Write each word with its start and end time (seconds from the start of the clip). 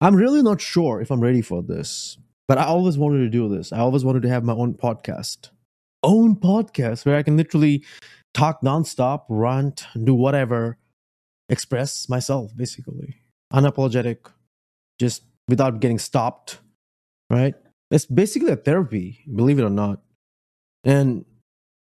I'm 0.00 0.16
really 0.16 0.42
not 0.42 0.60
sure 0.60 1.00
if 1.00 1.10
I'm 1.10 1.20
ready 1.20 1.42
for 1.42 1.62
this, 1.62 2.16
but 2.48 2.58
I 2.58 2.64
always 2.64 2.96
wanted 2.96 3.18
to 3.18 3.28
do 3.28 3.48
this. 3.48 3.72
I 3.72 3.78
always 3.78 4.04
wanted 4.04 4.22
to 4.22 4.28
have 4.30 4.44
my 4.44 4.54
own 4.54 4.74
podcast, 4.74 5.50
own 6.02 6.36
podcast 6.36 7.04
where 7.04 7.16
I 7.16 7.22
can 7.22 7.36
literally 7.36 7.84
talk 8.32 8.62
nonstop, 8.62 9.24
rant, 9.28 9.84
do 10.02 10.14
whatever, 10.14 10.78
express 11.50 12.08
myself 12.08 12.56
basically, 12.56 13.16
unapologetic, 13.52 14.18
just 14.98 15.24
without 15.48 15.80
getting 15.80 15.98
stopped, 15.98 16.60
right? 17.28 17.54
It's 17.90 18.06
basically 18.06 18.52
a 18.52 18.56
therapy, 18.56 19.24
believe 19.34 19.58
it 19.58 19.64
or 19.64 19.70
not. 19.70 20.00
And 20.84 21.26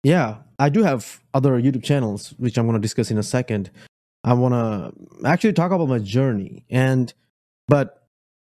yeah, 0.03 0.39
I 0.59 0.69
do 0.69 0.83
have 0.83 1.23
other 1.33 1.59
YouTube 1.61 1.85
channels, 1.85 2.35
which 2.37 2.59
I'm 2.59 2.67
going 2.67 2.77
to 2.77 2.83
discuss 2.83 3.11
in 3.11 3.17
a 3.17 3.23
second. 3.23 3.71
I 4.25 4.35
want 4.35 4.53
to 4.53 5.27
actually 5.27 5.55
talk 5.55 5.73
about 5.73 5.89
my 5.89 6.01
journey. 6.01 6.67
And, 6.69 7.15
but 7.69 8.09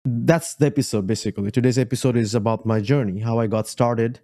that's 0.05 0.55
the 0.55 0.68
episode 0.68 1.08
basically. 1.08 1.52
Today's 1.52 1.77
episode 1.77 2.16
is 2.16 2.36
about 2.36 2.66
my 2.66 2.80
journey, 2.80 3.20
how 3.20 3.40
I 3.40 3.48
got 3.48 3.67
started. 3.67 4.20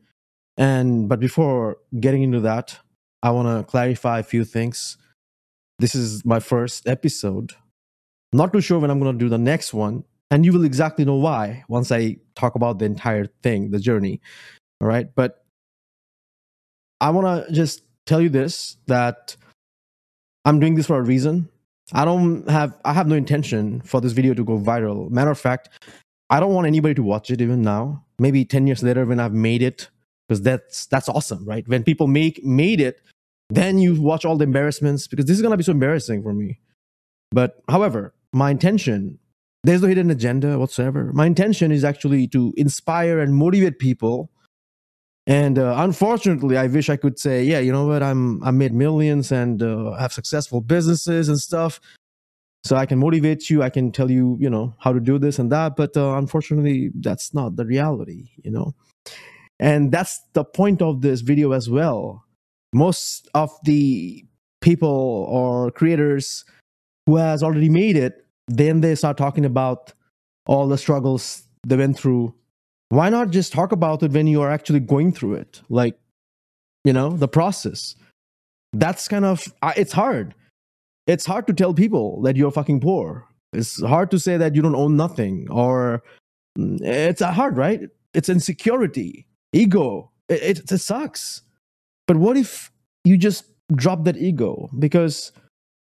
And, 0.57 1.09
but 1.09 1.19
before 1.19 1.77
getting 1.99 2.23
into 2.23 2.39
that, 2.41 2.77
I 3.21 3.31
want 3.31 3.47
to 3.47 3.69
clarify 3.69 4.19
a 4.19 4.23
few 4.23 4.45
things. 4.45 4.97
This 5.79 5.95
is 5.95 6.23
my 6.23 6.39
first 6.39 6.87
episode. 6.87 7.53
Not 8.31 8.53
too 8.53 8.61
sure 8.61 8.79
when 8.79 8.89
I'm 8.89 8.99
going 8.99 9.17
to 9.17 9.25
do 9.25 9.29
the 9.29 9.37
next 9.37 9.73
one. 9.73 10.03
And 10.31 10.45
you 10.45 10.53
will 10.53 10.65
exactly 10.65 11.05
know 11.05 11.15
why 11.15 11.63
once 11.67 11.91
I 11.91 12.17
talk 12.35 12.55
about 12.55 12.79
the 12.79 12.85
entire 12.85 13.27
thing, 13.43 13.71
the 13.71 13.79
journey. 13.79 14.21
All 14.81 14.87
right. 14.87 15.07
But 15.13 15.45
I 16.99 17.09
want 17.11 17.47
to 17.47 17.53
just 17.53 17.83
tell 18.05 18.21
you 18.21 18.29
this 18.29 18.77
that 18.87 19.35
I'm 20.45 20.59
doing 20.59 20.75
this 20.75 20.87
for 20.87 20.97
a 20.97 21.01
reason. 21.01 21.49
I 21.93 22.05
don't 22.05 22.49
have 22.49 22.77
I 22.83 22.93
have 22.93 23.07
no 23.07 23.15
intention 23.15 23.81
for 23.81 24.01
this 24.01 24.13
video 24.13 24.33
to 24.33 24.43
go 24.43 24.57
viral. 24.57 25.09
Matter 25.09 25.31
of 25.31 25.39
fact, 25.39 25.69
I 26.29 26.39
don't 26.39 26.53
want 26.53 26.67
anybody 26.67 26.93
to 26.95 27.03
watch 27.03 27.29
it 27.29 27.41
even 27.41 27.61
now. 27.61 28.03
Maybe 28.17 28.45
10 28.45 28.67
years 28.67 28.81
later 28.81 29.05
when 29.05 29.19
I've 29.19 29.33
made 29.33 29.61
it 29.61 29.89
because 30.27 30.41
that's 30.41 30.87
that's 30.87 31.09
awesome, 31.09 31.45
right? 31.45 31.67
When 31.67 31.83
people 31.83 32.07
make 32.07 32.43
made 32.43 32.81
it, 32.81 33.01
then 33.49 33.77
you 33.77 34.01
watch 34.01 34.25
all 34.25 34.37
the 34.37 34.45
embarrassments 34.45 35.07
because 35.07 35.25
this 35.25 35.35
is 35.35 35.41
going 35.41 35.51
to 35.51 35.57
be 35.57 35.63
so 35.63 35.71
embarrassing 35.71 36.23
for 36.23 36.33
me. 36.33 36.59
But 37.31 37.61
however, 37.69 38.13
my 38.33 38.51
intention 38.51 39.19
there's 39.63 39.81
no 39.81 39.87
hidden 39.87 40.11
agenda 40.11 40.59
whatsoever. 40.59 41.11
My 41.11 41.25
intention 41.25 41.71
is 41.71 41.83
actually 41.83 42.27
to 42.27 42.53
inspire 42.55 43.19
and 43.19 43.33
motivate 43.33 43.79
people 43.79 44.29
and 45.27 45.57
uh, 45.57 45.75
unfortunately, 45.77 46.57
I 46.57 46.67
wish 46.67 46.89
I 46.89 46.97
could 46.97 47.17
say, 47.17 47.43
yeah, 47.43 47.59
you 47.59 47.71
know 47.71 47.87
what, 47.87 48.03
I'm 48.03 48.43
I 48.43 48.51
made 48.51 48.73
millions 48.73 49.31
and 49.31 49.61
uh, 49.61 49.93
have 49.93 50.13
successful 50.13 50.61
businesses 50.61 51.29
and 51.29 51.39
stuff, 51.39 51.79
so 52.63 52.75
I 52.75 52.85
can 52.85 52.99
motivate 52.99 53.49
you. 53.49 53.63
I 53.63 53.69
can 53.69 53.91
tell 53.91 54.11
you, 54.11 54.37
you 54.39 54.49
know, 54.49 54.75
how 54.79 54.93
to 54.93 54.99
do 54.99 55.17
this 55.17 55.39
and 55.39 55.51
that. 55.51 55.75
But 55.75 55.97
uh, 55.97 56.17
unfortunately, 56.17 56.91
that's 56.95 57.33
not 57.33 57.55
the 57.55 57.65
reality, 57.65 58.29
you 58.43 58.51
know. 58.51 58.75
And 59.59 59.91
that's 59.91 60.19
the 60.33 60.43
point 60.43 60.81
of 60.81 61.01
this 61.01 61.21
video 61.21 61.53
as 61.53 61.69
well. 61.69 62.23
Most 62.73 63.29
of 63.33 63.51
the 63.63 64.25
people 64.61 65.27
or 65.29 65.71
creators 65.71 66.43
who 67.05 67.15
has 67.15 67.41
already 67.41 67.69
made 67.69 67.95
it, 67.95 68.25
then 68.47 68.81
they 68.81 68.95
start 68.95 69.17
talking 69.17 69.45
about 69.45 69.93
all 70.45 70.67
the 70.67 70.77
struggles 70.77 71.43
they 71.65 71.77
went 71.77 71.97
through 71.97 72.33
why 72.89 73.09
not 73.09 73.31
just 73.31 73.51
talk 73.51 73.71
about 73.71 74.03
it 74.03 74.11
when 74.11 74.27
you 74.27 74.41
are 74.41 74.51
actually 74.51 74.79
going 74.79 75.11
through 75.11 75.35
it? 75.35 75.61
Like 75.69 75.97
you 76.83 76.93
know 76.93 77.09
the 77.09 77.27
process. 77.27 77.95
That's 78.73 79.07
kind 79.07 79.25
of 79.25 79.47
it's 79.75 79.93
hard. 79.93 80.35
It's 81.07 81.25
hard 81.25 81.47
to 81.47 81.53
tell 81.53 81.73
people 81.73 82.21
that 82.23 82.35
you're 82.35 82.51
fucking 82.51 82.81
poor. 82.81 83.27
It's 83.53 83.81
hard 83.81 84.11
to 84.11 84.19
say 84.19 84.37
that 84.37 84.55
you 84.55 84.61
don't 84.61 84.75
own 84.75 84.95
nothing 84.97 85.47
or 85.49 86.03
mm, 86.57 86.81
it's 86.81 87.21
hard 87.21 87.57
right? 87.57 87.81
It's 88.13 88.29
insecurity 88.29 89.27
ego. 89.53 90.11
It, 90.29 90.41
it, 90.41 90.71
it 90.71 90.77
sucks. 90.79 91.41
But 92.07 92.17
what 92.17 92.37
if 92.37 92.71
you 93.03 93.17
just 93.17 93.45
drop 93.73 94.03
that 94.03 94.17
ego? 94.17 94.69
Because 94.77 95.31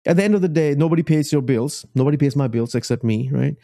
at 0.06 0.16
the 0.16 0.24
end 0.24 0.34
of 0.34 0.40
the 0.40 0.48
day 0.48 0.74
nobody 0.74 1.02
pays 1.02 1.32
your 1.32 1.42
bills. 1.42 1.84
Nobody 1.94 2.16
pays 2.16 2.36
my 2.36 2.48
bills 2.48 2.74
except 2.74 3.04
me 3.04 3.28
right 3.32 3.56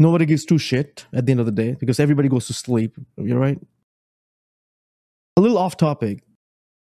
nobody 0.00 0.24
gives 0.26 0.44
two 0.44 0.58
shit 0.58 1.06
at 1.12 1.26
the 1.26 1.30
end 1.30 1.40
of 1.40 1.46
the 1.46 1.52
day 1.52 1.76
because 1.78 2.00
everybody 2.00 2.28
goes 2.28 2.46
to 2.48 2.54
sleep. 2.54 2.96
You're 3.16 3.38
right. 3.38 3.60
A 5.36 5.40
little 5.40 5.58
off 5.58 5.76
topic. 5.76 6.24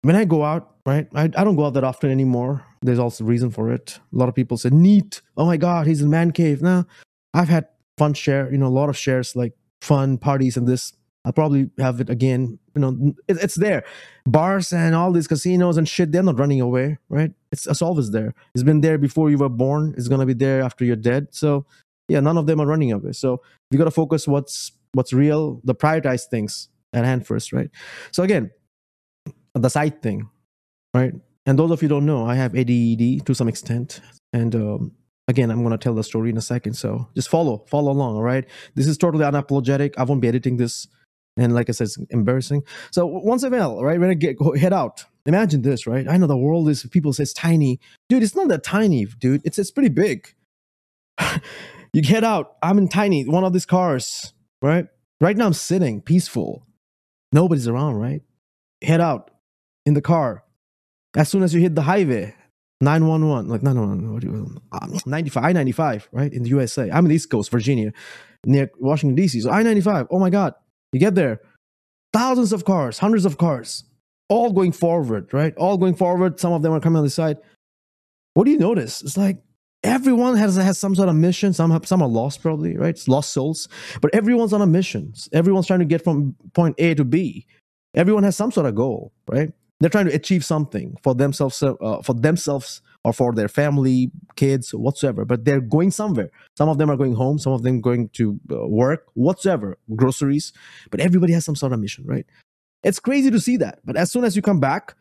When 0.03 0.15
I 0.15 0.23
go 0.23 0.45
out, 0.45 0.75
right, 0.85 1.07
I, 1.15 1.23
I 1.23 1.43
don't 1.43 1.55
go 1.55 1.65
out 1.65 1.73
that 1.73 1.83
often 1.83 2.11
anymore. 2.11 2.63
There's 2.81 2.99
also 2.99 3.23
a 3.23 3.27
reason 3.27 3.49
for 3.49 3.71
it. 3.71 3.99
A 4.13 4.17
lot 4.17 4.29
of 4.29 4.35
people 4.35 4.55
say, 4.57 4.69
neat. 4.69 5.21
Oh 5.35 5.45
my 5.45 5.57
God, 5.57 5.87
he's 5.87 6.01
in 6.01 6.09
man 6.09 6.31
cave. 6.31 6.61
Now, 6.61 6.85
I've 7.33 7.49
had 7.49 7.67
fun 7.97 8.13
share, 8.13 8.49
you 8.51 8.57
know, 8.59 8.67
a 8.67 8.69
lot 8.69 8.87
of 8.87 8.95
shares 8.95 9.35
like 9.35 9.53
fun 9.81 10.17
parties 10.17 10.55
and 10.55 10.67
this. 10.67 10.93
I'll 11.25 11.33
probably 11.33 11.69
have 11.79 11.99
it 11.99 12.09
again. 12.09 12.57
You 12.75 12.81
know, 12.81 13.13
it, 13.27 13.37
it's 13.41 13.55
there. 13.55 13.83
Bars 14.25 14.71
and 14.71 14.95
all 14.95 15.11
these 15.11 15.27
casinos 15.27 15.75
and 15.75 15.89
shit, 15.89 16.11
they're 16.11 16.23
not 16.23 16.39
running 16.39 16.61
away, 16.61 16.99
right? 17.09 17.31
It's, 17.51 17.65
it's 17.65 17.81
always 17.81 18.11
there. 18.11 18.33
It's 18.53 18.63
been 18.63 18.81
there 18.81 18.97
before 18.97 19.29
you 19.29 19.39
were 19.39 19.49
born. 19.49 19.93
It's 19.97 20.07
going 20.07 20.21
to 20.21 20.25
be 20.27 20.33
there 20.33 20.61
after 20.61 20.85
you're 20.85 20.95
dead. 20.95 21.29
So 21.31 21.65
yeah 22.07 22.19
none 22.19 22.37
of 22.37 22.45
them 22.45 22.59
are 22.59 22.65
running 22.65 22.91
away. 22.91 23.11
So 23.11 23.41
we 23.71 23.77
got 23.77 23.85
to 23.85 23.91
focus 23.91 24.27
what's 24.27 24.71
what's 24.93 25.13
real 25.13 25.61
the 25.63 25.75
prioritize 25.75 26.25
things 26.25 26.69
at 26.93 27.05
hand 27.05 27.27
first 27.27 27.51
right? 27.53 27.69
So 28.11 28.23
again 28.23 28.51
the 29.53 29.69
side 29.69 30.01
thing 30.01 30.29
right? 30.93 31.13
And 31.45 31.57
those 31.57 31.71
of 31.71 31.81
you 31.81 31.87
don't 31.87 32.05
know 32.05 32.25
i 32.25 32.35
have 32.35 32.55
ADD 32.55 33.25
to 33.25 33.33
some 33.33 33.47
extent. 33.47 34.01
And 34.33 34.55
um, 34.55 34.91
again 35.27 35.51
i'm 35.51 35.63
to 35.69 35.77
tell 35.77 35.95
the 35.95 36.03
story 36.03 36.29
in 36.29 36.37
a 36.37 36.41
second. 36.41 36.73
So 36.73 37.07
just 37.15 37.29
follow 37.29 37.65
follow 37.67 37.91
along 37.91 38.15
all 38.15 38.23
right? 38.23 38.45
This 38.75 38.87
is 38.87 38.97
totally 38.97 39.25
unapologetic. 39.25 39.93
I 39.97 40.03
won't 40.03 40.21
be 40.21 40.27
editing 40.27 40.57
this. 40.57 40.87
And 41.37 41.53
like 41.53 41.69
i 41.69 41.71
said 41.71 41.85
it's 41.85 41.97
embarrassing. 42.09 42.63
So 42.91 43.05
once 43.05 43.43
a 43.43 43.49
while 43.49 43.83
right 43.83 43.99
when 43.99 44.09
i 44.09 44.13
get 44.13 44.37
go, 44.37 44.55
head 44.55 44.73
out. 44.73 45.05
Imagine 45.25 45.61
this 45.61 45.85
right? 45.85 46.07
I 46.07 46.15
know 46.17 46.27
the 46.27 46.37
world 46.37 46.69
is 46.69 46.85
people 46.85 47.11
say 47.11 47.23
it's 47.23 47.33
tiny. 47.33 47.79
Dude 48.09 48.23
it's 48.23 48.35
not 48.35 48.47
that 48.47 48.63
tiny 48.63 49.05
dude. 49.19 49.41
It's 49.43 49.59
it's 49.59 49.71
pretty 49.71 49.89
big 49.89 50.33
You 51.97 52.03
get 52.03 52.23
out. 52.23 52.57
I'm 52.61 52.77
in 52.77 52.89
tiny, 52.89 53.23
one 53.23 53.43
of 53.43 53.53
these 53.53 53.65
cars, 53.65 54.31
right? 54.61 54.85
Right 55.19 55.35
now 55.35 55.47
I'm 55.47 55.53
sitting 55.53 55.99
peaceful. 55.99 56.63
Nobody's 57.31 57.67
around, 57.67 57.95
right? 57.95 58.21
Head 58.83 59.01
out 59.01 59.31
in 59.83 59.95
the 59.95 60.01
car. 60.03 60.43
As 61.15 61.27
soon 61.27 61.41
as 61.41 61.55
you 61.55 61.59
hit 61.59 61.73
the 61.73 61.81
highway, 61.81 62.35
911, 62.81 63.49
like 63.49 63.63
911, 63.63 64.13
what 64.13 64.21
do 64.21 64.27
you, 64.27 64.61
um, 64.73 64.99
95, 65.07 65.43
I 65.43 65.51
95, 65.53 66.09
right? 66.11 66.31
In 66.31 66.43
the 66.43 66.49
USA. 66.49 66.87
I'm 66.91 67.05
in 67.05 67.09
the 67.09 67.15
East 67.15 67.31
Coast, 67.31 67.49
Virginia, 67.49 67.91
near 68.45 68.69
Washington, 68.77 69.15
D.C. 69.15 69.41
So 69.41 69.49
I 69.49 69.63
95, 69.63 70.05
oh 70.11 70.19
my 70.19 70.29
God. 70.29 70.53
You 70.93 70.99
get 70.99 71.15
there, 71.15 71.41
thousands 72.13 72.53
of 72.53 72.63
cars, 72.63 72.99
hundreds 72.99 73.25
of 73.25 73.39
cars, 73.39 73.85
all 74.29 74.53
going 74.53 74.71
forward, 74.71 75.33
right? 75.33 75.55
All 75.57 75.79
going 75.79 75.95
forward. 75.95 76.39
Some 76.39 76.53
of 76.53 76.61
them 76.61 76.73
are 76.73 76.79
coming 76.79 76.97
on 76.97 77.05
the 77.05 77.09
side. 77.09 77.37
What 78.35 78.43
do 78.43 78.51
you 78.51 78.59
notice? 78.59 79.01
It's 79.01 79.17
like 79.17 79.41
everyone 79.87 80.35
has 80.35 80.55
has 80.55 80.77
some 80.77 80.95
sort 80.95 81.09
of 81.09 81.15
mission. 81.15 81.53
Some 81.53 81.71
have, 81.71 81.87
some 81.87 82.01
are 82.01 82.07
lost 82.07 82.41
probably, 82.41 82.77
right? 82.77 82.89
It's 82.89 83.07
lost 83.07 83.31
souls. 83.31 83.67
But 84.01 84.13
everyone's 84.13 84.53
on 84.53 84.61
a 84.61 84.67
mission. 84.67 85.13
Everyone's 85.33 85.67
trying 85.67 85.79
to 85.79 85.85
get 85.85 86.03
from 86.03 86.35
point 86.53 86.75
A 86.77 86.93
to 86.95 87.05
B. 87.05 87.45
Everyone 87.95 88.23
has 88.23 88.35
some 88.35 88.51
sort 88.51 88.67
of 88.67 88.75
goal, 88.75 89.13
right? 89.27 89.51
They're 89.79 89.89
trying 89.89 90.07
to 90.07 90.13
achieve 90.13 90.43
something 90.43 90.97
for 91.03 91.13
themselves, 91.15 91.61
uh, 91.63 92.01
for 92.03 92.13
themselves 92.13 92.81
or 93.03 93.13
for 93.13 93.31
their 93.33 93.47
family, 93.47 94.11
kids, 94.35 94.73
whatsoever. 94.73 95.23
But 95.23 95.45
they're 95.45 95.61
going 95.61 95.91
somewhere. 95.91 96.31
Some 96.57 96.67
of 96.67 96.77
them 96.77 96.89
are 96.89 96.97
going 96.97 97.13
home. 97.13 97.39
Some 97.39 97.53
of 97.53 97.63
them 97.63 97.79
going 97.79 98.09
to 98.09 98.39
uh, 98.51 98.67
work, 98.67 99.05
whatsoever, 99.13 99.77
groceries. 99.95 100.51
But 100.89 100.99
everybody 100.99 101.33
has 101.33 101.45
some 101.45 101.55
sort 101.55 101.73
of 101.73 101.79
mission, 101.79 102.05
right? 102.05 102.25
It's 102.83 102.99
crazy 102.99 103.31
to 103.31 103.39
see 103.39 103.57
that. 103.57 103.79
But 103.85 103.97
as 103.97 104.11
soon 104.11 104.23
as 104.23 104.35
you 104.35 104.41
come 104.41 104.59
back, 104.59 104.95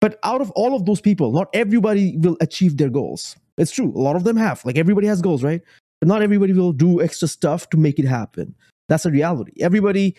but 0.00 0.18
out 0.22 0.40
of 0.40 0.50
all 0.52 0.74
of 0.74 0.86
those 0.86 1.00
people, 1.00 1.32
not 1.32 1.48
everybody 1.52 2.16
will 2.18 2.36
achieve 2.40 2.76
their 2.76 2.88
goals. 2.88 3.36
It's 3.58 3.70
true. 3.70 3.92
A 3.94 4.00
lot 4.00 4.16
of 4.16 4.24
them 4.24 4.36
have. 4.36 4.64
Like 4.64 4.78
everybody 4.78 5.06
has 5.06 5.20
goals, 5.20 5.42
right? 5.42 5.60
But 6.00 6.08
not 6.08 6.22
everybody 6.22 6.54
will 6.54 6.72
do 6.72 7.02
extra 7.02 7.28
stuff 7.28 7.68
to 7.70 7.76
make 7.76 7.98
it 7.98 8.06
happen. 8.06 8.54
That's 8.88 9.04
a 9.04 9.10
reality. 9.10 9.52
Everybody 9.60 10.16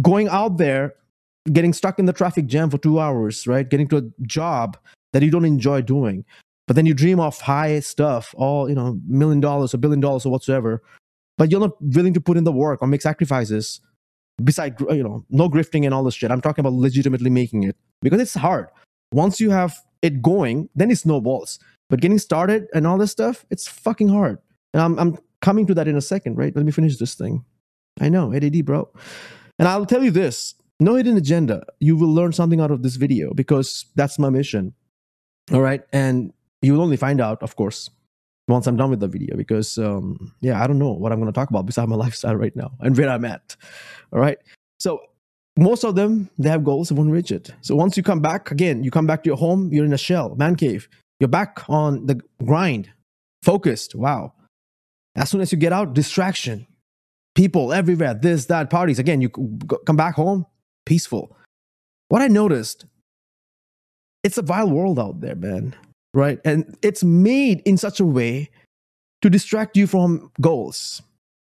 going 0.00 0.28
out 0.28 0.56
there, 0.56 0.94
getting 1.52 1.72
stuck 1.72 1.98
in 1.98 2.06
the 2.06 2.12
traffic 2.12 2.46
jam 2.46 2.70
for 2.70 2.78
two 2.78 3.00
hours, 3.00 3.46
right? 3.46 3.68
Getting 3.68 3.88
to 3.88 3.96
a 3.98 4.22
job 4.22 4.76
that 5.12 5.22
you 5.22 5.30
don't 5.30 5.44
enjoy 5.44 5.82
doing. 5.82 6.24
But 6.68 6.76
then 6.76 6.86
you 6.86 6.94
dream 6.94 7.18
of 7.18 7.40
high 7.40 7.80
stuff, 7.80 8.34
all, 8.36 8.68
you 8.68 8.74
know, 8.74 9.00
million 9.08 9.40
dollars, 9.40 9.74
a 9.74 9.78
billion 9.78 10.00
dollars, 10.00 10.24
or 10.24 10.30
whatsoever. 10.30 10.82
But 11.38 11.50
you're 11.50 11.60
not 11.60 11.80
willing 11.80 12.14
to 12.14 12.20
put 12.20 12.36
in 12.36 12.44
the 12.44 12.52
work 12.52 12.82
or 12.82 12.86
make 12.86 13.02
sacrifices 13.02 13.80
beside, 14.42 14.80
you 14.80 15.02
know, 15.02 15.24
no 15.30 15.48
grifting 15.48 15.84
and 15.84 15.94
all 15.94 16.04
this 16.04 16.14
shit. 16.14 16.30
I'm 16.30 16.40
talking 16.40 16.62
about 16.64 16.74
legitimately 16.74 17.30
making 17.30 17.64
it 17.64 17.76
because 18.02 18.20
it's 18.20 18.34
hard. 18.34 18.68
Once 19.12 19.40
you 19.40 19.50
have 19.50 19.78
it 20.02 20.22
going, 20.22 20.68
then 20.74 20.90
it 20.90 20.98
snowballs. 20.98 21.58
But 21.90 22.00
getting 22.00 22.18
started 22.18 22.68
and 22.74 22.86
all 22.86 22.98
this 22.98 23.10
stuff, 23.10 23.46
it's 23.50 23.66
fucking 23.66 24.08
hard. 24.08 24.38
And 24.74 24.82
I'm, 24.82 24.98
I'm 24.98 25.18
coming 25.40 25.66
to 25.66 25.74
that 25.74 25.88
in 25.88 25.96
a 25.96 26.00
second, 26.00 26.36
right? 26.36 26.54
Let 26.54 26.64
me 26.64 26.72
finish 26.72 26.98
this 26.98 27.14
thing. 27.14 27.44
I 28.00 28.08
know, 28.08 28.32
ADD, 28.32 28.64
bro. 28.64 28.88
And 29.58 29.66
I'll 29.66 29.86
tell 29.86 30.04
you 30.04 30.10
this 30.10 30.54
no 30.80 30.94
hidden 30.94 31.16
agenda. 31.16 31.64
You 31.80 31.96
will 31.96 32.12
learn 32.12 32.32
something 32.32 32.60
out 32.60 32.70
of 32.70 32.82
this 32.82 32.96
video 32.96 33.32
because 33.34 33.86
that's 33.96 34.18
my 34.18 34.30
mission. 34.30 34.74
All 35.52 35.62
right. 35.62 35.82
And 35.92 36.32
you 36.62 36.74
will 36.74 36.82
only 36.82 36.96
find 36.96 37.20
out, 37.20 37.42
of 37.42 37.56
course, 37.56 37.90
once 38.48 38.66
I'm 38.66 38.76
done 38.76 38.90
with 38.90 39.00
the 39.00 39.08
video 39.08 39.36
because 39.36 39.78
um, 39.78 40.32
yeah, 40.40 40.62
I 40.62 40.66
don't 40.66 40.78
know 40.78 40.92
what 40.92 41.12
I'm 41.12 41.20
going 41.20 41.30
to 41.32 41.38
talk 41.38 41.50
about 41.50 41.66
besides 41.66 41.88
my 41.88 41.96
lifestyle 42.04 42.36
right 42.36 42.54
now 42.56 42.72
and 42.80 42.96
where 42.96 43.08
I'm 43.08 43.24
at. 43.24 43.56
All 44.12 44.18
right. 44.18 44.38
So 44.78 45.00
most 45.56 45.84
of 45.84 45.94
them 45.94 46.30
they 46.38 46.48
have 46.48 46.64
goals 46.64 46.90
and 46.90 46.98
won't 46.98 47.10
reach 47.10 47.30
it. 47.30 47.50
So 47.60 47.74
once 47.76 47.96
you 47.96 48.02
come 48.02 48.20
back 48.20 48.50
again, 48.50 48.82
you 48.82 48.90
come 48.90 49.06
back 49.06 49.22
to 49.24 49.28
your 49.28 49.36
home, 49.36 49.72
you're 49.72 49.84
in 49.84 49.92
a 49.92 49.98
shell, 49.98 50.34
man 50.36 50.56
cave. 50.56 50.88
You're 51.20 51.28
back 51.28 51.68
on 51.68 52.06
the 52.06 52.20
grind, 52.44 52.90
focused. 53.42 53.94
Wow. 53.94 54.34
As 55.16 55.30
soon 55.30 55.40
as 55.40 55.50
you 55.50 55.58
get 55.58 55.72
out, 55.72 55.94
distraction, 55.94 56.66
people 57.34 57.72
everywhere, 57.72 58.14
this, 58.14 58.46
that, 58.46 58.70
parties. 58.70 59.00
Again, 59.00 59.20
you 59.20 59.28
come 59.84 59.96
back 59.96 60.14
home, 60.14 60.46
peaceful. 60.86 61.36
What 62.08 62.22
I 62.22 62.28
noticed, 62.28 62.86
it's 64.22 64.38
a 64.38 64.42
vile 64.42 64.70
world 64.70 65.00
out 65.00 65.20
there, 65.20 65.34
man 65.34 65.74
right? 66.14 66.38
And 66.44 66.76
it's 66.82 67.04
made 67.04 67.60
in 67.64 67.76
such 67.76 68.00
a 68.00 68.04
way 68.04 68.50
to 69.22 69.30
distract 69.30 69.76
you 69.76 69.86
from 69.86 70.30
goals. 70.40 71.02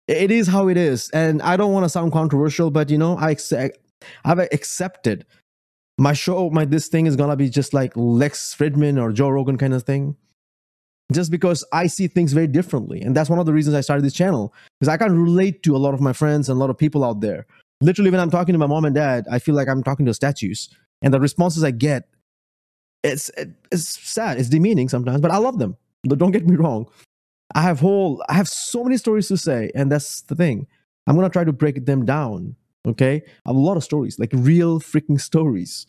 It 0.07 0.31
is 0.31 0.47
how 0.47 0.67
it 0.67 0.77
is. 0.77 1.09
And 1.11 1.41
I 1.41 1.57
don't 1.57 1.73
want 1.73 1.85
to 1.85 1.89
sound 1.89 2.11
controversial, 2.11 2.71
but 2.71 2.89
you 2.89 2.97
know, 2.97 3.17
I 3.17 3.31
accept, 3.31 3.77
I've 4.25 4.39
accepted 4.39 5.25
my 5.97 6.13
show, 6.13 6.49
my 6.49 6.65
this 6.65 6.87
thing 6.87 7.05
is 7.05 7.15
gonna 7.15 7.35
be 7.35 7.49
just 7.49 7.73
like 7.73 7.93
Lex 7.95 8.55
Fridman 8.55 9.01
or 9.01 9.11
Joe 9.11 9.29
Rogan 9.29 9.57
kind 9.57 9.73
of 9.73 9.83
thing. 9.83 10.15
Just 11.13 11.29
because 11.29 11.63
I 11.73 11.87
see 11.87 12.07
things 12.07 12.33
very 12.33 12.47
differently. 12.47 13.01
And 13.01 13.15
that's 13.15 13.29
one 13.29 13.37
of 13.37 13.45
the 13.45 13.53
reasons 13.53 13.75
I 13.75 13.81
started 13.81 14.03
this 14.03 14.13
channel. 14.13 14.53
Because 14.79 14.87
I 14.87 14.97
can 14.97 15.21
relate 15.21 15.61
to 15.63 15.75
a 15.75 15.77
lot 15.77 15.93
of 15.93 16.01
my 16.01 16.13
friends 16.13 16.47
and 16.47 16.55
a 16.55 16.59
lot 16.59 16.69
of 16.69 16.77
people 16.77 17.03
out 17.03 17.19
there. 17.19 17.45
Literally, 17.81 18.11
when 18.11 18.19
I'm 18.19 18.31
talking 18.31 18.53
to 18.53 18.59
my 18.59 18.67
mom 18.67 18.85
and 18.85 18.95
dad, 18.95 19.25
I 19.29 19.39
feel 19.39 19.53
like 19.53 19.67
I'm 19.67 19.83
talking 19.83 20.05
to 20.05 20.13
statues. 20.13 20.69
And 21.01 21.13
the 21.13 21.19
responses 21.19 21.63
I 21.63 21.71
get 21.71 22.07
it's 23.03 23.31
it's 23.71 23.99
sad. 23.99 24.39
It's 24.39 24.49
demeaning 24.49 24.89
sometimes, 24.89 25.21
but 25.21 25.31
I 25.31 25.37
love 25.37 25.59
them. 25.59 25.75
Don't 26.07 26.31
get 26.31 26.47
me 26.47 26.55
wrong. 26.55 26.87
I 27.55 27.61
have 27.61 27.79
whole 27.79 28.23
I 28.29 28.33
have 28.33 28.47
so 28.47 28.83
many 28.83 28.97
stories 28.97 29.27
to 29.29 29.37
say, 29.37 29.71
and 29.75 29.91
that's 29.91 30.21
the 30.21 30.35
thing. 30.35 30.67
I'm 31.07 31.15
gonna 31.15 31.29
try 31.29 31.43
to 31.43 31.53
break 31.53 31.85
them 31.85 32.05
down. 32.05 32.55
Okay, 32.87 33.21
I 33.45 33.49
have 33.49 33.55
a 33.55 33.59
lot 33.59 33.77
of 33.77 33.83
stories, 33.83 34.17
like 34.19 34.31
real 34.33 34.79
freaking 34.79 35.19
stories. 35.19 35.85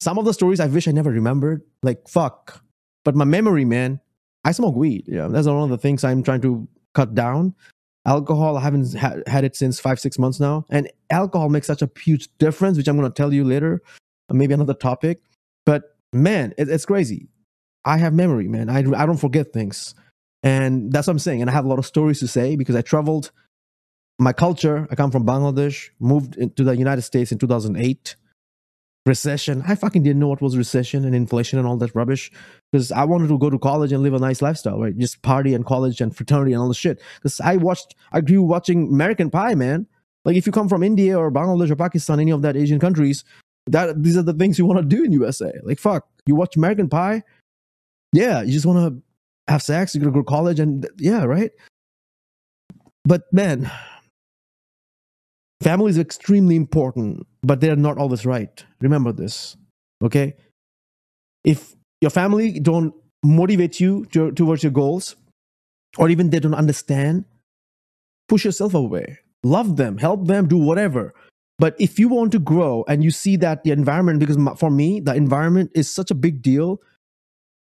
Some 0.00 0.18
of 0.18 0.24
the 0.24 0.34
stories 0.34 0.60
I 0.60 0.66
wish 0.66 0.88
I 0.88 0.92
never 0.92 1.10
remembered. 1.10 1.62
Like 1.82 2.08
fuck, 2.08 2.62
but 3.04 3.14
my 3.14 3.24
memory, 3.24 3.64
man. 3.64 4.00
I 4.46 4.52
smoke 4.52 4.76
weed. 4.76 5.04
Yeah, 5.08 5.28
that's 5.28 5.46
one 5.46 5.62
of 5.62 5.70
the 5.70 5.78
things 5.78 6.04
I'm 6.04 6.22
trying 6.22 6.42
to 6.42 6.68
cut 6.94 7.14
down. 7.14 7.54
Alcohol, 8.06 8.58
I 8.58 8.60
haven't 8.60 8.94
ha- 8.94 9.16
had 9.26 9.44
it 9.44 9.56
since 9.56 9.80
five 9.80 9.98
six 9.98 10.18
months 10.18 10.38
now, 10.38 10.66
and 10.68 10.90
alcohol 11.08 11.48
makes 11.48 11.66
such 11.66 11.80
a 11.80 11.90
huge 11.98 12.28
difference, 12.38 12.76
which 12.76 12.86
I'm 12.86 12.96
gonna 12.96 13.08
tell 13.08 13.32
you 13.32 13.44
later, 13.44 13.82
maybe 14.30 14.52
another 14.52 14.74
topic. 14.74 15.22
But 15.64 15.93
man, 16.14 16.54
it, 16.56 16.68
it's 16.68 16.86
crazy. 16.86 17.28
I 17.84 17.98
have 17.98 18.14
memory, 18.14 18.48
man. 18.48 18.70
I, 18.70 18.78
I 18.78 19.06
don't 19.06 19.18
forget 19.18 19.52
things. 19.52 19.94
And 20.42 20.92
that's 20.92 21.06
what 21.06 21.12
I'm 21.12 21.18
saying. 21.18 21.40
And 21.40 21.50
I 21.50 21.52
have 21.52 21.64
a 21.64 21.68
lot 21.68 21.78
of 21.78 21.86
stories 21.86 22.20
to 22.20 22.28
say 22.28 22.56
because 22.56 22.76
I 22.76 22.82
traveled. 22.82 23.30
My 24.18 24.32
culture, 24.32 24.86
I 24.90 24.94
come 24.94 25.10
from 25.10 25.26
Bangladesh, 25.26 25.90
moved 25.98 26.36
into 26.36 26.62
the 26.62 26.76
United 26.76 27.02
States 27.02 27.32
in 27.32 27.38
2008. 27.38 28.16
Recession. 29.06 29.62
I 29.66 29.74
fucking 29.74 30.02
didn't 30.02 30.20
know 30.20 30.28
what 30.28 30.40
was 30.40 30.56
recession 30.56 31.04
and 31.04 31.14
inflation 31.14 31.58
and 31.58 31.68
all 31.68 31.76
that 31.76 31.94
rubbish 31.94 32.30
because 32.72 32.90
I 32.90 33.04
wanted 33.04 33.28
to 33.28 33.38
go 33.38 33.50
to 33.50 33.58
college 33.58 33.92
and 33.92 34.02
live 34.02 34.14
a 34.14 34.18
nice 34.18 34.40
lifestyle, 34.40 34.80
right? 34.80 34.96
Just 34.96 35.20
party 35.20 35.52
and 35.52 35.66
college 35.66 36.00
and 36.00 36.16
fraternity 36.16 36.54
and 36.54 36.62
all 36.62 36.68
the 36.68 36.74
shit. 36.74 37.02
Because 37.16 37.38
I 37.40 37.56
watched, 37.56 37.94
I 38.12 38.22
grew 38.22 38.42
watching 38.42 38.88
American 38.88 39.28
Pie, 39.30 39.56
man. 39.56 39.86
Like 40.24 40.36
if 40.36 40.46
you 40.46 40.52
come 40.52 40.70
from 40.70 40.82
India 40.82 41.18
or 41.18 41.30
Bangladesh 41.30 41.70
or 41.70 41.76
Pakistan, 41.76 42.18
any 42.18 42.30
of 42.30 42.40
that 42.42 42.56
Asian 42.56 42.78
countries, 42.80 43.24
that 43.66 44.02
these 44.02 44.16
are 44.16 44.22
the 44.22 44.34
things 44.34 44.58
you 44.58 44.66
want 44.66 44.78
to 44.78 44.96
do 44.96 45.04
in 45.04 45.12
USA. 45.12 45.52
Like 45.62 45.78
fuck, 45.78 46.06
you 46.26 46.34
watch 46.34 46.56
American 46.56 46.88
Pie, 46.88 47.22
yeah, 48.12 48.42
you 48.42 48.52
just 48.52 48.66
want 48.66 48.78
to 48.78 49.02
have 49.52 49.62
sex, 49.62 49.94
you're 49.94 50.02
gonna 50.02 50.14
go 50.14 50.20
to 50.20 50.24
college, 50.24 50.60
and 50.60 50.88
yeah, 50.98 51.24
right. 51.24 51.50
But 53.04 53.30
man, 53.32 53.70
family 55.62 55.90
is 55.90 55.98
extremely 55.98 56.56
important, 56.56 57.26
but 57.42 57.60
they're 57.60 57.76
not 57.76 57.98
always 57.98 58.24
right. 58.24 58.64
Remember 58.80 59.12
this, 59.12 59.56
okay? 60.02 60.34
If 61.44 61.74
your 62.00 62.10
family 62.10 62.58
don't 62.60 62.94
motivate 63.24 63.80
you 63.80 64.06
to, 64.12 64.30
towards 64.32 64.62
your 64.62 64.72
goals, 64.72 65.16
or 65.98 66.08
even 66.08 66.30
they 66.30 66.40
don't 66.40 66.54
understand, 66.54 67.24
push 68.28 68.44
yourself 68.44 68.74
away. 68.74 69.18
Love 69.42 69.76
them, 69.76 69.98
help 69.98 70.26
them, 70.26 70.48
do 70.48 70.56
whatever. 70.56 71.14
But 71.58 71.76
if 71.78 71.98
you 71.98 72.08
want 72.08 72.32
to 72.32 72.38
grow 72.38 72.84
and 72.88 73.04
you 73.04 73.10
see 73.10 73.36
that 73.36 73.62
the 73.62 73.70
environment, 73.70 74.18
because 74.18 74.38
for 74.58 74.70
me, 74.70 75.00
the 75.00 75.14
environment 75.14 75.70
is 75.74 75.88
such 75.90 76.10
a 76.10 76.14
big 76.14 76.42
deal. 76.42 76.80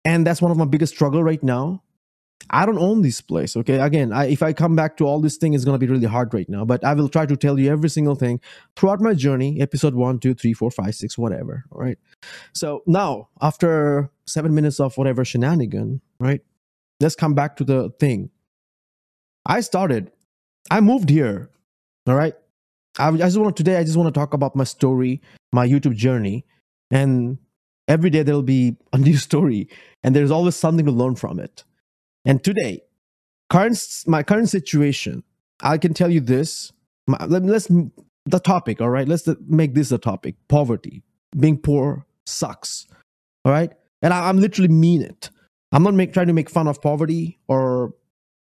And 0.05 0.25
that's 0.27 0.41
one 0.41 0.51
of 0.51 0.57
my 0.57 0.65
biggest 0.65 0.93
struggle 0.93 1.23
right 1.23 1.41
now. 1.43 1.83
I 2.49 2.65
don't 2.65 2.77
own 2.77 3.01
this 3.03 3.21
place. 3.21 3.55
Okay. 3.55 3.79
Again, 3.79 4.11
I, 4.11 4.25
if 4.25 4.43
I 4.43 4.51
come 4.51 4.75
back 4.75 4.97
to 4.97 5.05
all 5.05 5.21
this 5.21 5.37
thing, 5.37 5.53
it's 5.53 5.63
going 5.63 5.79
to 5.79 5.85
be 5.85 5.91
really 5.91 6.07
hard 6.07 6.33
right 6.33 6.49
now. 6.49 6.65
But 6.65 6.83
I 6.83 6.93
will 6.93 7.07
try 7.07 7.25
to 7.25 7.37
tell 7.37 7.57
you 7.57 7.71
every 7.71 7.89
single 7.89 8.15
thing 8.15 8.41
throughout 8.75 8.99
my 8.99 9.13
journey 9.13 9.61
episode 9.61 9.95
one, 9.95 10.19
two, 10.19 10.33
three, 10.33 10.53
four, 10.53 10.69
five, 10.69 10.93
six, 10.95 11.17
whatever. 11.17 11.63
All 11.71 11.79
right. 11.79 11.97
So 12.53 12.83
now, 12.85 13.29
after 13.41 14.09
seven 14.25 14.53
minutes 14.53 14.79
of 14.79 14.97
whatever 14.97 15.23
shenanigan, 15.23 16.01
right? 16.19 16.41
Let's 16.99 17.15
come 17.15 17.33
back 17.33 17.55
to 17.57 17.63
the 17.63 17.91
thing. 17.99 18.29
I 19.45 19.61
started, 19.61 20.11
I 20.69 20.81
moved 20.81 21.09
here. 21.09 21.49
All 22.07 22.15
right. 22.15 22.35
I, 22.97 23.11
just 23.11 23.37
want 23.37 23.57
today. 23.57 23.77
I 23.77 23.83
just 23.83 23.97
want 23.97 24.13
to 24.13 24.19
talk 24.19 24.33
about 24.33 24.55
my 24.55 24.63
story, 24.63 25.21
my 25.51 25.67
YouTube 25.67 25.95
journey, 25.95 26.45
and 26.91 27.37
every 27.87 28.09
day 28.09 28.23
there'll 28.23 28.43
be 28.43 28.75
a 28.91 28.97
new 29.07 29.17
story, 29.17 29.67
and 30.03 30.15
there's 30.15 30.31
always 30.31 30.55
something 30.55 30.85
to 30.85 30.91
learn 30.91 31.15
from 31.15 31.39
it. 31.39 31.63
And 32.25 32.43
today, 32.43 32.81
current 33.49 33.79
my 34.07 34.23
current 34.23 34.49
situation, 34.49 35.23
I 35.61 35.77
can 35.77 35.93
tell 35.93 36.11
you 36.11 36.21
this. 36.21 36.71
My, 37.07 37.17
let, 37.25 37.43
let's 37.43 37.67
the 38.25 38.39
topic. 38.39 38.79
All 38.81 38.89
right, 38.89 39.07
let's 39.07 39.27
make 39.47 39.73
this 39.73 39.91
a 39.91 39.97
topic. 39.97 40.35
Poverty, 40.47 41.03
being 41.37 41.57
poor 41.57 42.05
sucks. 42.25 42.87
All 43.43 43.51
right, 43.51 43.73
and 44.01 44.13
I, 44.13 44.29
am 44.29 44.39
literally 44.39 44.69
mean 44.69 45.01
it. 45.01 45.29
I'm 45.71 45.83
not 45.83 45.95
make, 45.95 46.13
trying 46.13 46.27
to 46.27 46.33
make 46.33 46.49
fun 46.49 46.67
of 46.67 46.81
poverty 46.81 47.39
or 47.47 47.93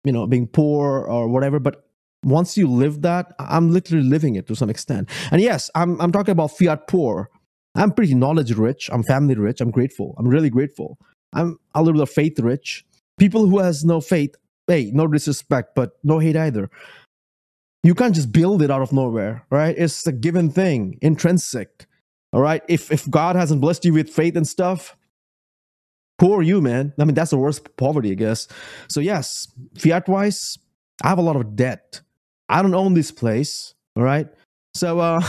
you 0.05 0.13
know 0.13 0.27
being 0.27 0.49
poor 0.49 1.03
or 1.03 1.29
whatever, 1.29 1.61
but 1.61 1.87
once 2.25 2.57
you 2.57 2.69
live 2.69 3.03
that, 3.03 3.35
I'm 3.39 3.71
literally 3.71 4.05
living 4.05 4.37
it 4.37 4.47
to 4.49 4.55
some 4.55 4.71
extent. 4.71 5.09
And 5.31 5.41
yes, 5.41 5.71
I'm, 5.75 6.01
I'm 6.01 6.13
talking 6.13 6.33
about 6.33 6.57
fiat 6.57 6.87
poor. 6.89 7.31
I'm 7.75 7.93
pretty 7.93 8.15
knowledge 8.15 8.53
rich. 8.53 8.91
I'm 8.93 9.03
family 9.03 9.35
rich. 9.35 9.61
I'm 9.61 9.71
grateful. 9.71 10.15
I'm 10.19 10.29
really 10.29 10.51
grateful. 10.51 10.99
I'm 11.33 11.59
a 11.75 11.83
little 11.83 11.95
bit 11.95 12.03
of 12.03 12.11
faith 12.11 12.39
rich. 12.39 12.85
People 13.19 13.47
who 13.47 13.59
has 13.59 13.85
no 13.85 14.01
faith, 14.01 14.35
hey, 14.67 14.91
no 14.93 15.07
disrespect, 15.07 15.75
but 15.75 15.93
no 16.05 16.19
hate 16.19 16.37
either. 16.37 16.71
You 17.83 17.95
can't 17.95 18.15
just 18.15 18.31
build 18.31 18.63
it 18.63 18.71
out 18.71 18.83
of 18.83 18.93
nowhere, 18.93 19.45
right? 19.51 19.75
It's 19.77 20.07
a 20.07 20.13
given 20.13 20.51
thing, 20.51 20.99
intrinsic. 21.03 21.87
All 22.33 22.41
right. 22.41 22.63
If 22.69 22.91
if 22.91 23.11
God 23.11 23.37
hasn't 23.37 23.61
blessed 23.61 23.85
you 23.85 23.93
with 23.93 24.09
faith 24.09 24.37
and 24.37 24.47
stuff, 24.47 24.97
poor 26.19 26.43
you, 26.43 26.61
man. 26.61 26.95
I 26.99 27.05
mean, 27.05 27.15
that's 27.15 27.31
the 27.31 27.37
worst 27.39 27.77
poverty, 27.77 28.13
I 28.13 28.15
guess. 28.15 28.49
So 28.89 29.01
yes, 29.01 29.49
fiat 29.77 30.09
wise, 30.09 30.59
I 31.03 31.09
have 31.09 31.19
a 31.19 31.23
lot 31.23 31.37
of 31.37 31.57
debt. 31.57 32.01
I 32.49 32.63
don't 32.63 32.75
own 32.75 32.95
this 32.95 33.11
place. 33.11 33.75
All 33.97 34.03
right. 34.03 34.29
So, 34.75 34.99
uh, 35.01 35.21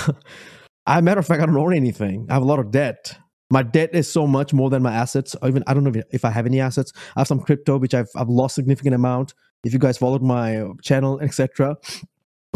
a 0.87 1.01
matter 1.01 1.19
of 1.19 1.27
fact, 1.27 1.41
I 1.41 1.45
don't 1.45 1.57
own 1.57 1.73
anything. 1.73 2.27
I 2.29 2.33
have 2.33 2.43
a 2.43 2.45
lot 2.45 2.59
of 2.59 2.71
debt. 2.71 3.17
My 3.49 3.61
debt 3.61 3.91
is 3.93 4.11
so 4.11 4.25
much 4.25 4.53
more 4.53 4.69
than 4.69 4.81
my 4.81 4.93
assets. 4.93 5.35
even 5.45 5.63
I 5.67 5.73
don't 5.73 5.83
know 5.83 6.01
if 6.11 6.25
I 6.25 6.31
have 6.31 6.45
any 6.45 6.59
assets. 6.59 6.91
I 7.15 7.19
have 7.19 7.27
some 7.27 7.39
crypto 7.39 7.77
which 7.77 7.93
I've 7.93 8.09
I've 8.15 8.29
lost 8.29 8.55
significant 8.55 8.95
amount. 8.95 9.33
If 9.63 9.73
you 9.73 9.79
guys 9.79 9.97
followed 9.97 10.23
my 10.23 10.65
channel, 10.81 11.19
etc. 11.21 11.77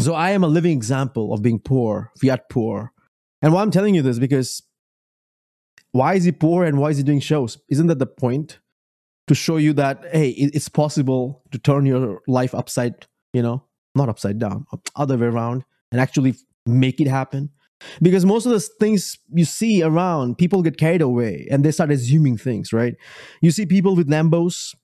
So 0.00 0.14
I 0.14 0.30
am 0.30 0.44
a 0.44 0.48
living 0.48 0.72
example 0.72 1.32
of 1.32 1.42
being 1.42 1.58
poor, 1.58 2.12
fiat 2.20 2.48
poor. 2.50 2.92
And 3.42 3.52
why 3.52 3.62
I'm 3.62 3.70
telling 3.70 3.94
you 3.94 4.02
this 4.02 4.18
because 4.18 4.62
why 5.92 6.14
is 6.14 6.24
he 6.24 6.32
poor 6.32 6.64
and 6.64 6.78
why 6.78 6.90
is 6.90 6.96
he 6.96 7.02
doing 7.02 7.20
shows? 7.20 7.58
Isn't 7.68 7.86
that 7.86 7.98
the 7.98 8.06
point? 8.06 8.58
To 9.28 9.34
show 9.34 9.58
you 9.58 9.74
that 9.74 10.04
hey, 10.10 10.30
it's 10.30 10.70
possible 10.70 11.42
to 11.50 11.58
turn 11.58 11.84
your 11.84 12.22
life 12.26 12.54
upside, 12.54 13.06
you 13.34 13.42
know, 13.42 13.62
not 13.98 14.08
upside 14.08 14.38
down, 14.38 14.64
other 14.96 15.18
way 15.18 15.26
around, 15.26 15.64
and 15.92 16.00
actually 16.00 16.34
make 16.64 17.00
it 17.00 17.06
happen. 17.06 17.50
Because 18.02 18.24
most 18.24 18.46
of 18.46 18.52
the 18.52 18.60
things 18.60 19.18
you 19.32 19.44
see 19.44 19.82
around, 19.82 20.38
people 20.38 20.62
get 20.62 20.78
carried 20.78 21.02
away 21.02 21.46
and 21.50 21.64
they 21.64 21.70
start 21.70 21.90
assuming 21.90 22.36
things, 22.36 22.72
right? 22.72 22.96
You 23.40 23.50
see 23.50 23.66
people 23.66 23.94
with 23.94 24.08
Lambos. 24.08 24.74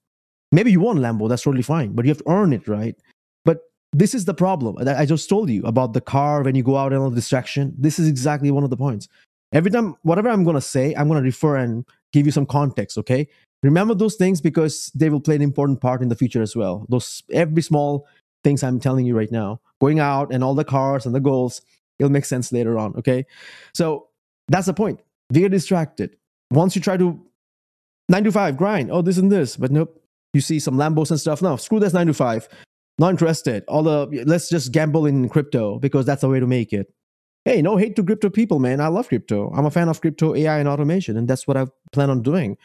Maybe 0.53 0.71
you 0.71 0.81
want 0.81 1.01
Lambo, 1.01 1.29
that's 1.29 1.43
totally 1.43 1.63
fine, 1.63 1.93
but 1.95 2.05
you 2.05 2.11
have 2.11 2.19
to 2.19 2.31
earn 2.31 2.53
it, 2.53 2.69
right? 2.69 2.95
But 3.45 3.59
this 3.93 4.15
is 4.15 4.27
the 4.27 4.35
problem 4.35 4.77
that 4.85 4.97
I 4.97 5.07
just 5.07 5.29
told 5.29 5.51
you 5.51 5.63
about 5.65 5.93
the 5.93 6.01
car 6.01 6.43
when 6.43 6.55
you 6.55 6.63
go 6.63 6.77
out 6.77 6.93
and 6.93 7.03
all 7.03 7.11
the 7.11 7.17
distraction. 7.17 7.75
This 7.77 7.99
is 7.99 8.07
exactly 8.09 8.53
one 8.53 8.63
of 8.63 8.71
the 8.71 8.77
points. 8.77 9.09
Every 9.53 9.73
time, 9.73 9.97
whatever 10.03 10.29
I'm 10.29 10.45
going 10.45 10.55
to 10.55 10.61
say, 10.61 10.95
I'm 10.95 11.09
going 11.09 11.21
to 11.21 11.27
refer 11.27 11.57
and 11.57 11.85
give 12.13 12.27
you 12.27 12.33
some 12.33 12.47
context, 12.47 12.97
okay? 12.99 13.27
Remember 13.65 13.95
those 13.95 14.15
things 14.15 14.41
because 14.41 14.93
they 14.95 15.09
will 15.09 15.21
play 15.21 15.35
an 15.35 15.43
important 15.43 15.81
part 15.81 16.03
in 16.03 16.09
the 16.09 16.17
future 16.17 16.43
as 16.43 16.55
well. 16.55 16.87
Those 16.89 17.23
every 17.33 17.63
small 17.63 18.07
things 18.45 18.63
I'm 18.63 18.79
telling 18.79 19.07
you 19.07 19.17
right 19.17 19.33
now, 19.33 19.61
going 19.81 19.99
out 19.99 20.33
and 20.33 20.45
all 20.45 20.55
the 20.55 20.65
cars 20.65 21.07
and 21.07 21.15
the 21.15 21.21
goals, 21.21 21.63
it'll 21.99 22.13
make 22.13 22.25
sense 22.25 22.53
later 22.53 22.79
on. 22.79 22.95
Okay. 22.97 23.27
So 23.75 24.09
that's 24.49 24.67
the 24.67 24.75
point. 24.75 25.01
They 25.31 25.41
get 25.41 25.51
distracted. 25.51 26.17
Once 26.51 26.77
you 26.77 26.83
try 26.83 26.97
to 26.97 27.21
nine 28.09 28.25
to 28.25 28.33
five 28.33 28.57
grind, 28.57 28.91
oh, 28.93 29.03
this 29.03 29.19
and 29.19 29.33
this, 29.33 29.57
but 29.57 29.73
nope. 29.73 30.01
You 30.35 30.41
see 30.41 30.59
some 30.59 30.77
Lambos 30.77 31.11
and 31.11 31.21
stuff. 31.21 31.41
No, 31.43 31.57
screw 31.57 31.79
this 31.79 31.93
nine 31.93 32.09
to 32.09 32.15
five. 32.15 32.49
Not 32.99 33.11
interested. 33.11 33.65
All 33.69 33.83
the 33.83 34.25
let's 34.27 34.49
just 34.49 34.73
gamble 34.73 35.07
in 35.07 35.29
crypto 35.29 35.79
because 35.79 36.07
that's 36.07 36.21
the 36.23 36.29
way 36.29 36.41
to 36.41 36.47
make 36.47 36.73
it. 36.73 36.93
Hey, 37.45 37.63
no 37.63 37.77
hate 37.77 37.95
to 37.97 38.05
crypto 38.05 38.31
people, 38.31 38.59
man. 38.59 38.81
I 38.81 38.89
love 38.89 39.09
crypto. 39.09 39.53
I'm 39.55 39.67
a 39.67 39.71
fan 39.71 39.89
of 39.89 40.01
crypto, 40.01 40.35
AI, 40.35 40.59
and 40.59 40.69
automation, 40.69 41.17
and 41.17 41.29
that's 41.29 41.47
what 41.47 41.57
I 41.57 41.67
plan 41.93 42.11
on 42.11 42.23
doing. 42.23 42.57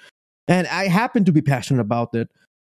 And 0.47 0.67
I 0.67 0.87
happen 0.87 1.25
to 1.25 1.31
be 1.31 1.41
passionate 1.41 1.81
about 1.81 2.15
it. 2.15 2.29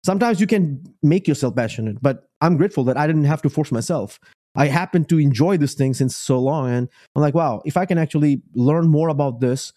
Sometimes 0.05 0.39
you 0.41 0.48
can 0.48 0.83
make 1.01 1.27
yourself 1.27 1.55
passionate, 1.55 2.01
but 2.01 2.29
I'm 2.43 2.57
grateful 2.57 2.83
that 2.83 2.97
I 2.97 3.07
didn't 3.07 3.23
have 3.23 3.41
to 3.43 3.50
force 3.50 3.71
myself. 3.71 4.19
I 4.55 4.67
happen 4.67 5.05
to 5.05 5.17
enjoy 5.17 5.57
this 5.57 5.73
thing 5.73 5.95
since 5.95 6.15
so 6.15 6.38
long, 6.39 6.69
and 6.69 6.88
I'm 7.15 7.21
like, 7.23 7.33
wow, 7.33 7.63
if 7.65 7.75
I 7.75 7.85
can 7.88 7.97
actually 7.97 8.43
learn 8.53 8.88
more 8.88 9.09
about 9.09 9.39
this, 9.39 9.73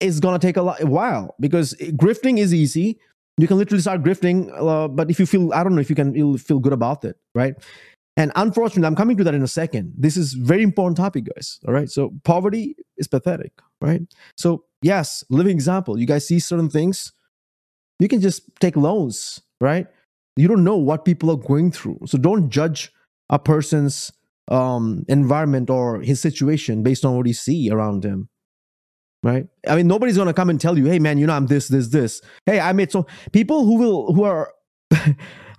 it's 0.00 0.20
gonna 0.20 0.38
take 0.38 0.56
a, 0.56 0.62
lot, 0.62 0.80
a 0.82 0.86
while 0.86 1.34
because 1.40 1.74
grifting 2.02 2.38
is 2.38 2.54
easy. 2.54 2.98
You 3.36 3.46
can 3.46 3.58
literally 3.58 3.82
start 3.82 4.02
grifting, 4.02 4.50
uh, 4.58 4.88
but 4.88 5.10
if 5.10 5.20
you 5.20 5.26
feel, 5.26 5.52
I 5.52 5.62
don't 5.62 5.74
know 5.74 5.82
if 5.82 5.90
you 5.90 5.96
can 5.96 6.14
you'll 6.14 6.38
feel 6.38 6.60
good 6.60 6.72
about 6.72 7.04
it, 7.04 7.16
right? 7.34 7.54
And 8.16 8.32
unfortunately, 8.36 8.86
I'm 8.86 8.96
coming 8.96 9.16
to 9.18 9.24
that 9.24 9.34
in 9.34 9.42
a 9.42 9.48
second. 9.48 9.92
This 9.98 10.16
is 10.16 10.32
very 10.32 10.62
important 10.62 10.96
topic, 10.96 11.24
guys. 11.34 11.60
All 11.68 11.74
right. 11.74 11.90
So 11.90 12.14
poverty 12.24 12.76
is 12.96 13.08
pathetic, 13.08 13.52
right? 13.82 14.00
So 14.38 14.64
yes, 14.80 15.22
living 15.28 15.52
example. 15.52 15.98
You 15.98 16.06
guys 16.06 16.26
see 16.26 16.38
certain 16.38 16.70
things, 16.70 17.12
you 17.98 18.08
can 18.08 18.20
just 18.20 18.42
take 18.60 18.76
loans, 18.76 19.42
right? 19.60 19.86
You 20.36 20.48
don't 20.48 20.64
know 20.64 20.76
what 20.76 21.04
people 21.04 21.30
are 21.30 21.36
going 21.36 21.72
through, 21.72 22.00
so 22.06 22.18
don't 22.18 22.50
judge 22.50 22.92
a 23.30 23.38
person's 23.38 24.12
um, 24.48 25.04
environment 25.08 25.70
or 25.70 26.00
his 26.00 26.20
situation 26.20 26.82
based 26.82 27.04
on 27.04 27.16
what 27.16 27.26
you 27.26 27.34
see 27.34 27.70
around 27.70 28.04
him 28.04 28.28
right? 29.22 29.46
I 29.66 29.76
mean 29.76 29.88
nobody's 29.88 30.16
gonna 30.16 30.34
come 30.34 30.50
and 30.50 30.60
tell 30.60 30.78
you 30.78 30.84
hey 30.86 31.00
man 31.00 31.18
you 31.18 31.26
know 31.26 31.34
i'm 31.34 31.46
this 31.46 31.68
this 31.68 31.88
this. 31.88 32.22
Hey 32.44 32.60
i 32.60 32.72
made 32.72 32.92
so 32.92 33.06
people 33.32 33.64
who 33.64 33.76
will 33.76 34.12
who 34.14 34.22
are 34.22 34.52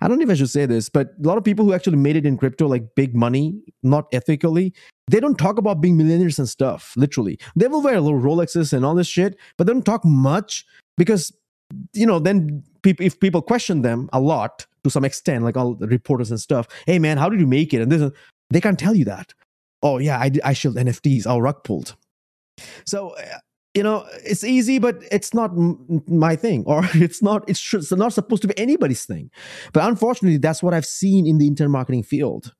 I 0.00 0.06
don't 0.06 0.18
know 0.18 0.24
if 0.24 0.30
I 0.30 0.34
should 0.34 0.50
say 0.50 0.64
this, 0.64 0.88
but 0.88 1.08
a 1.22 1.26
lot 1.26 1.38
of 1.38 1.44
people 1.44 1.64
who 1.64 1.72
actually 1.72 1.96
made 1.96 2.14
it 2.14 2.24
in 2.24 2.36
crypto, 2.36 2.68
like 2.68 2.94
big 2.94 3.16
money, 3.16 3.60
not 3.82 4.06
ethically, 4.12 4.72
they 5.10 5.18
don't 5.18 5.36
talk 5.36 5.58
about 5.58 5.80
being 5.80 5.96
millionaires 5.96 6.38
and 6.38 6.48
stuff, 6.48 6.94
literally. 6.96 7.38
They 7.56 7.66
will 7.66 7.82
wear 7.82 8.00
little 8.00 8.20
Rolexes 8.20 8.72
and 8.72 8.84
all 8.84 8.94
this 8.94 9.08
shit, 9.08 9.36
but 9.56 9.66
they 9.66 9.72
don't 9.72 9.84
talk 9.84 10.04
much 10.04 10.64
because, 10.96 11.32
you 11.92 12.06
know, 12.06 12.18
then 12.18 12.62
if 12.84 13.20
people 13.20 13.42
question 13.42 13.82
them 13.82 14.08
a 14.12 14.20
lot 14.20 14.66
to 14.84 14.90
some 14.90 15.04
extent, 15.04 15.44
like 15.44 15.56
all 15.56 15.74
the 15.74 15.86
reporters 15.86 16.30
and 16.30 16.40
stuff, 16.40 16.66
hey 16.86 16.98
man, 16.98 17.18
how 17.18 17.28
did 17.28 17.40
you 17.40 17.46
make 17.46 17.74
it? 17.74 17.82
And 17.82 17.92
this, 17.92 18.10
they 18.50 18.60
can't 18.60 18.78
tell 18.78 18.94
you 18.94 19.04
that. 19.06 19.34
Oh 19.82 19.98
yeah, 19.98 20.18
I, 20.18 20.30
I 20.44 20.52
shilled 20.52 20.76
NFTs, 20.76 21.26
I'll 21.26 21.42
rug 21.42 21.62
pulled. 21.64 21.96
So 22.84 23.10
uh, 23.10 23.38
you 23.74 23.82
know 23.82 24.04
it's 24.24 24.42
easy 24.42 24.78
but 24.78 24.96
it's 25.12 25.32
not 25.32 25.52
my 26.08 26.34
thing 26.34 26.64
or 26.66 26.82
it's 26.94 27.22
not 27.22 27.48
it's, 27.48 27.74
it's 27.74 27.92
not 27.92 28.12
supposed 28.12 28.42
to 28.42 28.48
be 28.48 28.58
anybody's 28.58 29.04
thing 29.04 29.30
but 29.72 29.84
unfortunately 29.84 30.38
that's 30.38 30.62
what 30.62 30.74
i've 30.74 30.86
seen 30.86 31.26
in 31.26 31.38
the 31.38 31.46
internet 31.46 31.70
marketing 31.70 32.02
field 32.02 32.54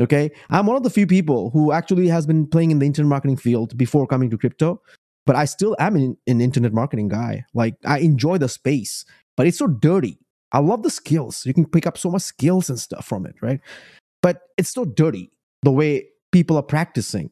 okay 0.00 0.30
i'm 0.50 0.66
one 0.66 0.76
of 0.76 0.82
the 0.82 0.90
few 0.90 1.06
people 1.06 1.50
who 1.50 1.72
actually 1.72 2.08
has 2.08 2.26
been 2.26 2.46
playing 2.46 2.70
in 2.70 2.78
the 2.78 2.86
internet 2.86 3.08
marketing 3.08 3.36
field 3.36 3.76
before 3.76 4.06
coming 4.06 4.30
to 4.30 4.38
crypto 4.38 4.80
but 5.26 5.36
i 5.36 5.44
still 5.44 5.76
am 5.78 5.96
an, 5.96 6.16
an 6.26 6.40
internet 6.40 6.72
marketing 6.72 7.08
guy. 7.08 7.44
Like 7.54 7.74
i 7.84 7.98
enjoy 7.98 8.38
the 8.38 8.48
space 8.48 9.04
but 9.36 9.46
it's 9.46 9.58
so 9.58 9.66
dirty. 9.66 10.18
I 10.52 10.60
love 10.60 10.82
the 10.82 10.90
skills. 10.90 11.44
You 11.44 11.52
can 11.52 11.66
pick 11.66 11.86
up 11.86 11.98
so 11.98 12.10
much 12.10 12.22
skills 12.22 12.70
and 12.70 12.78
stuff 12.78 13.04
from 13.04 13.26
it 13.26 13.34
right? 13.42 13.60
But 14.22 14.42
it's 14.56 14.70
so 14.70 14.84
dirty 14.84 15.30
the 15.62 15.72
way 15.72 16.08
people 16.32 16.56
are 16.56 16.62
practicing 16.62 17.30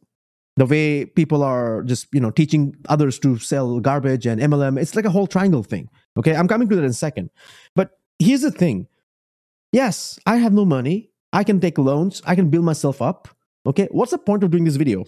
the 0.56 0.66
way 0.66 1.04
people 1.04 1.42
are 1.42 1.82
just 1.82 2.06
you 2.12 2.20
know 2.20 2.30
teaching 2.30 2.74
others 2.88 3.18
to 3.18 3.38
sell 3.38 3.80
garbage 3.80 4.24
and 4.24 4.40
mlm 4.40 4.80
it's 4.80 4.94
like 4.94 5.04
a 5.04 5.10
whole 5.10 5.26
triangle 5.26 5.62
thing 5.62 5.88
okay? 6.16 6.34
I'm 6.34 6.48
coming 6.48 6.68
to 6.68 6.76
that 6.76 6.84
in 6.84 6.90
a 6.90 6.92
second. 6.92 7.30
But 7.74 7.98
here's 8.18 8.42
the 8.42 8.50
thing. 8.50 8.86
Yes 9.72 10.18
i 10.26 10.36
have 10.36 10.52
no 10.52 10.64
money. 10.64 11.10
I 11.32 11.42
can 11.42 11.58
take 11.60 11.78
loans. 11.78 12.22
I 12.24 12.36
can 12.36 12.50
build 12.50 12.64
myself 12.64 13.02
up 13.02 13.28
okay? 13.66 13.88
What's 13.90 14.12
the 14.12 14.18
point 14.18 14.44
of 14.44 14.50
doing 14.50 14.64
this 14.64 14.76
video 14.76 15.04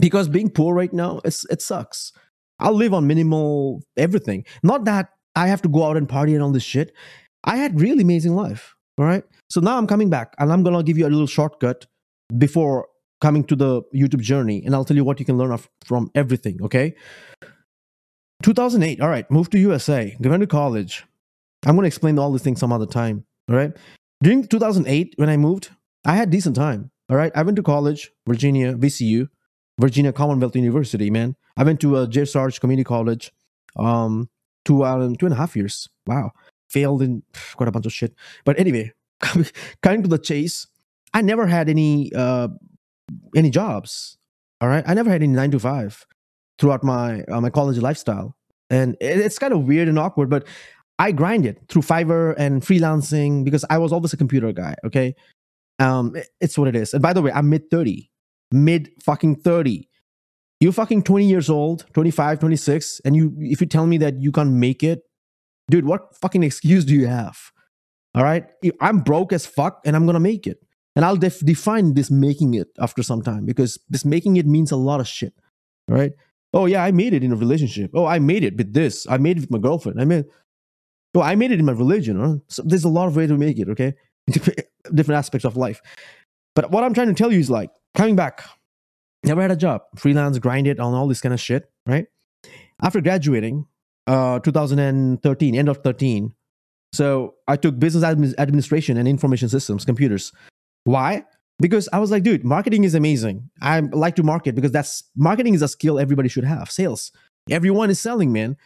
because 0.00 0.28
being 0.28 0.50
poor 0.50 0.74
right 0.74 0.92
now 0.92 1.20
it's 1.24 1.44
it 1.50 1.62
sucks 1.62 2.12
i'll 2.60 2.74
live 2.74 2.94
on 2.94 3.06
minimal 3.06 3.82
everything 3.96 4.44
not 4.62 4.84
that 4.84 5.10
i 5.36 5.46
have 5.46 5.62
to 5.62 5.68
go 5.68 5.84
out 5.84 5.96
and 5.96 6.08
party 6.08 6.34
and 6.34 6.42
all 6.42 6.52
this 6.52 6.62
shit 6.62 6.92
i 7.44 7.56
had 7.56 7.80
really 7.80 8.02
amazing 8.02 8.34
life 8.34 8.74
all 8.98 9.04
right 9.04 9.24
so 9.50 9.60
now 9.60 9.76
i'm 9.76 9.86
coming 9.86 10.10
back 10.10 10.34
and 10.38 10.52
i'm 10.52 10.62
gonna 10.62 10.82
give 10.82 10.98
you 10.98 11.06
a 11.06 11.08
little 11.08 11.26
shortcut 11.26 11.86
before 12.38 12.86
coming 13.22 13.44
to 13.44 13.56
the 13.56 13.82
YouTube 13.94 14.20
journey, 14.20 14.62
and 14.66 14.74
I'll 14.74 14.84
tell 14.84 14.96
you 14.96 15.04
what 15.04 15.20
you 15.20 15.24
can 15.24 15.38
learn 15.38 15.56
from 15.84 16.10
everything. 16.14 16.58
Okay. 16.62 16.94
2008. 18.42 19.00
All 19.00 19.08
right, 19.08 19.30
moved 19.30 19.52
to 19.52 19.58
USA. 19.58 20.14
Going 20.20 20.40
to 20.40 20.46
college. 20.46 21.04
I'm 21.64 21.76
to 21.76 21.84
explain 21.84 22.18
all 22.18 22.32
these 22.32 22.42
things 22.42 22.58
some 22.58 22.72
other 22.72 22.86
time. 22.86 23.24
All 23.48 23.54
right. 23.54 23.72
During 24.22 24.46
2008, 24.46 25.14
when 25.16 25.28
I 25.28 25.36
moved, 25.36 25.70
I 26.04 26.16
had 26.16 26.30
decent 26.30 26.56
time. 26.56 26.90
All 27.08 27.16
right. 27.16 27.32
I 27.36 27.42
went 27.42 27.56
to 27.56 27.62
college, 27.62 28.10
Virginia, 28.26 28.74
VCU, 28.74 29.28
Virginia 29.82 30.12
Commonwealth 30.12 30.54
University. 30.54 31.10
Man, 31.10 31.34
I 31.56 31.64
went 31.64 31.80
to 31.80 31.98
a 31.98 32.06
J. 32.06 32.24
Sarge 32.24 32.60
Community 32.60 32.84
College. 32.84 33.32
Um, 33.74 34.28
two 34.64 34.84
uh, 34.84 35.08
two 35.18 35.26
and 35.26 35.32
a 35.32 35.36
half 35.36 35.56
years. 35.56 35.88
Wow. 36.06 36.30
Failed 36.70 37.02
in 37.02 37.24
quite 37.56 37.68
a 37.68 37.72
bunch 37.72 37.86
of 37.86 37.92
shit. 37.92 38.14
But 38.44 38.58
anyway, 38.60 38.92
coming 39.82 40.02
to 40.02 40.08
the 40.08 40.18
chase, 40.18 40.68
I 41.12 41.20
never 41.20 41.48
had 41.48 41.68
any 41.68 42.12
uh, 42.14 42.48
any 43.34 43.50
jobs. 43.50 44.16
All 44.60 44.68
right, 44.68 44.84
I 44.86 44.94
never 44.94 45.10
had 45.10 45.20
any 45.22 45.32
nine 45.32 45.50
to 45.50 45.58
five 45.58 46.06
throughout 46.58 46.84
my 46.84 47.22
uh, 47.24 47.40
my 47.40 47.50
college 47.50 47.78
lifestyle, 47.78 48.36
and 48.70 48.96
it, 49.00 49.18
it's 49.18 49.38
kind 49.38 49.52
of 49.52 49.66
weird 49.66 49.88
and 49.88 49.98
awkward. 49.98 50.30
But 50.30 50.46
I 51.00 51.10
grinded 51.10 51.68
through 51.68 51.82
Fiverr 51.82 52.36
and 52.38 52.62
freelancing 52.62 53.44
because 53.44 53.64
I 53.68 53.78
was 53.78 53.92
always 53.92 54.12
a 54.12 54.16
computer 54.16 54.52
guy. 54.52 54.76
Okay, 54.84 55.16
um, 55.80 56.14
it, 56.14 56.28
it's 56.40 56.56
what 56.56 56.68
it 56.68 56.76
is. 56.76 56.94
And 56.94 57.02
by 57.02 57.12
the 57.12 57.20
way, 57.20 57.32
I'm 57.32 57.50
mid 57.50 57.68
thirty, 57.68 58.11
mid 58.52 58.90
fucking 59.02 59.36
thirty. 59.36 59.88
You're 60.60 60.72
fucking 60.72 61.02
20 61.02 61.26
years 61.26 61.50
old, 61.50 61.86
25, 61.92 62.38
26, 62.38 63.00
and 63.04 63.16
you 63.16 63.34
if 63.40 63.60
you 63.60 63.66
tell 63.66 63.84
me 63.84 63.98
that 63.98 64.20
you 64.20 64.30
can't 64.30 64.52
make 64.52 64.84
it, 64.84 65.00
dude, 65.68 65.86
what 65.86 66.16
fucking 66.20 66.44
excuse 66.44 66.84
do 66.84 66.94
you 66.94 67.08
have? 67.08 67.36
All 68.14 68.22
right, 68.22 68.44
I'm 68.80 69.00
broke 69.00 69.32
as 69.32 69.44
fuck, 69.44 69.80
and 69.84 69.96
I'm 69.96 70.06
gonna 70.06 70.20
make 70.20 70.46
it. 70.46 70.58
And 70.94 71.04
I'll 71.04 71.16
def- 71.16 71.44
define 71.44 71.94
this 71.94 72.10
making 72.10 72.54
it 72.54 72.68
after 72.78 73.02
some 73.02 73.22
time 73.22 73.46
because 73.46 73.78
this 73.88 74.04
making 74.04 74.36
it 74.36 74.46
means 74.46 74.70
a 74.70 74.76
lot 74.76 75.00
of 75.00 75.08
shit. 75.08 75.32
Right? 75.88 76.12
Oh, 76.54 76.66
yeah, 76.66 76.84
I 76.84 76.92
made 76.92 77.14
it 77.14 77.24
in 77.24 77.32
a 77.32 77.36
relationship. 77.36 77.90
Oh, 77.94 78.04
I 78.06 78.18
made 78.18 78.44
it 78.44 78.56
with 78.56 78.74
this. 78.74 79.06
I 79.08 79.16
made 79.16 79.38
it 79.38 79.40
with 79.40 79.50
my 79.50 79.58
girlfriend. 79.58 80.00
I 80.00 80.04
made, 80.04 80.26
oh, 81.14 81.22
I 81.22 81.34
made 81.34 81.50
it 81.50 81.58
in 81.58 81.64
my 81.64 81.72
religion. 81.72 82.20
Huh? 82.20 82.36
So 82.48 82.62
there's 82.62 82.84
a 82.84 82.90
lot 82.90 83.08
of 83.08 83.16
way 83.16 83.26
to 83.26 83.38
make 83.38 83.58
it, 83.58 83.68
okay? 83.70 83.94
Different 84.30 85.18
aspects 85.18 85.46
of 85.46 85.56
life. 85.56 85.80
But 86.54 86.70
what 86.70 86.84
I'm 86.84 86.92
trying 86.92 87.08
to 87.08 87.14
tell 87.14 87.32
you 87.32 87.40
is 87.40 87.50
like, 87.50 87.70
coming 87.94 88.16
back, 88.16 88.44
never 89.24 89.42
had 89.42 89.50
a 89.50 89.56
job, 89.56 89.82
freelance, 89.96 90.38
grinded 90.38 90.80
on 90.80 90.94
all 90.94 91.08
this 91.08 91.20
kind 91.20 91.32
of 91.32 91.40
shit, 91.40 91.70
right? 91.86 92.06
After 92.82 93.00
graduating, 93.00 93.66
uh, 94.06 94.40
2013, 94.40 95.54
end 95.54 95.68
of 95.68 95.78
13, 95.78 96.34
so 96.92 97.34
I 97.48 97.56
took 97.56 97.78
business 97.78 98.04
administration 98.38 98.96
and 98.96 99.08
information 99.08 99.48
systems, 99.48 99.84
computers. 99.84 100.32
Why? 100.84 101.24
Because 101.58 101.88
I 101.92 101.98
was 101.98 102.10
like, 102.10 102.22
dude, 102.22 102.44
marketing 102.44 102.84
is 102.84 102.94
amazing. 102.94 103.48
I 103.62 103.80
like 103.80 104.16
to 104.16 104.22
market 104.22 104.54
because 104.54 104.72
that's 104.72 105.04
marketing 105.16 105.54
is 105.54 105.62
a 105.62 105.68
skill 105.68 105.98
everybody 105.98 106.28
should 106.28 106.44
have. 106.44 106.70
Sales. 106.70 107.12
Everyone 107.50 107.88
is 107.88 108.00
selling, 108.00 108.32
man. 108.32 108.56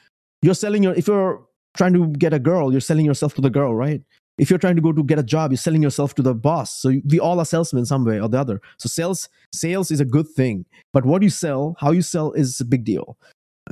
You're 0.43 0.55
selling 0.55 0.83
your 0.83 0.95
if 0.95 1.07
you're 1.07 1.47
trying 1.77 1.93
to 1.93 2.09
get 2.09 2.33
a 2.33 2.39
girl, 2.39 2.73
you're 2.73 2.81
selling 2.81 3.07
yourself 3.07 3.35
to 3.35 3.41
the 3.41 3.51
girl, 3.51 3.75
right? 3.75 4.03
If 4.39 4.51
you're 4.51 4.59
trying 4.59 4.77
to 4.77 4.83
go 4.83 4.93
to 4.93 5.03
get 5.03 5.19
a 5.19 5.23
job, 5.23 5.51
you're 5.51 5.59
selling 5.59 5.83
yourself 5.83 6.15
to 6.17 6.23
the 6.23 6.35
boss. 6.35 6.75
So 6.81 6.93
we 7.09 7.19
all 7.19 7.39
are 7.41 7.45
salesmen 7.45 7.87
some 7.87 8.05
way 8.05 8.21
or 8.21 8.29
the 8.29 8.39
other. 8.39 8.61
So 8.79 8.89
sales 8.89 9.29
sales 9.53 9.91
is 9.91 10.01
a 10.01 10.05
good 10.05 10.29
thing, 10.29 10.67
but 10.93 11.07
what 11.07 11.23
you 11.23 11.31
sell, 11.31 11.77
how 11.79 11.91
you 11.91 12.03
sell 12.03 12.33
is 12.33 12.61
a 12.61 12.65
big 12.65 12.85
deal. 12.85 13.17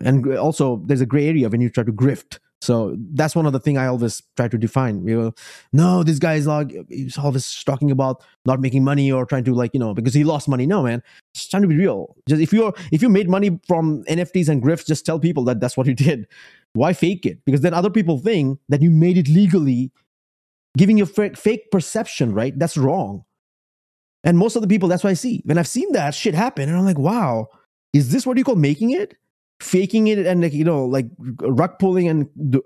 And 0.01 0.37
also, 0.37 0.83
there's 0.87 1.01
a 1.01 1.07
gray 1.07 1.29
area 1.29 1.49
when 1.49 1.61
you 1.61 1.71
try 1.71 1.85
to 1.85 1.93
grift. 1.93 2.39
So 2.65 2.97
that's 3.13 3.37
one 3.37 3.45
of 3.45 3.53
the 3.53 3.61
thing 3.61 3.77
I 3.77 3.87
always 3.87 4.23
try 4.37 4.49
to 4.49 4.57
define. 4.57 5.07
You 5.07 5.21
know, 5.21 5.35
no, 5.75 6.03
this 6.03 6.19
guy 6.19 6.35
is 6.35 6.47
like 6.47 6.73
he's 6.89 7.19
always 7.19 7.63
talking 7.63 7.91
about 7.91 8.25
not 8.47 8.61
making 8.61 8.85
money 8.85 9.13
or 9.13 9.27
trying 9.27 9.45
to 9.45 9.55
like 9.55 9.73
you 9.75 9.81
know 9.81 9.93
because 9.93 10.15
he 10.15 10.25
lost 10.25 10.49
money. 10.49 10.67
No, 10.67 10.83
man, 10.83 11.03
just 11.35 11.51
trying 11.51 11.63
to 11.63 11.69
be 11.69 11.77
real. 11.77 12.17
Just 12.27 12.41
if 12.41 12.55
you're 12.55 12.73
if 12.91 13.03
you 13.03 13.11
made 13.11 13.29
money 13.29 13.61
from 13.69 14.03
NFTs 14.05 14.49
and 14.49 14.63
grifts, 14.63 14.87
just 14.87 15.05
tell 15.05 15.19
people 15.21 15.45
that 15.45 15.61
that's 15.61 15.77
what 15.77 15.87
you 15.87 15.95
did. 16.09 16.27
Why 16.73 16.95
fake 16.95 17.27
it? 17.27 17.45
Because 17.45 17.61
then 17.61 17.75
other 17.75 17.91
people 17.91 18.19
think 18.19 18.59
that 18.71 18.81
you 18.81 18.91
made 18.91 19.19
it 19.19 19.29
legally, 19.29 19.93
giving 20.77 20.99
you 20.99 21.07
fake, 21.07 21.37
fake 21.37 21.71
perception. 21.71 22.33
Right? 22.33 22.59
That's 22.59 22.77
wrong. 22.77 23.25
And 24.25 24.39
most 24.39 24.57
of 24.57 24.63
the 24.63 24.69
people, 24.69 24.89
that's 24.89 25.05
what 25.05 25.11
I 25.11 25.15
see. 25.15 25.43
When 25.45 25.59
I've 25.59 25.69
seen 25.69 25.93
that 25.93 26.15
shit 26.15 26.35
happen, 26.35 26.69
and 26.69 26.79
I'm 26.79 26.85
like, 26.85 26.99
wow, 26.99 27.49
is 27.93 28.11
this 28.11 28.27
what 28.27 28.39
you 28.39 28.45
call 28.45 28.57
making 28.57 28.93
it? 28.93 29.17
faking 29.61 30.09
it 30.09 30.19
and 30.27 30.43
like 30.43 30.53
you 30.53 30.65
know 30.65 30.85
like 30.85 31.07
rug 31.41 31.79
pulling 31.79 32.09
and 32.09 32.29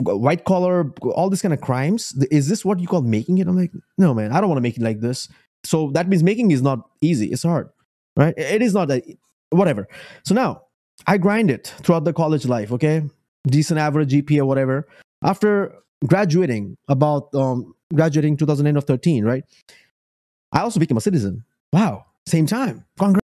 white 0.00 0.44
collar 0.44 0.90
all 1.14 1.28
these 1.28 1.42
kind 1.42 1.52
of 1.52 1.60
crimes 1.60 2.12
is 2.30 2.48
this 2.48 2.64
what 2.64 2.78
you 2.78 2.86
call 2.86 3.02
making 3.02 3.38
it 3.38 3.48
i'm 3.48 3.56
like 3.56 3.72
no 3.98 4.14
man 4.14 4.32
i 4.32 4.40
don't 4.40 4.48
want 4.48 4.56
to 4.56 4.62
make 4.62 4.76
it 4.76 4.82
like 4.82 5.00
this 5.00 5.28
so 5.64 5.90
that 5.90 6.08
means 6.08 6.22
making 6.22 6.50
is 6.50 6.62
not 6.62 6.88
easy 7.00 7.26
it's 7.26 7.42
hard 7.42 7.68
right 8.16 8.34
it 8.38 8.62
is 8.62 8.72
not 8.72 8.88
that 8.88 9.02
whatever 9.50 9.88
so 10.24 10.34
now 10.34 10.62
i 11.06 11.18
grind 11.18 11.50
it 11.50 11.74
throughout 11.82 12.04
the 12.04 12.12
college 12.12 12.46
life 12.46 12.70
okay 12.70 13.02
decent 13.48 13.80
average 13.80 14.10
gpa 14.10 14.42
whatever 14.44 14.88
after 15.24 15.74
graduating, 16.06 16.76
about 16.88 17.34
um, 17.34 17.74
graduating 17.94 18.36
2009 18.36 18.76
of 18.76 18.84
13, 18.84 19.24
right? 19.24 19.44
I 20.52 20.60
also 20.60 20.80
became 20.80 20.96
a 20.96 21.00
citizen. 21.00 21.44
Wow, 21.72 22.06
same 22.26 22.46
time. 22.46 22.84
Congrats. 22.98 23.20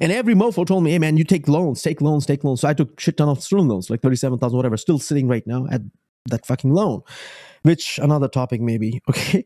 And 0.00 0.12
every 0.12 0.34
mofo 0.34 0.66
told 0.66 0.84
me, 0.84 0.92
hey 0.92 0.98
man, 0.98 1.16
you 1.16 1.24
take 1.24 1.46
loans, 1.46 1.82
take 1.82 2.00
loans, 2.00 2.26
take 2.26 2.42
loans. 2.42 2.60
So 2.62 2.68
I 2.68 2.74
took 2.74 2.98
shit 2.98 3.16
ton 3.16 3.28
of 3.28 3.42
student 3.42 3.68
loans, 3.68 3.90
like 3.90 4.02
37,000, 4.02 4.56
whatever, 4.56 4.76
still 4.76 4.98
sitting 4.98 5.28
right 5.28 5.46
now 5.46 5.66
at 5.70 5.82
that 6.30 6.46
fucking 6.46 6.72
loan, 6.72 7.02
which 7.62 7.98
another 7.98 8.28
topic 8.28 8.60
maybe. 8.60 9.02
Okay. 9.08 9.44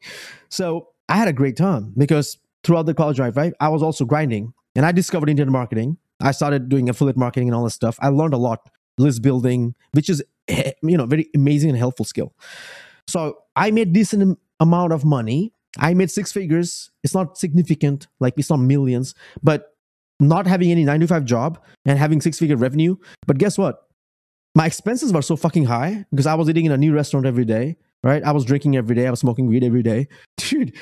So 0.48 0.88
I 1.08 1.16
had 1.16 1.28
a 1.28 1.32
great 1.32 1.56
time 1.56 1.92
because 1.96 2.38
throughout 2.62 2.86
the 2.86 2.94
college 2.94 3.18
life, 3.18 3.36
right, 3.36 3.52
I 3.60 3.68
was 3.68 3.82
also 3.82 4.04
grinding 4.04 4.54
and 4.74 4.86
I 4.86 4.92
discovered 4.92 5.28
internet 5.28 5.52
marketing. 5.52 5.98
I 6.20 6.30
started 6.30 6.68
doing 6.68 6.88
affiliate 6.88 7.16
marketing 7.16 7.48
and 7.48 7.54
all 7.54 7.64
this 7.64 7.74
stuff. 7.74 7.98
I 8.00 8.08
learned 8.08 8.34
a 8.34 8.38
lot, 8.38 8.70
list 8.98 9.22
building, 9.22 9.74
which 9.92 10.08
is, 10.08 10.22
you 10.82 10.96
know, 10.96 11.06
very 11.06 11.28
amazing 11.34 11.70
and 11.70 11.78
helpful 11.78 12.04
skill. 12.04 12.34
So 13.08 13.38
I 13.56 13.70
made 13.70 13.92
decent 13.92 14.38
amount 14.60 14.92
of 14.92 15.04
money. 15.04 15.52
I 15.78 15.94
made 15.94 16.10
six 16.10 16.32
figures. 16.32 16.90
It's 17.02 17.14
not 17.14 17.36
significant, 17.36 18.06
like 18.20 18.34
it's 18.36 18.50
not 18.50 18.58
millions, 18.60 19.14
but 19.42 19.74
not 20.20 20.46
having 20.46 20.70
any 20.70 20.84
nine 20.84 21.00
to 21.00 21.06
five 21.06 21.24
job 21.24 21.58
and 21.84 21.98
having 21.98 22.20
six 22.20 22.38
figure 22.38 22.56
revenue. 22.56 22.96
But 23.26 23.38
guess 23.38 23.58
what? 23.58 23.88
My 24.54 24.66
expenses 24.66 25.12
were 25.12 25.22
so 25.22 25.34
fucking 25.34 25.64
high 25.64 26.04
because 26.10 26.26
I 26.26 26.34
was 26.34 26.48
eating 26.48 26.64
in 26.66 26.72
a 26.72 26.76
new 26.76 26.94
restaurant 26.94 27.26
every 27.26 27.44
day, 27.44 27.76
right? 28.04 28.22
I 28.22 28.30
was 28.30 28.44
drinking 28.44 28.76
every 28.76 28.94
day. 28.94 29.06
I 29.06 29.10
was 29.10 29.18
smoking 29.20 29.46
weed 29.46 29.64
every 29.64 29.82
day. 29.82 30.06
Dude, 30.36 30.76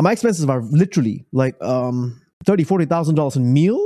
my 0.00 0.12
expenses 0.12 0.46
were 0.46 0.62
literally 0.62 1.26
like 1.32 1.60
um 1.60 2.20
thirty, 2.46 2.62
forty 2.64 2.86
thousand 2.86 3.16
dollars 3.16 3.36
in 3.36 3.52
meal. 3.52 3.80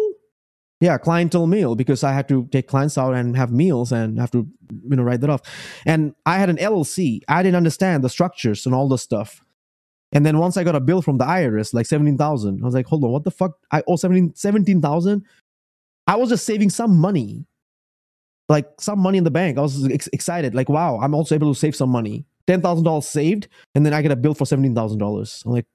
Yeah, 0.81 0.99
clientele 0.99 1.47
meal 1.47 1.75
because 1.75 2.05
I 2.05 2.13
had 2.13 2.29
to 2.29 2.47
take 2.53 2.69
clients 2.69 2.99
out 2.99 3.15
and 3.15 3.35
have 3.37 3.51
meals 3.51 3.93
and 3.93 4.19
have 4.19 4.31
to 4.33 4.47
you 4.71 4.97
know 4.97 5.03
write 5.03 5.23
that 5.23 5.31
off. 5.31 5.41
And 5.87 6.15
I 6.27 6.37
had 6.37 6.51
an 6.51 6.57
LLC. 6.59 7.21
I 7.29 7.43
didn't 7.43 7.57
understand 7.57 8.05
the 8.05 8.11
structures 8.11 8.67
and 8.67 8.75
all 8.75 8.89
the 8.89 8.99
stuff. 8.99 9.43
And 10.13 10.25
then 10.25 10.39
once 10.39 10.57
I 10.57 10.65
got 10.65 10.77
a 10.77 10.81
bill 10.81 11.03
from 11.03 11.19
the 11.19 11.25
IRS, 11.25 11.75
like 11.75 11.87
17,000, 11.87 12.63
I 12.63 12.65
was 12.65 12.75
like, 12.75 12.87
hold 12.87 13.05
on, 13.05 13.11
what 13.11 13.25
the 13.25 13.31
fuck? 13.31 13.59
I 13.73 13.83
owe 13.89 13.97
17,000? 13.97 15.25
I 16.07 16.17
was 16.17 16.29
just 16.29 16.47
saving 16.47 16.71
some 16.71 16.97
money, 16.97 17.45
like 18.49 18.69
some 18.79 19.01
money 19.01 19.19
in 19.19 19.25
the 19.25 19.31
bank. 19.31 19.59
I 19.59 19.63
was 19.63 19.89
ex- 19.89 20.09
excited, 20.13 20.55
like, 20.55 20.69
wow, 20.69 21.01
I'm 21.01 21.15
also 21.15 21.35
able 21.35 21.53
to 21.53 21.59
save 21.59 21.75
some 21.75 21.91
money. 21.91 22.25
$10,000 22.47 23.03
saved, 23.03 23.49
and 23.75 23.85
then 23.85 23.93
I 23.93 24.03
get 24.03 24.13
a 24.13 24.17
bill 24.17 24.35
for 24.35 24.45
$17,000. 24.45 25.45
I'm 25.45 25.53
like, 25.53 25.67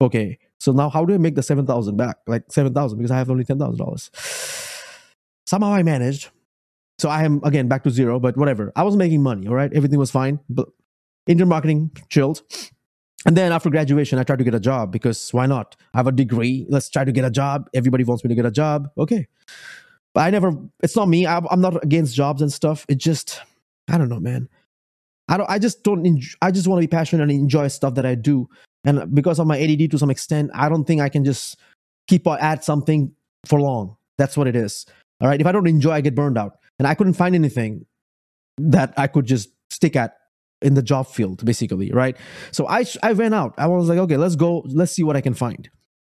okay, 0.00 0.38
so 0.62 0.72
now 0.72 0.88
how 0.88 1.04
do 1.04 1.14
I 1.14 1.18
make 1.18 1.34
the 1.34 1.42
7,000 1.42 1.96
back? 1.96 2.18
Like 2.26 2.44
7,000 2.50 2.98
because 2.98 3.10
I 3.10 3.18
have 3.18 3.30
only 3.30 3.44
$10,000. 3.44 5.00
Somehow 5.46 5.72
I 5.72 5.82
managed. 5.82 6.30
So 6.98 7.08
I 7.08 7.24
am, 7.24 7.40
again, 7.42 7.66
back 7.66 7.82
to 7.84 7.90
zero, 7.90 8.20
but 8.20 8.36
whatever. 8.36 8.72
I 8.76 8.84
was 8.84 8.96
making 8.96 9.22
money, 9.22 9.48
all 9.48 9.54
right? 9.54 9.72
Everything 9.72 9.98
was 9.98 10.10
fine. 10.10 10.38
But 10.48 10.68
internet 11.26 11.48
marketing 11.48 11.90
chilled 12.10 12.42
and 13.24 13.36
then 13.36 13.52
after 13.52 13.70
graduation, 13.70 14.18
I 14.18 14.24
tried 14.24 14.38
to 14.38 14.44
get 14.44 14.54
a 14.54 14.60
job 14.60 14.90
because 14.90 15.32
why 15.32 15.46
not? 15.46 15.76
I 15.94 15.98
have 15.98 16.06
a 16.06 16.12
degree. 16.12 16.66
Let's 16.68 16.88
try 16.88 17.04
to 17.04 17.12
get 17.12 17.24
a 17.24 17.30
job. 17.30 17.68
Everybody 17.74 18.04
wants 18.04 18.24
me 18.24 18.28
to 18.28 18.34
get 18.34 18.46
a 18.46 18.50
job. 18.50 18.88
Okay. 18.98 19.28
But 20.14 20.22
I 20.22 20.30
never, 20.30 20.52
it's 20.82 20.96
not 20.96 21.08
me. 21.08 21.26
I'm 21.26 21.60
not 21.60 21.82
against 21.82 22.14
jobs 22.14 22.42
and 22.42 22.52
stuff. 22.52 22.84
It 22.88 22.98
just, 22.98 23.40
I 23.88 23.96
don't 23.96 24.08
know, 24.08 24.20
man. 24.20 24.48
I 25.28 25.36
don't, 25.36 25.48
I 25.48 25.58
just 25.58 25.84
don't, 25.84 26.04
enjoy, 26.04 26.34
I 26.42 26.50
just 26.50 26.66
want 26.66 26.82
to 26.82 26.86
be 26.86 26.90
passionate 26.90 27.22
and 27.22 27.32
enjoy 27.32 27.68
stuff 27.68 27.94
that 27.94 28.04
I 28.04 28.14
do. 28.14 28.48
And 28.84 29.14
because 29.14 29.38
of 29.38 29.46
my 29.46 29.60
ADD 29.60 29.90
to 29.92 29.98
some 29.98 30.10
extent, 30.10 30.50
I 30.54 30.68
don't 30.68 30.84
think 30.84 31.00
I 31.00 31.08
can 31.08 31.24
just 31.24 31.58
keep 32.08 32.26
at 32.26 32.64
something 32.64 33.12
for 33.46 33.60
long. 33.60 33.96
That's 34.18 34.36
what 34.36 34.46
it 34.46 34.56
is. 34.56 34.86
All 35.20 35.28
right. 35.28 35.40
If 35.40 35.46
I 35.46 35.52
don't 35.52 35.66
enjoy, 35.66 35.92
I 35.92 36.00
get 36.00 36.14
burned 36.14 36.36
out. 36.36 36.58
And 36.78 36.88
I 36.88 36.94
couldn't 36.94 37.14
find 37.14 37.34
anything 37.34 37.86
that 38.58 38.92
I 38.96 39.06
could 39.06 39.24
just 39.24 39.50
stick 39.70 39.96
at 39.96 40.16
in 40.60 40.74
the 40.74 40.82
job 40.82 41.06
field 41.08 41.44
basically 41.44 41.90
right? 41.90 42.16
So 42.52 42.68
i 42.68 42.84
i 43.02 43.12
went 43.12 43.34
out. 43.34 43.54
I 43.58 43.66
was 43.66 43.88
like 43.88 43.98
okay 43.98 44.16
let's 44.16 44.36
go. 44.36 44.62
Let's 44.66 44.92
see 44.92 45.02
what 45.02 45.16
i 45.16 45.20
can 45.20 45.34
find. 45.34 45.68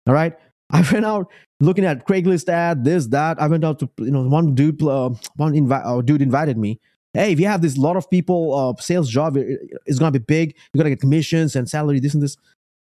All 0.07 0.15
right? 0.15 0.37
I 0.71 0.81
went 0.91 1.05
out 1.05 1.31
looking 1.61 1.85
at 1.85 2.07
craigslist 2.07 2.49
ad 2.49 2.85
this 2.85 3.07
that. 3.09 3.41
I 3.41 3.47
went 3.47 3.65
out 3.65 3.79
to 3.81 3.91
you 3.99 4.11
know 4.11 4.23
one 4.23 4.55
dude 4.55 4.83
uh, 4.83 5.11
one 5.37 5.53
invi- 5.53 5.85
uh, 5.85 6.01
dude 6.01 6.23
invited 6.23 6.59
me. 6.59 6.81
Hey 7.13 7.33
if 7.33 7.41
you 7.41 7.47
have 7.47 7.63
this 7.63 7.77
lot 7.77 7.97
of 7.97 8.09
people 8.11 8.55
uh, 8.55 8.81
sales 8.81 9.09
job 9.09 9.37
it's 9.37 9.99
gonna 9.99 10.11
be 10.11 10.19
big. 10.19 10.57
You're 10.73 10.83
gonna 10.83 10.91
get 10.91 11.01
commissions 11.01 11.57
and 11.57 11.69
salary 11.69 12.01
this 12.01 12.15
and 12.15 12.23
this 12.23 12.37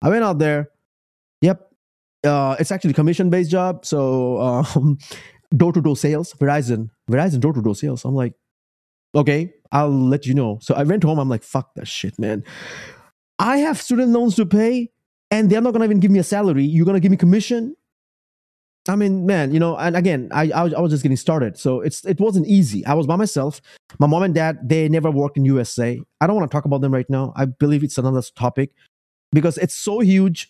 i 0.03 0.09
went 0.09 0.25
out 0.25 0.39
there 0.39 0.71
yep 1.41 1.71
uh, 2.25 2.57
it's 2.59 2.73
actually 2.73 2.93
commission 2.93 3.31
based 3.31 3.51
job 3.51 3.85
so 3.85 4.41
um, 4.41 4.99
door-to-door 5.57 5.97
sales 5.97 6.33
verizon 6.35 6.91
verizon 7.11 7.41
door-to-door 7.41 7.75
sales 7.75 8.05
i'm 8.05 8.15
like 8.15 8.35
okay 9.15 9.53
I'll 9.73 9.91
let 9.91 10.27
you 10.27 10.35
know. 10.35 10.59
So 10.63 10.75
I 10.75 10.83
went 10.83 11.03
home. 11.03 11.19
I'm 11.19 11.29
like, 11.29 11.43
fuck 11.43 11.75
that 11.75 11.89
shit, 11.89 12.19
man. 12.19 12.45
I 13.39 13.59
have 13.59 13.81
student 13.81 14.13
loans 14.13 14.37
to 14.37 14.47
pay, 14.47 14.91
and 15.31 15.51
they're 15.51 15.61
not 15.61 15.73
gonna 15.73 15.85
even 15.85 16.01
give 16.01 16.11
me 16.11 16.19
a 16.19 16.25
salary. 16.25 16.65
You're 16.65 16.87
gonna 16.87 17.01
give 17.01 17.11
me 17.11 17.17
commission. 17.17 17.75
I 18.89 18.97
mean, 18.97 19.27
man, 19.27 19.53
you 19.53 19.61
know, 19.61 19.77
and 19.77 19.97
again, 19.97 20.31
I, 20.33 20.45
I, 20.51 20.63
I 20.71 20.81
was 20.81 20.91
just 20.91 21.03
getting 21.03 21.17
started, 21.17 21.59
so 21.59 21.81
it's 21.81 22.05
it 22.07 22.19
wasn't 22.19 22.47
easy. 22.47 22.85
I 22.87 22.95
was 22.95 23.07
by 23.07 23.17
myself. 23.17 23.61
My 23.99 24.07
mom 24.07 24.23
and 24.23 24.35
dad, 24.35 24.67
they 24.67 24.89
never 24.89 25.11
worked 25.11 25.37
in 25.37 25.45
USA. 25.45 26.01
I 26.21 26.27
don't 26.27 26.37
want 26.37 26.51
to 26.51 26.55
talk 26.55 26.65
about 26.65 26.81
them 26.81 26.93
right 26.93 27.09
now. 27.09 27.33
I 27.37 27.45
believe 27.45 27.85
it's 27.85 27.99
another 27.99 28.23
topic 28.35 28.71
because 29.33 29.59
it's 29.59 29.75
so 29.75 30.01
huge. 30.01 30.49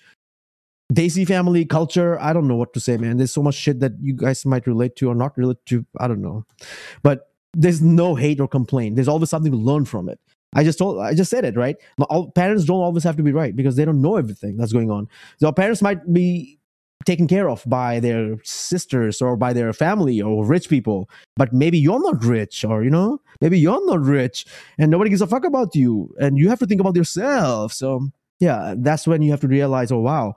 Desi 0.92 1.26
family 1.26 1.66
culture. 1.66 2.18
I 2.18 2.32
don't 2.32 2.48
know 2.48 2.56
what 2.56 2.72
to 2.74 2.80
say, 2.80 2.96
man. 2.96 3.18
There's 3.18 3.32
so 3.32 3.42
much 3.42 3.54
shit 3.54 3.80
that 3.80 3.92
you 4.00 4.14
guys 4.14 4.46
might 4.46 4.66
relate 4.66 4.96
to 4.96 5.10
or 5.10 5.14
not 5.14 5.36
relate 5.36 5.58
to. 5.66 5.84
I 5.98 6.08
don't 6.08 6.22
know, 6.22 6.44
but 7.02 7.30
there's 7.52 7.82
no 7.82 8.14
hate 8.14 8.40
or 8.40 8.48
complaint. 8.48 8.96
There's 8.96 9.08
always 9.08 9.30
something 9.30 9.52
to 9.52 9.58
learn 9.58 9.84
from 9.84 10.08
it. 10.08 10.18
I 10.54 10.64
just 10.64 10.78
told, 10.78 11.00
I 11.00 11.14
just 11.14 11.30
said 11.30 11.44
it, 11.44 11.56
right? 11.56 11.76
All, 12.08 12.30
parents 12.30 12.64
don't 12.64 12.80
always 12.80 13.04
have 13.04 13.16
to 13.16 13.22
be 13.22 13.32
right 13.32 13.54
because 13.54 13.76
they 13.76 13.84
don't 13.84 14.00
know 14.00 14.16
everything 14.16 14.56
that's 14.56 14.72
going 14.72 14.90
on. 14.90 15.08
So 15.38 15.52
parents 15.52 15.82
might 15.82 16.10
be 16.10 16.58
taken 17.04 17.28
care 17.28 17.48
of 17.48 17.62
by 17.66 18.00
their 18.00 18.36
sisters 18.44 19.20
or 19.20 19.36
by 19.36 19.52
their 19.52 19.72
family 19.72 20.20
or 20.20 20.44
rich 20.44 20.68
people, 20.68 21.08
but 21.36 21.52
maybe 21.52 21.78
you're 21.78 22.02
not 22.02 22.24
rich 22.24 22.64
or, 22.64 22.82
you 22.82 22.90
know, 22.90 23.20
maybe 23.40 23.58
you're 23.58 23.84
not 23.86 24.00
rich 24.00 24.46
and 24.78 24.90
nobody 24.90 25.10
gives 25.10 25.22
a 25.22 25.26
fuck 25.26 25.44
about 25.44 25.74
you 25.74 26.14
and 26.18 26.38
you 26.38 26.48
have 26.48 26.58
to 26.58 26.66
think 26.66 26.80
about 26.80 26.96
yourself. 26.96 27.72
So 27.72 28.08
yeah, 28.38 28.74
that's 28.76 29.06
when 29.06 29.22
you 29.22 29.30
have 29.30 29.40
to 29.40 29.48
realize, 29.48 29.90
oh, 29.90 30.00
wow, 30.00 30.36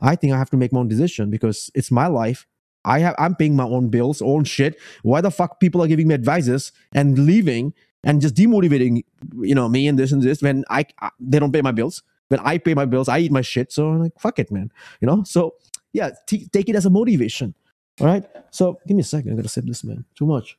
I 0.00 0.16
think 0.16 0.32
I 0.32 0.38
have 0.38 0.50
to 0.50 0.56
make 0.56 0.72
my 0.72 0.80
own 0.80 0.88
decision 0.88 1.30
because 1.30 1.70
it's 1.74 1.90
my 1.90 2.06
life 2.06 2.46
I 2.84 2.98
have 3.00 3.14
I'm 3.18 3.34
paying 3.34 3.56
my 3.56 3.64
own 3.64 3.88
bills, 3.88 4.20
own 4.22 4.44
shit. 4.44 4.78
Why 5.02 5.20
the 5.20 5.30
fuck 5.30 5.60
people 5.60 5.82
are 5.82 5.86
giving 5.86 6.08
me 6.08 6.14
advices 6.14 6.72
and 6.94 7.18
leaving 7.18 7.74
and 8.04 8.20
just 8.20 8.34
demotivating, 8.34 9.04
you 9.40 9.54
know, 9.54 9.68
me 9.68 9.86
and 9.86 9.98
this 9.98 10.12
and 10.12 10.22
this 10.22 10.42
when 10.42 10.64
I, 10.68 10.84
I 11.00 11.10
they 11.20 11.38
don't 11.38 11.52
pay 11.52 11.62
my 11.62 11.72
bills. 11.72 12.02
When 12.28 12.40
I 12.40 12.58
pay 12.58 12.74
my 12.74 12.86
bills, 12.86 13.08
I 13.08 13.18
eat 13.18 13.32
my 13.32 13.42
shit. 13.42 13.72
So 13.72 13.88
I'm 13.88 14.00
like, 14.00 14.12
fuck 14.18 14.38
it, 14.38 14.50
man. 14.50 14.72
You 15.00 15.06
know. 15.06 15.22
So 15.24 15.54
yeah, 15.92 16.10
t- 16.26 16.48
take 16.48 16.68
it 16.68 16.76
as 16.76 16.86
a 16.86 16.90
motivation. 16.90 17.54
All 18.00 18.06
right. 18.06 18.24
So 18.50 18.80
give 18.86 18.96
me 18.96 19.02
a 19.02 19.04
second. 19.04 19.32
I 19.32 19.36
gotta 19.36 19.48
sip 19.48 19.66
this, 19.66 19.84
man. 19.84 20.04
Too 20.16 20.26
much. 20.26 20.58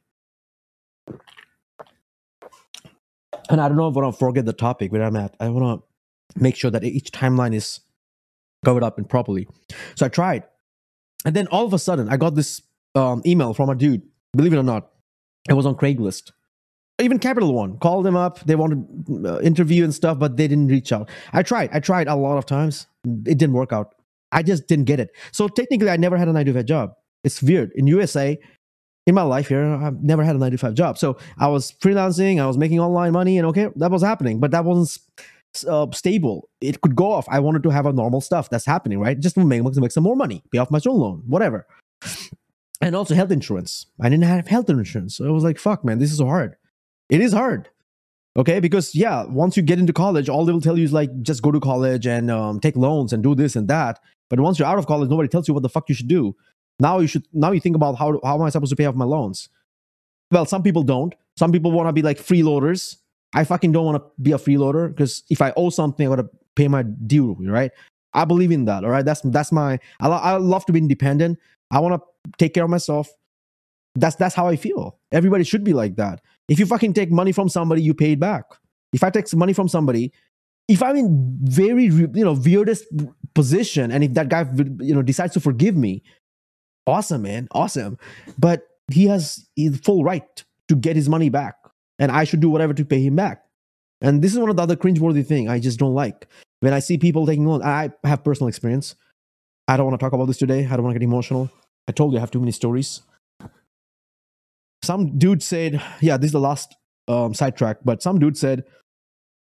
And 3.50 3.60
I 3.60 3.68
don't 3.68 3.76
know 3.76 3.90
if 3.90 3.98
I 3.98 4.02
want 4.02 4.16
to 4.16 4.20
forget 4.20 4.46
the 4.46 4.54
topic 4.54 4.92
where 4.92 5.04
I'm 5.04 5.18
at. 5.18 5.36
I 5.40 5.50
want 5.50 5.82
to 5.82 5.88
make 6.36 6.56
sure 6.56 6.72
that 6.72 6.84
each 6.84 7.12
timeline 7.12 7.54
is 7.54 7.80
covered 8.66 8.84
up 8.84 8.98
and 8.98 9.10
properly. 9.10 9.48
So 9.96 10.06
I 10.06 10.10
tried 10.10 10.44
and 11.26 11.36
then 11.36 11.48
all 11.48 11.66
of 11.66 11.74
a 11.74 11.80
sudden, 11.80 12.10
I 12.10 12.18
got 12.18 12.36
this 12.36 12.62
um, 12.96 13.22
email 13.26 13.54
from 13.54 13.70
a 13.70 13.76
dude. 13.76 14.02
Believe 14.34 14.54
it 14.54 14.58
or 14.58 14.64
not, 14.64 14.90
it 15.50 15.54
was 15.54 15.66
on 15.66 15.76
Craigslist. 15.76 16.32
Even 17.00 17.20
Capital 17.20 17.54
One 17.54 17.78
called 17.78 18.06
them 18.06 18.16
up. 18.16 18.40
They 18.42 18.56
wanted 18.56 18.86
uh, 19.26 19.40
interview 19.40 19.84
and 19.84 19.94
stuff, 19.94 20.20
but 20.20 20.38
they 20.38 20.48
didn't 20.48 20.68
reach 20.68 20.92
out. 20.92 21.10
I 21.32 21.44
tried. 21.44 21.70
I 21.74 21.80
tried 21.80 22.08
a 22.08 22.16
lot 22.16 22.38
of 22.38 22.46
times. 22.46 22.88
It 23.06 23.38
didn't 23.38 23.54
work 23.54 23.74
out. 23.74 23.96
I 24.32 24.44
just 24.44 24.68
didn't 24.68 24.86
get 24.86 25.00
it. 25.00 25.12
So 25.32 25.48
technically, 25.48 25.90
I 25.90 25.98
never 25.98 26.18
had 26.18 26.28
a 26.28 26.34
nine 26.34 26.46
to 26.46 26.54
five 26.54 26.66
job. 26.66 26.94
It's 27.24 27.42
weird. 27.42 27.72
In 27.76 27.88
USA, 27.88 28.38
in 29.08 29.16
my 29.16 29.22
life 29.24 29.48
here, 29.48 29.64
I've 29.64 30.04
never 30.04 30.24
had 30.24 30.36
a 30.36 30.40
nine 30.40 30.52
to 30.52 30.58
five 30.58 30.76
job. 30.76 30.98
So 30.98 31.18
I 31.40 31.48
was 31.48 31.72
freelancing. 31.72 32.42
I 32.42 32.48
was 32.48 32.58
making 32.58 32.80
online 32.80 33.12
money, 33.12 33.38
and 33.38 33.48
okay, 33.48 33.70
that 33.76 33.92
was 33.92 34.04
happening. 34.04 34.40
But 34.40 34.52
that 34.52 34.66
wasn't 34.66 34.98
uh, 35.68 35.88
stable. 35.92 36.50
It 36.62 36.82
could 36.82 36.96
go 36.96 37.12
off. 37.12 37.28
I 37.30 37.40
wanted 37.40 37.64
to 37.64 37.70
have 37.70 37.86
a 37.86 37.94
normal 37.94 38.22
stuff 38.22 38.50
that's 38.50 38.66
happening, 38.66 39.00
right? 39.00 39.20
Just 39.20 39.38
make, 39.38 39.64
make 39.64 39.92
some 39.92 40.04
more 40.04 40.16
money, 40.16 40.44
pay 40.52 40.58
off 40.58 40.72
my 40.72 40.80
student 40.80 41.02
loan, 41.02 41.24
whatever. 41.28 41.68
And 42.82 42.98
also 42.98 43.16
health 43.16 43.32
insurance. 43.32 43.86
I 44.02 44.10
didn't 44.10 44.26
have 44.26 44.46
health 44.46 44.70
insurance. 44.70 45.16
So 45.16 45.26
I 45.26 45.32
was 45.32 45.46
like, 45.46 45.58
fuck, 45.58 45.86
man, 45.86 46.00
this 46.00 46.12
is 46.12 46.18
so 46.18 46.26
hard. 46.26 46.58
It 47.10 47.22
is 47.22 47.32
hard. 47.32 47.70
Okay, 48.36 48.60
because 48.60 48.94
yeah, 48.94 49.24
once 49.24 49.56
you 49.56 49.64
get 49.64 49.80
into 49.80 49.94
college, 49.94 50.28
all 50.28 50.44
they 50.44 50.52
will 50.52 50.60
tell 50.60 50.78
you 50.78 50.84
is 50.84 50.92
like 50.92 51.22
just 51.22 51.42
go 51.42 51.50
to 51.50 51.62
college 51.62 52.06
and 52.06 52.30
um, 52.30 52.60
take 52.60 52.76
loans 52.76 53.14
and 53.14 53.24
do 53.24 53.36
this 53.36 53.56
and 53.56 53.70
that. 53.70 54.00
But 54.30 54.42
once 54.42 54.60
you're 54.60 54.68
out 54.68 54.80
of 54.80 54.88
college, 54.88 55.10
nobody 55.10 55.30
tells 55.30 55.48
you 55.48 55.54
what 55.54 55.64
the 55.64 55.70
fuck 55.70 55.88
you 55.88 55.96
should 55.96 56.10
do. 56.10 56.36
Now 56.80 57.00
you 57.00 57.08
should 57.08 57.26
now 57.32 57.52
you 57.52 57.62
think 57.62 57.78
about 57.78 57.94
how 57.94 58.20
how 58.24 58.36
am 58.36 58.42
I 58.42 58.50
supposed 58.50 58.72
to 58.72 58.76
pay 58.76 58.86
off 58.86 58.96
my 58.96 59.06
loans? 59.06 59.48
Well, 60.32 60.46
some 60.46 60.64
people 60.64 60.84
don't. 60.84 61.14
Some 61.38 61.52
people 61.52 61.72
want 61.72 61.88
to 61.88 61.94
be 61.94 62.02
like 62.02 62.18
freeloaders 62.18 62.98
I 63.34 63.44
fucking 63.44 63.72
don't 63.72 63.86
want 63.86 63.98
to 63.98 64.22
be 64.22 64.32
a 64.32 64.38
freeloader 64.38 64.90
because 64.90 65.24
if 65.30 65.42
I 65.42 65.54
owe 65.58 65.70
something, 65.70 66.06
I 66.06 66.10
gotta 66.10 66.30
pay 66.56 66.68
my 66.68 66.84
due, 66.84 67.36
right? 67.40 67.72
I 68.14 68.26
believe 68.26 68.52
in 68.52 68.66
that. 68.66 68.84
All 68.84 68.92
right, 68.92 69.06
that's 69.06 69.22
that's 69.22 69.52
my. 69.52 69.80
I, 70.00 70.08
lo- 70.08 70.18
I 70.22 70.38
love 70.38 70.66
to 70.68 70.74
be 70.74 70.80
independent. 70.80 71.40
I 71.72 71.80
want 71.80 72.00
to 72.00 72.32
take 72.38 72.54
care 72.54 72.64
of 72.64 72.70
myself. 72.70 73.10
That's 73.96 74.16
that's 74.16 74.36
how 74.36 74.48
I 74.48 74.56
feel. 74.56 75.00
Everybody 75.12 75.44
should 75.44 75.64
be 75.64 75.74
like 75.74 75.96
that. 75.96 76.22
If 76.48 76.60
you 76.60 76.66
fucking 76.66 76.94
take 76.94 77.12
money 77.12 77.32
from 77.32 77.50
somebody, 77.50 77.82
you 77.82 77.94
pay 77.94 78.14
it 78.14 78.20
back. 78.20 78.46
If 78.92 79.04
I 79.04 79.10
take 79.10 79.34
money 79.34 79.54
from 79.54 79.68
somebody, 79.68 80.12
if 80.68 80.84
I'm 80.84 80.96
in 80.96 81.38
very 81.44 81.86
you 81.86 82.08
know 82.14 82.34
weirdest 82.34 82.86
position, 83.34 83.92
and 83.92 84.04
if 84.04 84.14
that 84.14 84.30
guy 84.30 84.46
you 84.80 84.94
know 84.94 85.02
decides 85.02 85.34
to 85.34 85.40
forgive 85.40 85.76
me, 85.76 86.04
awesome, 86.86 87.24
man, 87.24 87.48
awesome. 87.52 87.98
But 88.38 88.64
he 88.92 89.06
has 89.06 89.48
the 89.56 89.72
full 89.72 90.04
right 90.04 90.44
to 90.68 90.76
get 90.76 90.96
his 90.96 91.10
money 91.10 91.30
back, 91.30 91.56
and 92.00 92.12
I 92.12 92.24
should 92.24 92.40
do 92.40 92.50
whatever 92.50 92.74
to 92.74 92.86
pay 92.86 93.02
him 93.02 93.16
back. 93.16 93.44
And 94.02 94.22
this 94.22 94.34
is 94.34 94.40
one 94.40 94.50
of 94.50 94.58
the 94.58 94.64
other 94.64 94.76
cringeworthy 94.76 95.26
thing 95.26 95.50
I 95.50 95.60
just 95.60 95.80
don't 95.80 95.94
like 95.94 96.28
when 96.60 96.74
I 96.74 96.80
see 96.80 96.98
people 96.98 97.26
taking 97.26 97.46
loans. 97.46 97.64
I 97.64 97.92
have 98.04 98.24
personal 98.24 98.50
experience. 98.50 98.96
I 99.68 99.78
don't 99.78 99.86
want 99.88 100.00
to 100.00 100.04
talk 100.04 100.14
about 100.14 100.26
this 100.26 100.38
today. 100.38 100.66
I 100.66 100.76
don't 100.76 100.84
want 100.84 100.96
to 100.96 101.00
get 101.00 101.06
emotional. 101.06 101.50
I 101.88 101.92
told 101.94 102.12
you 102.12 102.18
I 102.18 102.22
have 102.22 102.32
too 102.32 102.40
many 102.40 102.52
stories. 102.52 103.02
Some 104.84 105.18
dude 105.18 105.42
said, 105.42 105.82
"Yeah, 106.02 106.18
this 106.18 106.28
is 106.28 106.32
the 106.34 106.40
last 106.40 106.76
um, 107.08 107.34
sidetrack," 107.34 107.78
but 107.86 108.04
some 108.04 108.20
dude 108.20 108.38
said, 108.38 108.66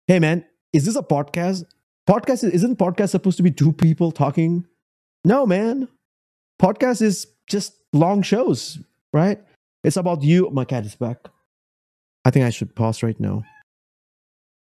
"Hey, 0.07 0.19
man, 0.19 0.45
is 0.71 0.85
this 0.85 0.95
a 0.95 1.03
podcast? 1.03 1.65
Podcast 2.07 2.49
isn't 2.49 2.77
podcast 2.77 3.09
supposed 3.09 3.35
to 3.37 3.43
be 3.43 3.51
two 3.51 3.73
people 3.73 4.13
talking? 4.13 4.65
No, 5.25 5.45
man. 5.45 5.89
Podcast 6.61 7.01
is 7.01 7.27
just 7.47 7.73
long 7.91 8.21
shows, 8.21 8.79
right? 9.11 9.39
It's 9.83 9.97
about 9.97 10.23
you. 10.23 10.49
My 10.51 10.63
cat 10.63 10.85
is 10.85 10.95
back. 10.95 11.27
I 12.27 12.29
think 12.29 12.43
I 12.43 12.49
should 12.49 12.75
pause 12.75 13.03
right 13.03 13.17
now. 13.21 13.43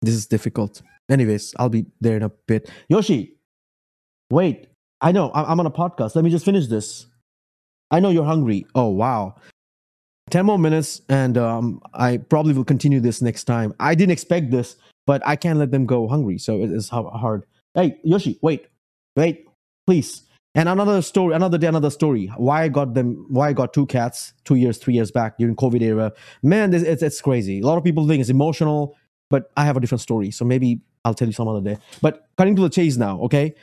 This 0.02 0.14
is 0.14 0.26
difficult. 0.26 0.82
Anyways, 1.08 1.54
I'll 1.56 1.68
be 1.68 1.86
there 2.00 2.16
in 2.16 2.24
a 2.24 2.28
bit. 2.48 2.68
Yoshi, 2.88 3.36
wait. 4.28 4.66
I 5.00 5.12
know 5.12 5.30
I'm 5.32 5.60
on 5.60 5.66
a 5.66 5.70
podcast. 5.70 6.16
Let 6.16 6.24
me 6.24 6.30
just 6.30 6.44
finish 6.44 6.66
this. 6.66 7.06
I 7.92 8.00
know 8.00 8.10
you're 8.10 8.24
hungry. 8.24 8.66
Oh, 8.74 8.88
wow. 8.88 9.36
10 10.30 10.44
more 10.46 10.58
minutes, 10.58 11.02
and 11.08 11.38
um, 11.38 11.80
I 11.92 12.16
probably 12.16 12.54
will 12.54 12.64
continue 12.64 12.98
this 12.98 13.22
next 13.22 13.44
time. 13.44 13.72
I 13.78 13.94
didn't 13.94 14.12
expect 14.12 14.50
this, 14.50 14.74
but 15.06 15.24
I 15.24 15.36
can't 15.36 15.60
let 15.60 15.70
them 15.70 15.86
go 15.86 16.08
hungry. 16.08 16.38
So 16.38 16.60
it 16.60 16.72
is 16.72 16.88
hard. 16.88 17.46
Hey, 17.74 18.00
Yoshi, 18.02 18.36
wait, 18.42 18.66
wait, 19.14 19.46
please. 19.86 20.23
And 20.56 20.68
another 20.68 21.02
story, 21.02 21.34
another 21.34 21.58
day, 21.58 21.66
another 21.66 21.90
story. 21.90 22.26
Why 22.36 22.62
I 22.62 22.68
got 22.68 22.94
them? 22.94 23.26
Why 23.28 23.48
I 23.48 23.52
got 23.52 23.72
two 23.72 23.86
cats 23.86 24.34
two 24.44 24.54
years, 24.54 24.78
three 24.78 24.94
years 24.94 25.10
back 25.10 25.36
during 25.36 25.56
COVID 25.56 25.82
era? 25.82 26.12
Man, 26.42 26.70
this, 26.70 26.82
it's 26.82 27.02
it's 27.02 27.20
crazy. 27.20 27.60
A 27.60 27.66
lot 27.66 27.76
of 27.76 27.82
people 27.82 28.06
think 28.06 28.20
it's 28.20 28.30
emotional, 28.30 28.96
but 29.30 29.50
I 29.56 29.64
have 29.64 29.76
a 29.76 29.80
different 29.80 30.02
story. 30.02 30.30
So 30.30 30.44
maybe 30.44 30.80
I'll 31.04 31.14
tell 31.14 31.26
you 31.26 31.32
some 31.32 31.48
other 31.48 31.60
day. 31.60 31.78
But 32.00 32.28
cutting 32.38 32.54
to 32.56 32.62
the 32.62 32.68
chase 32.68 32.96
now, 32.96 33.20
okay? 33.22 33.54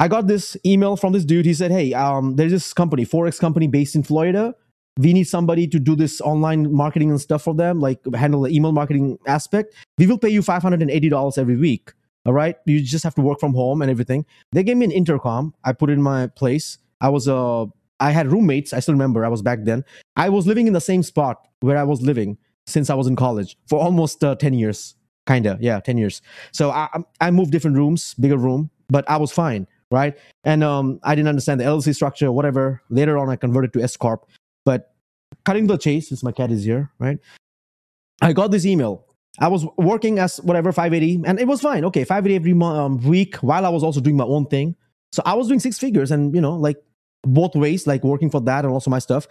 I 0.00 0.08
got 0.08 0.26
this 0.26 0.56
email 0.66 0.96
from 0.96 1.12
this 1.12 1.24
dude. 1.24 1.46
He 1.46 1.54
said, 1.54 1.70
"Hey, 1.70 1.94
um, 1.94 2.34
there's 2.34 2.52
this 2.52 2.72
company, 2.72 3.06
forex 3.06 3.38
company 3.38 3.68
based 3.68 3.94
in 3.94 4.02
Florida. 4.02 4.54
We 4.98 5.12
need 5.12 5.24
somebody 5.24 5.68
to 5.68 5.78
do 5.78 5.94
this 5.94 6.20
online 6.20 6.72
marketing 6.72 7.10
and 7.10 7.20
stuff 7.20 7.42
for 7.42 7.54
them, 7.54 7.78
like 7.78 8.00
handle 8.14 8.42
the 8.42 8.50
email 8.50 8.72
marketing 8.72 9.18
aspect. 9.28 9.74
We 9.96 10.08
will 10.08 10.18
pay 10.18 10.30
you 10.30 10.42
five 10.42 10.62
hundred 10.62 10.82
and 10.82 10.90
eighty 10.90 11.08
dollars 11.08 11.38
every 11.38 11.56
week." 11.56 11.92
All 12.26 12.32
right. 12.32 12.56
You 12.66 12.80
just 12.82 13.04
have 13.04 13.14
to 13.14 13.22
work 13.22 13.40
from 13.40 13.54
home 13.54 13.82
and 13.82 13.90
everything. 13.90 14.26
They 14.52 14.62
gave 14.62 14.76
me 14.76 14.84
an 14.84 14.92
intercom. 14.92 15.54
I 15.64 15.72
put 15.72 15.90
it 15.90 15.94
in 15.94 16.02
my 16.02 16.26
place. 16.28 16.78
I 17.00 17.08
was 17.08 17.28
uh 17.28 17.66
I 18.00 18.10
had 18.12 18.30
roommates. 18.30 18.72
I 18.72 18.80
still 18.80 18.94
remember 18.94 19.24
I 19.24 19.28
was 19.28 19.42
back 19.42 19.60
then. 19.64 19.84
I 20.16 20.28
was 20.28 20.46
living 20.46 20.66
in 20.66 20.72
the 20.72 20.80
same 20.80 21.02
spot 21.02 21.48
where 21.60 21.76
I 21.76 21.84
was 21.84 22.02
living 22.02 22.38
since 22.66 22.90
I 22.90 22.94
was 22.94 23.06
in 23.06 23.16
college 23.16 23.56
for 23.66 23.80
almost 23.80 24.22
uh, 24.22 24.34
10 24.34 24.54
years. 24.54 24.94
Kinda. 25.26 25.58
Yeah, 25.60 25.80
10 25.80 25.98
years. 25.98 26.22
So 26.52 26.70
I 26.70 26.88
I 27.20 27.30
moved 27.30 27.50
different 27.52 27.76
rooms, 27.76 28.14
bigger 28.14 28.36
room, 28.36 28.70
but 28.88 29.08
I 29.08 29.16
was 29.16 29.32
fine, 29.32 29.66
right? 29.90 30.16
And 30.44 30.62
um 30.64 31.00
I 31.02 31.14
didn't 31.14 31.28
understand 31.28 31.60
the 31.60 31.64
LLC 31.64 31.94
structure, 31.94 32.30
whatever. 32.32 32.82
Later 32.90 33.18
on 33.18 33.30
I 33.30 33.36
converted 33.36 33.72
to 33.74 33.82
S 33.82 33.96
corp. 33.96 34.26
But 34.64 34.92
cutting 35.44 35.66
the 35.66 35.78
chase, 35.78 36.08
since 36.08 36.22
my 36.22 36.32
cat 36.32 36.50
is 36.50 36.64
here, 36.64 36.90
right? 36.98 37.18
I 38.20 38.32
got 38.32 38.50
this 38.50 38.66
email 38.66 39.04
I 39.40 39.48
was 39.48 39.66
working 39.76 40.18
as 40.18 40.38
whatever 40.38 40.72
580, 40.72 41.22
and 41.26 41.38
it 41.38 41.46
was 41.46 41.60
fine. 41.60 41.84
Okay, 41.84 42.04
580 42.04 42.34
every 42.34 42.66
um, 42.66 42.98
week 42.98 43.36
while 43.36 43.64
I 43.64 43.68
was 43.68 43.84
also 43.84 44.00
doing 44.00 44.16
my 44.16 44.24
own 44.24 44.46
thing. 44.46 44.74
So 45.12 45.22
I 45.24 45.34
was 45.34 45.48
doing 45.48 45.60
six 45.60 45.78
figures, 45.78 46.10
and 46.10 46.34
you 46.34 46.40
know, 46.40 46.56
like 46.56 46.76
both 47.22 47.54
ways, 47.54 47.86
like 47.86 48.02
working 48.04 48.30
for 48.30 48.40
that 48.42 48.64
and 48.64 48.72
also 48.72 48.90
my 48.90 48.98
stuff. 48.98 49.26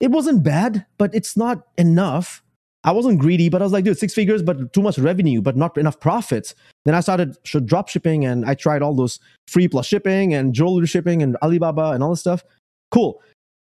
It 0.00 0.10
wasn't 0.10 0.42
bad, 0.42 0.84
but 0.98 1.14
it's 1.14 1.36
not 1.36 1.66
enough. 1.78 2.42
I 2.84 2.92
wasn't 2.92 3.18
greedy, 3.18 3.48
but 3.48 3.62
I 3.62 3.64
was 3.64 3.72
like, 3.72 3.84
dude, 3.84 3.98
six 3.98 4.14
figures, 4.14 4.42
but 4.42 4.72
too 4.72 4.82
much 4.82 4.98
revenue, 4.98 5.40
but 5.40 5.56
not 5.56 5.76
enough 5.78 5.98
profits. 5.98 6.54
Then 6.84 6.94
I 6.94 7.00
started 7.00 7.36
drop 7.64 7.88
shipping, 7.88 8.24
and 8.24 8.44
I 8.44 8.54
tried 8.54 8.82
all 8.82 8.94
those 8.94 9.18
free 9.48 9.68
plus 9.68 9.86
shipping 9.86 10.34
and 10.34 10.52
jewelry 10.54 10.86
shipping 10.86 11.22
and 11.22 11.36
Alibaba 11.42 11.90
and 11.90 12.02
all 12.02 12.10
this 12.10 12.20
stuff. 12.20 12.44
Cool. 12.90 13.22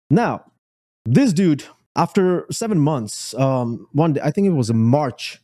Now, 0.10 0.44
this 1.06 1.34
dude, 1.34 1.64
after 1.96 2.46
seven 2.52 2.80
months, 2.80 3.34
um, 3.36 3.88
one 3.94 4.14
day, 4.14 4.22
I 4.24 4.32
think 4.32 4.48
it 4.48 4.52
was 4.52 4.70
in 4.70 4.78
March 4.78 5.40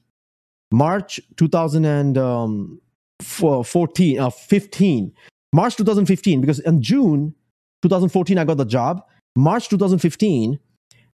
March 0.71 1.19
2014, 1.37 4.19
uh, 4.19 4.29
15, 4.29 5.13
March 5.53 5.77
2015, 5.77 6.41
because 6.41 6.59
in 6.59 6.81
June 6.81 7.33
2014, 7.81 8.37
I 8.37 8.43
got 8.43 8.57
the 8.57 8.65
job. 8.65 9.01
March 9.35 9.69
2015, 9.69 10.59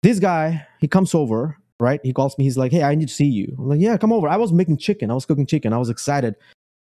this 0.03 0.19
guy, 0.19 0.67
he 0.81 0.88
comes 0.88 1.15
over, 1.15 1.59
right? 1.81 2.01
He 2.03 2.12
calls 2.12 2.37
me. 2.38 2.45
He's 2.45 2.57
like, 2.57 2.73
hey, 2.73 2.83
I 2.83 2.95
need 2.95 3.09
to 3.09 3.15
see 3.15 3.27
you. 3.27 3.55
I'm 3.59 3.69
like, 3.69 3.81
yeah, 3.81 3.97
come 3.97 4.12
over. 4.12 4.29
I 4.29 4.37
was 4.37 4.53
making 4.53 4.79
chicken. 4.79 5.11
I 5.11 5.15
was 5.15 5.27
cooking 5.27 5.47
chicken. 5.47 5.73
I 5.73 5.79
was 5.79 5.91
excited. 5.91 6.35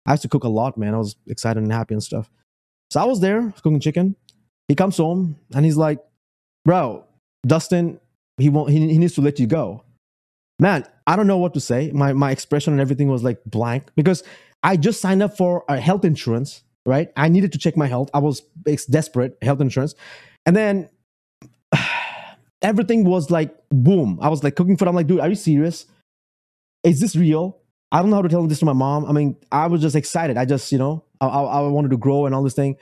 I 0.06 0.12
used 0.12 0.22
to 0.22 0.28
cook 0.28 0.44
a 0.44 0.48
lot, 0.48 0.78
man. 0.78 0.94
I 0.94 0.98
was 0.98 1.16
excited 1.26 1.62
and 1.62 1.72
happy 1.72 1.94
and 1.94 2.02
stuff. 2.02 2.30
So 2.90 3.00
I 3.00 3.04
was 3.04 3.20
there 3.20 3.52
cooking 3.62 3.80
chicken. 3.80 4.16
He 4.68 4.74
comes 4.74 4.96
home 4.96 5.36
and 5.54 5.64
he's 5.64 5.76
like, 5.76 5.98
bro, 6.64 7.04
Dustin, 7.46 8.00
he 8.38 8.48
won't, 8.48 8.70
he, 8.70 8.78
he 8.78 8.98
needs 8.98 9.14
to 9.14 9.20
let 9.20 9.40
you 9.40 9.46
go 9.46 9.84
man, 10.60 10.84
I 11.10 11.16
don't 11.16 11.26
know 11.26 11.38
what 11.38 11.54
to 11.54 11.60
say. 11.60 11.90
My 11.92 12.12
my 12.12 12.30
expression 12.30 12.72
and 12.72 12.80
everything 12.80 13.08
was 13.08 13.24
like 13.24 13.40
blank 13.44 13.88
because 13.96 14.22
I 14.62 14.76
just 14.76 15.00
signed 15.00 15.24
up 15.24 15.36
for 15.36 15.64
a 15.68 15.80
health 15.80 16.04
insurance, 16.04 16.62
right? 16.86 17.08
I 17.16 17.28
needed 17.28 17.50
to 17.50 17.58
check 17.58 17.76
my 17.76 17.88
health. 17.88 18.10
I 18.14 18.20
was 18.20 18.42
desperate, 18.88 19.36
health 19.42 19.60
insurance. 19.60 19.96
And 20.46 20.54
then 20.54 20.88
everything 22.62 23.02
was 23.02 23.28
like 23.28 23.52
boom. 23.70 24.20
I 24.22 24.28
was 24.28 24.44
like 24.44 24.54
cooking 24.54 24.76
food. 24.76 24.86
I'm 24.86 24.94
like, 24.94 25.08
dude, 25.08 25.18
are 25.18 25.28
you 25.28 25.34
serious? 25.34 25.84
Is 26.84 27.00
this 27.00 27.16
real? 27.16 27.58
I 27.90 28.00
don't 28.00 28.10
know 28.10 28.16
how 28.16 28.22
to 28.22 28.28
tell 28.28 28.46
this 28.46 28.60
to 28.60 28.64
my 28.64 28.72
mom. 28.72 29.04
I 29.04 29.10
mean, 29.10 29.34
I 29.50 29.66
was 29.66 29.80
just 29.80 29.96
excited. 29.96 30.36
I 30.36 30.44
just, 30.44 30.70
you 30.70 30.78
know, 30.78 31.04
I, 31.20 31.26
I, 31.26 31.42
I 31.42 31.60
wanted 31.62 31.90
to 31.90 31.96
grow 31.96 32.24
and 32.26 32.36
all 32.36 32.44
this 32.44 32.54
thing. 32.54 32.76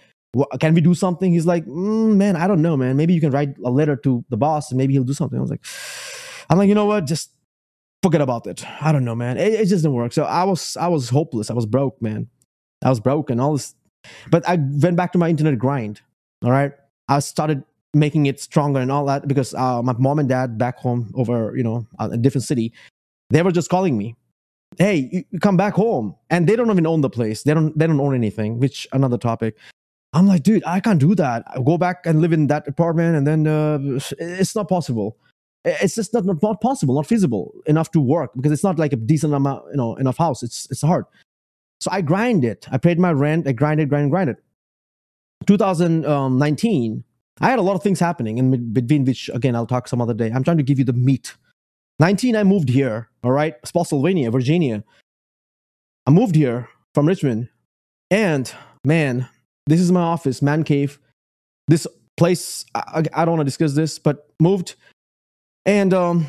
can 0.61 0.75
we 0.75 0.83
do 0.83 0.93
something? 0.93 1.33
He's 1.33 1.47
like, 1.47 1.65
mm, 1.65 2.15
man, 2.15 2.37
I 2.37 2.47
don't 2.47 2.61
know, 2.61 2.77
man. 2.77 2.99
Maybe 2.99 3.15
you 3.15 3.23
can 3.23 3.31
write 3.31 3.57
a 3.65 3.71
letter 3.71 3.97
to 3.97 4.23
the 4.29 4.37
boss 4.37 4.71
and 4.71 4.77
maybe 4.77 4.93
he'll 4.93 5.05
do 5.05 5.15
something. 5.15 5.39
I 5.39 5.41
was 5.41 5.51
like, 5.51 5.65
I'm 6.51 6.59
like, 6.59 6.69
you 6.69 6.75
know 6.75 6.85
what? 6.85 7.07
Just 7.07 7.31
forget 8.09 8.21
about 8.23 8.47
it. 8.47 8.65
I 8.83 8.91
don't 8.91 9.05
know, 9.05 9.15
man. 9.15 9.37
It, 9.37 9.53
it, 9.53 9.67
just 9.67 9.83
didn't 9.83 9.95
work. 9.95 10.13
So 10.13 10.25
I 10.25 10.45
was 10.45 10.77
I 10.77 10.89
was 10.89 11.09
hopeless. 11.09 11.51
I 11.51 11.55
was 11.55 11.67
broke, 11.67 12.01
man. 12.01 12.29
I 12.83 12.89
was 12.89 13.01
broken. 13.01 13.39
All 13.39 13.53
this, 13.53 13.75
but 14.31 14.49
I 14.49 14.57
went 14.57 14.97
back 14.97 15.13
to 15.13 15.19
my 15.19 15.29
internet 15.29 15.59
grind. 15.59 16.01
All 16.43 16.51
right, 16.51 16.73
I 17.09 17.19
started 17.21 17.63
making 17.95 18.27
it 18.27 18.41
stronger 18.41 18.81
and 18.81 18.91
all 18.93 19.05
that 19.07 19.29
because 19.29 19.55
uh, 19.55 19.83
my 19.83 19.95
mom 19.99 20.19
and 20.19 20.29
dad 20.29 20.57
back 20.57 20.79
home 20.79 21.13
over 21.15 21.55
you 21.57 21.63
know 21.63 21.87
a 21.99 22.17
different 22.17 22.45
city, 22.45 22.73
they 23.31 23.43
were 23.43 23.53
just 23.53 23.69
calling 23.69 23.99
me. 23.99 24.17
Hey, 24.79 25.09
you 25.31 25.41
come 25.41 25.57
back 25.57 25.75
home, 25.75 26.15
and 26.31 26.47
they 26.47 26.57
don't 26.57 26.71
even 26.71 26.87
own 26.87 27.01
the 27.03 27.11
place. 27.11 27.43
They 27.43 27.55
don't. 27.55 27.77
They 27.79 27.87
don't 27.87 28.01
own 28.01 28.15
anything. 28.15 28.59
Which 28.59 28.87
another 28.93 29.19
topic. 29.19 29.57
I'm 30.15 30.27
like, 30.27 30.43
dude, 30.43 30.65
I 30.65 30.81
can't 30.81 30.99
do 30.99 31.15
that. 31.17 31.45
I 31.47 31.61
go 31.61 31.77
back 31.77 32.07
and 32.07 32.23
live 32.23 32.33
in 32.33 32.47
that 32.47 32.67
apartment, 32.67 33.17
and 33.17 33.27
then 33.27 33.47
uh, 33.47 34.01
it's 34.19 34.57
not 34.57 34.67
possible 34.67 35.19
it's 35.65 35.95
just 35.95 36.15
not, 36.15 36.25
not 36.25 36.61
possible, 36.61 36.95
not 36.95 37.07
feasible 37.07 37.55
enough 37.67 37.91
to 37.93 38.01
work 38.01 38.31
because 38.37 38.53
it's 38.53 38.65
not 38.65 38.79
like 38.79 38.93
a 38.93 38.97
decent 38.97 39.35
amount, 39.35 39.65
you 39.71 39.77
know, 39.77 39.97
enough 39.97 40.17
house. 40.17 40.43
It's 40.43 40.67
it's 40.71 40.83
hard. 40.83 41.05
So 41.81 41.91
I 41.93 42.01
grind 42.01 42.45
it. 42.45 42.67
I 42.71 42.79
paid 42.79 42.99
my 42.99 43.13
rent. 43.13 43.47
I 43.47 43.53
grinded, 43.53 43.89
grinded, 43.89 44.11
grinded. 44.11 44.37
2019, 45.47 47.05
I 47.41 47.51
had 47.51 47.59
a 47.59 47.63
lot 47.63 47.75
of 47.75 47.83
things 47.83 48.01
happening 48.01 48.39
in 48.39 48.73
between, 48.73 49.05
which 49.05 49.31
again 49.33 49.55
I'll 49.55 49.67
talk 49.67 49.89
some 49.89 50.01
other 50.01 50.15
day. 50.15 50.31
I'm 50.31 50.45
trying 50.45 50.57
to 50.57 50.63
give 50.63 50.79
you 50.79 50.85
the 50.85 50.93
meat. 50.93 51.35
19, 52.01 52.37
I 52.37 52.45
moved 52.45 52.69
here. 52.69 53.09
All 53.25 53.33
right, 53.33 53.55
Spotsylvania, 53.65 54.31
Virginia. 54.31 54.85
I 56.07 56.11
moved 56.11 56.35
here 56.35 56.69
from 56.95 57.07
Richmond, 57.07 57.49
and 58.11 58.53
man, 58.85 59.29
this 59.67 59.81
is 59.81 59.93
my 59.93 60.01
office, 60.01 60.41
man 60.41 60.65
cave. 60.65 60.99
This 61.67 61.87
place, 62.17 62.65
I, 62.75 63.05
I 63.13 63.25
don't 63.25 63.37
want 63.37 63.41
to 63.41 63.45
discuss 63.45 63.75
this, 63.75 63.99
but 63.99 64.31
moved 64.41 64.75
and 65.69 65.93
um, 65.93 66.27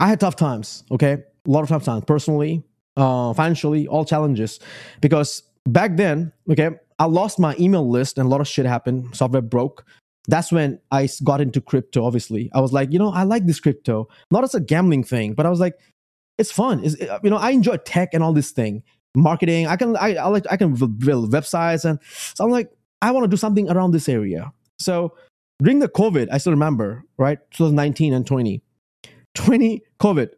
I 0.00 0.08
had 0.08 0.18
tough 0.18 0.34
times, 0.34 0.82
okay? 0.90 1.12
A 1.12 1.50
lot 1.50 1.62
of 1.62 1.68
tough 1.68 1.84
times, 1.84 2.04
personally, 2.04 2.64
uh, 2.96 3.32
financially, 3.32 3.86
all 3.86 4.04
challenges. 4.04 4.58
Because 5.00 5.44
back 5.68 5.96
then, 5.96 6.32
okay, 6.50 6.70
I 6.98 7.04
lost 7.04 7.38
my 7.38 7.54
email 7.60 7.88
list 7.88 8.18
and 8.18 8.26
a 8.26 8.28
lot 8.28 8.40
of 8.40 8.48
shit 8.48 8.66
happened. 8.66 9.14
Software 9.14 9.40
broke. 9.40 9.86
That's 10.26 10.50
when 10.50 10.80
I 10.90 11.08
got 11.22 11.40
into 11.40 11.60
crypto, 11.60 12.04
obviously. 12.04 12.50
I 12.52 12.60
was 12.60 12.72
like, 12.72 12.92
you 12.92 12.98
know, 12.98 13.12
I 13.12 13.22
like 13.22 13.46
this 13.46 13.60
crypto. 13.60 14.08
Not 14.32 14.42
as 14.42 14.56
a 14.56 14.60
gambling 14.60 15.04
thing, 15.04 15.34
but 15.34 15.46
I 15.46 15.50
was 15.50 15.60
like, 15.60 15.78
it's 16.36 16.50
fun. 16.50 16.84
It's, 16.84 16.96
you 17.22 17.30
know, 17.30 17.36
I 17.36 17.50
enjoy 17.50 17.76
tech 17.76 18.14
and 18.14 18.22
all 18.22 18.32
this 18.32 18.50
thing. 18.50 18.82
Marketing. 19.14 19.68
I 19.68 19.76
can 19.76 19.96
I, 19.96 20.14
I 20.16 20.26
like 20.26 20.46
I 20.50 20.56
can 20.56 20.74
build 20.74 21.32
websites 21.32 21.84
and 21.84 22.00
so 22.34 22.44
I'm 22.44 22.50
like, 22.50 22.70
I 23.00 23.12
want 23.12 23.24
to 23.24 23.28
do 23.28 23.36
something 23.36 23.70
around 23.70 23.92
this 23.92 24.08
area. 24.08 24.52
So 24.78 25.14
during 25.62 25.78
the 25.78 25.88
COVID, 25.88 26.28
I 26.32 26.38
still 26.38 26.52
remember, 26.52 27.04
right? 27.18 27.38
2019 27.52 28.14
and 28.14 28.26
20. 28.26 28.62
20 29.34 29.82
COVID, 30.00 30.30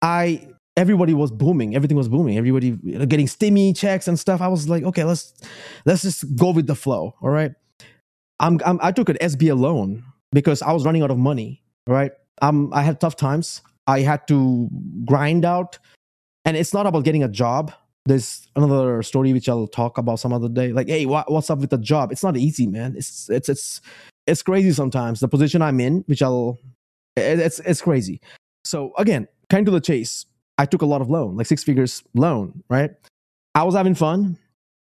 I 0.00 0.48
everybody 0.76 1.14
was 1.14 1.30
booming. 1.30 1.76
Everything 1.76 1.96
was 1.96 2.08
booming. 2.08 2.38
Everybody 2.38 2.70
getting 3.06 3.26
stimmy 3.26 3.76
checks 3.76 4.08
and 4.08 4.18
stuff. 4.18 4.40
I 4.40 4.48
was 4.48 4.68
like, 4.68 4.84
okay, 4.84 5.04
let's 5.04 5.34
let's 5.84 6.02
just 6.02 6.36
go 6.36 6.50
with 6.50 6.66
the 6.66 6.74
flow. 6.74 7.14
All 7.20 7.30
right. 7.30 7.52
I'm, 8.40 8.60
I'm 8.64 8.78
I 8.82 8.92
took 8.92 9.08
an 9.08 9.16
SBA 9.20 9.58
loan 9.58 10.04
because 10.32 10.62
I 10.62 10.72
was 10.72 10.84
running 10.84 11.02
out 11.02 11.10
of 11.10 11.18
money. 11.18 11.62
Right. 11.86 12.12
Um, 12.40 12.72
I 12.72 12.82
had 12.82 13.00
tough 13.00 13.16
times. 13.16 13.60
I 13.86 14.00
had 14.00 14.26
to 14.28 14.68
grind 15.04 15.44
out, 15.44 15.78
and 16.44 16.56
it's 16.56 16.72
not 16.72 16.86
about 16.86 17.04
getting 17.04 17.24
a 17.24 17.28
job. 17.28 17.72
There's 18.06 18.48
another 18.56 19.02
story 19.02 19.32
which 19.32 19.48
I'll 19.48 19.66
talk 19.66 19.98
about 19.98 20.18
some 20.18 20.32
other 20.32 20.48
day. 20.48 20.72
Like, 20.72 20.88
hey, 20.88 21.06
what, 21.06 21.30
what's 21.30 21.50
up 21.50 21.58
with 21.58 21.70
the 21.70 21.78
job? 21.78 22.10
It's 22.10 22.22
not 22.22 22.36
easy, 22.36 22.66
man. 22.66 22.94
It's 22.96 23.28
it's 23.28 23.48
it's 23.48 23.80
it's 24.26 24.42
crazy 24.42 24.72
sometimes. 24.72 25.20
The 25.20 25.28
position 25.28 25.62
I'm 25.62 25.80
in, 25.80 26.04
which 26.06 26.22
I'll, 26.22 26.58
it's 27.16 27.58
it's 27.60 27.82
crazy. 27.82 28.20
So 28.64 28.92
again, 28.96 29.28
kind 29.50 29.66
of 29.68 29.74
the 29.74 29.80
chase. 29.80 30.26
I 30.58 30.66
took 30.66 30.82
a 30.82 30.86
lot 30.86 31.00
of 31.00 31.10
loan, 31.10 31.36
like 31.36 31.46
six 31.46 31.64
figures 31.64 32.02
loan, 32.14 32.62
right? 32.68 32.90
I 33.54 33.64
was 33.64 33.74
having 33.74 33.94
fun, 33.94 34.38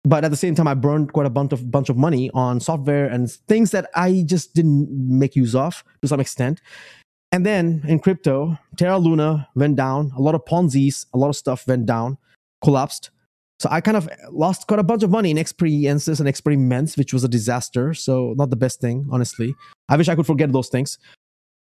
but 0.05 0.25
at 0.25 0.31
the 0.31 0.37
same 0.37 0.55
time, 0.55 0.69
I 0.69 0.75
burned 0.75 1.13
quite 1.13 1.27
a 1.27 1.31
bunch 1.31 1.53
of 1.53 1.71
bunch 1.71 1.89
of 1.89 1.97
money 1.97 2.31
on 2.35 2.61
software 2.61 3.07
and 3.07 3.31
things 3.31 3.71
that 3.73 3.91
I 3.95 4.25
just 4.27 4.55
didn't 4.55 4.89
make 4.91 5.35
use 5.35 5.55
of 5.55 5.83
to 6.03 6.09
some 6.09 6.21
extent. 6.21 6.61
And 7.33 7.45
then 7.45 7.83
in 7.89 7.99
crypto, 7.99 8.57
Terra 8.77 8.99
Luna 8.99 9.49
went 9.57 9.77
down. 9.77 10.13
A 10.17 10.21
lot 10.21 10.35
of 10.35 10.45
Ponzi's, 10.45 11.07
a 11.15 11.19
lot 11.19 11.31
of 11.31 11.37
stuff 11.37 11.67
went 11.67 11.87
down, 11.87 12.17
collapsed. 12.63 13.11
So 13.65 13.71
I 13.73 13.81
kind 13.81 13.97
of 13.97 14.07
lost 14.31 14.67
quite 14.67 14.79
a 14.79 14.83
bunch 14.83 15.03
of 15.03 15.09
money 15.09 15.31
in 15.31 15.39
experiences 15.39 16.21
and 16.21 16.29
experiments, 16.29 16.99
which 16.99 17.15
was 17.15 17.25
a 17.25 17.29
disaster. 17.29 17.95
So 17.95 18.35
not 18.37 18.51
the 18.51 18.57
best 18.57 18.79
thing, 18.79 19.09
honestly. 19.11 19.55
I 19.89 19.97
wish 19.97 20.07
I 20.07 20.15
could 20.15 20.27
forget 20.27 20.53
those 20.53 20.69
things. 20.69 20.99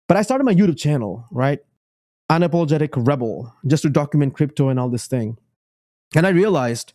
But 0.08 0.18
I 0.18 0.24
started 0.24 0.46
my 0.46 0.56
YouTube 0.56 0.80
channel, 0.80 1.28
right? 1.30 1.60
Unapologetic 2.32 2.90
Rebel, 2.96 3.54
just 3.68 3.84
to 3.84 3.92
document 3.92 4.34
crypto 4.34 4.70
and 4.70 4.80
all 4.80 4.90
this 4.90 5.06
thing. 5.06 5.38
And 6.16 6.26
I 6.26 6.32
realized, 6.32 6.94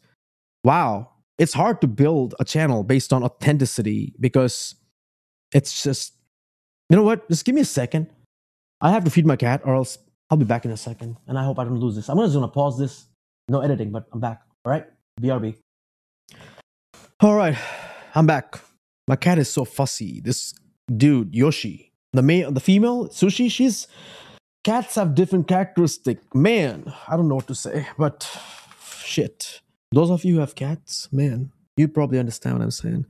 wow, 0.65 1.13
it's 1.39 1.53
hard 1.53 1.81
to 1.83 1.87
build 1.87 2.35
a 2.41 2.45
channel 2.45 2.83
based 2.83 3.13
on 3.13 3.23
authenticity 3.23 4.13
because 4.19 4.75
it's 5.53 5.85
just, 5.85 6.15
you 6.91 6.97
know 6.97 7.05
what? 7.05 7.29
Just 7.29 7.45
give 7.45 7.55
me 7.55 7.61
a 7.61 7.65
second. 7.65 8.09
I 8.81 8.91
have 8.91 9.05
to 9.05 9.11
feed 9.13 9.25
my 9.25 9.37
cat 9.37 9.61
or 9.65 9.77
else 9.77 9.99
I'll 10.31 10.37
be 10.37 10.45
back 10.45 10.65
in 10.65 10.73
a 10.73 10.77
second. 10.77 11.17
And 11.29 11.39
I 11.39 11.45
hope 11.45 11.61
I 11.61 11.65
don't 11.65 11.79
lose 11.79 11.95
this. 11.95 12.09
I'm 12.09 12.19
just 12.19 12.35
gonna 12.35 12.49
pause 12.49 12.77
this. 12.77 13.05
No 13.49 13.61
editing, 13.61 13.93
but 13.93 14.09
I'm 14.13 14.19
back. 14.19 14.43
All 14.65 14.73
right? 14.73 14.85
BRB. 15.21 15.57
All 17.21 17.35
right, 17.35 17.57
I'm 18.15 18.27
back. 18.27 18.61
My 19.09 19.17
cat 19.17 19.39
is 19.39 19.49
so 19.49 19.65
fussy. 19.65 20.21
This 20.21 20.53
dude, 20.95 21.35
Yoshi, 21.35 21.93
the 22.13 22.23
male, 22.23 22.53
the 22.53 22.61
female, 22.61 23.09
Sushi, 23.09 23.51
she's 23.51 23.87
cats 24.65 24.97
have 24.97 25.15
different 25.15 25.49
characteristic. 25.49 26.35
Man, 26.35 26.93
I 27.09 27.17
don't 27.17 27.29
know 27.29 27.37
what 27.37 27.47
to 27.47 27.55
say, 27.55 27.87
but 27.97 28.29
shit. 29.05 29.61
Those 29.93 30.11
of 30.11 30.25
you 30.25 30.35
who 30.35 30.41
have 30.41 30.55
cats, 30.55 31.09
man, 31.13 31.53
you 31.77 31.89
probably 31.89 32.19
understand 32.19 32.59
what 32.59 32.65
I'm 32.65 32.71
saying. 32.71 33.07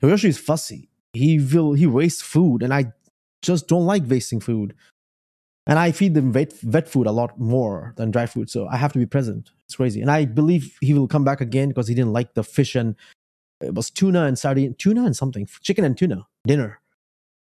Yoshi 0.00 0.28
is 0.28 0.38
fussy. 0.38 0.88
He 1.12 1.38
will 1.38 1.74
he 1.74 1.86
wastes 1.86 2.22
food, 2.22 2.62
and 2.62 2.72
I 2.72 2.92
just 3.42 3.68
don't 3.68 3.84
like 3.84 4.04
wasting 4.06 4.40
food. 4.40 4.74
And 5.66 5.78
I 5.78 5.92
feed 5.92 6.14
them 6.14 6.32
vet, 6.32 6.52
vet 6.60 6.88
food 6.88 7.06
a 7.06 7.12
lot 7.12 7.38
more 7.38 7.92
than 7.96 8.10
dry 8.10 8.26
food, 8.26 8.48
so 8.48 8.66
I 8.68 8.76
have 8.76 8.92
to 8.94 8.98
be 8.98 9.06
present. 9.06 9.50
It's 9.70 9.76
crazy, 9.76 10.00
and 10.00 10.10
I 10.10 10.24
believe 10.24 10.76
he 10.80 10.92
will 10.94 11.06
come 11.06 11.22
back 11.22 11.40
again 11.40 11.68
because 11.68 11.86
he 11.86 11.94
didn't 11.94 12.12
like 12.12 12.34
the 12.34 12.42
fish 12.42 12.74
and 12.74 12.96
it 13.60 13.72
was 13.72 13.88
tuna 13.88 14.24
and 14.24 14.36
sardine, 14.36 14.74
tuna 14.74 15.04
and 15.04 15.14
something, 15.14 15.46
chicken 15.62 15.84
and 15.84 15.96
tuna 15.96 16.26
dinner. 16.44 16.80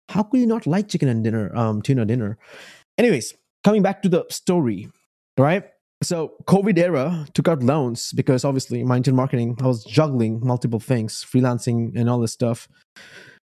How 0.08 0.24
could 0.24 0.40
you 0.40 0.46
not 0.48 0.66
like 0.66 0.88
chicken 0.88 1.08
and 1.08 1.22
dinner, 1.22 1.54
um, 1.54 1.82
tuna 1.82 2.04
dinner? 2.04 2.36
Anyways, 2.98 3.34
coming 3.62 3.80
back 3.80 4.02
to 4.02 4.08
the 4.08 4.24
story, 4.28 4.88
right? 5.38 5.62
So 6.02 6.32
COVID 6.46 6.76
era 6.78 7.28
took 7.32 7.46
out 7.46 7.62
loans 7.62 8.12
because 8.12 8.44
obviously 8.44 8.82
my 8.82 8.96
internet 8.96 9.14
marketing, 9.14 9.56
I 9.62 9.68
was 9.68 9.84
juggling 9.84 10.44
multiple 10.44 10.80
things, 10.80 11.24
freelancing 11.24 11.92
and 11.94 12.10
all 12.10 12.18
this 12.18 12.32
stuff. 12.32 12.66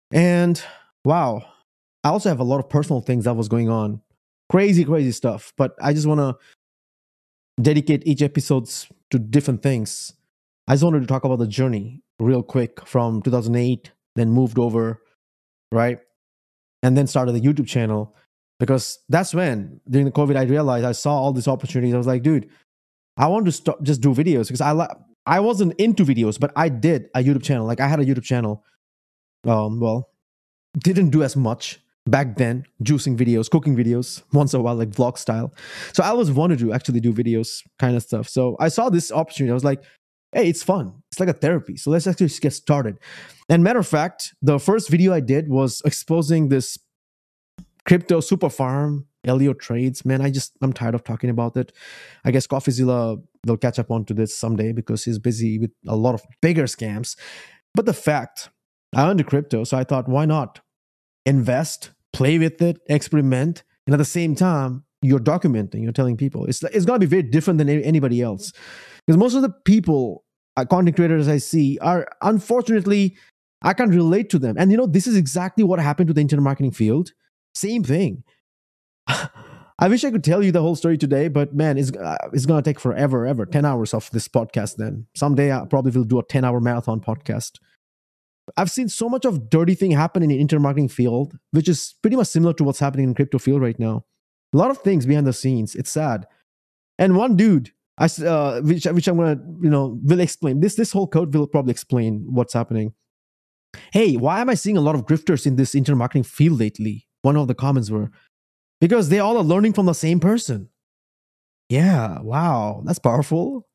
And 0.09 0.59
wow, 1.05 1.45
I 2.03 2.09
also 2.09 2.29
have 2.29 2.39
a 2.39 2.43
lot 2.43 2.57
of 2.57 2.69
personal 2.69 3.01
things 3.01 3.25
that 3.25 3.35
was 3.35 3.49
going 3.49 3.69
on. 3.69 4.01
Crazy, 4.49 4.83
crazy 4.83 5.11
stuff. 5.11 5.53
But 5.57 5.75
I 5.79 5.93
just 5.93 6.07
want 6.07 6.21
to 6.21 6.35
dedicate 7.59 8.05
each 8.05 8.21
episodes 8.21 8.87
to 9.11 9.19
different 9.19 9.63
things. 9.63 10.13
I 10.67 10.73
just 10.73 10.83
wanted 10.83 11.01
to 11.01 11.07
talk 11.07 11.23
about 11.23 11.39
the 11.39 11.47
journey 11.47 12.01
real 12.19 12.43
quick 12.43 12.85
from 12.85 13.21
2008, 13.21 13.91
then 14.15 14.29
moved 14.29 14.59
over, 14.59 15.01
right? 15.71 15.99
And 16.83 16.97
then 16.97 17.07
started 17.07 17.33
the 17.33 17.41
YouTube 17.41 17.67
channel 17.67 18.15
because 18.59 18.99
that's 19.09 19.33
when 19.33 19.79
during 19.89 20.05
the 20.05 20.11
COVID 20.11 20.35
I 20.35 20.43
realized 20.43 20.85
I 20.85 20.91
saw 20.91 21.13
all 21.13 21.33
these 21.33 21.47
opportunities. 21.47 21.93
I 21.93 21.97
was 21.97 22.07
like, 22.07 22.23
dude, 22.23 22.49
I 23.17 23.27
want 23.27 23.45
to 23.45 23.51
stop 23.51 23.81
just 23.81 24.01
do 24.01 24.13
videos 24.13 24.47
because 24.47 24.61
I 24.61 24.87
I 25.25 25.39
wasn't 25.39 25.73
into 25.79 26.05
videos, 26.05 26.39
but 26.39 26.51
I 26.55 26.69
did 26.69 27.09
a 27.15 27.23
YouTube 27.23 27.43
channel. 27.43 27.65
Like 27.65 27.79
I 27.79 27.87
had 27.87 27.99
a 27.99 28.05
YouTube 28.05 28.23
channel. 28.23 28.63
Um, 29.45 29.79
well, 29.79 30.09
didn't 30.77 31.09
do 31.09 31.23
as 31.23 31.35
much 31.35 31.79
back 32.07 32.37
then, 32.37 32.65
juicing 32.83 33.17
videos, 33.17 33.49
cooking 33.49 33.75
videos 33.75 34.23
once 34.33 34.53
in 34.53 34.59
a 34.59 34.63
while, 34.63 34.75
like 34.75 34.89
vlog 34.89 35.17
style. 35.17 35.53
So 35.93 36.03
I 36.03 36.07
always 36.09 36.31
wanted 36.31 36.59
to 36.59 36.73
actually 36.73 36.99
do 36.99 37.13
videos 37.13 37.61
kind 37.79 37.95
of 37.95 38.03
stuff. 38.03 38.27
So 38.27 38.55
I 38.59 38.69
saw 38.69 38.89
this 38.89 39.11
opportunity. 39.11 39.51
I 39.51 39.53
was 39.53 39.63
like, 39.63 39.83
hey, 40.31 40.49
it's 40.49 40.63
fun. 40.63 40.93
It's 41.11 41.19
like 41.19 41.29
a 41.29 41.33
therapy. 41.33 41.77
So 41.77 41.91
let's 41.91 42.07
actually 42.07 42.29
get 42.29 42.53
started. 42.53 42.99
And 43.49 43.63
matter 43.63 43.79
of 43.79 43.87
fact, 43.87 44.33
the 44.41 44.59
first 44.59 44.89
video 44.89 45.13
I 45.13 45.19
did 45.19 45.49
was 45.49 45.81
exposing 45.85 46.49
this 46.49 46.77
crypto 47.85 48.19
super 48.19 48.49
farm 48.49 49.05
Elio 49.25 49.53
trades. 49.53 50.05
Man, 50.05 50.21
I 50.21 50.29
just 50.29 50.53
I'm 50.61 50.73
tired 50.73 50.95
of 50.95 51.03
talking 51.03 51.29
about 51.29 51.57
it. 51.57 51.73
I 52.23 52.31
guess 52.31 52.47
CoffeeZilla 52.47 53.21
will 53.45 53.57
catch 53.57 53.79
up 53.79 53.91
onto 53.91 54.13
this 54.13 54.37
someday 54.37 54.71
because 54.71 55.03
he's 55.03 55.19
busy 55.19 55.59
with 55.59 55.71
a 55.87 55.95
lot 55.95 56.13
of 56.13 56.23
bigger 56.41 56.63
scams. 56.63 57.17
But 57.73 57.85
the 57.85 57.93
fact 57.93 58.49
I 58.95 59.07
owned 59.07 59.25
crypto, 59.27 59.63
so 59.63 59.77
I 59.77 59.83
thought, 59.83 60.07
why 60.07 60.25
not 60.25 60.61
invest, 61.25 61.91
play 62.17 62.39
with 62.39 62.61
it, 62.61 62.79
experiment, 62.87 63.63
and 63.85 63.93
at 63.93 63.97
the 63.97 64.05
same 64.05 64.35
time, 64.35 64.83
you're 65.03 65.19
documenting, 65.19 65.83
you're 65.83 65.91
telling 65.91 66.17
people. 66.17 66.45
It's 66.45 66.63
it's 66.63 66.85
gonna 66.85 66.99
be 66.99 67.05
very 67.05 67.21
different 67.21 67.59
than 67.59 67.69
anybody 67.69 68.21
else 68.21 68.51
because 69.05 69.17
most 69.17 69.35
of 69.35 69.43
the 69.43 69.53
people, 69.65 70.23
uh, 70.57 70.65
content 70.65 70.95
creators 70.95 71.27
I 71.27 71.37
see, 71.37 71.77
are 71.79 72.07
unfortunately 72.21 73.15
I 73.61 73.73
can't 73.73 73.93
relate 73.93 74.29
to 74.31 74.39
them. 74.39 74.55
And 74.57 74.71
you 74.71 74.77
know, 74.77 74.87
this 74.87 75.05
is 75.05 75.15
exactly 75.15 75.63
what 75.63 75.79
happened 75.79 76.07
to 76.07 76.13
the 76.13 76.21
internet 76.21 76.43
marketing 76.43 76.71
field 76.71 77.11
same 77.57 77.83
thing. 77.83 78.23
I 79.79 79.87
wish 79.87 80.03
I 80.03 80.09
could 80.09 80.23
tell 80.23 80.43
you 80.43 80.51
the 80.51 80.61
whole 80.61 80.75
story 80.75 80.97
today, 80.97 81.27
but 81.27 81.53
man, 81.53 81.77
it's 81.77 81.91
uh, 81.91 82.17
it's 82.33 82.47
gonna 82.47 82.63
take 82.63 82.79
forever, 82.79 83.27
ever 83.27 83.45
ten 83.45 83.63
hours 83.63 83.93
of 83.93 84.09
this 84.11 84.27
podcast. 84.27 84.77
Then 84.77 85.05
someday 85.15 85.51
I 85.51 85.65
probably 85.65 85.91
will 85.91 86.03
do 86.03 86.17
a 86.19 86.23
ten 86.23 86.43
hour 86.43 86.59
marathon 86.59 86.99
podcast. 86.99 87.59
I've 88.55 88.71
seen 88.71 88.89
so 88.89 89.09
much 89.09 89.25
of 89.25 89.49
dirty 89.49 89.75
thing 89.75 89.91
happen 89.91 90.23
in 90.23 90.29
the 90.29 90.39
internet 90.39 90.61
marketing 90.61 90.89
field, 90.89 91.37
which 91.51 91.67
is 91.67 91.95
pretty 92.01 92.15
much 92.15 92.27
similar 92.27 92.53
to 92.53 92.63
what's 92.63 92.79
happening 92.79 93.09
in 93.09 93.15
crypto 93.15 93.39
field 93.39 93.61
right 93.61 93.77
now. 93.77 94.05
A 94.53 94.57
lot 94.57 94.71
of 94.71 94.77
things 94.79 95.05
behind 95.05 95.27
the 95.27 95.33
scenes. 95.33 95.75
It's 95.75 95.91
sad. 95.91 96.25
And 96.97 97.17
one 97.17 97.35
dude, 97.35 97.71
I 97.97 98.05
uh, 98.05 98.61
which 98.61 98.85
which 98.85 99.07
I'm 99.07 99.17
gonna 99.17 99.39
you 99.61 99.69
know 99.69 99.99
will 100.03 100.19
explain 100.19 100.61
this. 100.61 100.75
This 100.75 100.91
whole 100.91 101.07
code 101.07 101.33
will 101.33 101.47
probably 101.47 101.71
explain 101.71 102.25
what's 102.29 102.53
happening. 102.53 102.93
Hey, 103.91 104.15
why 104.15 104.39
am 104.39 104.49
I 104.49 104.53
seeing 104.53 104.77
a 104.77 104.81
lot 104.81 104.95
of 104.95 105.05
grifters 105.05 105.45
in 105.45 105.57
this 105.57 105.75
internet 105.75 105.97
marketing 105.97 106.23
field 106.23 106.59
lately? 106.59 107.07
one 107.27 107.35
of 107.35 107.47
the 107.47 107.55
comments 107.55 107.89
were 107.89 108.09
because 108.79 109.09
they 109.09 109.19
all 109.19 109.37
are 109.37 109.43
learning 109.43 109.73
from 109.73 109.85
the 109.85 109.93
same 109.93 110.19
person. 110.19 110.69
Yeah, 111.69 112.21
wow, 112.21 112.81
that's 112.85 112.99
powerful. 112.99 113.67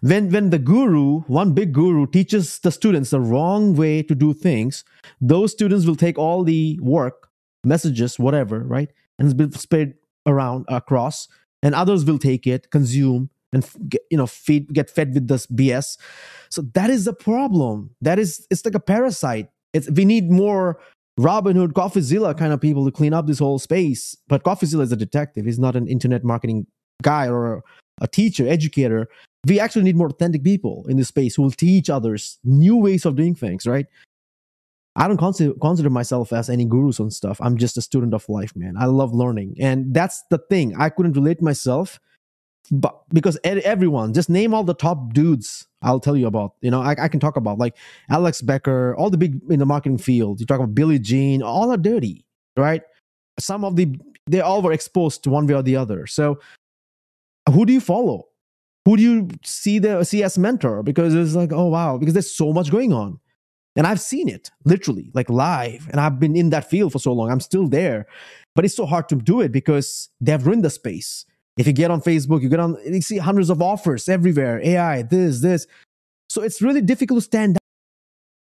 When 0.00 0.30
when 0.30 0.50
the 0.50 0.58
guru, 0.58 1.20
one 1.22 1.52
big 1.52 1.72
guru, 1.72 2.06
teaches 2.06 2.58
the 2.60 2.70
students 2.70 3.10
the 3.10 3.20
wrong 3.20 3.74
way 3.74 4.02
to 4.02 4.14
do 4.14 4.32
things, 4.32 4.84
those 5.20 5.52
students 5.52 5.86
will 5.86 5.96
take 5.96 6.18
all 6.18 6.42
the 6.44 6.78
work, 6.80 7.28
messages, 7.64 8.18
whatever, 8.18 8.60
right, 8.60 8.90
and 9.18 9.26
it's 9.26 9.34
been 9.34 9.52
spread 9.52 9.94
around 10.26 10.64
across, 10.68 11.28
and 11.62 11.74
others 11.74 12.04
will 12.04 12.18
take 12.18 12.46
it, 12.46 12.70
consume, 12.70 13.30
and 13.52 13.66
get, 13.88 14.02
you 14.10 14.16
know 14.16 14.26
feed 14.26 14.72
get 14.72 14.90
fed 14.90 15.14
with 15.14 15.28
this 15.28 15.46
BS. 15.46 15.96
So 16.50 16.62
that 16.74 16.90
is 16.90 17.04
the 17.04 17.14
problem. 17.14 17.90
That 18.00 18.18
is 18.18 18.46
it's 18.50 18.64
like 18.64 18.74
a 18.74 18.80
parasite. 18.80 19.48
It's 19.72 19.90
we 19.90 20.04
need 20.04 20.30
more 20.30 20.78
Robin 21.16 21.56
Hood, 21.56 21.74
CoffeeZilla 21.74 22.36
kind 22.36 22.52
of 22.52 22.60
people 22.60 22.84
to 22.84 22.90
clean 22.90 23.12
up 23.12 23.26
this 23.26 23.38
whole 23.38 23.58
space. 23.58 24.16
But 24.28 24.42
CoffeeZilla 24.42 24.82
is 24.82 24.92
a 24.92 24.96
detective. 24.96 25.44
He's 25.46 25.58
not 25.58 25.76
an 25.76 25.86
internet 25.86 26.24
marketing 26.24 26.66
guy 27.02 27.28
or 27.28 27.62
a 28.00 28.08
teacher, 28.08 28.48
educator. 28.48 29.08
We 29.46 29.60
actually 29.60 29.82
need 29.82 29.96
more 29.96 30.08
authentic 30.08 30.42
people 30.42 30.84
in 30.88 30.96
this 30.96 31.08
space 31.08 31.34
who 31.34 31.42
will 31.42 31.50
teach 31.50 31.90
others 31.90 32.38
new 32.44 32.76
ways 32.76 33.04
of 33.04 33.16
doing 33.16 33.34
things, 33.34 33.66
right? 33.66 33.86
I 34.96 35.08
don't 35.08 35.16
consider, 35.16 35.54
consider 35.60 35.90
myself 35.90 36.32
as 36.32 36.48
any 36.48 36.64
gurus 36.64 37.00
on 37.00 37.10
stuff. 37.10 37.40
I'm 37.40 37.56
just 37.56 37.76
a 37.76 37.82
student 37.82 38.14
of 38.14 38.28
life, 38.28 38.54
man. 38.54 38.76
I 38.78 38.84
love 38.86 39.12
learning. 39.12 39.56
And 39.58 39.92
that's 39.92 40.22
the 40.30 40.38
thing. 40.38 40.76
I 40.76 40.88
couldn't 40.88 41.12
relate 41.14 41.42
myself 41.42 42.00
but 42.70 43.02
because 43.10 43.38
everyone 43.44 44.14
just 44.14 44.30
name 44.30 44.54
all 44.54 44.64
the 44.64 44.72
top 44.72 45.12
dudes 45.12 45.66
i'll 45.82 46.00
tell 46.00 46.16
you 46.16 46.26
about 46.26 46.54
you 46.62 46.70
know 46.70 46.80
I, 46.80 46.96
I, 46.98 47.08
can 47.08 47.20
talk 47.20 47.36
about 47.36 47.58
like 47.58 47.76
alex 48.08 48.40
becker 48.40 48.96
all 48.96 49.10
the 49.10 49.18
big 49.18 49.38
in 49.50 49.58
the 49.58 49.66
marketing 49.66 49.98
field 49.98 50.40
you 50.40 50.46
talk 50.46 50.60
about 50.60 50.74
Billy 50.74 50.98
Gene 50.98 51.42
all 51.42 51.70
are 51.70 51.76
dirty 51.76 52.24
right 52.56 52.80
some 53.38 53.66
of 53.66 53.76
the 53.76 53.94
they 54.26 54.40
all 54.40 54.62
were 54.62 54.72
exposed 54.72 55.22
to 55.24 55.30
one 55.30 55.46
way 55.46 55.54
or 55.54 55.62
the 55.62 55.76
other. 55.76 56.06
So 56.06 56.40
who 57.50 57.66
do 57.66 57.72
you 57.72 57.80
follow? 57.80 58.28
Who 58.84 58.96
do 58.96 59.02
you 59.02 59.28
see 59.44 59.78
the 59.78 60.04
see 60.04 60.22
as 60.22 60.36
mentor? 60.36 60.82
Because 60.82 61.14
it's 61.14 61.34
like, 61.34 61.52
oh 61.52 61.68
wow, 61.68 61.96
because 61.96 62.14
there's 62.14 62.30
so 62.30 62.52
much 62.52 62.70
going 62.70 62.92
on. 62.92 63.18
And 63.76 63.86
I've 63.86 64.00
seen 64.00 64.28
it 64.28 64.50
literally, 64.64 65.10
like 65.14 65.28
live. 65.28 65.88
And 65.90 66.00
I've 66.00 66.20
been 66.20 66.36
in 66.36 66.50
that 66.50 66.70
field 66.70 66.92
for 66.92 66.98
so 66.98 67.12
long. 67.12 67.30
I'm 67.30 67.40
still 67.40 67.66
there. 67.66 68.06
But 68.54 68.64
it's 68.64 68.76
so 68.76 68.86
hard 68.86 69.08
to 69.08 69.16
do 69.16 69.40
it 69.40 69.50
because 69.50 70.10
they've 70.20 70.44
ruined 70.44 70.64
the 70.64 70.70
space. 70.70 71.24
If 71.56 71.66
you 71.66 71.72
get 71.72 71.90
on 71.90 72.00
Facebook, 72.00 72.42
you 72.42 72.48
get 72.48 72.60
on, 72.60 72.76
you 72.84 73.00
see 73.00 73.18
hundreds 73.18 73.50
of 73.50 73.60
offers 73.60 74.08
everywhere 74.08 74.60
AI, 74.62 75.02
this, 75.02 75.40
this. 75.40 75.66
So 76.28 76.42
it's 76.42 76.62
really 76.62 76.80
difficult 76.80 77.18
to 77.18 77.22
stand 77.22 77.56
out 77.56 77.60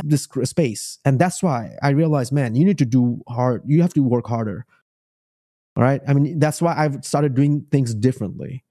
this 0.04 0.28
space. 0.44 0.98
And 1.04 1.18
that's 1.18 1.42
why 1.42 1.76
I 1.82 1.90
realized, 1.90 2.32
man, 2.32 2.54
you 2.54 2.64
need 2.64 2.78
to 2.78 2.84
do 2.84 3.22
hard, 3.28 3.62
you 3.66 3.82
have 3.82 3.94
to 3.94 4.02
work 4.02 4.26
harder. 4.26 4.66
All 5.76 5.82
right. 5.82 6.00
I 6.08 6.12
mean, 6.12 6.38
that's 6.38 6.60
why 6.60 6.74
I've 6.76 7.04
started 7.04 7.34
doing 7.34 7.66
things 7.70 7.94
differently. 7.94 8.64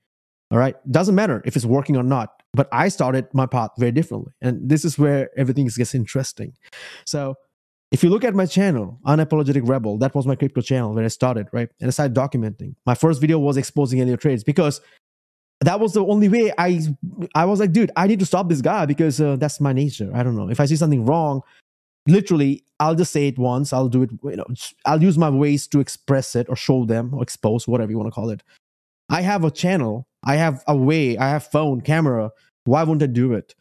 All 0.51 0.57
right. 0.57 0.75
Doesn't 0.91 1.15
matter 1.15 1.41
if 1.45 1.55
it's 1.55 1.65
working 1.65 1.97
or 1.97 2.03
not, 2.03 2.41
but 2.53 2.69
I 2.71 2.87
started 2.87 3.27
my 3.33 3.45
path 3.45 3.71
very 3.77 3.91
differently. 3.91 4.31
And 4.41 4.69
this 4.69 4.85
is 4.85 4.97
where 4.97 5.29
everything 5.37 5.67
gets 5.67 5.93
interesting. 5.93 6.53
So 7.05 7.35
if 7.91 8.03
you 8.03 8.09
look 8.09 8.23
at 8.23 8.33
my 8.33 8.45
channel, 8.45 8.99
Unapologetic 9.05 9.67
Rebel, 9.67 9.97
that 9.99 10.15
was 10.15 10.25
my 10.25 10.35
crypto 10.35 10.61
channel 10.61 10.93
where 10.93 11.03
I 11.03 11.09
started, 11.09 11.47
right? 11.51 11.69
And 11.79 11.87
I 11.87 11.91
started 11.91 12.15
documenting. 12.15 12.75
My 12.85 12.95
first 12.95 13.21
video 13.21 13.39
was 13.39 13.57
exposing 13.57 13.99
Elliott 14.01 14.21
trades 14.21 14.43
because 14.43 14.81
that 15.61 15.79
was 15.79 15.93
the 15.93 16.05
only 16.05 16.29
way 16.29 16.53
I 16.57 16.81
I 17.33 17.45
was 17.45 17.59
like, 17.59 17.71
dude, 17.71 17.91
I 17.95 18.07
need 18.07 18.19
to 18.19 18.25
stop 18.25 18.47
this 18.47 18.61
guy 18.61 18.85
because 18.85 19.19
uh, 19.19 19.37
that's 19.37 19.59
my 19.59 19.73
nature. 19.73 20.11
I 20.13 20.23
don't 20.23 20.35
know. 20.35 20.49
If 20.49 20.59
I 20.59 20.65
see 20.65 20.75
something 20.75 21.05
wrong, 21.05 21.41
literally, 22.07 22.63
I'll 22.79 22.95
just 22.95 23.11
say 23.11 23.27
it 23.27 23.39
once. 23.39 23.73
I'll 23.73 23.89
do 23.89 24.03
it. 24.03 24.11
You 24.23 24.35
know, 24.35 24.45
I'll 24.85 25.01
use 25.01 25.17
my 25.17 25.29
ways 25.29 25.67
to 25.69 25.79
express 25.79 26.35
it 26.35 26.47
or 26.49 26.55
show 26.55 26.85
them 26.85 27.13
or 27.13 27.23
expose 27.23 27.67
whatever 27.67 27.91
you 27.91 27.97
want 27.97 28.07
to 28.07 28.11
call 28.11 28.29
it. 28.29 28.43
I 29.09 29.21
have 29.21 29.43
a 29.43 29.51
channel. 29.51 30.06
I 30.23 30.35
have 30.35 30.63
a 30.67 30.75
way. 30.75 31.17
I 31.17 31.29
have 31.29 31.45
phone, 31.45 31.81
camera. 31.81 32.31
Why 32.65 32.83
wouldn't 32.83 33.03
I 33.03 33.07
do 33.07 33.33
it? 33.33 33.55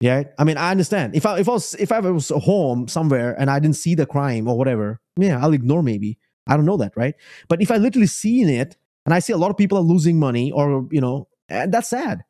Yeah, 0.00 0.24
I 0.38 0.44
mean, 0.44 0.56
I 0.56 0.70
understand. 0.70 1.14
If 1.14 1.26
I 1.26 1.38
if 1.38 1.48
I 1.48 1.52
was 1.52 1.74
if 1.74 1.92
I 1.92 2.00
was 2.00 2.30
home 2.30 2.88
somewhere 2.88 3.38
and 3.38 3.50
I 3.50 3.58
didn't 3.58 3.76
see 3.76 3.94
the 3.94 4.06
crime 4.06 4.48
or 4.48 4.56
whatever, 4.56 4.98
yeah, 5.16 5.38
I'll 5.42 5.52
ignore 5.52 5.82
maybe. 5.82 6.18
I 6.46 6.56
don't 6.56 6.64
know 6.64 6.78
that, 6.78 6.92
right? 6.96 7.14
But 7.48 7.60
if 7.60 7.70
I 7.70 7.76
literally 7.76 8.06
seen 8.06 8.48
it 8.48 8.76
and 9.04 9.14
I 9.14 9.18
see 9.18 9.34
a 9.34 9.36
lot 9.36 9.50
of 9.50 9.58
people 9.58 9.76
are 9.76 9.82
losing 9.82 10.18
money 10.18 10.52
or 10.52 10.88
you 10.90 11.02
know, 11.02 11.28
and 11.50 11.72
that's 11.72 11.90
sad. 11.90 12.22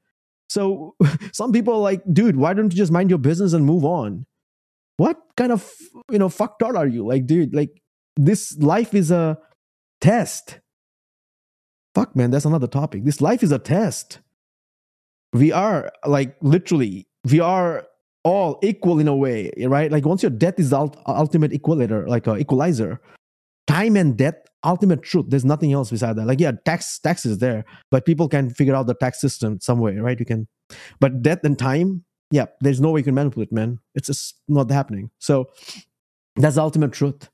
So 0.48 0.96
some 1.32 1.52
people 1.52 1.74
are 1.74 1.80
like, 1.80 2.02
dude, 2.12 2.36
why 2.36 2.54
don't 2.54 2.72
you 2.72 2.76
just 2.76 2.92
mind 2.92 3.08
your 3.08 3.20
business 3.20 3.52
and 3.52 3.64
move 3.64 3.84
on? 3.84 4.26
What 4.96 5.16
kind 5.36 5.52
of 5.52 5.72
you 6.10 6.18
know 6.18 6.28
fucked 6.28 6.64
out 6.64 6.74
are 6.74 6.88
you? 6.88 7.06
Like, 7.06 7.26
dude, 7.26 7.54
like 7.54 7.80
this 8.16 8.58
life 8.58 8.94
is 8.94 9.12
a 9.12 9.38
test. 10.00 10.58
Fuck, 12.00 12.16
man, 12.16 12.30
that's 12.30 12.46
another 12.46 12.66
topic. 12.66 13.04
This 13.04 13.20
life 13.20 13.42
is 13.42 13.52
a 13.52 13.58
test. 13.58 14.20
We 15.34 15.52
are 15.52 15.92
like 16.06 16.34
literally 16.40 17.06
we 17.30 17.40
are 17.40 17.86
all 18.24 18.58
equal 18.62 19.00
in 19.00 19.06
a 19.06 19.14
way, 19.14 19.52
right? 19.58 19.92
Like 19.92 20.06
once 20.06 20.22
your 20.22 20.30
death 20.30 20.58
is 20.58 20.70
the 20.70 20.90
ultimate 21.06 21.52
equalizer, 21.52 22.08
like 22.08 22.26
a 22.26 22.38
equalizer, 22.38 23.02
time 23.66 23.96
and 23.96 24.16
death, 24.16 24.36
ultimate 24.64 25.02
truth. 25.02 25.26
There's 25.28 25.44
nothing 25.44 25.74
else 25.74 25.90
beside 25.90 26.16
that. 26.16 26.26
Like 26.26 26.40
yeah, 26.40 26.52
tax 26.64 26.98
tax 27.00 27.26
is 27.26 27.36
there, 27.36 27.66
but 27.90 28.06
people 28.06 28.30
can 28.30 28.48
figure 28.48 28.74
out 28.74 28.86
the 28.86 28.94
tax 28.94 29.20
system 29.20 29.58
some 29.60 29.78
way, 29.78 29.96
right? 29.96 30.18
You 30.18 30.24
can, 30.24 30.48
but 31.00 31.20
death 31.20 31.44
and 31.44 31.58
time, 31.58 32.06
yeah, 32.30 32.46
there's 32.62 32.80
no 32.80 32.92
way 32.92 33.00
you 33.00 33.04
can 33.04 33.14
manipulate, 33.14 33.52
man. 33.52 33.78
It's 33.94 34.06
just 34.06 34.36
not 34.48 34.70
happening. 34.70 35.10
So 35.18 35.50
that's 36.36 36.54
the 36.54 36.62
ultimate 36.62 36.92
truth. 36.92 37.28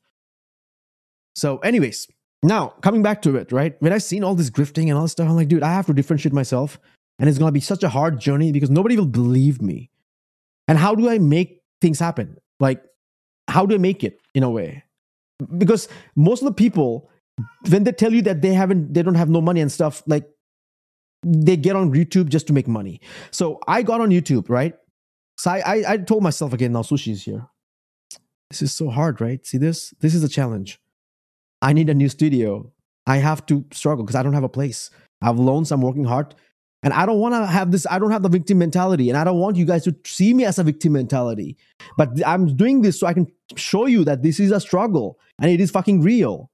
So, 1.36 1.58
anyways, 1.58 2.08
now 2.46 2.68
coming 2.80 3.02
back 3.02 3.22
to 3.22 3.36
it, 3.36 3.52
right? 3.52 3.76
When 3.80 3.92
I 3.92 3.98
seen 3.98 4.24
all 4.24 4.34
this 4.34 4.50
grifting 4.50 4.84
and 4.84 4.92
all 4.92 5.02
this 5.02 5.12
stuff, 5.12 5.28
I'm 5.28 5.36
like, 5.36 5.48
dude, 5.48 5.62
I 5.62 5.72
have 5.72 5.86
to 5.86 5.92
differentiate 5.92 6.32
myself 6.32 6.78
and 7.18 7.28
it's 7.28 7.38
going 7.38 7.48
to 7.48 7.52
be 7.52 7.60
such 7.60 7.82
a 7.82 7.88
hard 7.88 8.20
journey 8.20 8.52
because 8.52 8.70
nobody 8.70 8.96
will 8.96 9.06
believe 9.06 9.62
me. 9.62 9.90
And 10.68 10.78
how 10.78 10.94
do 10.94 11.08
I 11.08 11.18
make 11.18 11.62
things 11.80 11.98
happen? 11.98 12.36
Like, 12.60 12.82
how 13.48 13.66
do 13.66 13.74
I 13.74 13.78
make 13.78 14.04
it 14.04 14.20
in 14.34 14.42
a 14.42 14.50
way? 14.50 14.84
Because 15.56 15.88
most 16.14 16.42
of 16.42 16.46
the 16.46 16.54
people, 16.54 17.10
when 17.68 17.84
they 17.84 17.92
tell 17.92 18.12
you 18.12 18.22
that 18.22 18.42
they 18.42 18.52
haven't, 18.52 18.92
they 18.94 19.02
don't 19.02 19.14
have 19.14 19.28
no 19.28 19.40
money 19.40 19.60
and 19.60 19.70
stuff, 19.70 20.02
like 20.06 20.28
they 21.22 21.56
get 21.56 21.76
on 21.76 21.92
YouTube 21.92 22.28
just 22.28 22.46
to 22.48 22.52
make 22.52 22.68
money. 22.68 23.00
So 23.30 23.60
I 23.66 23.82
got 23.82 24.00
on 24.00 24.10
YouTube, 24.10 24.48
right? 24.48 24.74
So 25.38 25.50
I, 25.50 25.58
I, 25.58 25.92
I 25.92 25.96
told 25.98 26.22
myself 26.22 26.52
again, 26.52 26.72
now 26.72 26.82
sushi 26.82 27.12
is 27.12 27.24
here. 27.24 27.46
This 28.50 28.62
is 28.62 28.72
so 28.72 28.90
hard, 28.90 29.20
right? 29.20 29.44
See 29.46 29.58
this? 29.58 29.92
This 30.00 30.14
is 30.14 30.22
a 30.22 30.28
challenge. 30.28 30.80
I 31.62 31.72
need 31.72 31.88
a 31.88 31.94
new 31.94 32.08
studio. 32.08 32.70
I 33.06 33.18
have 33.18 33.46
to 33.46 33.64
struggle 33.72 34.04
because 34.04 34.16
I 34.16 34.22
don't 34.22 34.32
have 34.32 34.44
a 34.44 34.48
place. 34.48 34.90
I 35.22 35.26
have 35.26 35.38
loans. 35.38 35.72
I'm 35.72 35.82
working 35.82 36.04
hard. 36.04 36.34
And 36.82 36.92
I 36.92 37.06
don't 37.06 37.18
want 37.18 37.34
to 37.34 37.46
have 37.46 37.72
this, 37.72 37.86
I 37.90 37.98
don't 37.98 38.10
have 38.10 38.22
the 38.22 38.28
victim 38.28 38.58
mentality. 38.58 39.08
And 39.08 39.18
I 39.18 39.24
don't 39.24 39.38
want 39.38 39.56
you 39.56 39.64
guys 39.64 39.84
to 39.84 39.96
see 40.04 40.34
me 40.34 40.44
as 40.44 40.58
a 40.58 40.64
victim 40.64 40.92
mentality. 40.92 41.56
But 41.96 42.10
I'm 42.24 42.54
doing 42.56 42.82
this 42.82 43.00
so 43.00 43.06
I 43.06 43.14
can 43.14 43.26
show 43.56 43.86
you 43.86 44.04
that 44.04 44.22
this 44.22 44.38
is 44.38 44.52
a 44.52 44.60
struggle 44.60 45.18
and 45.40 45.50
it 45.50 45.60
is 45.60 45.70
fucking 45.70 46.02
real. 46.02 46.50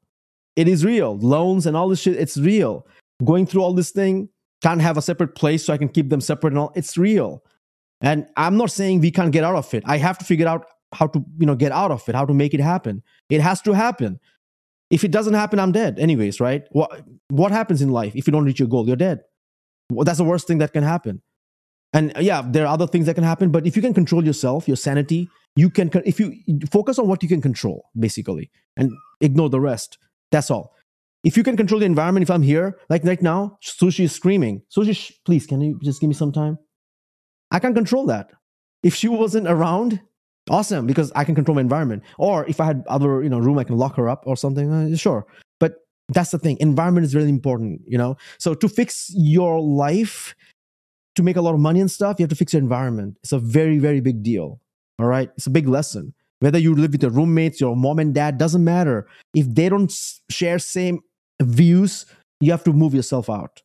It 0.56 0.68
is 0.68 0.84
real. 0.84 1.18
Loans 1.18 1.66
and 1.66 1.76
all 1.76 1.88
this 1.88 2.00
shit, 2.00 2.16
it's 2.16 2.38
real. 2.38 2.86
Going 3.24 3.46
through 3.46 3.62
all 3.62 3.74
this 3.74 3.90
thing, 3.90 4.28
can't 4.62 4.80
have 4.80 4.96
a 4.96 5.02
separate 5.02 5.34
place 5.34 5.64
so 5.64 5.72
I 5.72 5.78
can 5.78 5.88
keep 5.88 6.08
them 6.08 6.20
separate 6.20 6.52
and 6.52 6.58
all. 6.58 6.72
It's 6.74 6.96
real. 6.96 7.42
And 8.00 8.26
I'm 8.36 8.56
not 8.56 8.70
saying 8.70 9.00
we 9.00 9.10
can't 9.10 9.32
get 9.32 9.44
out 9.44 9.54
of 9.54 9.72
it. 9.74 9.82
I 9.86 9.98
have 9.98 10.18
to 10.18 10.24
figure 10.24 10.48
out 10.48 10.66
how 10.92 11.06
to, 11.08 11.24
you 11.38 11.46
know, 11.46 11.54
get 11.54 11.72
out 11.72 11.90
of 11.90 12.08
it, 12.08 12.14
how 12.14 12.26
to 12.26 12.34
make 12.34 12.54
it 12.54 12.60
happen. 12.60 13.02
It 13.28 13.40
has 13.40 13.60
to 13.62 13.72
happen. 13.72 14.20
If 14.92 15.02
it 15.04 15.10
doesn't 15.10 15.34
happen, 15.34 15.58
I'm 15.58 15.72
dead. 15.72 15.98
Anyways, 15.98 16.38
right? 16.38 16.62
What 16.70 17.02
what 17.28 17.50
happens 17.50 17.82
in 17.82 17.88
life 17.88 18.14
if 18.14 18.26
you 18.26 18.32
don't 18.32 18.44
reach 18.44 18.60
your 18.60 18.68
goal? 18.68 18.86
You're 18.86 18.94
dead. 18.96 19.22
Well, 19.90 20.04
that's 20.04 20.18
the 20.18 20.24
worst 20.24 20.46
thing 20.46 20.58
that 20.58 20.72
can 20.72 20.84
happen. 20.84 21.22
And 21.92 22.16
uh, 22.16 22.20
yeah, 22.20 22.42
there 22.46 22.66
are 22.66 22.72
other 22.72 22.86
things 22.86 23.06
that 23.06 23.14
can 23.14 23.24
happen, 23.24 23.50
but 23.50 23.66
if 23.66 23.74
you 23.76 23.82
can 23.82 23.94
control 23.94 24.24
yourself, 24.24 24.68
your 24.68 24.76
sanity, 24.76 25.28
you 25.56 25.68
can, 25.68 25.90
if 26.06 26.20
you 26.20 26.34
focus 26.70 26.98
on 26.98 27.06
what 27.06 27.22
you 27.22 27.28
can 27.28 27.42
control, 27.42 27.84
basically, 27.98 28.50
and 28.76 28.92
ignore 29.20 29.50
the 29.50 29.60
rest, 29.60 29.98
that's 30.30 30.50
all. 30.50 30.74
If 31.24 31.36
you 31.36 31.42
can 31.42 31.56
control 31.56 31.80
the 31.80 31.86
environment, 31.86 32.22
if 32.22 32.30
I'm 32.30 32.42
here, 32.42 32.78
like 32.88 33.04
right 33.04 33.20
now, 33.20 33.58
Sushi 33.62 34.04
is 34.04 34.12
screaming. 34.12 34.62
Sushi, 34.74 34.96
sh- 34.96 35.12
please, 35.24 35.46
can 35.46 35.60
you 35.60 35.78
just 35.82 36.00
give 36.00 36.08
me 36.08 36.14
some 36.14 36.32
time? 36.32 36.58
I 37.50 37.58
can't 37.58 37.74
control 37.74 38.06
that. 38.06 38.30
If 38.82 38.94
she 38.94 39.08
wasn't 39.08 39.46
around, 39.46 40.00
awesome, 40.50 40.86
because 40.86 41.12
I 41.14 41.24
can 41.24 41.34
control 41.34 41.54
my 41.54 41.60
environment. 41.60 42.02
Or 42.18 42.44
if 42.46 42.60
I 42.60 42.64
had 42.64 42.84
other, 42.88 43.22
you 43.22 43.28
know, 43.28 43.38
room, 43.38 43.58
I 43.58 43.64
can 43.64 43.76
lock 43.76 43.96
her 43.96 44.08
up 44.08 44.24
or 44.26 44.36
something. 44.36 44.72
Uh, 44.72 44.96
sure, 44.96 45.26
but 45.60 45.76
that's 46.08 46.30
the 46.30 46.38
thing 46.38 46.56
environment 46.60 47.04
is 47.04 47.14
really 47.14 47.28
important 47.28 47.80
you 47.86 47.98
know? 47.98 48.16
So 48.38 48.54
to 48.54 48.68
fix 48.68 49.10
your 49.14 49.60
life 49.60 50.34
to 51.14 51.22
make 51.22 51.36
a 51.36 51.42
lot 51.42 51.54
of 51.54 51.60
money 51.60 51.80
and 51.80 51.90
stuff 51.90 52.18
you 52.18 52.24
have 52.24 52.30
to 52.30 52.36
fix 52.36 52.52
your 52.52 52.62
environment. 52.62 53.16
It's 53.22 53.32
a 53.32 53.38
very 53.38 53.78
very 53.78 54.00
big 54.00 54.22
deal 54.22 54.60
all 54.98 55.06
right? 55.06 55.30
It's 55.36 55.46
a 55.46 55.50
big 55.50 55.68
lesson. 55.68 56.14
Whether 56.40 56.58
you 56.58 56.74
live 56.74 56.92
with 56.92 57.02
your 57.02 57.12
roommates 57.12 57.60
your 57.60 57.76
mom 57.76 57.98
and 57.98 58.14
dad 58.14 58.38
doesn't 58.38 58.64
matter. 58.64 59.06
If 59.34 59.46
they 59.54 59.68
don't 59.68 59.92
share 60.30 60.58
same 60.58 61.00
views 61.40 62.06
you 62.40 62.50
have 62.50 62.64
to 62.64 62.72
move 62.72 62.94
yourself 62.94 63.30
out. 63.30 63.62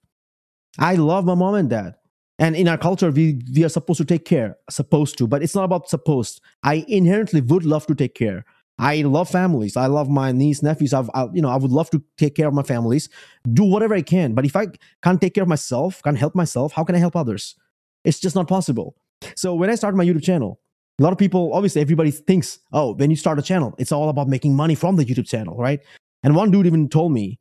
I 0.78 0.96
love 0.96 1.26
my 1.26 1.36
mom 1.36 1.56
and 1.56 1.70
dad 1.70 1.96
and 2.40 2.56
in 2.56 2.68
our 2.68 2.78
culture 2.78 3.12
we 3.12 3.42
we 3.56 3.64
are 3.64 3.70
supposed 3.70 3.98
to 3.98 4.06
take 4.06 4.26
care 4.26 4.58
supposed 4.70 5.18
to 5.18 5.28
but 5.28 5.44
it's 5.44 5.56
not 5.56 5.64
about 5.64 5.90
supposed 5.90 6.42
i 6.64 6.86
inherently 6.88 7.42
would 7.42 7.66
love 7.66 7.86
to 7.88 7.96
take 7.96 8.16
care 8.16 8.46
I 8.80 9.02
love 9.02 9.30
families. 9.30 9.76
I 9.76 9.88
love 9.88 10.08
my 10.08 10.32
niece, 10.32 10.62
nephews. 10.62 10.94
I've, 10.94 11.10
I, 11.16 11.28
you 11.34 11.42
know, 11.42 11.50
I 11.50 11.56
would 11.56 11.72
love 11.72 11.90
to 11.92 12.04
take 12.18 12.36
care 12.36 12.48
of 12.48 12.54
my 12.54 12.62
families, 12.62 13.10
do 13.54 13.64
whatever 13.64 13.96
I 13.96 14.04
can. 14.04 14.34
But 14.34 14.46
if 14.46 14.56
I 14.56 14.68
can't 15.02 15.20
take 15.20 15.34
care 15.34 15.42
of 15.42 15.48
myself, 15.48 16.02
can't 16.04 16.18
help 16.18 16.36
myself, 16.36 16.74
how 16.74 16.84
can 16.84 16.96
I 16.96 17.00
help 17.00 17.16
others? 17.16 17.56
It's 18.04 18.20
just 18.20 18.36
not 18.36 18.48
possible. 18.48 18.96
So 19.36 19.56
when 19.56 19.70
I 19.72 19.76
started 19.76 19.98
my 19.98 20.06
YouTube 20.06 20.24
channel, 20.24 20.60
a 21.00 21.04
lot 21.04 21.12
of 21.12 21.18
people, 21.18 21.54
obviously, 21.54 21.82
everybody 21.82 22.12
thinks, 22.12 22.60
oh, 22.72 22.94
when 22.94 23.10
you 23.10 23.16
start 23.16 23.40
a 23.40 23.42
channel, 23.42 23.74
it's 23.78 23.92
all 23.92 24.10
about 24.10 24.28
making 24.28 24.56
money 24.56 24.76
from 24.76 24.96
the 24.96 25.06
YouTube 25.06 25.28
channel, 25.28 25.56
right? 25.58 25.80
And 26.24 26.36
one 26.36 26.52
dude 26.52 26.66
even 26.66 26.90
told 26.90 27.12
me, 27.12 27.40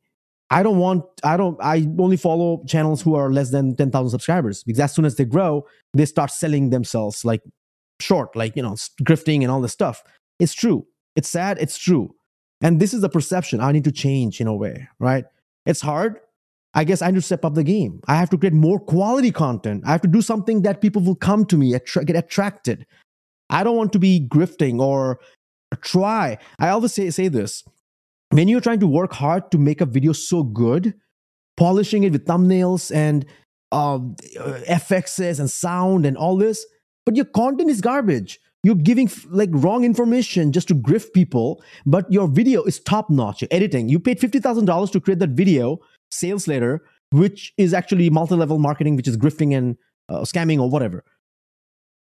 I 0.49 0.63
don't 0.63 0.77
want, 0.77 1.03
I 1.23 1.35
don't, 1.35 1.57
I 1.61 1.87
only 1.99 2.17
follow 2.17 2.63
channels 2.67 3.01
who 3.01 3.15
are 3.15 3.31
less 3.31 3.51
than 3.51 3.75
10,000 3.75 4.09
subscribers 4.09 4.63
because 4.63 4.79
as 4.79 4.95
soon 4.95 5.05
as 5.05 5.15
they 5.15 5.25
grow, 5.25 5.65
they 5.93 6.05
start 6.05 6.31
selling 6.31 6.69
themselves 6.69 7.25
like 7.25 7.41
short, 7.99 8.35
like, 8.35 8.55
you 8.55 8.61
know, 8.61 8.75
grifting 9.03 9.41
and 9.41 9.51
all 9.51 9.61
this 9.61 9.73
stuff. 9.73 10.03
It's 10.39 10.53
true. 10.53 10.85
It's 11.15 11.27
sad, 11.27 11.57
it's 11.59 11.77
true. 11.77 12.15
And 12.61 12.79
this 12.79 12.93
is 12.93 13.01
the 13.01 13.09
perception 13.09 13.59
I 13.59 13.71
need 13.71 13.83
to 13.83 13.91
change 13.91 14.39
in 14.39 14.47
a 14.47 14.55
way, 14.55 14.87
right? 14.99 15.25
It's 15.65 15.81
hard. 15.81 16.19
I 16.73 16.83
guess 16.83 17.01
I 17.01 17.07
need 17.07 17.15
to 17.15 17.21
step 17.21 17.43
up 17.43 17.55
the 17.55 17.63
game. 17.63 18.01
I 18.07 18.15
have 18.15 18.29
to 18.29 18.37
create 18.37 18.53
more 18.53 18.79
quality 18.79 19.31
content. 19.31 19.83
I 19.85 19.91
have 19.91 20.01
to 20.01 20.07
do 20.07 20.21
something 20.21 20.61
that 20.61 20.81
people 20.81 21.01
will 21.01 21.15
come 21.15 21.45
to 21.45 21.57
me, 21.57 21.73
attra- 21.73 22.05
get 22.05 22.15
attracted. 22.15 22.85
I 23.49 23.63
don't 23.63 23.75
want 23.75 23.93
to 23.93 23.99
be 23.99 24.27
grifting 24.29 24.79
or 24.79 25.19
try. 25.81 26.37
I 26.59 26.69
always 26.69 26.93
say, 26.93 27.09
say 27.09 27.27
this 27.27 27.63
when 28.31 28.47
you're 28.47 28.61
trying 28.61 28.79
to 28.79 28.87
work 28.87 29.13
hard 29.13 29.51
to 29.51 29.57
make 29.57 29.81
a 29.81 29.85
video 29.85 30.13
so 30.13 30.43
good, 30.43 30.93
polishing 31.55 32.03
it 32.03 32.11
with 32.11 32.25
thumbnails 32.25 32.93
and 32.93 33.25
uh, 33.71 33.99
FXs 34.69 35.39
and 35.39 35.49
sound 35.49 36.05
and 36.05 36.17
all 36.17 36.37
this, 36.37 36.65
but 37.05 37.15
your 37.15 37.25
content 37.25 37.69
is 37.69 37.81
garbage 37.81 38.39
You're 38.63 38.75
giving 38.75 39.09
like 39.29 39.49
wrong 39.53 39.83
information 39.83 40.51
just 40.51 40.67
to 40.69 40.75
grift 40.75 41.13
people, 41.13 41.63
but 41.85 42.11
your 42.11 42.27
video 42.27 42.63
is 42.63 42.79
top 42.79 43.09
notch. 43.09 43.41
You're 43.41 43.49
editing. 43.51 43.87
You 43.87 43.99
paid 43.99 44.19
$50,000 44.19 44.91
to 44.91 44.99
create 44.99 45.19
that 45.19 45.29
video, 45.29 45.79
sales 46.11 46.47
letter, 46.47 46.81
which 47.11 47.53
is 47.57 47.73
actually 47.73 48.09
multi 48.09 48.35
level 48.35 48.59
marketing, 48.59 48.95
which 48.95 49.07
is 49.07 49.15
grifting 49.15 49.55
and 49.55 49.77
uh, 50.09 50.21
scamming 50.21 50.59
or 50.59 50.69
whatever. 50.69 51.03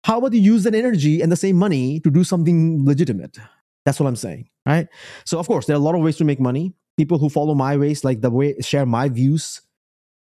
How 0.05 0.19
about 0.19 0.33
you 0.33 0.41
use 0.41 0.63
that 0.65 0.75
energy 0.75 1.21
and 1.21 1.33
the 1.33 1.37
same 1.37 1.57
money 1.57 2.01
to 2.01 2.11
do 2.11 2.25
something 2.25 2.87
legitimate? 2.87 3.39
That's 3.87 4.01
what 4.01 4.09
I'm 4.09 4.17
saying, 4.17 4.49
right? 4.67 4.89
So, 5.25 5.39
of 5.39 5.47
course, 5.47 5.67
there 5.67 5.77
are 5.77 5.79
a 5.79 5.83
lot 5.83 5.95
of 5.95 6.03
ways 6.03 6.17
to 6.17 6.25
make 6.25 6.41
money. 6.41 6.75
People 6.99 7.19
who 7.19 7.31
follow 7.31 7.55
my 7.55 7.77
ways, 7.77 8.05
like 8.05 8.21
the 8.21 8.31
way 8.31 8.57
share 8.61 8.85
my 8.85 9.09
views, 9.09 9.63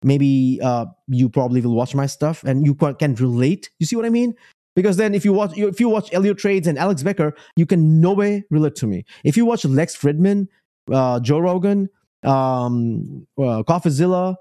maybe 0.03 0.59
uh, 0.63 0.87
you 1.07 1.29
probably 1.29 1.61
will 1.61 1.75
watch 1.75 1.93
my 1.93 2.07
stuff 2.07 2.43
and 2.43 2.65
you 2.65 2.73
can 2.73 3.15
relate. 3.15 3.69
You 3.79 3.85
see 3.85 3.95
what 3.95 4.05
I 4.05 4.09
mean? 4.09 4.35
Because 4.75 4.97
then, 4.97 5.13
if 5.13 5.23
you 5.23 5.31
watch 5.31 5.55
if 5.57 5.79
you 5.79 5.89
watch 5.89 6.11
Elliot 6.11 6.39
Trades 6.39 6.65
and 6.65 6.77
Alex 6.79 7.03
Becker, 7.03 7.35
you 7.55 7.65
can 7.65 8.01
no 8.01 8.13
way 8.13 8.43
relate 8.49 8.75
to 8.75 8.87
me. 8.87 9.05
If 9.23 9.37
you 9.37 9.45
watch 9.45 9.63
Lex 9.63 9.95
Fridman, 9.95 10.47
uh, 10.91 11.19
Joe 11.19 11.39
Rogan, 11.39 11.87
um, 12.23 13.27
uh, 13.37 13.63
CoffeeZilla, 13.63 14.37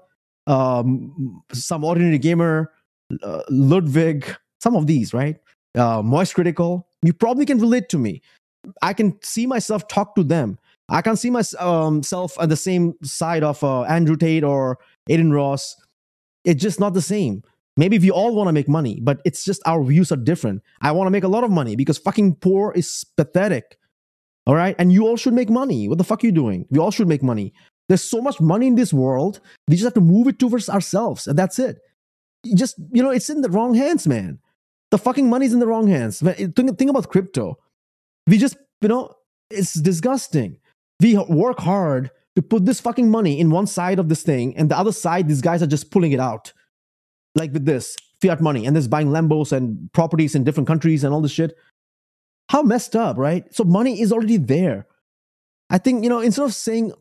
um, 0.47 1.43
some 1.53 1.83
ordinary 1.83 2.17
gamer, 2.17 2.71
uh, 3.21 3.43
Ludwig, 3.49 4.25
some 4.61 4.75
of 4.75 4.87
these, 4.87 5.13
right? 5.13 5.37
Uh, 5.75 6.01
Moist 6.01 6.33
Critical, 6.33 6.87
you 7.03 7.13
probably 7.13 7.45
can 7.45 7.59
relate 7.59 7.89
to 7.89 7.97
me. 7.97 8.21
I 8.81 8.93
can 8.93 9.17
see 9.21 9.45
myself 9.45 9.87
talk 9.87 10.15
to 10.15 10.23
them. 10.23 10.57
I 10.89 11.01
can't 11.01 11.17
see 11.17 11.29
myself 11.29 11.61
um, 12.37 12.43
on 12.43 12.49
the 12.49 12.55
same 12.55 12.93
side 13.01 13.43
of 13.43 13.63
uh, 13.63 13.83
Andrew 13.83 14.17
Tate 14.17 14.43
or 14.43 14.77
Adin 15.09 15.31
Ross. 15.31 15.75
It's 16.43 16.61
just 16.61 16.79
not 16.79 16.93
the 16.93 17.01
same. 17.01 17.43
Maybe 17.77 17.97
we 17.97 18.11
all 18.11 18.35
want 18.35 18.49
to 18.49 18.53
make 18.53 18.67
money, 18.67 18.99
but 19.01 19.21
it's 19.23 19.45
just 19.45 19.61
our 19.65 19.81
views 19.83 20.11
are 20.11 20.17
different. 20.17 20.61
I 20.81 20.91
want 20.91 21.07
to 21.07 21.11
make 21.11 21.23
a 21.23 21.29
lot 21.29 21.45
of 21.45 21.51
money 21.51 21.75
because 21.75 21.97
fucking 21.97 22.35
poor 22.35 22.73
is 22.75 23.05
pathetic. 23.15 23.77
All 24.45 24.55
right. 24.55 24.75
And 24.77 24.91
you 24.91 25.07
all 25.07 25.15
should 25.17 25.33
make 25.33 25.49
money. 25.49 25.87
What 25.87 25.97
the 25.97 26.03
fuck 26.03 26.23
are 26.23 26.27
you 26.27 26.33
doing? 26.33 26.65
We 26.69 26.79
all 26.79 26.91
should 26.91 27.07
make 27.07 27.23
money. 27.23 27.53
There's 27.87 28.03
so 28.03 28.21
much 28.21 28.41
money 28.41 28.67
in 28.67 28.75
this 28.75 28.91
world. 28.91 29.39
We 29.67 29.75
just 29.75 29.85
have 29.85 29.93
to 29.93 30.01
move 30.01 30.27
it 30.27 30.39
towards 30.39 30.69
ourselves. 30.69 31.27
And 31.27 31.37
that's 31.37 31.59
it. 31.59 31.79
You 32.43 32.55
just, 32.55 32.75
you 32.91 33.01
know, 33.01 33.11
it's 33.11 33.29
in 33.29 33.41
the 33.41 33.49
wrong 33.49 33.75
hands, 33.75 34.07
man. 34.07 34.39
The 34.89 34.97
fucking 34.97 35.29
money's 35.29 35.53
in 35.53 35.59
the 35.59 35.67
wrong 35.67 35.87
hands. 35.87 36.19
Think, 36.19 36.55
think 36.55 36.89
about 36.89 37.09
crypto. 37.09 37.57
We 38.27 38.37
just, 38.37 38.57
you 38.81 38.89
know, 38.89 39.13
it's 39.49 39.73
disgusting. 39.73 40.57
We 41.01 41.17
work 41.17 41.59
hard 41.59 42.11
to 42.35 42.41
put 42.41 42.65
this 42.65 42.79
fucking 42.79 43.09
money 43.09 43.39
in 43.39 43.49
one 43.49 43.67
side 43.67 43.99
of 43.99 44.07
this 44.09 44.23
thing, 44.23 44.55
and 44.55 44.69
the 44.69 44.77
other 44.77 44.91
side, 44.91 45.27
these 45.27 45.41
guys 45.41 45.61
are 45.61 45.67
just 45.67 45.91
pulling 45.91 46.11
it 46.11 46.19
out. 46.19 46.53
Like 47.35 47.53
with 47.53 47.65
this 47.65 47.97
fiat 48.21 48.41
money, 48.41 48.65
and 48.65 48.75
this 48.75 48.87
buying 48.87 49.07
Lambos 49.09 49.51
and 49.51 49.91
properties 49.93 50.35
in 50.35 50.43
different 50.43 50.67
countries 50.67 51.03
and 51.03 51.13
all 51.13 51.21
this 51.21 51.31
shit. 51.31 51.57
How 52.49 52.61
messed 52.61 52.95
up, 52.95 53.17
right? 53.17 53.45
So 53.53 53.63
money 53.63 54.01
is 54.01 54.11
already 54.11 54.37
there. 54.37 54.85
I 55.69 55.77
think, 55.77 56.03
you 56.03 56.09
know, 56.09 56.19
instead 56.19 56.43
of 56.43 56.53
saying 56.53 56.91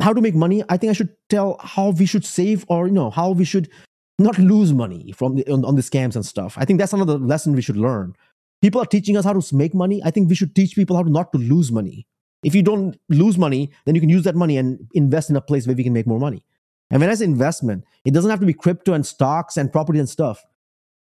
how 0.00 0.12
to 0.12 0.20
make 0.20 0.34
money, 0.34 0.64
I 0.68 0.76
think 0.76 0.90
I 0.90 0.94
should 0.94 1.14
tell 1.28 1.58
how 1.62 1.90
we 1.90 2.06
should 2.06 2.24
save 2.24 2.64
or, 2.68 2.88
you 2.88 2.92
know, 2.92 3.10
how 3.10 3.30
we 3.30 3.44
should 3.44 3.70
not 4.18 4.38
lose 4.38 4.72
money 4.72 5.12
from 5.12 5.36
the, 5.36 5.50
on, 5.50 5.64
on 5.64 5.76
the 5.76 5.82
scams 5.82 6.16
and 6.16 6.26
stuff. 6.26 6.56
I 6.58 6.64
think 6.64 6.80
that's 6.80 6.92
another 6.92 7.18
lesson 7.18 7.54
we 7.54 7.62
should 7.62 7.76
learn. 7.76 8.14
People 8.62 8.80
are 8.80 8.86
teaching 8.86 9.16
us 9.16 9.24
how 9.24 9.32
to 9.32 9.54
make 9.54 9.74
money. 9.74 10.02
I 10.04 10.10
think 10.10 10.28
we 10.28 10.34
should 10.34 10.54
teach 10.54 10.74
people 10.74 10.96
how 10.96 11.02
to 11.02 11.10
not 11.10 11.32
to 11.32 11.38
lose 11.38 11.70
money. 11.70 12.06
If 12.42 12.54
you 12.54 12.62
don't 12.62 12.98
lose 13.08 13.38
money, 13.38 13.70
then 13.84 13.94
you 13.94 14.00
can 14.00 14.10
use 14.10 14.24
that 14.24 14.36
money 14.36 14.56
and 14.56 14.78
invest 14.94 15.30
in 15.30 15.36
a 15.36 15.40
place 15.40 15.66
where 15.66 15.76
we 15.76 15.84
can 15.84 15.92
make 15.92 16.06
more 16.06 16.18
money. 16.18 16.42
And 16.90 17.00
when 17.00 17.10
I 17.10 17.14
say 17.14 17.24
investment, 17.24 17.84
it 18.04 18.14
doesn't 18.14 18.30
have 18.30 18.40
to 18.40 18.46
be 18.46 18.54
crypto 18.54 18.92
and 18.92 19.04
stocks 19.04 19.56
and 19.56 19.72
property 19.72 19.98
and 19.98 20.08
stuff. 20.08 20.44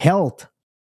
Health. 0.01 0.47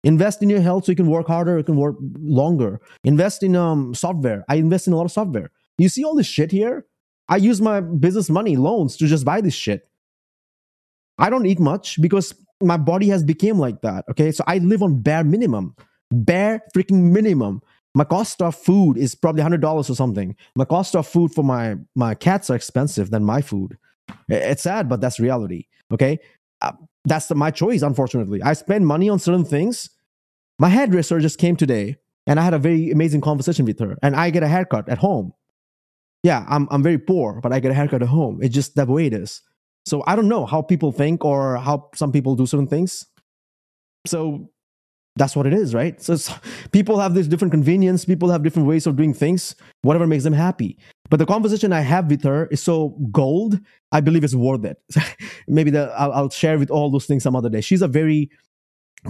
Invest 0.02 0.42
in 0.42 0.48
your 0.48 0.62
health 0.62 0.86
so 0.86 0.92
you 0.92 0.96
can 0.96 1.08
work 1.08 1.26
harder, 1.26 1.58
you 1.58 1.64
can 1.64 1.76
work 1.76 1.96
longer. 2.20 2.80
Invest 3.04 3.42
in 3.42 3.54
um, 3.54 3.94
software. 3.94 4.44
I 4.48 4.54
invest 4.54 4.86
in 4.86 4.94
a 4.94 4.96
lot 4.96 5.04
of 5.04 5.12
software. 5.12 5.50
You 5.76 5.90
see 5.90 6.04
all 6.04 6.14
this 6.14 6.26
shit 6.26 6.50
here? 6.50 6.86
I 7.28 7.36
use 7.36 7.60
my 7.60 7.80
business 7.80 8.30
money, 8.30 8.56
loans, 8.56 8.96
to 8.96 9.06
just 9.06 9.24
buy 9.24 9.40
this 9.40 9.54
shit. 9.54 9.88
I 11.18 11.28
don't 11.28 11.44
eat 11.44 11.60
much 11.60 12.00
because 12.00 12.34
my 12.62 12.78
body 12.78 13.08
has 13.08 13.22
become 13.22 13.58
like 13.58 13.82
that. 13.82 14.04
Okay. 14.10 14.32
So 14.32 14.42
I 14.46 14.58
live 14.58 14.82
on 14.82 15.02
bare 15.02 15.22
minimum, 15.22 15.76
bare 16.10 16.62
freaking 16.74 17.12
minimum. 17.12 17.62
My 17.94 18.04
cost 18.04 18.40
of 18.40 18.54
food 18.54 18.96
is 18.96 19.14
probably 19.14 19.42
hundred 19.42 19.60
dollars 19.60 19.90
or 19.90 19.94
something. 19.94 20.36
My 20.54 20.64
cost 20.64 20.94
of 20.94 21.06
food 21.06 21.32
for 21.32 21.42
my 21.42 21.76
my 21.94 22.14
cats 22.14 22.50
are 22.50 22.56
expensive 22.56 23.10
than 23.10 23.24
my 23.24 23.42
food. 23.42 23.76
It's 24.28 24.62
sad, 24.62 24.88
but 24.88 25.00
that's 25.00 25.18
reality. 25.18 25.66
Okay, 25.92 26.18
uh, 26.60 26.72
that's 27.04 27.26
the, 27.26 27.34
my 27.34 27.50
choice. 27.50 27.82
Unfortunately, 27.82 28.42
I 28.42 28.52
spend 28.52 28.86
money 28.86 29.08
on 29.08 29.18
certain 29.18 29.44
things. 29.44 29.90
My 30.58 30.68
hairdresser 30.68 31.18
just 31.20 31.38
came 31.38 31.56
today, 31.56 31.96
and 32.26 32.38
I 32.38 32.44
had 32.44 32.54
a 32.54 32.58
very 32.58 32.90
amazing 32.90 33.22
conversation 33.22 33.64
with 33.64 33.80
her. 33.80 33.96
And 34.02 34.14
I 34.14 34.30
get 34.30 34.42
a 34.42 34.48
haircut 34.48 34.88
at 34.88 34.98
home. 34.98 35.32
Yeah, 36.22 36.44
I'm 36.48 36.68
I'm 36.70 36.82
very 36.82 36.98
poor, 36.98 37.40
but 37.40 37.52
I 37.52 37.60
get 37.60 37.70
a 37.70 37.74
haircut 37.74 38.02
at 38.02 38.08
home. 38.08 38.40
It's 38.42 38.54
just 38.54 38.76
the 38.76 38.86
way 38.86 39.06
it 39.06 39.14
is. 39.14 39.42
So 39.86 40.04
I 40.06 40.14
don't 40.14 40.28
know 40.28 40.46
how 40.46 40.62
people 40.62 40.92
think 40.92 41.24
or 41.24 41.56
how 41.56 41.88
some 41.94 42.12
people 42.12 42.36
do 42.36 42.46
certain 42.46 42.66
things. 42.66 43.06
So 44.06 44.50
that's 45.16 45.36
what 45.36 45.46
it 45.46 45.52
is, 45.52 45.74
right? 45.74 46.00
So 46.00 46.16
people 46.72 46.98
have 46.98 47.14
this 47.14 47.26
different 47.26 47.52
convenience, 47.52 48.04
people 48.04 48.30
have 48.30 48.42
different 48.42 48.68
ways 48.68 48.86
of 48.86 48.96
doing 48.96 49.12
things, 49.12 49.54
whatever 49.82 50.06
makes 50.06 50.24
them 50.24 50.32
happy. 50.32 50.78
But 51.10 51.18
the 51.18 51.26
conversation 51.26 51.72
I 51.72 51.80
have 51.80 52.08
with 52.08 52.22
her 52.22 52.46
is 52.46 52.62
so 52.62 52.90
gold, 53.10 53.58
I 53.92 54.00
believe 54.00 54.22
it's 54.22 54.34
worth 54.34 54.64
it. 54.64 54.78
Maybe 55.48 55.70
the, 55.70 55.92
I'll, 55.96 56.12
I'll 56.12 56.30
share 56.30 56.58
with 56.58 56.70
all 56.70 56.90
those 56.90 57.06
things 57.06 57.24
some 57.24 57.34
other 57.34 57.48
day. 57.48 57.60
She's 57.60 57.82
a 57.82 57.88
very 57.88 58.30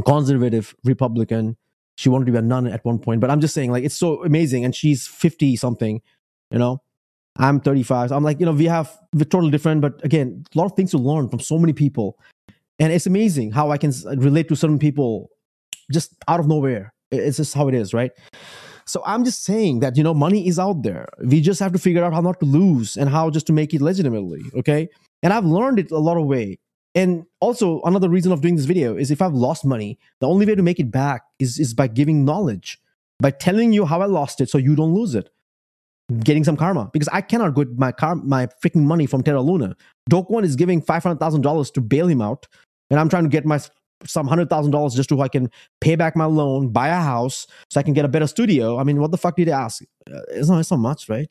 conservative 0.07 0.75
Republican. 0.85 1.57
She 1.97 2.09
wanted 2.09 2.27
to 2.27 2.33
be 2.33 2.39
a 2.39 2.43
nun 2.43 2.67
at 2.67 2.85
one 2.85 2.99
point, 2.99 3.21
but 3.21 3.31
I'm 3.31 3.41
just 3.41 3.53
saying, 3.53 3.71
like, 3.71 3.85
it's 3.85 3.95
so 3.95 4.25
amazing. 4.25 4.65
And 4.65 4.75
she's 4.75 5.07
50 5.07 5.57
something, 5.57 6.01
you 6.51 6.59
know? 6.59 6.83
I'm 7.37 7.61
35. 7.61 8.09
So 8.09 8.17
I'm 8.17 8.25
like, 8.25 8.41
you 8.41 8.47
know, 8.47 8.53
we 8.53 8.65
have, 8.65 8.99
we're 9.15 9.25
totally 9.25 9.51
different, 9.51 9.83
but 9.83 10.03
again, 10.05 10.45
a 10.55 10.59
lot 10.59 10.65
of 10.65 10.73
things 10.73 10.91
to 10.93 10.99
learn 10.99 11.29
from 11.29 11.41
so 11.41 11.59
many 11.59 11.73
people. 11.73 12.19
And 12.79 12.93
it's 12.93 13.07
amazing 13.07 13.53
how 13.53 13.71
I 13.71 13.77
can 13.77 13.93
relate 14.17 14.49
to 14.49 14.57
certain 14.57 14.79
people 14.79 15.31
just 15.91 16.14
out 16.28 16.41
of 16.41 16.49
nowhere. 16.49 16.93
It's 17.11 17.38
just 17.38 17.55
how 17.55 17.68
it 17.68 17.74
is, 17.74 17.93
right? 17.93 18.12
So 18.86 19.03
I'm 19.05 19.24
just 19.24 19.45
saying 19.45 19.80
that, 19.80 19.97
you 19.97 20.03
know, 20.03 20.14
money 20.14 20.49
is 20.49 20.59
out 20.59 20.82
there. 20.82 21.09
We 21.24 21.41
just 21.41 21.61
have 21.61 21.72
to 21.72 21.78
figure 21.78 22.05
out 22.05 22.12
how 22.12 22.20
not 22.20 22.41
to 22.41 22.47
lose 22.47 22.97
and 22.97 23.09
how 23.09 23.30
just 23.30 23.47
to 23.49 23.53
make 23.53 23.72
it 23.72 23.80
legitimately, 23.80 24.43
okay? 24.57 24.88
And 25.22 25.32
I've 25.32 25.45
learned 25.45 25.78
it 25.78 25.91
a 25.91 25.99
lot 25.99 26.16
of 26.16 26.26
way. 26.26 26.59
And 26.95 27.24
also 27.41 27.80
another 27.82 28.09
reason 28.09 28.32
of 28.32 28.41
doing 28.41 28.57
this 28.57 28.64
video 28.64 28.97
is 28.97 29.11
if 29.11 29.22
I've 29.22 29.34
lost 29.34 29.64
money, 29.64 29.99
the 30.20 30.26
only 30.26 30.45
way 30.47 30.57
to 30.57 30.62
make 30.62 30.80
it 30.80 30.91
back 30.91 31.22
is, 31.38 31.59
is 31.59 31.72
by 31.72 31.86
giving 31.86 32.24
knowledge, 32.24 32.78
by 33.20 33.30
telling 33.30 33.72
you 33.72 33.84
how 33.84 34.01
I 34.01 34.07
lost 34.07 34.41
it 34.41 34.51
so 34.51 34.59
you 34.59 34.74
don't 34.74 34.95
lose 34.95 35.14
it. 35.14 35.30
Getting 36.24 36.43
some 36.43 36.57
karma 36.57 36.91
because 36.93 37.07
I 37.12 37.20
cannot 37.20 37.55
get 37.55 37.78
my 37.78 37.93
car 37.93 38.16
my 38.16 38.49
freaking 38.64 38.82
money 38.82 39.07
from 39.07 39.22
Terra 39.22 39.41
Luna. 39.41 39.76
Do 40.09 40.24
Kwon 40.24 40.43
is 40.43 40.57
giving 40.57 40.82
five 40.82 41.05
hundred 41.05 41.20
thousand 41.20 41.43
dollars 41.43 41.70
to 41.70 41.80
bail 41.80 42.09
him 42.09 42.20
out, 42.20 42.49
and 42.91 42.99
I'm 42.99 43.09
trying 43.09 43.22
to 43.22 43.28
get 43.28 43.47
my 43.47 43.61
some 44.05 44.27
hundred 44.27 44.49
thousand 44.49 44.73
dollars 44.73 44.95
just 44.95 45.09
so 45.09 45.21
I 45.21 45.29
can 45.29 45.51
pay 45.81 45.97
back 45.97 46.17
my 46.17 46.25
loan, 46.25 46.69
buy 46.69 46.89
a 46.89 47.01
house, 47.01 47.47
so 47.71 47.81
I 47.81 47.83
can 47.83 47.95
get 47.95 48.05
a 48.05 48.09
better 48.09 48.27
studio. 48.27 48.79
I 48.79 48.85
mean, 48.85 49.01
what 49.01 49.11
the 49.11 49.19
fuck 49.19 49.37
did 49.37 49.49
you 49.49 49.53
ask? 49.53 49.83
Uh, 50.11 50.21
it's 50.31 50.49
not, 50.49 50.61
it's 50.61 50.71
not 50.71 50.79
much, 50.79 51.09
right? 51.09 51.29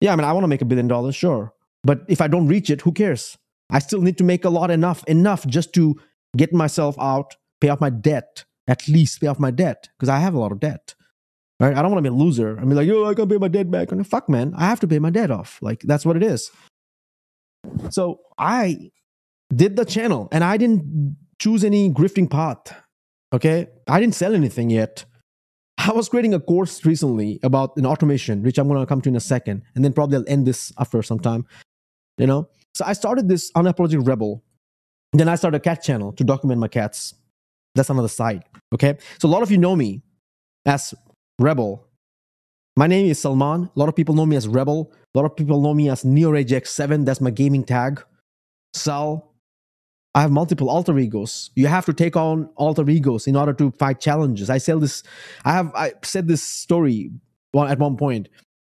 Yeah, 0.00 0.12
I 0.12 0.16
mean, 0.16 0.24
I 0.24 0.32
want 0.32 0.44
to 0.44 0.48
make 0.48 0.62
a 0.62 0.64
billion 0.64 0.88
dollars, 0.88 1.14
sure, 1.14 1.52
but 1.82 2.02
if 2.08 2.20
I 2.20 2.28
don't 2.28 2.46
reach 2.46 2.70
it, 2.70 2.80
who 2.80 2.92
cares? 2.92 3.38
I 3.70 3.78
still 3.78 4.02
need 4.02 4.18
to 4.18 4.24
make 4.24 4.44
a 4.44 4.50
lot 4.50 4.70
enough, 4.70 5.04
enough 5.04 5.46
just 5.46 5.72
to 5.74 5.98
get 6.36 6.52
myself 6.52 6.96
out, 6.98 7.36
pay 7.60 7.68
off 7.68 7.80
my 7.80 7.90
debt, 7.90 8.44
at 8.68 8.88
least 8.88 9.20
pay 9.20 9.26
off 9.26 9.38
my 9.38 9.50
debt 9.50 9.88
because 9.96 10.08
I 10.08 10.18
have 10.18 10.34
a 10.34 10.38
lot 10.38 10.52
of 10.52 10.60
debt. 10.60 10.94
Right? 11.60 11.76
I 11.76 11.82
don't 11.82 11.92
want 11.92 12.04
to 12.04 12.10
be 12.10 12.14
a 12.14 12.18
loser. 12.18 12.58
I 12.58 12.64
mean, 12.64 12.74
like, 12.74 12.86
yo, 12.86 13.04
I 13.04 13.14
can't 13.14 13.30
pay 13.30 13.38
my 13.38 13.48
debt 13.48 13.70
back. 13.70 13.92
And 13.92 14.06
fuck, 14.06 14.28
man, 14.28 14.54
I 14.56 14.64
have 14.66 14.80
to 14.80 14.88
pay 14.88 14.98
my 14.98 15.10
debt 15.10 15.30
off. 15.30 15.58
Like, 15.62 15.80
that's 15.82 16.04
what 16.04 16.16
it 16.16 16.22
is. 16.22 16.50
So 17.90 18.20
I 18.38 18.90
did 19.54 19.76
the 19.76 19.84
channel 19.84 20.28
and 20.32 20.42
I 20.42 20.56
didn't 20.56 21.16
choose 21.44 21.62
any 21.62 21.90
grifting 21.90 22.30
path. 22.30 22.74
Okay. 23.34 23.66
I 23.86 24.00
didn't 24.00 24.14
sell 24.14 24.34
anything 24.34 24.70
yet. 24.70 25.04
I 25.76 25.92
was 25.92 26.08
creating 26.08 26.32
a 26.32 26.40
course 26.40 26.86
recently 26.86 27.38
about 27.42 27.76
an 27.76 27.84
automation, 27.84 28.42
which 28.42 28.56
I'm 28.56 28.66
going 28.66 28.80
to 28.80 28.86
come 28.86 29.02
to 29.02 29.10
in 29.10 29.16
a 29.16 29.20
second. 29.20 29.62
And 29.74 29.84
then 29.84 29.92
probably 29.92 30.16
I'll 30.16 30.24
end 30.26 30.46
this 30.46 30.72
after 30.78 31.02
some 31.02 31.20
time. 31.20 31.44
You 32.16 32.26
know? 32.26 32.48
So 32.74 32.86
I 32.86 32.94
started 32.94 33.28
this 33.28 33.52
unapologetic 33.52 34.06
rebel. 34.06 34.42
Then 35.12 35.28
I 35.28 35.34
started 35.34 35.58
a 35.58 35.60
cat 35.60 35.82
channel 35.82 36.12
to 36.14 36.24
document 36.24 36.60
my 36.60 36.68
cats. 36.68 37.12
That's 37.74 37.90
another 37.90 38.08
side. 38.08 38.44
Okay. 38.72 38.96
So 39.18 39.28
a 39.28 39.32
lot 39.34 39.42
of 39.42 39.50
you 39.50 39.58
know 39.58 39.76
me 39.76 40.00
as 40.64 40.94
Rebel. 41.38 41.86
My 42.76 42.86
name 42.86 43.06
is 43.10 43.18
Salman. 43.18 43.70
A 43.76 43.78
lot 43.78 43.90
of 43.90 43.94
people 43.94 44.14
know 44.14 44.24
me 44.24 44.36
as 44.36 44.48
Rebel. 44.48 44.92
A 45.14 45.18
lot 45.18 45.26
of 45.26 45.36
people 45.36 45.60
know 45.60 45.74
me 45.74 45.90
as 45.90 46.04
NeoRage 46.04 46.50
X7. 46.50 47.04
That's 47.04 47.20
my 47.20 47.30
gaming 47.30 47.64
tag. 47.64 48.02
Sal, 48.72 49.33
I 50.14 50.20
have 50.20 50.30
multiple 50.30 50.70
alter 50.70 50.96
egos. 50.98 51.50
You 51.56 51.66
have 51.66 51.84
to 51.86 51.92
take 51.92 52.16
on 52.16 52.48
alter 52.56 52.88
egos 52.88 53.26
in 53.26 53.34
order 53.34 53.52
to 53.54 53.72
fight 53.72 54.00
challenges. 54.00 54.48
I 54.48 54.58
sell 54.58 54.78
this. 54.78 55.02
I 55.44 55.52
have 55.52 55.74
I 55.74 55.92
said 56.02 56.28
this 56.28 56.42
story 56.42 57.10
at 57.56 57.78
one 57.78 57.96
point 57.96 58.28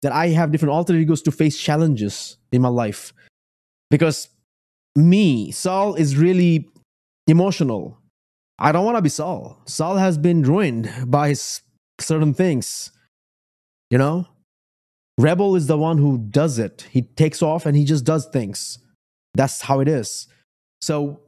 that 0.03 0.13
I 0.13 0.29
have 0.29 0.51
different 0.51 0.73
alter 0.73 0.95
egos 0.95 1.23
to 1.23 1.31
face 1.31 1.59
challenges 1.59 2.37
in 2.53 2.63
my 2.63 2.69
life 2.69 3.13
because 3.91 4.29
me, 4.97 5.51
Saul, 5.53 5.95
is 5.95 6.17
really 6.17 6.69
emotional. 7.27 7.99
I 8.59 8.73
don't 8.73 8.85
want 8.85 8.97
to 8.97 9.03
be 9.03 9.09
Saul. 9.09 9.61
Saul 9.67 9.97
has 9.97 10.19
been 10.19 10.43
ruined 10.43 10.91
by 11.07 11.29
his 11.29 11.63
certain 12.01 12.35
things. 12.35 12.91
You 13.91 13.99
know, 13.99 14.27
rebel 15.19 15.55
is 15.55 15.69
the 15.69 15.79
one 15.79 15.99
who 15.99 16.19
does 16.19 16.59
it. 16.59 16.87
He 16.91 17.03
takes 17.03 17.43
off 17.43 17.65
and 17.65 17.77
he 17.77 17.85
just 17.85 18.05
does 18.05 18.27
things. 18.27 18.79
That's 19.35 19.61
how 19.63 19.81
it 19.81 19.89
is. 19.89 20.27
So 20.81 21.21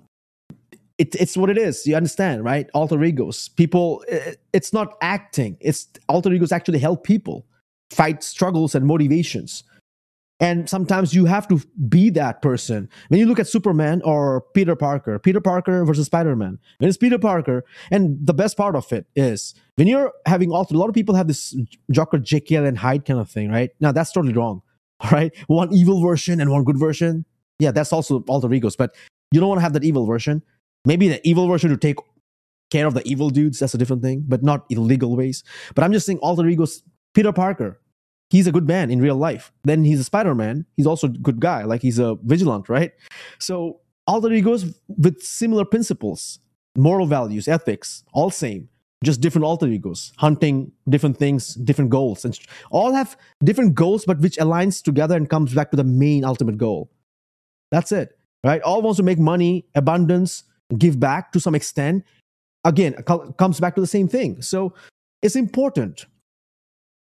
it, 1.01 1.14
it's 1.14 1.34
what 1.34 1.48
it 1.48 1.57
is. 1.57 1.86
You 1.86 1.96
understand, 1.96 2.44
right? 2.44 2.68
Alter 2.74 3.03
egos. 3.03 3.48
People, 3.48 4.05
it's 4.53 4.74
not 4.74 4.98
acting. 5.01 5.57
It's 5.61 5.88
alter 6.11 6.30
egos 6.30 6.53
actually 6.53 6.78
help 6.78 7.05
people 7.05 7.46
fight 7.90 8.22
struggles 8.22 8.74
and 8.74 8.86
motivations. 8.86 9.64
And 10.40 10.68
sometimes 10.68 11.14
you 11.14 11.24
have 11.24 11.48
to 11.48 11.61
be 11.88 12.11
that 12.11 12.42
person. 12.42 12.88
When 13.09 13.18
you 13.18 13.26
look 13.26 13.38
at 13.38 13.48
Superman 13.48 14.03
or 14.05 14.42
Peter 14.55 14.76
Parker, 14.76 15.18
Peter 15.18 15.40
Parker 15.40 15.84
versus 15.86 16.07
Spider 16.07 16.36
Man, 16.36 16.59
when 16.78 16.88
it's 16.88 16.98
Peter 16.98 17.18
Parker, 17.18 17.64
and 17.90 18.18
the 18.24 18.34
best 18.34 18.59
part 18.59 18.76
of 18.76 18.92
it 18.92 19.07
is 19.16 19.55
when 19.76 19.86
you're 19.86 20.12
having 20.26 20.51
alter, 20.51 20.74
a 20.74 20.78
lot 20.78 20.88
of 20.88 20.94
people 20.94 21.14
have 21.14 21.28
this 21.28 21.57
Joker, 21.90 22.18
Jekyll, 22.18 22.66
and 22.66 22.76
Hyde 22.76 23.07
kind 23.07 23.20
of 23.20 23.30
thing, 23.30 23.51
right? 23.51 23.70
Now 23.80 23.92
that's 23.92 24.12
totally 24.12 24.34
wrong, 24.34 24.62
right? 25.12 25.32
One 25.46 25.72
evil 25.72 26.03
version 26.03 26.40
and 26.40 26.51
one 26.51 26.64
good 26.64 26.78
version. 26.78 27.24
Yeah, 27.59 27.70
that's 27.70 27.92
also 27.92 28.22
alter 28.28 28.53
egos, 28.53 28.76
but 28.76 28.94
you 29.32 29.40
don't 29.40 29.48
want 29.48 29.59
to 29.59 29.62
have 29.62 29.74
that 29.74 29.84
evil 29.84 30.07
version. 30.07 30.42
Maybe 30.85 31.09
the 31.09 31.26
evil 31.28 31.47
version 31.47 31.70
to 31.70 31.76
take 31.76 31.97
care 32.70 32.87
of 32.87 32.95
the 32.95 33.07
evil 33.07 33.31
dudes, 33.31 33.59
that's 33.59 33.74
a 33.74 33.78
different 33.78 34.03
thing, 34.03 34.24
but 34.26 34.43
not 34.43 34.64
illegal 34.70 35.16
ways. 35.16 35.43
But 35.74 35.85
I'm 35.85 35.93
just 35.93 36.07
saying 36.07 36.18
alter 36.18 36.47
egos, 36.47 36.83
Peter 37.14 37.33
Parker, 37.33 37.81
he's 38.31 38.47
a 38.47 38.53
good 38.53 38.66
man 38.66 38.91
in 38.91 39.01
real 39.01 39.16
life. 39.16 39.53
Then 39.64 39.85
he's 39.85 40.01
a 40.01 40.05
Spider 40.05 40.35
Man. 40.35 40.64
He's 40.76 40.87
also 40.87 41.09
a 41.09 41.11
good 41.11 41.41
guy. 41.41 41.64
Like 41.64 41.83
he's 41.83 41.99
a 41.99 42.16
vigilant, 42.22 42.68
right? 42.68 42.93
So 43.39 43.81
alter 44.07 44.33
egos 44.33 44.74
with 44.89 45.20
similar 45.22 45.64
principles, 45.64 46.39
moral 46.76 47.07
values, 47.07 47.49
ethics, 47.49 48.05
all 48.12 48.31
same. 48.31 48.68
Just 49.03 49.22
different 49.22 49.47
alter 49.47 49.66
egos, 49.66 50.12
hunting 50.18 50.72
different 50.87 51.16
things, 51.16 51.55
different 51.55 51.91
goals, 51.91 52.22
and 52.22 52.39
all 52.70 52.93
have 52.93 53.16
different 53.43 53.74
goals, 53.74 54.05
but 54.05 54.20
which 54.20 54.37
aligns 54.37 54.83
together 54.83 55.16
and 55.16 55.31
comes 55.31 55.55
back 55.55 55.70
to 55.70 55.76
the 55.76 55.85
main 55.85 56.22
ultimate 56.22 56.59
goal. 56.59 56.91
That's 57.70 57.93
it, 57.93 58.18
right? 58.45 58.61
All 58.61 58.83
wants 58.83 58.99
to 58.99 59.03
make 59.03 59.18
money, 59.18 59.64
abundance, 59.74 60.45
give 60.78 60.98
back 60.98 61.32
to 61.32 61.40
some 61.40 61.54
extent. 61.54 62.04
Again, 62.64 62.94
comes 63.38 63.60
back 63.60 63.74
to 63.74 63.80
the 63.80 63.86
same 63.86 64.08
thing. 64.08 64.42
So 64.42 64.74
it's 65.22 65.36
important 65.36 66.06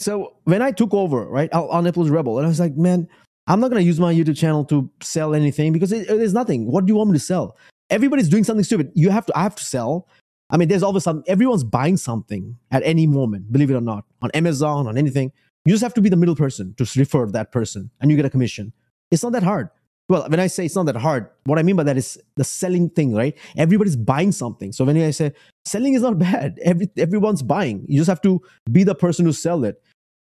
so 0.00 0.36
when 0.44 0.62
I 0.62 0.72
took 0.72 0.92
over, 0.92 1.24
right, 1.26 1.52
on 1.52 1.86
Apple's 1.86 2.10
Rebel, 2.10 2.38
and 2.38 2.46
I 2.46 2.48
was 2.48 2.60
like, 2.60 2.76
man, 2.76 3.08
I'm 3.46 3.60
not 3.60 3.70
going 3.70 3.80
to 3.80 3.86
use 3.86 4.00
my 4.00 4.12
YouTube 4.12 4.36
channel 4.36 4.64
to 4.66 4.90
sell 5.00 5.34
anything 5.34 5.72
because 5.72 5.92
it, 5.92 6.08
there's 6.08 6.34
nothing. 6.34 6.66
What 6.70 6.86
do 6.86 6.92
you 6.92 6.96
want 6.96 7.10
me 7.10 7.18
to 7.18 7.24
sell? 7.24 7.56
Everybody's 7.90 8.28
doing 8.28 8.44
something 8.44 8.64
stupid. 8.64 8.90
You 8.94 9.10
have 9.10 9.26
to, 9.26 9.38
I 9.38 9.42
have 9.42 9.54
to 9.56 9.64
sell. 9.64 10.08
I 10.50 10.56
mean, 10.56 10.68
there's 10.68 10.82
all 10.82 10.90
of 10.90 10.96
a 10.96 11.00
sudden, 11.00 11.22
everyone's 11.26 11.64
buying 11.64 11.96
something 11.96 12.56
at 12.70 12.82
any 12.84 13.06
moment, 13.06 13.52
believe 13.52 13.70
it 13.70 13.74
or 13.74 13.80
not, 13.80 14.04
on 14.22 14.30
Amazon, 14.32 14.86
on 14.86 14.98
anything. 14.98 15.32
You 15.64 15.72
just 15.72 15.82
have 15.82 15.94
to 15.94 16.00
be 16.00 16.08
the 16.08 16.16
middle 16.16 16.36
person 16.36 16.74
to 16.74 16.86
refer 16.98 17.26
that 17.26 17.52
person 17.52 17.90
and 18.00 18.10
you 18.10 18.16
get 18.16 18.26
a 18.26 18.30
commission. 18.30 18.72
It's 19.10 19.22
not 19.22 19.32
that 19.32 19.42
hard. 19.42 19.68
Well, 20.08 20.26
when 20.28 20.38
I 20.38 20.48
say 20.48 20.66
it's 20.66 20.76
not 20.76 20.84
that 20.86 20.96
hard, 20.96 21.28
what 21.44 21.58
I 21.58 21.62
mean 21.62 21.76
by 21.76 21.82
that 21.84 21.96
is 21.96 22.18
the 22.36 22.44
selling 22.44 22.90
thing, 22.90 23.14
right? 23.14 23.36
Everybody's 23.56 23.96
buying 23.96 24.32
something. 24.32 24.70
So 24.70 24.84
when 24.84 24.98
I 24.98 25.10
say 25.10 25.32
selling 25.64 25.94
is 25.94 26.02
not 26.02 26.18
bad, 26.28 26.58
every, 26.62 26.90
everyone's 26.98 27.42
buying. 27.42 27.84
You 27.88 27.98
just 27.98 28.10
have 28.10 28.20
to 28.22 28.40
be 28.70 28.84
the 28.84 28.94
person 28.94 29.24
who 29.24 29.32
sell 29.32 29.64
it. 29.64 29.82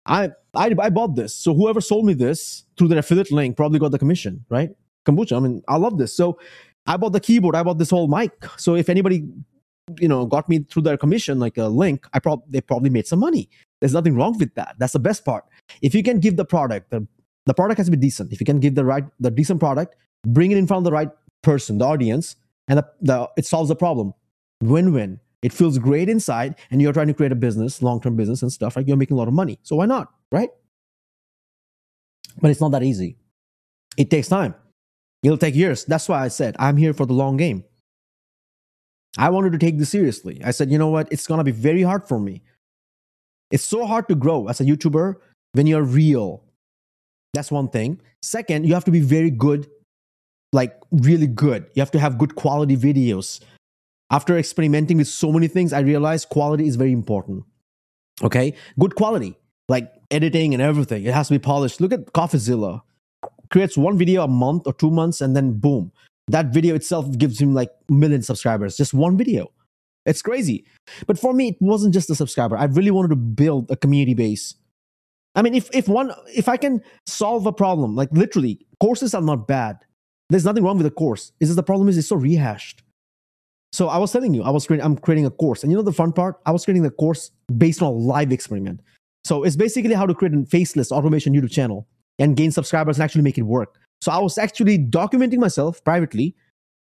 I, 0.06 0.30
I 0.54 0.74
I 0.80 0.88
bought 0.88 1.16
this. 1.16 1.34
So 1.34 1.54
whoever 1.54 1.82
sold 1.82 2.06
me 2.06 2.14
this 2.14 2.64
through 2.78 2.88
their 2.88 2.98
affiliate 2.98 3.30
link 3.30 3.56
probably 3.58 3.78
got 3.78 3.90
the 3.90 3.98
commission, 3.98 4.44
right? 4.48 4.70
Kombucha. 5.04 5.36
I 5.36 5.40
mean, 5.40 5.62
I 5.68 5.76
love 5.76 5.98
this. 5.98 6.16
So 6.16 6.38
I 6.86 6.96
bought 6.96 7.12
the 7.12 7.20
keyboard. 7.20 7.54
I 7.54 7.62
bought 7.62 7.76
this 7.76 7.90
whole 7.90 8.08
mic. 8.08 8.32
So 8.56 8.74
if 8.74 8.88
anybody, 8.88 9.28
you 10.00 10.08
know, 10.08 10.24
got 10.24 10.48
me 10.48 10.60
through 10.60 10.82
their 10.82 10.96
commission, 10.96 11.38
like 11.38 11.58
a 11.58 11.66
link, 11.66 12.06
I 12.14 12.20
probably 12.20 12.46
they 12.48 12.62
probably 12.62 12.88
made 12.88 13.06
some 13.06 13.18
money. 13.18 13.50
There's 13.80 13.92
nothing 13.92 14.16
wrong 14.16 14.38
with 14.38 14.54
that. 14.54 14.76
That's 14.78 14.94
the 14.94 14.98
best 14.98 15.26
part. 15.26 15.44
If 15.82 15.94
you 15.94 16.02
can 16.02 16.20
give 16.20 16.36
the 16.36 16.46
product, 16.46 16.90
the, 16.90 17.06
the 17.48 17.54
product 17.54 17.78
has 17.78 17.86
to 17.86 17.90
be 17.90 17.96
decent. 17.96 18.32
If 18.32 18.40
you 18.40 18.46
can 18.46 18.60
give 18.60 18.74
the 18.74 18.84
right, 18.84 19.04
the 19.20 19.30
decent 19.30 19.60
product, 19.60 19.96
bring 20.26 20.50
it 20.50 20.58
in 20.58 20.66
front 20.66 20.80
of 20.80 20.84
the 20.84 20.92
right 20.92 21.08
person, 21.42 21.78
the 21.78 21.86
audience, 21.86 22.36
and 22.68 22.78
the, 22.78 22.86
the, 23.00 23.30
it 23.36 23.46
solves 23.46 23.68
the 23.68 23.76
problem. 23.76 24.12
Win-win. 24.62 25.20
It 25.42 25.52
feels 25.52 25.78
great 25.78 26.08
inside, 26.08 26.56
and 26.70 26.82
you're 26.82 26.92
trying 26.92 27.06
to 27.06 27.14
create 27.14 27.32
a 27.32 27.36
business, 27.36 27.80
long 27.80 28.00
term 28.00 28.16
business 28.16 28.42
and 28.42 28.52
stuff. 28.52 28.76
Like 28.76 28.88
you're 28.88 28.96
making 28.96 29.16
a 29.16 29.18
lot 29.18 29.28
of 29.28 29.34
money. 29.34 29.58
So 29.62 29.76
why 29.76 29.86
not? 29.86 30.08
Right? 30.32 30.50
But 32.40 32.50
it's 32.50 32.60
not 32.60 32.72
that 32.72 32.82
easy. 32.82 33.16
It 33.96 34.10
takes 34.10 34.28
time. 34.28 34.54
It'll 35.22 35.38
take 35.38 35.54
years. 35.54 35.84
That's 35.84 36.08
why 36.08 36.22
I 36.22 36.28
said 36.28 36.54
I'm 36.58 36.76
here 36.76 36.92
for 36.92 37.06
the 37.06 37.12
long 37.12 37.36
game. 37.36 37.64
I 39.16 39.30
wanted 39.30 39.52
to 39.52 39.58
take 39.58 39.78
this 39.78 39.90
seriously. 39.90 40.40
I 40.44 40.50
said, 40.50 40.70
you 40.70 40.78
know 40.78 40.88
what? 40.88 41.10
It's 41.10 41.26
going 41.26 41.38
to 41.38 41.44
be 41.44 41.50
very 41.50 41.82
hard 41.82 42.06
for 42.06 42.20
me. 42.20 42.42
It's 43.50 43.64
so 43.64 43.86
hard 43.86 44.06
to 44.08 44.14
grow 44.14 44.48
as 44.48 44.60
a 44.60 44.64
YouTuber 44.64 45.14
when 45.52 45.66
you're 45.66 45.82
real. 45.82 46.44
That's 47.38 47.50
one 47.50 47.68
thing. 47.68 48.00
Second, 48.22 48.66
you 48.66 48.74
have 48.74 48.84
to 48.84 48.90
be 48.90 49.00
very 49.00 49.30
good, 49.30 49.68
like 50.52 50.74
really 50.90 51.26
good. 51.26 51.66
You 51.74 51.80
have 51.80 51.92
to 51.92 52.00
have 52.00 52.18
good 52.18 52.34
quality 52.34 52.76
videos 52.76 53.40
after 54.10 54.38
experimenting 54.38 54.98
with 54.98 55.08
so 55.08 55.32
many 55.32 55.48
things, 55.48 55.72
I 55.72 55.80
realized 55.80 56.28
quality 56.30 56.66
is 56.66 56.76
very 56.76 56.92
important. 56.92 57.44
Okay, 58.22 58.54
good 58.78 58.94
quality, 58.94 59.36
like 59.68 59.92
editing 60.10 60.54
and 60.54 60.62
everything. 60.62 61.04
It 61.04 61.14
has 61.14 61.28
to 61.28 61.34
be 61.34 61.38
polished. 61.38 61.80
Look 61.80 61.92
at 61.92 62.06
CoffeeZilla. 62.06 62.82
Creates 63.50 63.76
one 63.76 63.96
video 63.96 64.24
a 64.24 64.28
month 64.28 64.66
or 64.66 64.72
two 64.72 64.90
months, 64.90 65.20
and 65.20 65.36
then 65.36 65.58
boom, 65.58 65.92
that 66.28 66.46
video 66.46 66.74
itself 66.74 67.10
gives 67.16 67.40
him 67.40 67.54
like 67.54 67.70
million 67.88 68.22
subscribers. 68.22 68.76
Just 68.76 68.92
one 68.92 69.16
video. 69.16 69.50
It's 70.04 70.22
crazy. 70.22 70.64
But 71.06 71.18
for 71.18 71.32
me, 71.34 71.48
it 71.48 71.56
wasn't 71.60 71.94
just 71.94 72.10
a 72.10 72.14
subscriber. 72.14 72.56
I 72.56 72.64
really 72.64 72.90
wanted 72.90 73.08
to 73.08 73.16
build 73.16 73.70
a 73.70 73.76
community 73.76 74.14
base. 74.14 74.54
I 75.34 75.42
mean, 75.42 75.54
if 75.54 75.68
if 75.72 75.88
one 75.88 76.12
if 76.34 76.48
I 76.48 76.56
can 76.56 76.82
solve 77.06 77.46
a 77.46 77.52
problem, 77.52 77.94
like 77.94 78.10
literally, 78.12 78.66
courses 78.80 79.14
are 79.14 79.22
not 79.22 79.46
bad. 79.46 79.78
There's 80.30 80.44
nothing 80.44 80.64
wrong 80.64 80.76
with 80.76 80.86
a 80.86 80.90
course. 80.90 81.32
Is 81.40 81.48
just 81.48 81.56
the 81.56 81.62
problem 81.62 81.88
is 81.88 81.96
it's 81.96 82.08
so 82.08 82.16
rehashed. 82.16 82.82
So 83.72 83.88
I 83.88 83.98
was 83.98 84.12
telling 84.12 84.34
you, 84.34 84.42
I 84.42 84.50
was 84.50 84.66
creating, 84.66 84.84
I'm 84.84 84.96
creating 84.96 85.26
a 85.26 85.30
course, 85.30 85.62
and 85.62 85.70
you 85.70 85.76
know 85.76 85.82
the 85.82 85.92
fun 85.92 86.12
part? 86.12 86.36
I 86.46 86.52
was 86.52 86.64
creating 86.64 86.82
the 86.82 86.90
course 86.90 87.30
based 87.56 87.82
on 87.82 87.88
a 87.88 87.96
live 87.96 88.32
experiment. 88.32 88.80
So 89.24 89.44
it's 89.44 89.56
basically 89.56 89.94
how 89.94 90.06
to 90.06 90.14
create 90.14 90.34
a 90.34 90.44
faceless 90.46 90.90
automation 90.90 91.34
YouTube 91.34 91.50
channel 91.50 91.86
and 92.18 92.36
gain 92.36 92.50
subscribers 92.50 92.96
and 92.96 93.04
actually 93.04 93.22
make 93.22 93.36
it 93.36 93.42
work. 93.42 93.76
So 94.00 94.10
I 94.10 94.18
was 94.18 94.38
actually 94.38 94.78
documenting 94.78 95.38
myself 95.38 95.82
privately. 95.84 96.34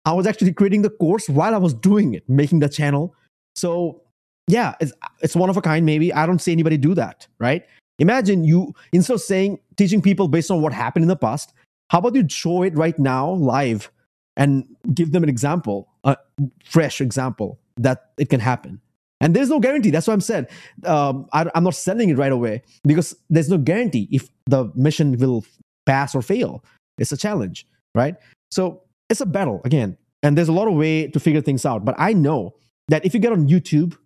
I 0.05 0.13
was 0.13 0.27
actually 0.27 0.53
creating 0.53 0.83
the 0.83 0.91
course 0.91 1.29
while 1.29 1.55
I 1.55 1.59
was 1.59 1.75
doing 1.75 2.15
it, 2.15 2.29
making 2.29 2.59
the 2.59 2.69
channel. 2.69 3.15
So 3.55 4.03
yeah, 4.49 4.75
it's 4.81 4.93
it's 5.21 5.37
one 5.37 5.51
of 5.51 5.57
a 5.57 5.63
kind. 5.63 5.87
Maybe 5.87 6.13
I 6.13 6.27
don't 6.27 6.41
see 6.41 6.53
anybody 6.53 6.77
do 6.77 6.95
that, 6.95 7.29
right? 7.39 7.65
Imagine 7.99 8.45
you 8.45 8.75
instead 8.93 9.15
of 9.15 9.21
saying 9.21 9.61
teaching 9.77 10.03
people 10.03 10.29
based 10.29 10.51
on 10.51 10.61
what 10.63 10.73
happened 10.73 11.05
in 11.05 11.09
the 11.09 11.17
past, 11.17 11.53
how 11.91 11.99
about 11.99 12.15
you 12.15 12.27
show 12.29 12.63
it 12.63 12.77
right 12.77 12.99
now 12.99 13.31
live 13.31 13.91
and 14.37 14.65
give 14.95 15.13
them 15.13 15.23
an 15.23 15.29
example, 15.29 15.89
a 16.05 16.17
fresh 16.65 17.01
example 17.01 17.59
that 17.77 18.13
it 18.19 18.31
can 18.31 18.41
happen. 18.41 18.81
And 19.21 19.37
there's 19.37 19.51
no 19.51 19.61
guarantee. 19.61 19.91
That's 19.91 20.07
what 20.07 20.15
I'm 20.15 20.21
saying. 20.21 20.47
Um, 20.85 21.29
I, 21.33 21.49
I'm 21.55 21.63
not 21.63 21.77
selling 21.77 22.09
it 22.09 22.19
right 22.19 22.33
away 22.33 22.63
because 22.83 23.15
there's 23.31 23.49
no 23.49 23.59
guarantee 23.59 24.09
if 24.11 24.29
the 24.47 24.73
mission 24.75 25.17
will 25.19 25.45
pass 25.87 26.15
or 26.15 26.23
fail. 26.23 26.65
It's 26.99 27.13
a 27.13 27.17
challenge, 27.17 27.67
right? 27.95 28.17
So 28.51 28.83
it's 29.09 29.21
a 29.21 29.27
battle 29.27 29.61
again. 29.65 29.97
And 30.25 30.37
there's 30.37 30.49
a 30.49 30.53
lot 30.53 30.67
of 30.67 30.75
way 30.75 31.07
to 31.09 31.21
figure 31.21 31.41
things 31.41 31.65
out. 31.65 31.85
But 31.85 31.95
I 31.99 32.13
know 32.13 32.55
that 32.89 33.05
if 33.05 33.15
you 33.15 33.21
get 33.21 33.33
on 33.33 33.49
YouTube, 33.49 33.97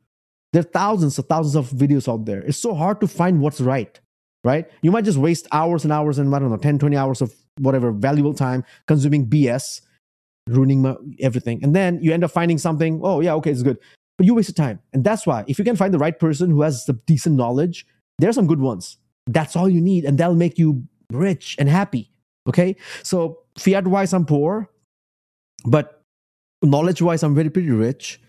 there 0.57 0.62
are 0.62 0.72
thousands 0.72 1.18
of 1.18 1.26
thousands 1.26 1.54
of 1.54 1.68
videos 1.78 2.11
out 2.11 2.24
there. 2.24 2.40
It's 2.40 2.57
so 2.57 2.72
hard 2.74 2.98
to 3.02 3.07
find 3.07 3.42
what's 3.42 3.61
right, 3.61 4.00
right? 4.42 4.66
You 4.80 4.90
might 4.90 5.04
just 5.04 5.18
waste 5.18 5.46
hours 5.52 5.84
and 5.84 5.92
hours 5.92 6.18
and 6.18 6.34
I 6.34 6.38
don't 6.38 6.48
know, 6.48 6.57
10, 6.57 6.78
20 6.78 6.96
hours 6.96 7.20
of 7.20 7.34
whatever 7.59 7.92
valuable 7.92 8.32
time 8.32 8.64
consuming 8.86 9.26
BS 9.26 9.82
ruining 10.48 10.80
my, 10.80 10.94
everything. 11.20 11.62
And 11.62 11.76
then 11.76 11.98
you 12.00 12.11
end 12.11 12.24
up 12.24 12.30
finding 12.30 12.57
something, 12.57 13.02
oh, 13.04 13.20
yeah, 13.20 13.34
okay, 13.34 13.50
it's 13.50 13.62
good. 13.62 13.76
But 14.16 14.24
you 14.24 14.34
wasted 14.34 14.57
time. 14.57 14.80
And 14.94 15.04
that's 15.04 15.26
why, 15.26 15.44
if 15.46 15.59
you 15.59 15.64
can 15.64 15.76
find 15.76 15.92
the 15.92 15.98
right 15.98 16.18
person 16.18 16.48
who 16.48 16.62
has 16.62 16.86
the 16.86 16.94
decent 17.07 17.36
knowledge, 17.36 17.84
there 18.18 18.30
are 18.30 18.32
some 18.32 18.46
good 18.46 18.61
ones. 18.61 18.96
That's 19.26 19.57
all 19.57 19.68
you 19.68 19.82
need. 19.82 20.07
And 20.07 20.16
that'll 20.16 20.36
make 20.36 20.59
you 20.59 20.84
rich 21.12 21.57
and 21.59 21.68
happy. 21.68 22.11
Okay. 22.48 22.76
So, 23.02 23.40
fiat 23.59 23.86
wise, 23.86 24.14
I'm 24.14 24.24
poor, 24.24 24.70
but 25.66 26.00
knowledge 26.62 27.02
wise, 27.02 27.22
I'm 27.22 27.34
very 27.34 27.50
pretty 27.50 27.72
rich. 27.72 28.22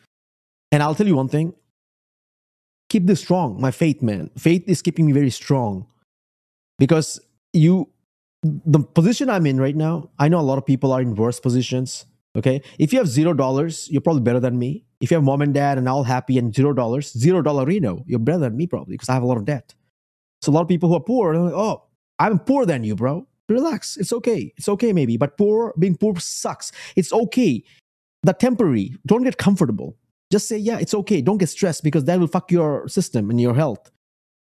And 0.73 0.83
I'll 0.83 0.93
tell 0.93 1.07
you 1.07 1.15
one 1.15 1.29
thing 1.29 1.53
keep 2.89 3.05
this 3.05 3.19
strong, 3.19 3.59
my 3.59 3.71
faith, 3.71 4.01
man. 4.01 4.29
Faith 4.37 4.63
is 4.67 4.81
keeping 4.81 5.05
me 5.05 5.11
very 5.11 5.29
strong 5.29 5.85
because 6.79 7.19
you 7.53 7.89
the 8.43 8.79
position 8.79 9.29
I'm 9.29 9.45
in 9.45 9.59
right 9.59 9.75
now, 9.75 10.09
I 10.19 10.27
know 10.27 10.39
a 10.39 10.41
lot 10.41 10.57
of 10.57 10.65
people 10.65 10.91
are 10.91 11.01
in 11.01 11.15
worse 11.15 11.39
positions. 11.39 12.05
Okay. 12.35 12.61
If 12.77 12.93
you 12.93 12.99
have 12.99 13.07
zero 13.07 13.33
dollars, 13.33 13.89
you're 13.89 14.01
probably 14.01 14.21
better 14.21 14.39
than 14.39 14.59
me. 14.59 14.85
If 15.01 15.09
you 15.11 15.15
have 15.15 15.23
mom 15.23 15.41
and 15.41 15.53
dad 15.53 15.77
and 15.77 15.89
all 15.89 16.03
happy 16.03 16.37
and 16.37 16.53
zero 16.53 16.73
dollars, 16.73 17.11
zero 17.17 17.41
dollar 17.41 17.65
Reno, 17.65 18.03
you're 18.05 18.19
better 18.19 18.37
than 18.39 18.55
me 18.55 18.67
probably 18.67 18.93
because 18.93 19.09
I 19.09 19.13
have 19.13 19.23
a 19.23 19.27
lot 19.27 19.37
of 19.37 19.45
debt. 19.45 19.73
So 20.41 20.51
a 20.51 20.53
lot 20.53 20.61
of 20.61 20.67
people 20.67 20.89
who 20.89 20.95
are 20.95 21.01
poor, 21.01 21.33
they're 21.33 21.41
like, 21.41 21.53
oh, 21.53 21.83
I'm 22.19 22.39
poor 22.39 22.65
than 22.65 22.83
you, 22.83 22.95
bro. 22.95 23.27
Relax. 23.49 23.97
It's 23.97 24.13
okay. 24.13 24.53
It's 24.57 24.69
okay, 24.69 24.93
maybe. 24.93 25.17
But 25.17 25.37
poor, 25.37 25.73
being 25.79 25.95
poor 25.95 26.19
sucks. 26.19 26.71
It's 26.95 27.11
okay. 27.11 27.63
The 28.23 28.33
temporary, 28.33 28.95
don't 29.05 29.23
get 29.23 29.37
comfortable. 29.37 29.95
Just 30.31 30.47
say, 30.47 30.57
yeah, 30.57 30.77
it's 30.77 30.93
okay. 30.93 31.21
Don't 31.21 31.37
get 31.37 31.47
stressed 31.47 31.83
because 31.83 32.05
that 32.05 32.19
will 32.19 32.27
fuck 32.27 32.51
your 32.51 32.87
system 32.87 33.29
and 33.29 33.39
your 33.39 33.55
health. 33.55 33.91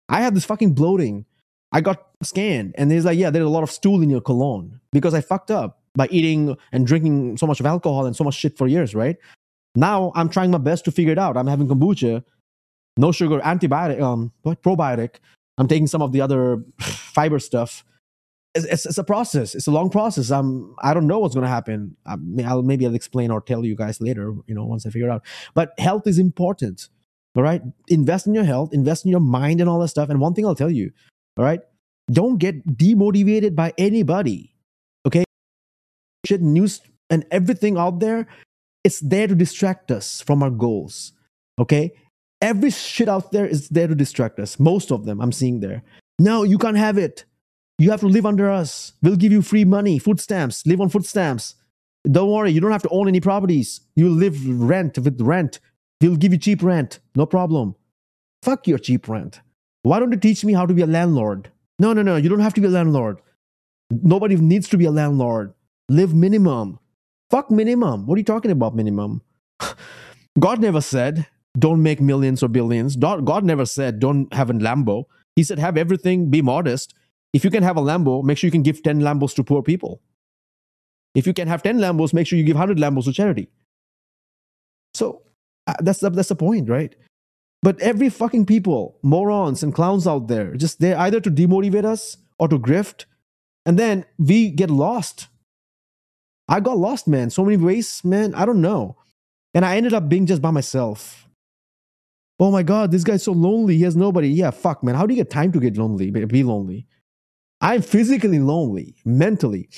I 0.10 0.22
have 0.22 0.34
this 0.34 0.46
fucking 0.46 0.74
bloating. 0.74 1.26
I 1.72 1.80
got 1.80 2.08
scanned 2.22 2.76
and 2.78 2.92
there's 2.92 3.06
like, 3.06 3.18
yeah, 3.18 3.30
there's 3.30 3.46
a 3.46 3.50
lot 3.50 3.64
of 3.64 3.72
stool 3.72 4.02
in 4.02 4.10
your 4.10 4.20
colon 4.22 4.82
because 4.92 5.14
I 5.14 5.22
fucked 5.22 5.52
up 5.52 5.80
by 5.96 6.08
eating 6.12 6.58
and 6.74 6.86
drinking 6.86 7.38
so 7.38 7.48
much 7.48 7.60
of 7.60 7.66
alcohol 7.66 8.06
and 8.06 8.16
so 8.16 8.24
much 8.24 8.36
shit 8.36 8.58
for 8.58 8.68
years, 8.68 8.94
right? 8.94 9.18
Now 9.76 10.12
I'm 10.16 10.28
trying 10.28 10.52
my 10.52 10.58
best 10.58 10.84
to 10.86 10.92
figure 10.92 11.14
it 11.14 11.20
out. 11.20 11.38
I'm 11.38 11.48
having 11.48 11.68
kombucha, 11.68 12.24
no 12.98 13.14
sugar, 13.14 13.40
antibiotic, 13.40 14.02
um, 14.02 14.34
probiotic. 14.46 15.16
I'm 15.58 15.68
taking 15.68 15.88
some 15.88 16.02
of 16.02 16.12
the 16.12 16.20
other 16.20 16.62
fiber 16.82 17.40
stuff. 17.40 17.86
It's, 18.54 18.86
it's, 18.86 18.98
a 18.98 19.04
process. 19.04 19.56
It's 19.56 19.68
a 19.68 19.72
long 19.72 19.90
process. 19.90 20.30
I'm 20.30 20.76
I 20.82 20.94
don't 20.94 21.08
know 21.08 21.20
what's 21.20 21.36
going 21.36 21.46
to 21.46 21.50
happen. 21.50 21.96
I 22.06 22.18
mean, 22.18 22.46
I'll 22.46 22.64
maybe 22.64 22.86
I'll 22.86 22.96
explain 22.96 23.32
or 23.32 23.42
tell 23.42 23.66
you 23.66 23.76
guys 23.76 24.02
later. 24.02 24.34
You 24.46 24.56
know, 24.56 24.66
once 24.66 24.86
I 24.86 24.90
figure 24.90 25.10
out. 25.10 25.24
But 25.54 25.74
health 25.80 26.06
is 26.06 26.20
important. 26.20 26.90
All 27.36 27.44
right, 27.44 27.62
invest 27.88 28.28
in 28.28 28.34
your 28.34 28.44
health, 28.44 28.74
invest 28.74 29.06
in 29.06 29.12
your 29.12 29.22
mind, 29.22 29.62
and 29.62 29.70
all 29.70 29.80
that 29.80 29.88
stuff. 29.88 30.10
And 30.10 30.20
one 30.20 30.34
thing 30.34 30.46
I'll 30.46 30.56
tell 30.56 30.70
you, 30.70 30.92
all 31.38 31.46
right, 31.46 31.62
don't 32.12 32.38
get 32.38 32.68
demotivated 32.78 33.56
by 33.56 33.74
anybody. 33.78 34.54
Okay, 35.06 35.24
shit, 36.26 36.42
news 36.42 36.82
and 37.10 37.26
everything 37.32 37.78
out 37.78 38.00
there 38.00 38.28
it's 38.84 39.00
there 39.00 39.28
to 39.28 39.36
distract 39.36 39.92
us 39.92 40.22
from 40.22 40.42
our 40.44 40.50
goals. 40.50 41.14
Okay? 41.60 41.92
Every 42.42 42.72
shit 42.72 43.08
out 43.08 43.32
there 43.32 43.46
is 43.46 43.70
there 43.70 43.88
to 43.88 43.96
distract 43.96 44.40
us. 44.40 44.60
Most 44.60 44.92
of 44.92 45.06
them 45.06 45.22
I'm 45.22 45.32
seeing 45.32 45.60
there. 45.60 45.84
No, 46.20 46.44
you 46.44 46.58
can't 46.58 46.78
have 46.78 46.98
it. 46.98 47.26
You 47.82 47.90
have 47.90 48.02
to 48.02 48.08
live 48.08 48.28
under 48.28 48.48
us. 48.48 48.94
We'll 49.02 49.16
give 49.16 49.32
you 49.32 49.42
free 49.42 49.66
money, 49.66 49.98
food 49.98 50.20
stamps, 50.20 50.68
live 50.68 50.80
on 50.82 50.90
food 50.90 51.04
stamps. 51.04 51.56
Don't 52.04 52.30
worry, 52.30 52.52
you 52.52 52.62
don't 52.62 52.72
have 52.72 52.84
to 52.84 52.90
own 52.90 53.08
any 53.08 53.20
properties. 53.20 53.82
You 53.96 54.08
live 54.08 54.38
rent 54.48 55.00
with 55.00 55.20
rent. 55.20 55.60
We'll 56.00 56.16
give 56.16 56.32
you 56.32 56.38
cheap 56.38 56.62
rent. 56.62 57.00
No 57.16 57.26
problem. 57.26 57.74
Fuck 58.44 58.68
your 58.68 58.78
cheap 58.78 59.08
rent. 59.08 59.42
Why 59.82 60.00
don't 60.00 60.12
you 60.12 60.20
teach 60.20 60.46
me 60.46 60.54
how 60.54 60.68
to 60.68 60.76
be 60.76 60.84
a 60.84 60.86
landlord? 60.86 61.50
No, 61.80 61.92
no, 61.94 62.04
no. 62.04 62.18
You 62.18 62.30
don't 62.30 62.42
have 62.42 62.54
to 62.54 62.62
be 62.62 62.68
a 62.68 62.70
landlord. 62.70 63.20
Nobody 63.90 64.36
needs 64.36 64.70
to 64.70 64.78
be 64.78 64.86
a 64.86 64.92
landlord. 64.92 65.56
Live 65.90 66.14
minimum. 66.14 66.78
Fuck 67.32 67.50
minimum. 67.50 68.06
What 68.06 68.14
are 68.14 68.20
you 68.20 68.26
talking 68.26 68.52
about, 68.52 68.76
minimum? 68.76 69.24
God 70.40 70.60
never 70.60 70.82
said, 70.82 71.26
don't 71.58 71.82
make 71.82 72.00
millions 72.00 72.44
or 72.44 72.48
billions. 72.48 72.96
God 72.96 73.44
never 73.44 73.66
said, 73.66 74.00
don't 74.00 74.32
have 74.36 74.52
a 74.52 74.54
Lambo. 74.54 75.06
He 75.36 75.44
said, 75.44 75.58
have 75.58 75.78
everything, 75.78 76.30
be 76.30 76.44
modest. 76.44 76.94
If 77.34 77.44
you 77.44 77.50
can 77.50 77.64
have 77.64 77.78
a 77.78 77.82
Lambo, 77.82 78.24
make 78.24 78.38
sure 78.38 78.48
you 78.48 78.52
can 78.52 78.64
give 78.64 78.84
10 78.84 79.02
Lambos 79.02 79.34
to 79.36 79.44
poor 79.44 79.62
people. 79.62 80.02
If 81.16 81.28
you 81.28 81.34
can 81.34 81.48
have 81.48 81.64
10 81.64 81.80
Lambos, 81.80 82.14
make 82.14 82.28
sure 82.28 82.38
you 82.38 82.44
give 82.44 82.56
100 82.56 82.78
Lambos 82.78 83.06
to 83.06 83.14
charity. 83.14 83.50
So 84.94 85.24
uh, 85.68 85.74
that's, 85.80 86.00
the, 86.00 86.10
that's 86.10 86.30
the 86.30 86.36
point, 86.36 86.70
right? 86.70 86.96
But 87.62 87.80
every 87.82 88.10
fucking 88.10 88.46
people, 88.46 88.98
morons 89.04 89.64
and 89.64 89.74
clowns 89.74 90.08
out 90.08 90.28
there, 90.28 90.56
just 90.56 90.80
they're 90.80 90.98
either 90.98 91.20
to 91.22 91.32
demotivate 91.32 91.86
us 91.86 92.18
or 92.40 92.48
to 92.48 92.58
grift. 92.58 93.06
And 93.66 93.78
then 93.78 94.06
we 94.18 94.50
get 94.50 94.70
lost 94.70 95.28
I 96.52 96.60
got 96.60 96.78
lost, 96.78 97.08
man. 97.08 97.30
So 97.30 97.46
many 97.46 97.56
ways, 97.56 98.04
man. 98.04 98.36
I 98.36 98.46
don't 98.46 98.60
know. 98.60 98.98
And 99.54 99.64
I 99.64 99.78
ended 99.78 99.94
up 99.94 100.10
being 100.10 100.26
just 100.26 100.42
by 100.42 100.52
myself. 100.52 101.30
Oh 102.42 102.52
my 102.52 102.62
God, 102.62 102.92
this 102.92 103.06
guy's 103.06 103.24
so 103.24 103.32
lonely. 103.32 103.78
He 103.78 103.84
has 103.84 103.96
nobody. 103.96 104.28
Yeah, 104.28 104.52
fuck, 104.52 104.84
man. 104.84 104.96
How 104.96 105.06
do 105.06 105.14
you 105.14 105.22
get 105.22 105.30
time 105.30 105.54
to 105.54 105.62
get 105.62 105.78
lonely, 105.78 106.12
be 106.12 106.44
lonely? 106.44 106.88
I'm 107.62 107.82
physically 107.82 108.40
lonely, 108.40 108.96
mentally. 109.06 109.70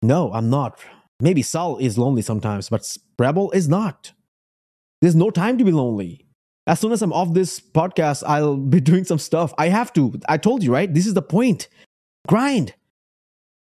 No, 0.00 0.32
I'm 0.32 0.48
not. 0.48 0.80
Maybe 1.20 1.42
Saul 1.42 1.78
is 1.78 1.98
lonely 1.98 2.22
sometimes, 2.22 2.68
but 2.68 2.96
Rebel 3.18 3.50
is 3.50 3.68
not. 3.68 4.12
There's 5.02 5.16
no 5.16 5.30
time 5.30 5.58
to 5.58 5.64
be 5.64 5.72
lonely. 5.72 6.24
As 6.68 6.78
soon 6.78 6.92
as 6.92 7.02
I'm 7.02 7.12
off 7.12 7.34
this 7.34 7.60
podcast, 7.60 8.22
I'll 8.26 8.56
be 8.56 8.80
doing 8.92 9.04
some 9.04 9.18
stuff. 9.18 9.52
I 9.58 9.68
have 9.68 9.92
to. 9.94 10.20
I 10.28 10.36
told 10.36 10.62
you, 10.62 10.72
right? 10.72 10.92
This 10.92 11.06
is 11.06 11.14
the 11.14 11.22
point. 11.22 11.68
Grind. 12.28 12.74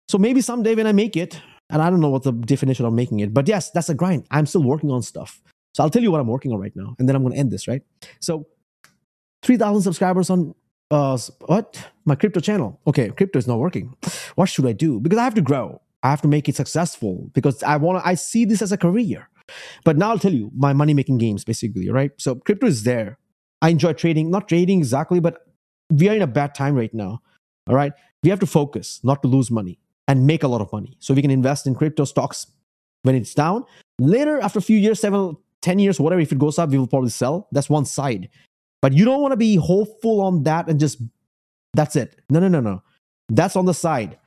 So 0.08 0.18
maybe 0.18 0.40
someday 0.40 0.74
when 0.74 0.86
I 0.86 0.92
make 0.92 1.16
it, 1.16 1.40
and 1.70 1.82
I 1.82 1.90
don't 1.90 2.00
know 2.00 2.08
what 2.08 2.22
the 2.22 2.32
definition 2.32 2.86
of 2.86 2.94
making 2.94 3.20
it, 3.20 3.34
but 3.34 3.46
yes, 3.46 3.70
that's 3.70 3.90
a 3.90 3.94
grind. 3.94 4.26
I'm 4.30 4.46
still 4.46 4.62
working 4.62 4.90
on 4.90 5.02
stuff. 5.02 5.40
So 5.74 5.84
I'll 5.84 5.90
tell 5.90 6.02
you 6.02 6.10
what 6.10 6.20
I'm 6.20 6.26
working 6.26 6.50
on 6.52 6.58
right 6.58 6.74
now, 6.74 6.96
and 6.98 7.08
then 7.08 7.14
I'm 7.14 7.22
going 7.22 7.34
to 7.34 7.38
end 7.38 7.50
this, 7.50 7.68
right? 7.68 7.82
So 8.20 8.46
3,000 9.42 9.82
subscribers 9.82 10.30
on 10.30 10.54
uh 10.90 11.18
what? 11.46 11.90
My 12.04 12.14
crypto 12.14 12.40
channel. 12.40 12.80
Okay 12.86 13.10
crypto 13.10 13.38
is 13.38 13.46
not 13.46 13.58
working. 13.58 13.94
What 14.36 14.48
should 14.48 14.66
i 14.66 14.72
do? 14.72 15.00
Because 15.00 15.18
i 15.18 15.24
have 15.24 15.34
to 15.34 15.42
grow. 15.42 15.80
I 16.02 16.10
have 16.10 16.22
to 16.22 16.28
make 16.28 16.48
it 16.48 16.56
successful 16.56 17.30
because 17.34 17.62
i 17.62 17.76
want 17.76 18.02
to 18.02 18.08
i 18.08 18.14
see 18.14 18.44
this 18.44 18.62
as 18.62 18.72
a 18.72 18.78
career. 18.78 19.28
But 19.84 19.96
now 19.96 20.10
i'll 20.10 20.18
tell 20.18 20.32
you 20.32 20.50
my 20.56 20.72
money 20.72 20.94
making 20.94 21.18
games 21.18 21.44
basically 21.44 21.90
right? 21.90 22.12
So 22.18 22.36
crypto 22.36 22.66
is 22.66 22.84
there. 22.84 23.18
I 23.60 23.70
enjoy 23.70 23.92
trading 23.92 24.30
not 24.30 24.48
trading 24.48 24.78
exactly 24.78 25.20
but 25.20 25.46
we 25.90 26.08
are 26.08 26.14
in 26.14 26.22
a 26.22 26.26
bad 26.26 26.54
time 26.54 26.74
right 26.74 26.94
now 26.94 27.20
all 27.68 27.74
right? 27.74 27.92
We 28.22 28.30
have 28.30 28.40
to 28.40 28.46
focus 28.46 29.00
not 29.04 29.22
to 29.22 29.28
lose 29.28 29.50
money 29.50 29.78
and 30.08 30.26
make 30.26 30.42
a 30.42 30.48
lot 30.48 30.60
of 30.60 30.72
money. 30.72 30.96
So 30.98 31.14
we 31.14 31.22
can 31.22 31.30
invest 31.30 31.66
in 31.66 31.74
crypto 31.74 32.04
stocks 32.04 32.46
when 33.02 33.14
it's 33.14 33.34
down. 33.34 33.64
Later, 34.00 34.40
after 34.40 34.58
a 34.58 34.62
few 34.62 34.78
years, 34.78 35.00
seven, 35.00 35.36
10 35.62 35.78
years, 35.78 36.00
whatever, 36.00 36.20
if 36.20 36.32
it 36.32 36.38
goes 36.38 36.58
up, 36.58 36.70
we 36.70 36.78
will 36.78 36.86
probably 36.86 37.10
sell. 37.10 37.46
That's 37.52 37.68
one 37.68 37.84
side. 37.84 38.30
But 38.80 38.92
you 38.92 39.04
don't 39.04 39.20
want 39.20 39.32
to 39.32 39.36
be 39.36 39.56
hopeful 39.56 40.20
on 40.20 40.44
that 40.44 40.68
and 40.68 40.78
just 40.78 41.00
that's 41.74 41.96
it. 41.96 42.20
No, 42.30 42.40
no, 42.40 42.48
no, 42.48 42.60
no. 42.60 42.82
That's 43.28 43.56
on 43.56 43.66
the 43.66 43.74
side. 43.74 44.18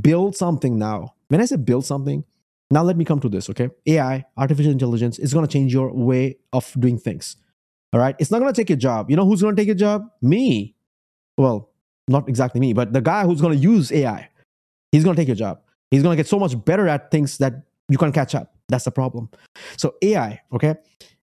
Build 0.00 0.36
something 0.36 0.78
now. 0.78 1.14
When 1.28 1.40
I 1.40 1.44
say 1.44 1.56
build 1.56 1.84
something, 1.84 2.24
now 2.70 2.82
let 2.82 2.96
me 2.96 3.04
come 3.04 3.20
to 3.20 3.28
this, 3.28 3.48
okay? 3.50 3.70
AI, 3.86 4.24
artificial 4.36 4.72
intelligence, 4.72 5.18
is 5.18 5.32
going 5.32 5.46
to 5.46 5.52
change 5.52 5.72
your 5.72 5.92
way 5.92 6.38
of 6.52 6.72
doing 6.78 6.98
things. 6.98 7.36
All 7.92 8.00
right? 8.00 8.16
It's 8.18 8.30
not 8.30 8.40
going 8.40 8.52
to 8.52 8.60
take 8.60 8.68
your 8.68 8.78
job. 8.78 9.10
You 9.10 9.16
know 9.16 9.24
who's 9.24 9.42
going 9.42 9.54
to 9.54 9.60
take 9.60 9.66
your 9.66 9.76
job? 9.76 10.02
Me. 10.20 10.74
Well, 11.38 11.70
not 12.08 12.28
exactly 12.28 12.60
me, 12.60 12.72
but 12.72 12.92
the 12.92 13.00
guy 13.00 13.24
who's 13.24 13.40
going 13.40 13.56
to 13.56 13.58
use 13.58 13.90
AI 13.92 14.28
he's 14.96 15.04
going 15.04 15.14
to 15.14 15.20
take 15.20 15.28
your 15.28 15.36
job. 15.36 15.60
He's 15.90 16.02
going 16.02 16.16
to 16.16 16.20
get 16.20 16.28
so 16.28 16.38
much 16.38 16.64
better 16.64 16.88
at 16.88 17.10
things 17.10 17.38
that 17.38 17.54
you 17.88 17.98
can't 17.98 18.14
catch 18.14 18.34
up. 18.34 18.54
That's 18.68 18.84
the 18.84 18.90
problem. 18.90 19.30
So 19.76 19.94
AI, 20.02 20.40
okay, 20.52 20.74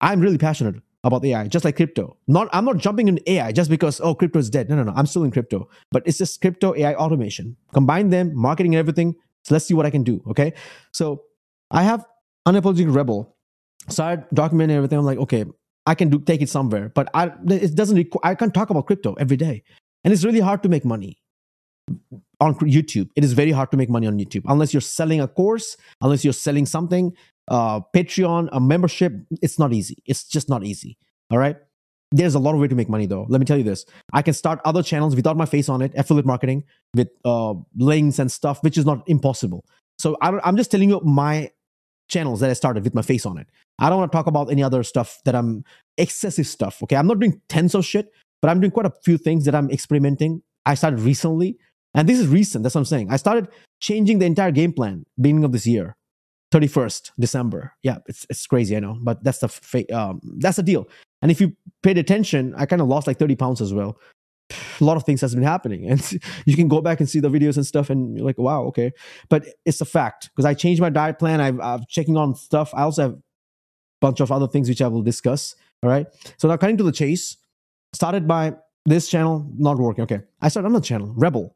I'm 0.02 0.20
really 0.20 0.38
passionate 0.38 0.82
about 1.04 1.24
AI, 1.24 1.48
just 1.48 1.66
like 1.66 1.76
crypto. 1.76 2.18
Not, 2.28 2.50
I'm 2.52 2.66
not 2.66 2.78
jumping 2.78 3.08
in 3.08 3.20
AI 3.28 3.52
just 3.52 3.70
because 3.70 4.02
oh, 4.02 4.14
crypto 4.16 4.40
is 4.40 4.50
dead. 4.50 4.70
No, 4.70 4.76
no, 4.76 4.84
no. 4.84 4.94
I'm 4.96 5.06
still 5.06 5.24
in 5.24 5.32
crypto, 5.32 5.70
but 5.92 6.04
it's 6.06 6.18
just 6.18 6.42
crypto 6.42 6.76
AI 6.76 6.94
automation. 6.96 7.56
Combine 7.74 8.10
them, 8.10 8.36
marketing 8.36 8.76
and 8.76 8.80
everything. 8.80 9.16
So 9.44 9.56
let's 9.56 9.66
see 9.66 9.74
what 9.74 9.86
I 9.86 9.90
can 9.90 10.04
do. 10.04 10.22
Okay, 10.30 10.54
so 10.92 11.24
I 11.72 11.84
have 11.84 12.06
unapologetic 12.48 12.94
rebel. 12.94 13.36
Started 13.88 14.26
documenting 14.36 14.72
everything. 14.72 15.00
I'm 15.00 15.06
like, 15.06 15.20
okay, 15.20 15.46
I 15.86 15.96
can 15.96 16.10
do 16.10 16.20
take 16.20 16.42
it 16.42 16.50
somewhere, 16.50 16.90
but 16.90 17.10
I 17.14 17.32
it 17.48 17.76
doesn't. 17.76 17.98
Requ- 17.98 18.20
I 18.24 18.36
can't 18.36 18.54
talk 18.54 18.70
about 18.70 18.86
crypto 18.86 19.14
every 19.14 19.38
day, 19.38 19.64
and 20.04 20.14
it's 20.14 20.26
really 20.26 20.42
hard 20.42 20.62
to 20.64 20.70
make 20.70 20.86
money 20.86 21.18
on 22.40 22.56
YouTube. 22.56 23.10
It 23.16 23.24
is 23.24 23.34
very 23.34 23.52
hard 23.52 23.72
to 23.72 23.78
make 23.78 23.90
money 23.90 24.08
on 24.08 24.18
YouTube 24.18 24.44
unless 24.48 24.74
you're 24.74 24.82
selling 24.82 25.22
a 25.22 25.28
course, 25.28 25.78
unless 26.02 26.24
you're 26.24 26.34
selling 26.34 26.66
something, 26.66 27.14
uh, 27.50 27.82
Patreon, 27.96 28.50
a 28.52 28.60
membership. 28.60 29.14
It's 29.42 29.60
not 29.60 29.74
easy. 29.74 29.98
It's 30.06 30.24
just 30.24 30.50
not 30.50 30.64
easy. 30.64 30.98
All 31.32 31.38
right. 31.38 31.58
There's 32.12 32.34
a 32.34 32.40
lot 32.40 32.56
of 32.56 32.60
way 32.60 32.68
to 32.68 32.76
make 32.76 32.90
money 32.90 33.06
though. 33.06 33.26
Let 33.30 33.40
me 33.40 33.46
tell 33.46 33.58
you 33.58 33.64
this. 33.64 33.86
I 34.14 34.22
can 34.24 34.34
start 34.34 34.60
other 34.66 34.82
channels 34.82 35.16
without 35.16 35.38
my 35.38 35.46
face 35.46 35.70
on 35.70 35.82
it, 35.82 35.92
affiliate 35.96 36.26
marketing 36.26 36.64
with 36.96 37.10
uh, 37.24 37.54
links 37.78 38.18
and 38.18 38.32
stuff, 38.32 38.64
which 38.64 38.78
is 38.78 38.86
not 38.86 39.08
impossible. 39.08 39.64
So 40.00 40.18
I 40.22 40.40
I'm 40.44 40.58
just 40.58 40.72
telling 40.72 40.90
you 40.90 41.02
my 41.02 41.52
channels 42.08 42.40
that 42.40 42.50
I 42.50 42.54
started 42.54 42.84
with 42.84 42.96
my 42.96 43.04
face 43.04 43.26
on 43.28 43.38
it. 43.38 43.48
I 43.78 43.90
don't 43.90 44.00
want 44.00 44.12
to 44.12 44.16
talk 44.16 44.26
about 44.26 44.52
any 44.52 44.64
other 44.64 44.82
stuff 44.82 45.20
that 45.26 45.36
I'm 45.36 45.64
excessive 45.98 46.48
stuff. 46.48 46.82
Okay. 46.84 46.96
I'm 46.96 47.06
not 47.06 47.20
doing 47.20 47.40
tens 47.48 47.76
of 47.76 47.86
shit, 47.86 48.12
but 48.42 48.50
I'm 48.50 48.60
doing 48.60 48.72
quite 48.72 48.88
a 48.88 48.94
few 49.04 49.18
things 49.18 49.46
that 49.46 49.54
I'm 49.54 49.70
experimenting. 49.70 50.42
I 50.66 50.74
started 50.74 51.00
recently 51.02 51.58
and 51.94 52.08
this 52.08 52.20
is 52.20 52.28
recent. 52.28 52.64
That's 52.64 52.76
what 52.76 52.82
I'm 52.82 52.86
saying. 52.86 53.12
I 53.12 53.18
started 53.18 53.48
changing 53.80 54.20
the 54.20 54.26
entire 54.26 54.52
game 54.52 54.74
plan 54.74 55.06
beginning 55.20 55.44
of 55.44 55.52
this 55.52 55.66
year, 55.66 55.96
31st 56.54 57.12
December. 57.20 57.74
Yeah, 57.84 57.98
it's, 58.08 58.26
it's 58.30 58.46
crazy, 58.46 58.76
I 58.76 58.80
know, 58.80 58.98
but 59.02 59.24
that's 59.24 59.40
the 59.40 59.48
fa- 59.48 59.92
um, 59.98 60.22
that's 60.38 60.58
the 60.58 60.64
deal. 60.64 60.88
And 61.22 61.32
if 61.32 61.42
you 61.42 61.56
paid 61.84 61.98
attention, 61.98 62.54
I 62.56 62.66
kind 62.66 62.82
of 62.82 62.88
lost 62.88 63.08
like 63.08 63.20
30 63.20 63.36
pounds 63.36 63.62
as 63.62 63.74
well. 63.74 63.98
A 64.80 64.84
lot 64.84 64.98
of 64.98 65.04
things 65.04 65.22
has 65.22 65.36
been 65.36 65.44
happening, 65.44 65.88
and 65.90 66.12
you 66.46 66.56
can 66.56 66.68
go 66.68 66.82
back 66.82 67.00
and 67.00 67.10
see 67.10 67.20
the 67.20 67.30
videos 67.30 67.56
and 67.56 67.66
stuff, 67.66 67.90
and 67.90 68.16
you're 68.16 68.26
like, 68.26 68.38
wow, 68.38 68.64
okay. 68.66 68.92
But 69.30 69.46
it's 69.66 69.82
a 69.82 69.86
fact 69.86 70.30
because 70.36 70.46
I 70.46 70.54
changed 70.54 70.82
my 70.82 70.90
diet 70.90 71.20
plan. 71.20 71.42
I've, 71.42 71.60
I'm 71.60 71.82
checking 71.90 72.18
on 72.18 72.36
stuff. 72.36 72.72
I 72.74 72.84
also 72.84 73.02
have 73.02 73.12
a 73.12 73.20
bunch 74.02 74.20
of 74.20 74.32
other 74.32 74.48
things 74.48 74.70
which 74.70 74.82
I 74.82 74.88
will 74.88 75.04
discuss. 75.04 75.56
All 75.84 75.90
right. 75.90 76.08
So 76.38 76.48
now 76.48 76.58
cutting 76.58 76.78
to 76.78 76.84
the 76.84 76.92
chase, 76.92 77.38
started 77.94 78.28
by 78.28 78.54
this 78.86 79.08
channel 79.08 79.50
not 79.58 79.78
working. 79.78 80.04
Okay, 80.04 80.22
I 80.42 80.50
started 80.50 80.70
another 80.70 80.86
channel, 80.86 81.14
Rebel 81.16 81.56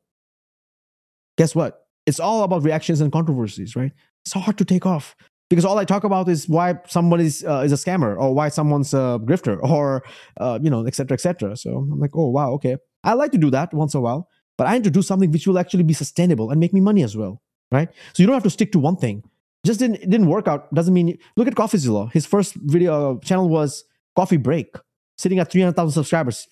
guess 1.37 1.55
what? 1.55 1.85
It's 2.05 2.19
all 2.19 2.43
about 2.43 2.63
reactions 2.63 3.01
and 3.01 3.11
controversies, 3.11 3.75
right? 3.75 3.91
It's 4.25 4.33
hard 4.33 4.57
to 4.57 4.65
take 4.65 4.85
off 4.85 5.15
because 5.49 5.65
all 5.65 5.77
I 5.77 5.85
talk 5.85 6.03
about 6.03 6.27
is 6.29 6.49
why 6.49 6.79
someone 6.87 7.19
is 7.19 7.43
uh, 7.47 7.59
is 7.65 7.71
a 7.71 7.75
scammer 7.75 8.17
or 8.19 8.33
why 8.33 8.49
someone's 8.49 8.93
a 8.93 9.19
grifter 9.23 9.61
or 9.63 10.03
uh, 10.39 10.59
you 10.61 10.69
know, 10.69 10.85
etc., 10.85 11.15
etc. 11.15 11.55
So 11.57 11.77
I'm 11.77 11.99
like, 11.99 12.15
oh 12.15 12.29
wow, 12.29 12.51
okay. 12.53 12.77
I 13.03 13.13
like 13.13 13.31
to 13.31 13.37
do 13.37 13.49
that 13.51 13.73
once 13.73 13.93
in 13.93 13.99
a 13.99 14.01
while, 14.01 14.29
but 14.57 14.67
I 14.67 14.73
need 14.73 14.85
to 14.85 14.89
do 14.89 15.01
something 15.01 15.31
which 15.31 15.45
will 15.45 15.59
actually 15.59 15.83
be 15.83 15.93
sustainable 15.93 16.51
and 16.51 16.59
make 16.59 16.73
me 16.73 16.81
money 16.81 17.03
as 17.03 17.17
well, 17.17 17.41
right? 17.71 17.89
So 18.13 18.23
you 18.23 18.27
don't 18.27 18.33
have 18.33 18.43
to 18.43 18.49
stick 18.49 18.71
to 18.73 18.79
one 18.79 18.95
thing. 18.95 19.23
Just 19.65 19.79
didn't 19.79 20.01
didn't 20.09 20.27
work 20.27 20.47
out. 20.47 20.73
Doesn't 20.73 20.93
mean 20.93 21.17
look 21.37 21.47
at 21.47 21.55
CoffeeZilla. 21.55 22.11
His 22.11 22.25
first 22.25 22.55
video 22.55 23.19
channel 23.19 23.49
was 23.49 23.85
Coffee 24.15 24.37
Break, 24.37 24.75
sitting 25.17 25.39
at 25.39 25.51
300,000 25.51 25.91
subscribers. 25.91 26.47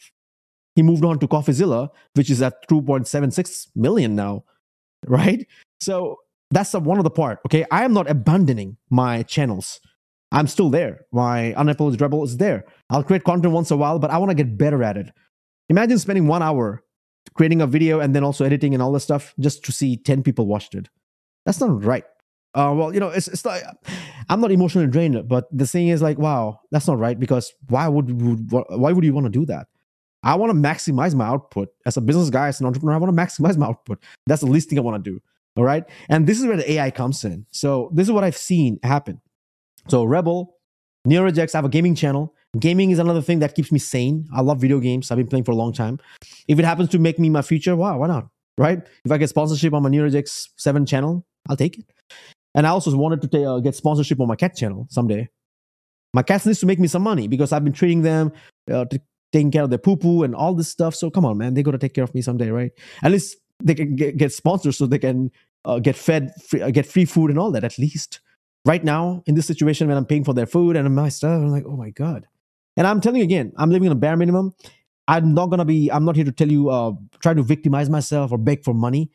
He 0.75 0.81
moved 0.81 1.03
on 1.03 1.19
to 1.19 1.27
CoffeeZilla, 1.27 1.89
which 2.13 2.29
is 2.29 2.41
at 2.41 2.67
2.76 2.69 3.67
million 3.75 4.15
now, 4.15 4.45
right? 5.07 5.47
So 5.79 6.17
that's 6.51 6.71
the, 6.71 6.79
one 6.79 6.97
of 6.97 7.03
the 7.03 7.09
part. 7.09 7.39
Okay, 7.45 7.65
I 7.71 7.83
am 7.83 7.93
not 7.93 8.09
abandoning 8.09 8.77
my 8.89 9.23
channels. 9.23 9.79
I'm 10.31 10.47
still 10.47 10.69
there. 10.69 11.01
My 11.11 11.53
unapologetic 11.57 11.99
rebel 11.99 12.23
is 12.23 12.37
there. 12.37 12.65
I'll 12.89 13.03
create 13.03 13.23
content 13.23 13.53
once 13.53 13.71
a 13.71 13.77
while, 13.77 13.99
but 13.99 14.11
I 14.11 14.17
want 14.17 14.29
to 14.29 14.35
get 14.35 14.57
better 14.57 14.81
at 14.83 14.97
it. 14.97 15.07
Imagine 15.69 15.97
spending 15.99 16.27
one 16.27 16.41
hour 16.41 16.83
creating 17.33 17.61
a 17.61 17.67
video 17.67 17.99
and 17.99 18.15
then 18.15 18.23
also 18.23 18.45
editing 18.45 18.73
and 18.73 18.81
all 18.81 18.91
this 18.91 19.03
stuff 19.03 19.33
just 19.39 19.63
to 19.65 19.71
see 19.71 19.97
10 19.97 20.23
people 20.23 20.45
watched 20.45 20.75
it. 20.75 20.89
That's 21.45 21.59
not 21.59 21.83
right. 21.83 22.03
Uh, 22.53 22.73
well, 22.75 22.93
you 22.93 22.99
know, 22.99 23.09
it's, 23.09 23.27
it's 23.27 23.45
like 23.45 23.63
I'm 24.29 24.41
not 24.41 24.51
emotionally 24.51 24.87
drained, 24.87 25.27
but 25.27 25.47
the 25.51 25.65
thing 25.65 25.87
is 25.87 26.01
like, 26.01 26.17
wow, 26.17 26.59
that's 26.71 26.87
not 26.87 26.99
right 26.99 27.17
because 27.17 27.53
why 27.69 27.87
would, 27.87 28.21
would 28.21 28.51
why 28.51 28.91
would 28.91 29.05
you 29.05 29.13
want 29.13 29.25
to 29.25 29.29
do 29.29 29.45
that? 29.45 29.67
I 30.23 30.35
want 30.35 30.51
to 30.51 30.57
maximize 30.57 31.15
my 31.15 31.25
output 31.25 31.69
as 31.85 31.97
a 31.97 32.01
business 32.01 32.29
guy, 32.29 32.47
as 32.47 32.59
an 32.59 32.67
entrepreneur. 32.67 32.95
I 32.95 32.97
want 32.97 33.15
to 33.15 33.21
maximize 33.21 33.57
my 33.57 33.67
output. 33.67 33.99
That's 34.27 34.41
the 34.41 34.47
least 34.47 34.69
thing 34.69 34.77
I 34.77 34.81
want 34.81 35.03
to 35.03 35.11
do. 35.11 35.19
All 35.57 35.65
right, 35.65 35.83
and 36.07 36.27
this 36.27 36.39
is 36.39 36.45
where 36.45 36.55
the 36.55 36.71
AI 36.71 36.91
comes 36.91 37.25
in. 37.25 37.45
So 37.51 37.89
this 37.93 38.07
is 38.07 38.11
what 38.11 38.23
I've 38.23 38.37
seen 38.37 38.79
happen. 38.83 39.19
So 39.89 40.05
Rebel, 40.05 40.55
NeuroJex, 41.07 41.53
I 41.53 41.57
have 41.57 41.65
a 41.65 41.69
gaming 41.69 41.95
channel. 41.95 42.33
Gaming 42.59 42.91
is 42.91 42.99
another 42.99 43.21
thing 43.21 43.39
that 43.39 43.55
keeps 43.55 43.71
me 43.71 43.79
sane. 43.79 44.27
I 44.33 44.41
love 44.41 44.59
video 44.59 44.79
games. 44.79 45.11
I've 45.11 45.17
been 45.17 45.27
playing 45.27 45.43
for 45.43 45.51
a 45.51 45.55
long 45.55 45.73
time. 45.73 45.99
If 46.47 46.59
it 46.59 46.65
happens 46.65 46.89
to 46.89 46.99
make 46.99 47.17
me 47.17 47.29
my 47.29 47.41
future, 47.41 47.75
wow, 47.75 47.97
why 47.97 48.07
not? 48.07 48.27
Right? 48.57 48.79
If 49.03 49.11
I 49.11 49.17
get 49.17 49.29
sponsorship 49.29 49.73
on 49.73 49.83
my 49.83 49.89
NeuroJex 49.89 50.49
7 50.57 50.85
channel, 50.85 51.25
I'll 51.49 51.57
take 51.57 51.79
it. 51.79 51.85
And 52.53 52.67
I 52.67 52.69
also 52.69 52.95
wanted 52.95 53.21
to 53.21 53.27
t- 53.27 53.45
uh, 53.45 53.59
get 53.59 53.75
sponsorship 53.75 54.19
on 54.19 54.27
my 54.27 54.35
cat 54.35 54.55
channel 54.55 54.87
someday. 54.89 55.29
My 56.13 56.23
cats 56.23 56.45
needs 56.45 56.59
to 56.59 56.65
make 56.65 56.79
me 56.79 56.87
some 56.87 57.01
money 57.01 57.27
because 57.27 57.53
I've 57.53 57.63
been 57.63 57.73
treating 57.73 58.01
them, 58.01 58.33
uh, 58.69 58.85
taking 59.31 59.51
care 59.51 59.63
of 59.63 59.69
their 59.69 59.79
poo 59.79 59.95
poo 59.97 60.23
and 60.23 60.35
all 60.35 60.53
this 60.53 60.69
stuff. 60.69 60.95
So 60.95 61.09
come 61.09 61.25
on, 61.25 61.37
man, 61.37 61.53
they 61.53 61.63
got 61.63 61.71
to 61.71 61.77
take 61.77 61.93
care 61.93 62.03
of 62.03 62.13
me 62.13 62.21
someday, 62.21 62.49
right? 62.49 62.71
At 63.03 63.11
least 63.11 63.37
they 63.63 63.75
can 63.75 63.95
get, 63.95 64.17
get 64.17 64.33
sponsors 64.33 64.77
so 64.77 64.85
they 64.85 64.99
can 64.99 65.31
uh, 65.65 65.79
get 65.79 65.95
fed, 65.95 66.31
free, 66.47 66.61
uh, 66.61 66.71
get 66.71 66.85
free 66.85 67.05
food 67.05 67.29
and 67.29 67.39
all 67.39 67.51
that. 67.51 67.63
At 67.63 67.77
least 67.77 68.19
right 68.65 68.83
now 68.83 69.23
in 69.25 69.35
this 69.35 69.45
situation 69.45 69.87
when 69.87 69.97
I'm 69.97 70.05
paying 70.05 70.23
for 70.23 70.33
their 70.33 70.45
food 70.45 70.75
and 70.75 70.93
my 70.95 71.09
stuff, 71.09 71.41
I'm 71.41 71.49
like, 71.49 71.65
oh 71.65 71.77
my 71.77 71.89
god. 71.89 72.27
And 72.77 72.87
I'm 72.87 73.01
telling 73.01 73.19
you 73.19 73.23
again, 73.23 73.51
I'm 73.57 73.69
living 73.69 73.89
on 73.89 73.93
a 73.93 73.99
bare 73.99 74.17
minimum. 74.17 74.53
I'm 75.07 75.33
not 75.33 75.47
gonna 75.47 75.65
be. 75.65 75.91
I'm 75.91 76.05
not 76.05 76.15
here 76.15 76.25
to 76.25 76.31
tell 76.31 76.49
you, 76.49 76.69
uh, 76.69 76.93
try 77.21 77.33
to 77.33 77.43
victimize 77.43 77.89
myself 77.89 78.31
or 78.31 78.37
beg 78.37 78.63
for 78.63 78.73
money. 78.73 79.11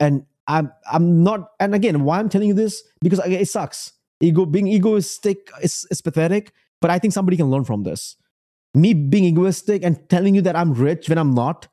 And 0.00 0.24
I'm 0.46 0.72
I'm 0.90 1.22
not. 1.22 1.50
And 1.60 1.74
again, 1.74 2.04
why 2.04 2.18
I'm 2.18 2.28
telling 2.28 2.48
you 2.48 2.54
this 2.54 2.82
because 3.02 3.20
it 3.26 3.48
sucks. 3.48 3.92
Ego 4.20 4.46
being 4.46 4.66
egoistic 4.66 5.50
is, 5.62 5.86
is 5.90 6.00
pathetic. 6.00 6.52
But 6.80 6.90
I 6.90 6.98
think 6.98 7.12
somebody 7.12 7.36
can 7.36 7.50
learn 7.50 7.64
from 7.64 7.82
this. 7.82 8.16
Me 8.76 8.92
being 8.92 9.24
egoistic 9.24 9.82
and 9.82 10.08
telling 10.10 10.34
you 10.34 10.42
that 10.42 10.54
I'm 10.54 10.74
rich 10.74 11.08
when 11.08 11.16
I'm 11.16 11.34
not. 11.34 11.66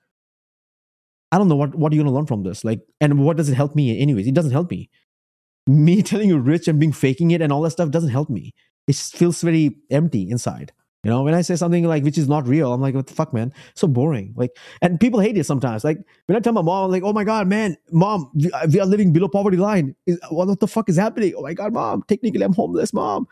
I 1.34 1.38
don't 1.38 1.50
know 1.50 1.56
what 1.56 1.76
what 1.76 1.92
are 1.92 1.96
you 1.96 2.02
gonna 2.02 2.16
learn 2.16 2.28
from 2.28 2.44
this. 2.44 2.64
Like, 2.64 2.80
and 3.02 3.20
what 3.20 3.38
does 3.38 3.50
it 3.50 3.56
help 3.56 3.76
me? 3.76 4.00
Anyways, 4.00 4.26
it 4.26 4.34
doesn't 4.34 4.52
help 4.52 4.72
me. 4.72 4.90
Me 5.68 6.02
telling 6.02 6.28
you 6.28 6.38
rich 6.40 6.68
and 6.68 6.80
being 6.80 6.92
faking 6.92 7.32
it 7.32 7.42
and 7.42 7.52
all 7.52 7.62
that 7.62 7.72
stuff 7.72 7.90
doesn't 7.90 8.10
help 8.10 8.30
me. 8.30 8.54
It 8.88 8.96
feels 8.98 9.42
very 9.42 9.78
empty 9.92 10.30
inside. 10.30 10.74
You 11.04 11.12
know, 11.12 11.24
when 11.24 11.34
I 11.34 11.42
say 11.42 11.58
something 11.58 11.84
like 11.86 12.04
which 12.04 12.18
is 12.18 12.30
not 12.30 12.48
real, 12.48 12.72
I'm 12.72 12.80
like, 12.82 12.96
what 12.96 13.08
the 13.08 13.14
fuck, 13.14 13.34
man? 13.34 13.54
So 13.76 13.88
boring. 13.88 14.34
Like, 14.38 14.52
and 14.82 15.00
people 15.00 15.20
hate 15.20 15.38
it 15.38 15.46
sometimes. 15.46 15.84
Like 15.84 15.98
when 16.28 16.38
I 16.38 16.40
tell 16.40 16.54
my 16.54 16.62
mom, 16.62 16.86
I'm 16.86 16.92
like, 16.92 17.04
oh 17.04 17.12
my 17.12 17.26
god, 17.26 17.48
man, 17.48 17.76
mom, 17.92 18.32
we, 18.34 18.52
uh, 18.52 18.68
we 18.72 18.80
are 18.80 18.86
living 18.86 19.12
below 19.12 19.28
poverty 19.28 19.58
line. 19.58 19.96
What 20.30 20.60
the 20.60 20.68
fuck 20.68 20.88
is 20.88 20.98
happening? 20.98 21.34
Oh 21.38 21.42
my 21.42 21.54
god, 21.54 21.74
mom, 21.74 22.04
technically 22.08 22.44
I'm 22.44 22.54
homeless, 22.54 22.94
mom. 22.94 23.28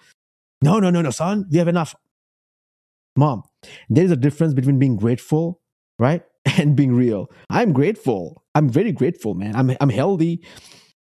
No, 0.61 0.80
no, 0.80 0.89
no, 0.89 1.01
no, 1.01 1.11
son, 1.11 1.45
we 1.49 1.57
have 1.59 1.69
enough. 1.69 1.95
Mom, 3.15 3.43
there 3.89 4.03
is 4.03 4.12
a 4.12 4.16
difference 4.16 4.53
between 4.53 4.80
being 4.80 4.95
grateful, 4.95 5.62
right, 5.99 6.24
and 6.57 6.76
being 6.76 6.93
real. 6.93 7.32
I'm 7.49 7.74
grateful. 7.74 8.43
I'm 8.55 8.70
very 8.70 8.91
grateful, 8.91 9.34
man. 9.34 9.55
I'm 9.55 9.76
I'm 9.80 9.89
healthy. 9.89 10.43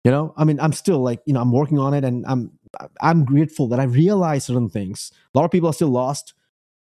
You 0.04 0.12
know, 0.12 0.34
I 0.36 0.44
mean, 0.44 0.60
I'm 0.60 0.74
still 0.74 1.00
like, 1.00 1.22
you 1.26 1.34
know, 1.34 1.42
I'm 1.42 1.52
working 1.54 1.80
on 1.80 1.94
it, 1.94 2.04
and 2.04 2.26
I'm 2.28 2.52
I'm 3.02 3.26
grateful 3.26 3.68
that 3.70 3.80
I 3.80 3.84
realized 3.84 4.48
certain 4.48 4.70
things. 4.70 5.12
A 5.34 5.38
lot 5.38 5.46
of 5.46 5.52
people 5.52 5.70
are 5.70 5.74
still 5.74 5.90
lost 5.90 6.34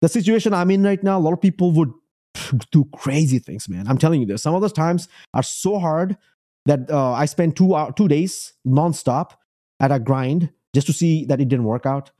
the 0.04 0.08
situation 0.10 0.52
I'm 0.52 0.70
in 0.70 0.82
right 0.82 1.02
now, 1.02 1.18
a 1.18 1.20
lot 1.20 1.32
of 1.32 1.40
people 1.40 1.72
would 1.72 1.90
do 2.72 2.84
crazy 2.94 3.38
things, 3.38 3.70
man. 3.70 3.88
I'm 3.88 3.96
telling 3.96 4.20
you 4.20 4.26
this. 4.26 4.42
Some 4.42 4.54
of 4.54 4.60
those 4.60 4.72
times 4.72 5.08
are 5.32 5.42
so 5.42 5.78
hard 5.78 6.18
that 6.66 6.90
uh, 6.90 7.12
I 7.12 7.24
spent 7.24 7.56
two 7.56 7.74
hour, 7.74 7.90
two 7.90 8.06
days 8.06 8.52
nonstop 8.66 9.30
at 9.80 9.90
a 9.90 9.98
grind 9.98 10.50
just 10.74 10.86
to 10.88 10.92
see 10.92 11.24
that 11.26 11.40
it 11.40 11.48
didn't 11.48 11.64
work 11.64 11.86
out. 11.86 12.10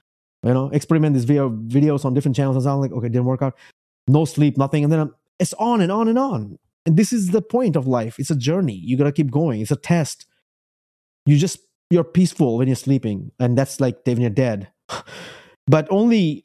You 0.44 0.52
know, 0.52 0.68
experiment 0.70 1.14
these 1.14 1.24
video 1.24 1.50
videos 1.50 2.04
on 2.04 2.12
different 2.12 2.36
channels, 2.36 2.64
and 2.64 2.72
I'm 2.72 2.80
like, 2.80 2.92
okay, 2.92 3.08
didn't 3.08 3.24
work 3.24 3.42
out. 3.42 3.56
No 4.06 4.24
sleep, 4.24 4.58
nothing, 4.58 4.84
and 4.84 4.92
then 4.92 5.00
I'm, 5.00 5.14
it's 5.38 5.54
on 5.54 5.80
and 5.80 5.90
on 5.90 6.08
and 6.08 6.18
on. 6.18 6.58
And 6.84 6.96
this 6.96 7.12
is 7.12 7.30
the 7.30 7.40
point 7.40 7.76
of 7.76 7.86
life. 7.86 8.18
It's 8.18 8.30
a 8.30 8.36
journey. 8.36 8.74
You 8.74 8.98
gotta 8.98 9.12
keep 9.12 9.30
going. 9.30 9.62
It's 9.62 9.70
a 9.70 9.76
test. 9.76 10.26
You 11.24 11.38
just 11.38 11.58
you're 11.90 12.04
peaceful 12.04 12.58
when 12.58 12.68
you're 12.68 12.76
sleeping, 12.76 13.30
and 13.38 13.56
that's 13.56 13.80
like 13.80 14.00
when 14.04 14.20
you're 14.20 14.30
dead. 14.30 14.68
but 15.66 15.88
only 15.90 16.44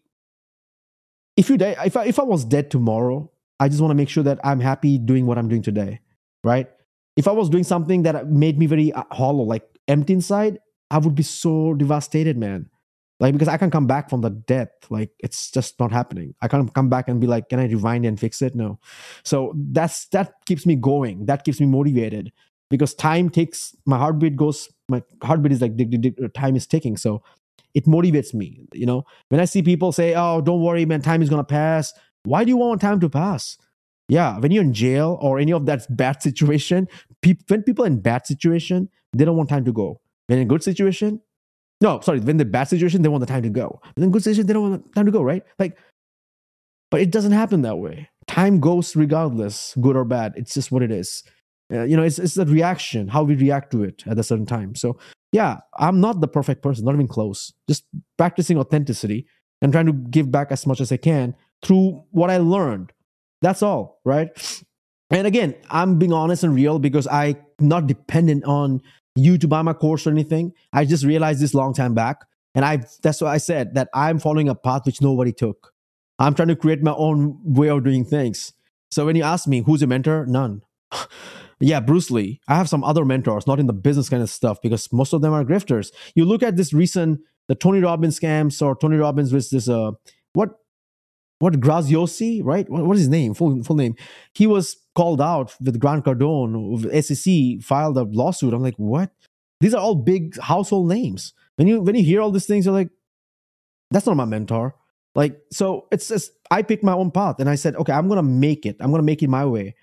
if 1.40 1.50
you 1.50 1.58
die, 1.58 1.76
if 1.86 1.96
I, 1.96 2.06
if 2.06 2.20
I 2.20 2.24
was 2.24 2.44
dead 2.44 2.70
tomorrow, 2.70 3.32
I 3.60 3.70
just 3.70 3.82
want 3.82 3.92
to 3.92 3.96
make 3.96 4.10
sure 4.10 4.24
that 4.24 4.40
I'm 4.44 4.60
happy 4.60 4.98
doing 4.98 5.26
what 5.26 5.38
I'm 5.38 5.48
doing 5.48 5.62
today, 5.62 6.02
right? 6.44 6.70
If 7.16 7.28
I 7.28 7.32
was 7.32 7.50
doing 7.50 7.64
something 7.64 8.04
that 8.04 8.30
made 8.30 8.58
me 8.58 8.66
very 8.66 8.92
uh, 8.92 9.04
hollow, 9.12 9.44
like 9.44 9.64
empty 9.88 10.14
inside, 10.14 10.60
I 10.92 10.98
would 10.98 11.16
be 11.16 11.24
so 11.24 11.74
devastated, 11.74 12.38
man. 12.38 12.70
Like 13.20 13.34
because 13.34 13.48
I 13.50 13.58
can't 13.58 13.72
come 13.72 13.88
back 13.88 14.10
from 14.10 14.22
the 14.22 14.30
death. 14.30 14.70
Like 14.90 15.12
it's 15.20 15.52
just 15.52 15.80
not 15.80 15.92
happening. 15.92 16.36
I 16.42 16.48
can't 16.48 16.74
come 16.74 16.90
back 16.90 17.10
and 17.10 17.20
be 17.20 17.28
like, 17.28 17.50
can 17.50 17.60
I 17.60 17.66
rewind 17.66 18.06
and 18.06 18.20
fix 18.20 18.42
it? 18.42 18.56
No. 18.56 18.80
So 19.24 19.54
that's 19.56 20.08
that 20.08 20.34
keeps 20.46 20.66
me 20.66 20.76
going. 20.76 21.26
That 21.26 21.44
keeps 21.44 21.60
me 21.60 21.66
motivated 21.66 22.32
because 22.70 22.94
time 22.94 23.30
takes 23.30 23.76
my 23.86 23.98
heartbeat 23.98 24.36
goes. 24.36 24.70
My 24.88 25.04
heartbeat 25.22 25.52
is 25.52 25.62
like 25.62 25.74
time 26.34 26.56
is 26.56 26.66
ticking. 26.66 26.96
So 26.96 27.22
it 27.74 27.86
motivates 27.86 28.34
me. 28.34 28.62
You 28.74 28.86
know, 28.86 29.04
when 29.30 29.42
I 29.42 29.46
see 29.46 29.62
people 29.62 29.92
say, 29.92 30.14
"Oh, 30.16 30.42
don't 30.42 30.62
worry, 30.62 30.86
man, 30.86 31.02
time 31.02 31.22
is 31.22 31.30
gonna 31.30 31.44
pass." 31.44 31.94
Why 32.24 32.44
do 32.44 32.50
you 32.50 32.58
want 32.58 32.82
time 32.82 33.00
to 33.00 33.10
pass? 33.10 33.58
Yeah, 34.08 34.40
when 34.40 34.52
you're 34.52 34.64
in 34.64 34.74
jail 34.74 35.18
or 35.22 35.40
any 35.40 35.54
of 35.54 35.66
that 35.68 35.86
bad 35.96 36.22
situation, 36.28 36.88
pe- 37.22 37.36
when 37.48 37.64
people 37.64 37.86
in 37.86 38.00
bad 38.02 38.26
situation, 38.26 38.90
they 39.14 39.26
don't 39.26 39.38
want 39.38 39.50
time 39.50 39.66
to 39.66 39.74
go. 39.74 40.02
When 40.28 40.40
in 40.40 40.48
good 40.48 40.64
situation, 40.64 41.22
no, 41.82 42.00
sorry, 42.02 42.20
when 42.20 42.38
the 42.38 42.46
bad 42.46 42.66
situation, 42.66 43.02
they 43.02 43.10
want 43.10 43.22
the 43.22 43.28
time 43.28 43.44
to 43.44 43.50
go. 43.50 43.80
But 43.96 44.04
in 44.04 44.12
good 44.12 44.24
situation, 44.24 44.48
they 44.48 44.54
don't 44.54 44.70
want 44.70 44.86
the 44.86 44.92
time 44.94 45.06
to 45.06 45.12
go, 45.12 45.22
right? 45.22 45.44
Like, 45.58 45.78
but 46.92 47.02
it 47.02 47.12
doesn't 47.12 47.32
happen 47.32 47.62
that 47.62 47.78
way. 47.78 48.10
Time 48.28 48.60
goes 48.60 48.96
regardless, 48.96 49.76
good 49.80 49.96
or 49.96 50.06
bad. 50.06 50.34
It's 50.36 50.54
just 50.54 50.72
what 50.72 50.84
it 50.84 50.92
is. 50.92 51.24
Uh, 51.72 51.84
you 51.84 51.96
know, 51.96 52.04
it's 52.04 52.18
it's 52.18 52.34
the 52.34 52.46
reaction, 52.46 53.08
how 53.08 53.24
we 53.24 53.36
react 53.36 53.72
to 53.72 53.84
it 53.84 54.04
at 54.08 54.18
a 54.18 54.24
certain 54.24 54.46
time. 54.46 54.76
So 54.76 54.98
yeah, 55.32 55.58
I'm 55.78 56.02
not 56.02 56.20
the 56.20 56.28
perfect 56.28 56.64
person, 56.64 56.86
not 56.86 56.96
even 56.96 57.08
close. 57.08 57.54
Just 57.68 57.86
practicing 58.18 58.58
authenticity 58.58 59.28
and 59.62 59.72
trying 59.72 59.86
to 59.86 59.94
give 59.94 60.32
back 60.32 60.52
as 60.52 60.66
much 60.66 60.82
as 60.82 60.92
I 60.92 60.98
can 60.98 61.36
through 61.64 62.04
what 62.12 62.30
I 62.30 62.38
learned. 62.38 62.92
That's 63.42 63.62
all, 63.62 64.02
right? 64.04 64.30
And 65.12 65.28
again, 65.28 65.56
I'm 65.70 65.98
being 65.98 66.14
honest 66.14 66.44
and 66.44 66.56
real 66.56 66.80
because 66.80 67.08
I'm 67.08 67.38
not 67.60 67.88
dependent 67.88 68.46
on 68.46 68.82
you 69.16 69.38
to 69.38 69.48
buy 69.48 69.62
my 69.62 69.74
course 69.74 70.08
or 70.08 70.12
anything. 70.12 70.54
I 70.74 70.86
just 70.86 71.06
realized 71.06 71.42
this 71.42 71.54
long 71.54 71.74
time 71.74 71.94
back. 71.94 72.26
And 72.56 72.66
I 72.66 72.84
that's 73.04 73.22
why 73.22 73.34
I 73.34 73.38
said 73.38 73.76
that 73.76 73.90
I'm 73.94 74.20
following 74.20 74.50
a 74.50 74.56
path 74.56 74.86
which 74.86 75.02
nobody 75.02 75.32
took. 75.32 75.74
I'm 76.18 76.34
trying 76.34 76.48
to 76.50 76.56
create 76.56 76.82
my 76.82 76.94
own 76.94 77.40
way 77.44 77.70
of 77.70 77.84
doing 77.84 78.06
things. 78.06 78.54
So 78.92 79.06
when 79.06 79.16
you 79.16 79.24
ask 79.24 79.48
me 79.48 79.62
who's 79.62 79.84
a 79.84 79.88
mentor, 79.88 80.26
none. 80.26 80.64
yeah, 81.60 81.80
Bruce 81.80 82.10
Lee. 82.10 82.42
I 82.48 82.56
have 82.56 82.68
some 82.68 82.84
other 82.84 83.06
mentors, 83.06 83.46
not 83.46 83.60
in 83.60 83.68
the 83.68 83.74
business 83.74 84.10
kind 84.10 84.24
of 84.24 84.30
stuff, 84.30 84.62
because 84.62 84.92
most 84.92 85.14
of 85.14 85.22
them 85.22 85.34
are 85.34 85.46
grifters. 85.46 85.92
You 86.16 86.26
look 86.26 86.44
at 86.44 86.58
this 86.58 86.74
recent 86.74 87.22
the 87.48 87.56
Tony 87.56 87.80
Robbins 87.80 88.20
scams 88.20 88.62
or 88.62 88.76
Tony 88.76 88.98
Robbins 88.98 89.34
with 89.34 89.50
this 89.50 89.68
uh 89.68 89.92
what 90.34 90.59
what 91.40 91.54
Graziosi, 91.60 92.42
right? 92.44 92.70
What, 92.70 92.86
what 92.86 92.96
is 92.96 93.02
his 93.02 93.10
name? 93.10 93.34
Full 93.34 93.64
full 93.64 93.76
name. 93.76 93.96
He 94.34 94.48
was 94.48 94.78
called 94.96 95.22
out 95.22 95.56
with 95.62 95.80
Grant 95.80 96.06
Cardone, 96.06 97.04
SEC 97.04 97.62
filed 97.66 97.98
a 97.98 98.04
lawsuit. 98.04 98.54
I'm 98.54 98.64
like, 98.64 98.76
what? 98.76 99.12
These 99.62 99.74
are 99.74 99.82
all 99.82 99.96
big 99.96 100.40
household 100.40 100.90
names. 100.90 101.34
When 101.56 101.68
you 101.68 101.82
when 101.82 101.96
you 101.96 102.04
hear 102.04 102.22
all 102.22 102.32
these 102.32 102.46
things, 102.46 102.66
you're 102.66 102.74
like, 102.74 102.90
that's 103.92 104.06
not 104.06 104.16
my 104.16 104.26
mentor. 104.26 104.76
Like, 105.16 105.42
so 105.52 105.88
it's 105.92 106.08
just 106.08 106.32
I 106.52 106.62
picked 106.62 106.84
my 106.84 106.94
own 106.94 107.12
path 107.12 107.40
and 107.40 107.50
I 107.50 107.56
said, 107.56 107.76
okay, 107.76 107.94
I'm 107.94 108.08
gonna 108.08 108.24
make 108.24 108.66
it. 108.66 108.78
I'm 108.80 108.92
gonna 108.92 109.04
make 109.04 109.24
it 109.24 109.30
my 109.30 109.46
way 109.46 109.76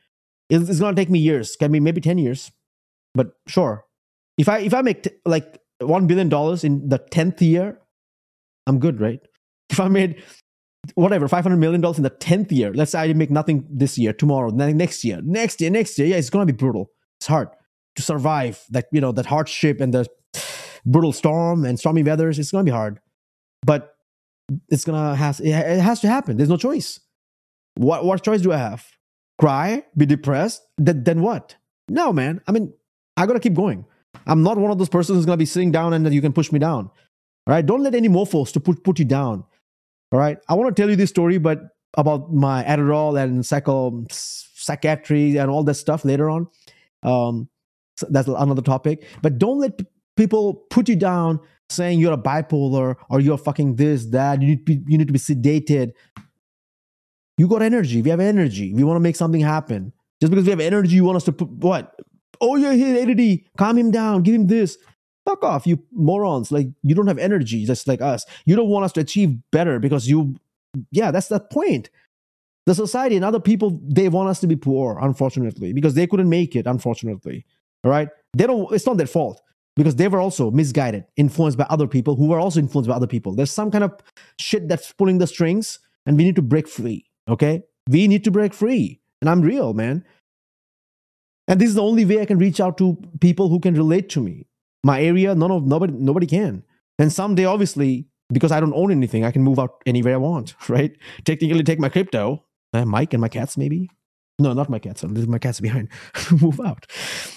it's, 0.48 0.68
it's 0.68 0.78
to 0.78 0.94
take 0.94 1.10
me 1.10 1.18
years 1.18 1.56
can 1.56 1.72
be 1.72 1.80
maybe 1.80 2.00
10 2.00 2.18
years 2.18 2.50
but 3.14 3.32
sure 3.46 3.84
if 4.38 4.48
i 4.48 4.58
if 4.58 4.74
i 4.74 4.82
make 4.82 5.02
t- 5.02 5.10
like 5.24 5.60
1 5.80 6.06
billion 6.06 6.28
dollars 6.28 6.64
in 6.64 6.88
the 6.88 6.98
10th 6.98 7.40
year 7.40 7.78
i'm 8.66 8.78
good 8.78 9.00
right 9.00 9.20
if 9.70 9.80
i 9.80 9.88
made 9.88 10.22
whatever 10.94 11.28
500 11.28 11.56
million 11.56 11.80
dollars 11.80 11.96
in 11.96 12.02
the 12.02 12.10
10th 12.10 12.52
year 12.52 12.72
let's 12.74 12.92
say 12.92 13.00
i 13.00 13.12
make 13.12 13.30
nothing 13.30 13.66
this 13.70 13.98
year 13.98 14.12
tomorrow 14.12 14.50
next 14.50 15.04
year 15.04 15.20
next 15.22 15.60
year 15.60 15.70
next 15.70 15.98
year 15.98 16.08
yeah 16.08 16.16
it's 16.16 16.30
going 16.30 16.46
to 16.46 16.52
be 16.52 16.56
brutal 16.56 16.90
it's 17.18 17.26
hard 17.26 17.48
to 17.96 18.02
survive 18.02 18.62
that 18.70 18.86
you 18.92 19.00
know 19.00 19.12
that 19.12 19.26
hardship 19.26 19.80
and 19.80 19.92
the 19.92 20.06
brutal 20.86 21.12
storm 21.12 21.64
and 21.64 21.78
stormy 21.78 22.02
weathers. 22.02 22.38
It's 22.38 22.52
gonna 22.52 22.64
be 22.64 22.70
hard, 22.70 23.00
but 23.64 23.96
it's 24.68 24.84
gonna 24.84 25.16
has 25.16 25.40
it 25.40 25.52
has 25.52 26.00
to 26.00 26.08
happen. 26.08 26.36
There's 26.36 26.48
no 26.48 26.56
choice. 26.56 27.00
What 27.74 28.04
what 28.04 28.22
choice 28.22 28.40
do 28.40 28.52
I 28.52 28.58
have? 28.58 28.86
Cry, 29.38 29.82
be 29.96 30.06
depressed, 30.06 30.62
then 30.78 31.02
then 31.02 31.20
what? 31.20 31.56
No, 31.88 32.12
man. 32.12 32.40
I 32.46 32.52
mean, 32.52 32.72
I 33.16 33.26
gotta 33.26 33.40
keep 33.40 33.54
going. 33.54 33.84
I'm 34.26 34.42
not 34.42 34.56
one 34.56 34.70
of 34.70 34.78
those 34.78 34.88
persons 34.88 35.16
who's 35.16 35.26
gonna 35.26 35.36
be 35.36 35.46
sitting 35.46 35.72
down 35.72 35.92
and 35.92 36.12
you 36.14 36.22
can 36.22 36.32
push 36.32 36.52
me 36.52 36.58
down. 36.58 36.90
All 37.46 37.54
right. 37.54 37.64
Don't 37.64 37.82
let 37.82 37.94
any 37.94 38.08
mofos 38.08 38.52
to 38.52 38.60
put 38.60 38.82
put 38.84 38.98
you 38.98 39.04
down. 39.04 39.44
All 40.12 40.18
right. 40.18 40.38
I 40.48 40.54
want 40.54 40.74
to 40.74 40.80
tell 40.80 40.88
you 40.88 40.96
this 40.96 41.10
story, 41.10 41.38
but 41.38 41.60
about 41.96 42.32
my 42.32 42.62
Adderall 42.64 43.20
and 43.20 43.44
psycho 43.44 44.04
psychiatry 44.10 45.36
and 45.36 45.50
all 45.50 45.64
that 45.64 45.74
stuff 45.74 46.04
later 46.04 46.28
on. 46.30 46.46
Um, 47.02 47.48
so 47.96 48.06
that's 48.10 48.28
another 48.28 48.62
topic. 48.62 49.06
But 49.22 49.38
don't 49.38 49.58
let 49.58 49.78
p- 49.78 49.86
people 50.16 50.54
put 50.70 50.88
you 50.88 50.96
down 50.96 51.40
saying 51.68 51.98
you're 51.98 52.12
a 52.12 52.18
bipolar 52.18 52.96
or 53.08 53.20
you're 53.20 53.38
fucking 53.38 53.76
this 53.76 54.06
that. 54.06 54.42
You 54.42 54.48
need 54.48 54.66
to 54.66 54.76
be, 54.76 54.82
you 54.86 54.98
need 54.98 55.06
to 55.06 55.12
be 55.12 55.18
sedated. 55.18 55.92
You 57.38 57.48
got 57.48 57.62
energy. 57.62 58.02
We 58.02 58.10
have 58.10 58.20
energy. 58.20 58.72
We 58.74 58.84
want 58.84 58.96
to 58.96 59.00
make 59.00 59.16
something 59.16 59.40
happen. 59.40 59.92
Just 60.20 60.30
because 60.30 60.44
we 60.44 60.50
have 60.50 60.60
energy, 60.60 60.94
you 60.96 61.04
want 61.04 61.16
us 61.16 61.24
to 61.24 61.32
put 61.32 61.48
what? 61.48 61.94
Oh, 62.40 62.56
you're 62.56 62.72
here, 62.72 63.02
ADD. 63.02 63.40
Calm 63.58 63.78
him 63.78 63.90
down. 63.90 64.22
Give 64.22 64.34
him 64.34 64.46
this. 64.46 64.78
Fuck 65.26 65.42
off, 65.44 65.66
you 65.66 65.82
morons. 65.92 66.50
Like, 66.52 66.68
you 66.82 66.94
don't 66.94 67.08
have 67.08 67.18
energy 67.18 67.66
just 67.66 67.86
like 67.86 68.00
us. 68.00 68.24
You 68.46 68.56
don't 68.56 68.68
want 68.68 68.84
us 68.84 68.92
to 68.92 69.00
achieve 69.00 69.36
better 69.50 69.78
because 69.78 70.08
you, 70.08 70.36
yeah, 70.90 71.10
that's 71.10 71.28
the 71.28 71.40
point. 71.40 71.90
The 72.64 72.74
society 72.74 73.16
and 73.16 73.24
other 73.24 73.40
people, 73.40 73.78
they 73.82 74.08
want 74.08 74.28
us 74.28 74.40
to 74.40 74.46
be 74.46 74.56
poor, 74.56 74.98
unfortunately, 75.00 75.72
because 75.72 75.94
they 75.94 76.06
couldn't 76.06 76.28
make 76.28 76.56
it, 76.56 76.66
unfortunately. 76.66 77.44
All 77.84 77.90
right. 77.90 78.08
They 78.34 78.46
don't, 78.46 78.72
it's 78.72 78.86
not 78.86 78.96
their 78.96 79.06
fault 79.06 79.42
because 79.76 79.96
they 79.96 80.08
were 80.08 80.20
also 80.20 80.50
misguided, 80.50 81.04
influenced 81.16 81.58
by 81.58 81.66
other 81.70 81.86
people 81.86 82.16
who 82.16 82.28
were 82.28 82.40
also 82.40 82.60
influenced 82.60 82.88
by 82.88 82.96
other 82.96 83.06
people. 83.06 83.34
There's 83.34 83.50
some 83.50 83.70
kind 83.70 83.84
of 83.84 83.92
shit 84.38 84.68
that's 84.68 84.92
pulling 84.92 85.18
the 85.18 85.26
strings, 85.26 85.78
and 86.06 86.16
we 86.16 86.24
need 86.24 86.36
to 86.36 86.42
break 86.42 86.66
free. 86.66 87.04
Okay. 87.28 87.62
We 87.88 88.08
need 88.08 88.24
to 88.24 88.30
break 88.30 88.54
free. 88.54 89.00
And 89.20 89.30
I'm 89.30 89.42
real, 89.42 89.74
man. 89.74 90.04
And 91.48 91.60
this 91.60 91.68
is 91.68 91.74
the 91.74 91.82
only 91.82 92.04
way 92.04 92.20
I 92.20 92.26
can 92.26 92.38
reach 92.38 92.60
out 92.60 92.78
to 92.78 92.96
people 93.20 93.48
who 93.48 93.60
can 93.60 93.74
relate 93.74 94.08
to 94.10 94.20
me. 94.20 94.46
My 94.86 95.02
area, 95.02 95.34
none 95.34 95.50
of 95.50 95.66
nobody 95.66 95.92
nobody 95.92 96.26
can. 96.26 96.62
And 97.00 97.12
someday, 97.12 97.44
obviously, 97.44 98.06
because 98.32 98.52
I 98.52 98.60
don't 98.60 98.72
own 98.72 98.92
anything, 98.92 99.24
I 99.24 99.32
can 99.32 99.42
move 99.42 99.58
out 99.58 99.82
anywhere 99.84 100.14
I 100.14 100.18
want, 100.18 100.54
right? 100.68 100.96
Technically 101.24 101.64
take 101.64 101.80
my 101.80 101.88
crypto, 101.88 102.44
uh, 102.72 102.84
mic 102.84 103.12
and 103.12 103.20
my 103.20 103.28
cats, 103.28 103.56
maybe. 103.56 103.90
No, 104.38 104.52
not 104.52 104.70
my 104.70 104.78
cats. 104.78 105.02
I 105.02 105.08
Leave 105.08 105.26
my 105.26 105.38
cats 105.38 105.58
behind. 105.66 105.88
move 106.40 106.60
out. 106.60 106.86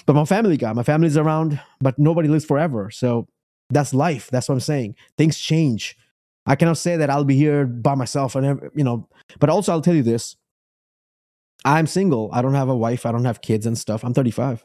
But 0.06 0.14
my 0.14 0.24
family 0.24 0.56
guy, 0.56 0.72
my 0.74 0.84
family's 0.84 1.16
around, 1.16 1.60
but 1.80 1.98
nobody 1.98 2.28
lives 2.28 2.44
forever. 2.44 2.88
So 2.92 3.26
that's 3.68 3.92
life. 3.92 4.28
That's 4.30 4.48
what 4.48 4.54
I'm 4.54 4.60
saying. 4.60 4.94
Things 5.18 5.36
change. 5.36 5.96
I 6.46 6.54
cannot 6.54 6.78
say 6.78 6.96
that 6.96 7.10
I'll 7.10 7.24
be 7.24 7.36
here 7.36 7.66
by 7.66 7.96
myself 7.96 8.36
and 8.36 8.70
you 8.76 8.84
know, 8.84 9.08
but 9.40 9.50
also 9.50 9.72
I'll 9.72 9.82
tell 9.82 9.94
you 9.94 10.04
this. 10.04 10.36
I'm 11.64 11.88
single. 11.88 12.30
I 12.32 12.42
don't 12.42 12.54
have 12.54 12.68
a 12.68 12.76
wife. 12.76 13.04
I 13.04 13.12
don't 13.12 13.24
have 13.24 13.42
kids 13.42 13.66
and 13.66 13.76
stuff. 13.76 14.04
I'm 14.04 14.14
35. 14.14 14.64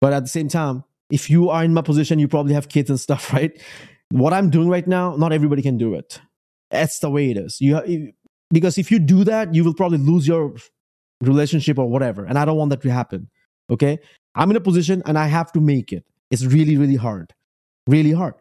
But 0.00 0.12
at 0.12 0.22
the 0.22 0.28
same 0.28 0.48
time, 0.48 0.84
if 1.12 1.28
you 1.28 1.50
are 1.50 1.62
in 1.62 1.74
my 1.74 1.82
position, 1.82 2.18
you 2.18 2.26
probably 2.26 2.54
have 2.54 2.68
kids 2.68 2.88
and 2.88 2.98
stuff, 2.98 3.32
right? 3.38 3.52
What 4.10 4.32
I'm 4.32 4.50
doing 4.50 4.68
right 4.68 4.86
now, 4.86 5.14
not 5.16 5.32
everybody 5.32 5.62
can 5.62 5.78
do 5.78 5.94
it. 5.94 6.20
That's 6.70 6.98
the 6.98 7.10
way 7.10 7.30
it 7.30 7.36
is. 7.36 7.60
You 7.60 8.12
because 8.50 8.76
if 8.78 8.90
you 8.90 8.98
do 8.98 9.24
that, 9.24 9.54
you 9.54 9.64
will 9.64 9.74
probably 9.74 9.98
lose 9.98 10.26
your 10.26 10.54
relationship 11.22 11.78
or 11.78 11.88
whatever. 11.88 12.24
And 12.24 12.38
I 12.38 12.44
don't 12.44 12.56
want 12.56 12.70
that 12.70 12.82
to 12.82 12.90
happen. 12.90 13.30
Okay? 13.70 13.98
I'm 14.34 14.50
in 14.50 14.56
a 14.56 14.60
position 14.60 15.02
and 15.06 15.18
I 15.18 15.26
have 15.26 15.52
to 15.52 15.60
make 15.60 15.92
it. 15.92 16.04
It's 16.30 16.44
really, 16.44 16.76
really 16.76 16.96
hard. 16.96 17.32
Really 17.86 18.12
hard. 18.12 18.34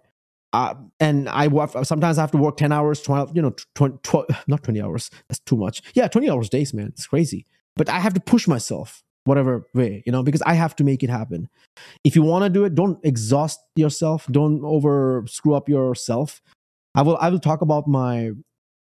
Uh, 0.53 0.75
and 0.99 1.29
I 1.29 1.47
sometimes 1.83 2.17
I 2.17 2.21
have 2.21 2.31
to 2.31 2.37
work 2.37 2.57
10 2.57 2.73
hours, 2.73 3.01
12, 3.01 3.35
you 3.35 3.41
know, 3.41 3.55
20, 3.75 3.99
12, 4.03 4.25
not 4.47 4.63
20 4.63 4.81
hours. 4.81 5.09
That's 5.29 5.39
too 5.39 5.55
much. 5.55 5.81
Yeah, 5.93 6.09
20 6.09 6.29
hours 6.29 6.49
days, 6.49 6.73
man. 6.73 6.87
It's 6.87 7.07
crazy. 7.07 7.45
But 7.77 7.87
I 7.87 7.99
have 7.99 8.13
to 8.15 8.19
push 8.19 8.47
myself 8.49 9.01
whatever 9.25 9.67
way, 9.73 10.03
you 10.05 10.11
know, 10.11 10.23
because 10.23 10.41
I 10.43 10.53
have 10.53 10.75
to 10.77 10.83
make 10.83 11.03
it 11.03 11.09
happen. 11.09 11.49
If 12.03 12.15
you 12.15 12.23
want 12.23 12.43
to 12.43 12.49
do 12.49 12.65
it, 12.65 12.75
don't 12.75 12.99
exhaust 13.03 13.59
yourself. 13.75 14.27
Don't 14.31 14.63
over 14.63 15.23
screw 15.27 15.53
up 15.53 15.69
yourself. 15.69 16.41
I 16.95 17.01
will 17.03 17.17
I 17.21 17.29
will 17.29 17.39
talk 17.39 17.61
about 17.61 17.87
my 17.87 18.31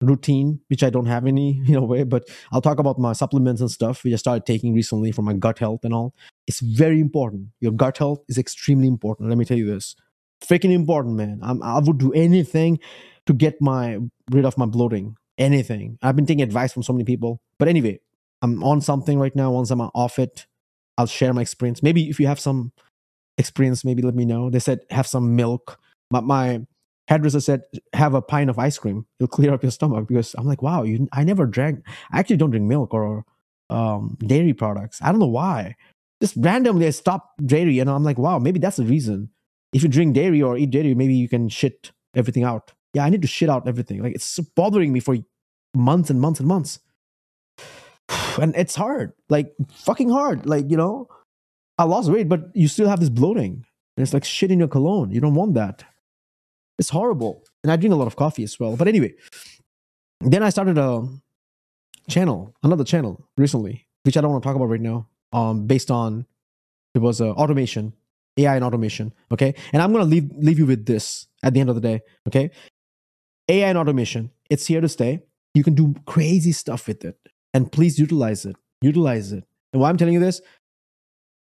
routine, 0.01 0.59
which 0.67 0.83
I 0.83 0.89
don't 0.89 1.05
have 1.05 1.25
any, 1.25 1.53
you 1.65 1.73
know, 1.73 1.83
way, 1.83 2.03
but 2.03 2.27
I'll 2.51 2.61
talk 2.61 2.79
about 2.79 2.99
my 2.99 3.13
supplements 3.13 3.61
and 3.61 3.71
stuff 3.71 4.03
which 4.03 4.13
I 4.13 4.17
started 4.17 4.45
taking 4.45 4.73
recently 4.73 5.11
for 5.11 5.21
my 5.21 5.33
gut 5.33 5.59
health 5.59 5.83
and 5.83 5.93
all. 5.93 6.13
It's 6.47 6.59
very 6.59 6.99
important. 6.99 7.47
Your 7.59 7.71
gut 7.71 7.97
health 7.97 8.23
is 8.27 8.37
extremely 8.37 8.87
important. 8.87 9.29
Let 9.29 9.37
me 9.37 9.45
tell 9.45 9.57
you 9.57 9.65
this. 9.65 9.95
Freaking 10.45 10.73
important, 10.73 11.15
man. 11.15 11.39
I'm, 11.41 11.63
I 11.63 11.79
would 11.79 11.97
do 11.97 12.11
anything 12.13 12.79
to 13.25 13.33
get 13.33 13.61
my 13.61 13.99
rid 14.31 14.45
of 14.45 14.57
my 14.57 14.65
bloating. 14.65 15.15
Anything. 15.37 15.97
I've 16.01 16.15
been 16.15 16.25
taking 16.25 16.43
advice 16.43 16.71
from 16.71 16.83
so 16.83 16.93
many 16.93 17.03
people. 17.03 17.41
But 17.57 17.67
anyway, 17.67 17.99
I'm 18.45 18.63
on 18.63 18.79
something 18.79 19.17
right 19.17 19.35
now. 19.35 19.51
Once 19.51 19.71
I'm 19.71 19.81
off 19.81 20.19
it, 20.19 20.45
I'll 20.97 21.07
share 21.07 21.33
my 21.33 21.41
experience. 21.41 21.81
Maybe 21.81 22.09
if 22.09 22.19
you 22.19 22.27
have 22.27 22.39
some 22.39 22.71
experience, 23.39 23.83
maybe 23.83 24.03
let 24.03 24.13
me 24.15 24.23
know. 24.23 24.49
They 24.51 24.59
said 24.59 24.81
have 24.91 25.07
some 25.07 25.35
milk. 25.35 25.79
My, 26.11 26.21
my 26.21 26.61
hairdresser 27.07 27.41
said 27.41 27.63
have 27.93 28.13
a 28.13 28.21
pint 28.21 28.51
of 28.51 28.59
ice 28.59 28.77
cream. 28.77 29.07
It'll 29.19 29.27
clear 29.27 29.51
up 29.51 29.63
your 29.63 29.71
stomach 29.71 30.07
because 30.07 30.35
I'm 30.37 30.45
like, 30.45 30.61
wow, 30.61 30.83
you, 30.83 31.07
I 31.11 31.23
never 31.23 31.47
drank. 31.47 31.83
I 32.11 32.19
actually 32.19 32.37
don't 32.37 32.51
drink 32.51 32.67
milk 32.67 32.93
or 32.93 33.25
um, 33.71 34.15
dairy 34.19 34.53
products. 34.53 35.01
I 35.01 35.09
don't 35.11 35.19
know 35.19 35.25
why. 35.25 35.75
Just 36.21 36.35
randomly, 36.37 36.87
I 36.87 36.91
stopped 36.91 37.45
dairy, 37.45 37.79
and 37.79 37.89
I'm 37.89 38.03
like, 38.03 38.17
wow, 38.17 38.39
maybe 38.39 38.59
that's 38.59 38.77
the 38.77 38.85
reason. 38.85 39.29
If 39.73 39.83
you 39.83 39.89
drink 39.89 40.15
dairy 40.15 40.41
or 40.41 40.55
eat 40.55 40.69
dairy, 40.69 40.95
maybe 40.95 41.15
you 41.15 41.27
can 41.27 41.49
shit 41.49 41.91
everything 42.15 42.43
out. 42.43 42.71
Yeah, 42.93 43.03
I 43.03 43.09
need 43.09 43.21
to 43.23 43.27
shit 43.27 43.49
out 43.49 43.67
everything. 43.67 44.01
Like 44.01 44.15
it's 44.15 44.39
bothering 44.55 44.93
me 44.93 45.01
for 45.01 45.17
months 45.73 46.09
and 46.09 46.21
months 46.21 46.39
and 46.39 46.47
months 46.47 46.79
and 48.41 48.55
it's 48.55 48.75
hard, 48.75 49.13
like 49.29 49.53
fucking 49.71 50.09
hard. 50.09 50.45
Like 50.45 50.69
you 50.69 50.77
know, 50.77 51.07
I 51.77 51.83
lost 51.83 52.09
weight, 52.09 52.29
but 52.29 52.55
you 52.55 52.67
still 52.67 52.87
have 52.87 52.99
this 52.99 53.09
bloating. 53.09 53.65
And 53.97 54.03
it's 54.03 54.13
like 54.13 54.25
shit 54.25 54.51
in 54.51 54.59
your 54.59 54.67
colon. 54.67 55.11
You 55.11 55.21
don't 55.21 55.35
want 55.35 55.53
that. 55.53 55.83
It's 56.77 56.89
horrible. 56.89 57.43
And 57.63 57.71
I 57.71 57.77
drink 57.77 57.93
a 57.93 57.97
lot 57.97 58.07
of 58.07 58.17
coffee 58.17 58.43
as 58.43 58.59
well. 58.59 58.75
But 58.75 58.89
anyway, 58.89 59.13
then 60.19 60.43
I 60.43 60.49
started 60.49 60.77
a 60.77 61.07
channel, 62.09 62.53
another 62.61 62.83
channel 62.83 63.25
recently, 63.37 63.87
which 64.03 64.17
I 64.17 64.21
don't 64.21 64.31
want 64.31 64.43
to 64.43 64.47
talk 64.47 64.55
about 64.55 64.65
right 64.65 64.81
now. 64.81 65.07
Um, 65.31 65.65
based 65.65 65.91
on 65.91 66.25
it 66.93 66.99
was 66.99 67.21
uh, 67.21 67.31
automation, 67.31 67.93
AI 68.37 68.55
and 68.55 68.63
automation. 68.63 69.13
Okay, 69.31 69.53
and 69.73 69.81
I'm 69.81 69.91
gonna 69.91 70.05
leave 70.05 70.29
leave 70.35 70.59
you 70.59 70.65
with 70.65 70.85
this 70.85 71.27
at 71.43 71.53
the 71.53 71.59
end 71.59 71.69
of 71.69 71.75
the 71.75 71.81
day. 71.81 72.01
Okay, 72.27 72.51
AI 73.49 73.69
and 73.69 73.77
automation. 73.77 74.31
It's 74.49 74.65
here 74.65 74.81
to 74.81 74.89
stay. 74.89 75.21
You 75.53 75.63
can 75.63 75.73
do 75.73 75.95
crazy 76.05 76.51
stuff 76.51 76.87
with 76.87 77.03
it 77.05 77.17
and 77.55 77.71
please 77.71 77.97
utilize 77.97 78.45
it. 78.45 78.57
Utilize 78.81 79.31
it. 79.31 79.45
And 79.71 79.81
why 79.81 79.89
I'm 79.89 79.97
telling 79.97 80.13
you 80.13 80.19
this, 80.19 80.41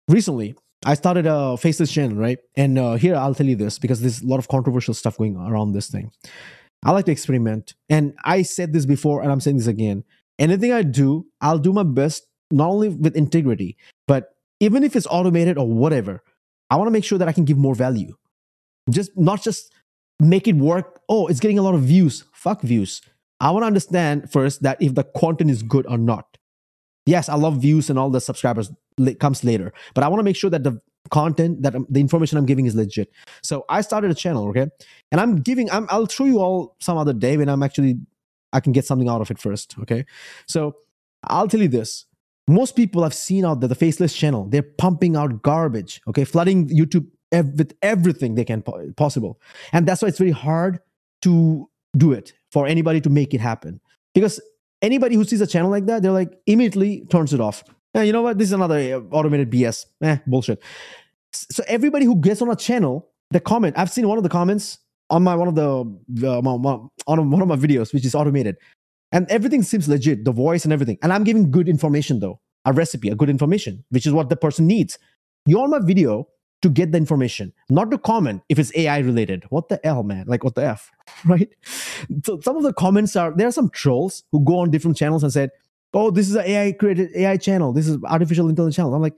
recently 0.08 0.56
I 0.84 0.94
started 0.94 1.26
a 1.26 1.56
faceless 1.56 1.92
channel, 1.92 2.16
right? 2.16 2.38
And 2.56 2.76
uh, 2.76 2.94
here 2.94 3.14
I'll 3.14 3.34
tell 3.34 3.46
you 3.46 3.54
this 3.54 3.78
because 3.78 4.00
there's 4.00 4.20
a 4.20 4.26
lot 4.26 4.38
of 4.38 4.48
controversial 4.48 4.94
stuff 4.94 5.16
going 5.16 5.36
around 5.36 5.72
this 5.72 5.88
thing. 5.88 6.10
I 6.84 6.90
like 6.90 7.04
to 7.04 7.12
experiment, 7.12 7.74
and 7.88 8.12
I 8.24 8.42
said 8.42 8.72
this 8.72 8.86
before, 8.86 9.22
and 9.22 9.30
I'm 9.30 9.38
saying 9.38 9.58
this 9.58 9.68
again. 9.68 10.02
Anything 10.40 10.72
I 10.72 10.82
do, 10.82 11.26
I'll 11.40 11.58
do 11.58 11.72
my 11.72 11.84
best, 11.84 12.26
not 12.50 12.70
only 12.70 12.88
with 12.88 13.14
integrity, 13.14 13.76
but 14.08 14.30
even 14.58 14.82
if 14.82 14.96
it's 14.96 15.06
automated 15.08 15.56
or 15.58 15.68
whatever, 15.68 16.24
I 16.70 16.76
want 16.76 16.88
to 16.88 16.90
make 16.90 17.04
sure 17.04 17.18
that 17.18 17.28
I 17.28 17.32
can 17.32 17.44
give 17.44 17.56
more 17.56 17.76
value. 17.76 18.16
Just 18.90 19.16
not 19.16 19.40
just 19.40 19.72
make 20.18 20.48
it 20.48 20.56
work. 20.56 21.00
Oh, 21.08 21.28
it's 21.28 21.38
getting 21.38 21.60
a 21.60 21.62
lot 21.62 21.76
of 21.76 21.82
views. 21.82 22.24
Fuck 22.32 22.62
views. 22.62 23.00
I 23.42 23.50
want 23.50 23.64
to 23.64 23.66
understand 23.66 24.30
first 24.30 24.62
that 24.62 24.80
if 24.80 24.94
the 24.94 25.02
content 25.02 25.50
is 25.50 25.62
good 25.62 25.84
or 25.88 25.98
not. 25.98 26.38
Yes, 27.04 27.28
I 27.28 27.34
love 27.34 27.60
views 27.60 27.90
and 27.90 27.98
all 27.98 28.08
the 28.08 28.20
subscribers 28.20 28.70
comes 29.18 29.42
later, 29.42 29.72
but 29.94 30.04
I 30.04 30.08
want 30.08 30.20
to 30.20 30.24
make 30.24 30.36
sure 30.36 30.50
that 30.50 30.62
the 30.62 30.80
content 31.10 31.62
that 31.62 31.74
I'm, 31.74 31.84
the 31.90 31.98
information 31.98 32.38
I'm 32.38 32.46
giving 32.46 32.66
is 32.66 32.76
legit. 32.76 33.10
So 33.42 33.64
I 33.68 33.80
started 33.80 34.12
a 34.12 34.14
channel, 34.14 34.48
okay, 34.50 34.68
and 35.10 35.20
I'm 35.20 35.40
giving. 35.40 35.68
I'm, 35.72 35.88
I'll 35.90 36.06
show 36.06 36.24
you 36.24 36.38
all 36.38 36.76
some 36.80 36.96
other 36.96 37.12
day 37.12 37.36
when 37.36 37.48
I'm 37.48 37.64
actually 37.64 37.98
I 38.52 38.60
can 38.60 38.72
get 38.72 38.84
something 38.84 39.08
out 39.08 39.20
of 39.20 39.32
it 39.32 39.40
first, 39.40 39.76
okay. 39.80 40.06
So 40.46 40.76
I'll 41.24 41.48
tell 41.48 41.60
you 41.60 41.66
this: 41.66 42.06
most 42.46 42.76
people 42.76 43.02
I've 43.02 43.14
seen 43.14 43.44
out 43.44 43.58
there, 43.58 43.68
the 43.68 43.74
faceless 43.74 44.14
channel, 44.14 44.46
they're 44.48 44.62
pumping 44.62 45.16
out 45.16 45.42
garbage, 45.42 46.00
okay, 46.06 46.24
flooding 46.24 46.68
YouTube 46.68 47.08
with 47.32 47.74
everything 47.82 48.36
they 48.36 48.44
can 48.44 48.62
possible, 48.96 49.40
and 49.72 49.88
that's 49.88 50.02
why 50.02 50.08
it's 50.08 50.18
very 50.18 50.30
hard 50.30 50.78
to 51.22 51.68
do 51.96 52.12
it 52.12 52.34
for 52.52 52.66
anybody 52.66 53.00
to 53.00 53.10
make 53.10 53.34
it 53.34 53.40
happen. 53.40 53.80
Because 54.14 54.40
anybody 54.82 55.16
who 55.16 55.24
sees 55.24 55.40
a 55.40 55.46
channel 55.46 55.70
like 55.70 55.86
that, 55.86 56.02
they're 56.02 56.12
like 56.12 56.38
immediately 56.46 57.06
turns 57.10 57.32
it 57.32 57.40
off. 57.40 57.64
Eh, 57.94 58.02
you 58.02 58.12
know 58.12 58.22
what? 58.22 58.38
This 58.38 58.48
is 58.48 58.52
another 58.52 58.76
uh, 58.76 59.00
automated 59.10 59.50
BS. 59.50 59.86
Eh, 60.02 60.18
bullshit. 60.26 60.62
So 61.32 61.64
everybody 61.66 62.04
who 62.04 62.16
gets 62.16 62.42
on 62.42 62.50
a 62.50 62.56
channel, 62.56 63.08
the 63.30 63.40
comment, 63.40 63.76
I've 63.78 63.90
seen 63.90 64.06
one 64.06 64.18
of 64.18 64.24
the 64.24 64.30
comments 64.30 64.78
on 65.10 65.22
my 65.22 65.34
one 65.34 65.48
of 65.48 65.54
the 65.54 66.28
uh, 66.28 66.42
my, 66.42 66.56
my, 66.56 66.78
on 67.06 67.30
one 67.30 67.42
of 67.42 67.48
my 67.48 67.56
videos, 67.56 67.92
which 67.92 68.04
is 68.04 68.14
automated, 68.14 68.56
and 69.12 69.30
everything 69.30 69.62
seems 69.62 69.88
legit, 69.88 70.24
the 70.24 70.32
voice 70.32 70.64
and 70.64 70.72
everything. 70.72 70.98
And 71.02 71.12
I'm 71.12 71.24
giving 71.24 71.50
good 71.50 71.68
information 71.68 72.20
though, 72.20 72.40
a 72.64 72.72
recipe, 72.72 73.08
a 73.08 73.14
good 73.14 73.30
information, 73.30 73.84
which 73.90 74.06
is 74.06 74.12
what 74.12 74.28
the 74.28 74.36
person 74.36 74.66
needs. 74.66 74.98
You're 75.46 75.62
on 75.62 75.70
my 75.70 75.80
video, 75.80 76.28
to 76.62 76.70
get 76.70 76.92
the 76.92 76.98
information, 76.98 77.52
not 77.68 77.90
to 77.90 77.98
comment 77.98 78.42
if 78.48 78.58
it's 78.58 78.72
AI 78.76 78.98
related. 78.98 79.44
What 79.50 79.68
the 79.68 79.80
hell, 79.84 80.02
man? 80.04 80.24
Like, 80.26 80.44
what 80.44 80.54
the 80.54 80.64
F, 80.64 80.90
right? 81.24 81.48
So 82.24 82.40
some 82.40 82.56
of 82.56 82.62
the 82.62 82.72
comments 82.72 83.16
are 83.16 83.32
there 83.36 83.48
are 83.48 83.52
some 83.52 83.68
trolls 83.70 84.22
who 84.32 84.44
go 84.44 84.58
on 84.58 84.70
different 84.70 84.96
channels 84.96 85.22
and 85.22 85.32
said, 85.32 85.50
oh, 85.92 86.10
this 86.10 86.28
is 86.28 86.36
an 86.36 86.46
AI 86.46 86.72
created 86.72 87.10
AI 87.14 87.36
channel. 87.36 87.72
This 87.72 87.88
is 87.88 87.98
artificial 88.04 88.48
intelligence 88.48 88.76
channel. 88.76 88.94
I'm 88.94 89.02
like, 89.02 89.16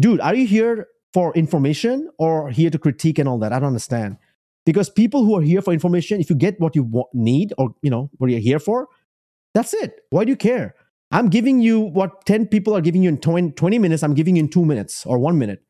dude, 0.00 0.20
are 0.20 0.34
you 0.34 0.46
here 0.46 0.88
for 1.12 1.32
information 1.34 2.10
or 2.18 2.50
here 2.50 2.70
to 2.70 2.78
critique 2.78 3.18
and 3.18 3.28
all 3.28 3.38
that? 3.38 3.52
I 3.52 3.58
don't 3.58 3.68
understand. 3.68 4.16
Because 4.66 4.90
people 4.90 5.24
who 5.24 5.36
are 5.36 5.42
here 5.42 5.62
for 5.62 5.72
information, 5.72 6.20
if 6.20 6.28
you 6.28 6.36
get 6.36 6.60
what 6.60 6.74
you 6.74 6.82
want, 6.82 7.08
need 7.14 7.52
or 7.56 7.74
you 7.82 7.90
know 7.90 8.10
what 8.18 8.30
you're 8.30 8.40
here 8.40 8.58
for, 8.58 8.88
that's 9.54 9.72
it. 9.74 10.00
Why 10.10 10.24
do 10.24 10.30
you 10.30 10.36
care? 10.36 10.74
I'm 11.10 11.30
giving 11.30 11.60
you 11.60 11.80
what 11.80 12.26
10 12.26 12.48
people 12.48 12.76
are 12.76 12.82
giving 12.82 13.02
you 13.02 13.08
in 13.08 13.18
20, 13.18 13.52
20 13.52 13.78
minutes. 13.78 14.02
I'm 14.02 14.12
giving 14.12 14.36
you 14.36 14.42
in 14.42 14.50
two 14.50 14.64
minutes 14.64 15.06
or 15.06 15.18
one 15.18 15.38
minute 15.38 15.62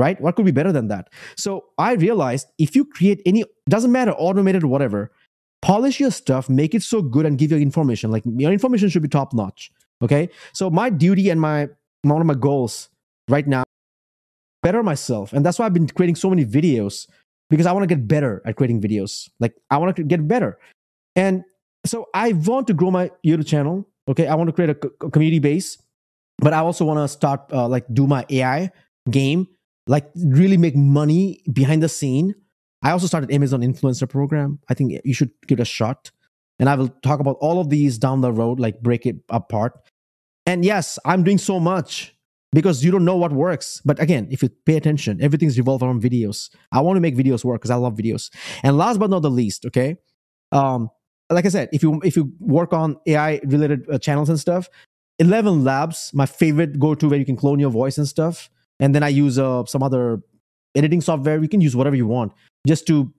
right? 0.00 0.18
What 0.18 0.34
could 0.34 0.46
be 0.46 0.50
better 0.50 0.72
than 0.72 0.88
that? 0.88 1.10
So 1.36 1.66
I 1.76 1.92
realized 1.92 2.46
if 2.58 2.74
you 2.74 2.86
create 2.86 3.20
any, 3.26 3.44
doesn't 3.68 3.92
matter, 3.92 4.12
automated 4.12 4.64
or 4.64 4.68
whatever, 4.68 5.12
polish 5.60 6.00
your 6.00 6.10
stuff, 6.10 6.48
make 6.48 6.74
it 6.74 6.82
so 6.82 7.02
good, 7.02 7.26
and 7.26 7.36
give 7.36 7.50
your 7.50 7.60
information. 7.60 8.10
Like 8.10 8.24
your 8.24 8.50
information 8.50 8.88
should 8.88 9.02
be 9.02 9.08
top 9.08 9.34
notch. 9.34 9.70
Okay. 10.02 10.30
So 10.54 10.70
my 10.70 10.88
duty 10.88 11.28
and 11.28 11.38
my 11.38 11.68
one 12.02 12.22
of 12.22 12.26
my 12.26 12.34
goals 12.34 12.88
right 13.28 13.46
now, 13.46 13.62
better 14.62 14.82
myself, 14.82 15.34
and 15.34 15.44
that's 15.44 15.58
why 15.58 15.66
I've 15.66 15.74
been 15.74 15.86
creating 15.86 16.16
so 16.16 16.30
many 16.30 16.46
videos 16.46 17.06
because 17.50 17.66
I 17.66 17.72
want 17.72 17.82
to 17.86 17.94
get 17.94 18.08
better 18.08 18.40
at 18.46 18.56
creating 18.56 18.80
videos. 18.80 19.28
Like 19.38 19.54
I 19.70 19.76
want 19.76 19.94
to 19.96 20.02
get 20.02 20.26
better, 20.26 20.58
and 21.14 21.44
so 21.84 22.06
I 22.14 22.32
want 22.32 22.66
to 22.68 22.74
grow 22.74 22.90
my 22.90 23.10
YouTube 23.24 23.46
channel. 23.46 23.86
Okay, 24.08 24.26
I 24.26 24.34
want 24.34 24.48
to 24.48 24.54
create 24.54 24.70
a, 24.70 25.06
a 25.06 25.10
community 25.10 25.40
base, 25.40 25.76
but 26.38 26.54
I 26.54 26.60
also 26.60 26.86
want 26.86 27.04
to 27.04 27.08
start 27.08 27.52
uh, 27.52 27.68
like 27.68 27.84
do 27.92 28.06
my 28.06 28.24
AI 28.30 28.72
game 29.10 29.46
like 29.90 30.08
really 30.14 30.56
make 30.56 30.76
money 30.76 31.42
behind 31.52 31.82
the 31.82 31.88
scene. 31.88 32.32
I 32.80 32.92
also 32.92 33.08
started 33.08 33.32
Amazon 33.32 33.60
influencer 33.60 34.08
program. 34.08 34.60
I 34.68 34.74
think 34.74 34.92
you 35.04 35.12
should 35.12 35.32
give 35.48 35.58
it 35.58 35.62
a 35.62 35.66
shot. 35.66 36.12
And 36.60 36.68
I 36.68 36.76
will 36.76 36.88
talk 37.02 37.18
about 37.18 37.38
all 37.40 37.60
of 37.60 37.70
these 37.70 37.98
down 37.98 38.20
the 38.20 38.32
road, 38.32 38.60
like 38.60 38.80
break 38.80 39.04
it 39.04 39.16
apart. 39.30 39.72
And 40.46 40.64
yes, 40.64 41.00
I'm 41.04 41.24
doing 41.24 41.38
so 41.38 41.58
much 41.58 42.14
because 42.52 42.84
you 42.84 42.92
don't 42.92 43.04
know 43.04 43.16
what 43.16 43.32
works. 43.32 43.82
But 43.84 44.00
again, 44.00 44.28
if 44.30 44.44
you 44.44 44.50
pay 44.64 44.76
attention, 44.76 45.20
everything's 45.20 45.58
revolved 45.58 45.82
around 45.82 46.00
videos. 46.02 46.50
I 46.70 46.80
want 46.82 46.96
to 46.96 47.00
make 47.00 47.16
videos 47.16 47.44
work 47.44 47.60
because 47.60 47.72
I 47.72 47.74
love 47.74 47.94
videos. 47.94 48.30
And 48.62 48.78
last 48.78 49.00
but 49.00 49.10
not 49.10 49.22
the 49.22 49.30
least, 49.30 49.66
okay, 49.66 49.96
um, 50.52 50.88
like 51.30 51.46
I 51.46 51.48
said, 51.48 51.68
if 51.72 51.82
you 51.82 52.00
if 52.04 52.14
you 52.14 52.32
work 52.38 52.72
on 52.72 52.96
AI 53.08 53.40
related 53.44 53.90
uh, 53.90 53.98
channels 53.98 54.28
and 54.28 54.38
stuff, 54.38 54.68
Eleven 55.18 55.64
Labs, 55.64 56.12
my 56.14 56.26
favorite 56.26 56.78
go 56.78 56.94
to 56.94 57.08
where 57.08 57.18
you 57.18 57.24
can 57.26 57.36
clone 57.36 57.58
your 57.58 57.70
voice 57.70 57.98
and 57.98 58.06
stuff 58.06 58.50
and 58.80 58.94
then 58.94 59.02
I 59.02 59.08
use 59.08 59.38
uh, 59.38 59.64
some 59.66 59.82
other 59.82 60.20
editing 60.74 61.00
software. 61.00 61.40
You 61.40 61.48
can 61.48 61.60
use 61.60 61.76
whatever 61.76 61.96
you 61.96 62.06
want 62.06 62.32
just 62.66 62.86
to 62.88 63.12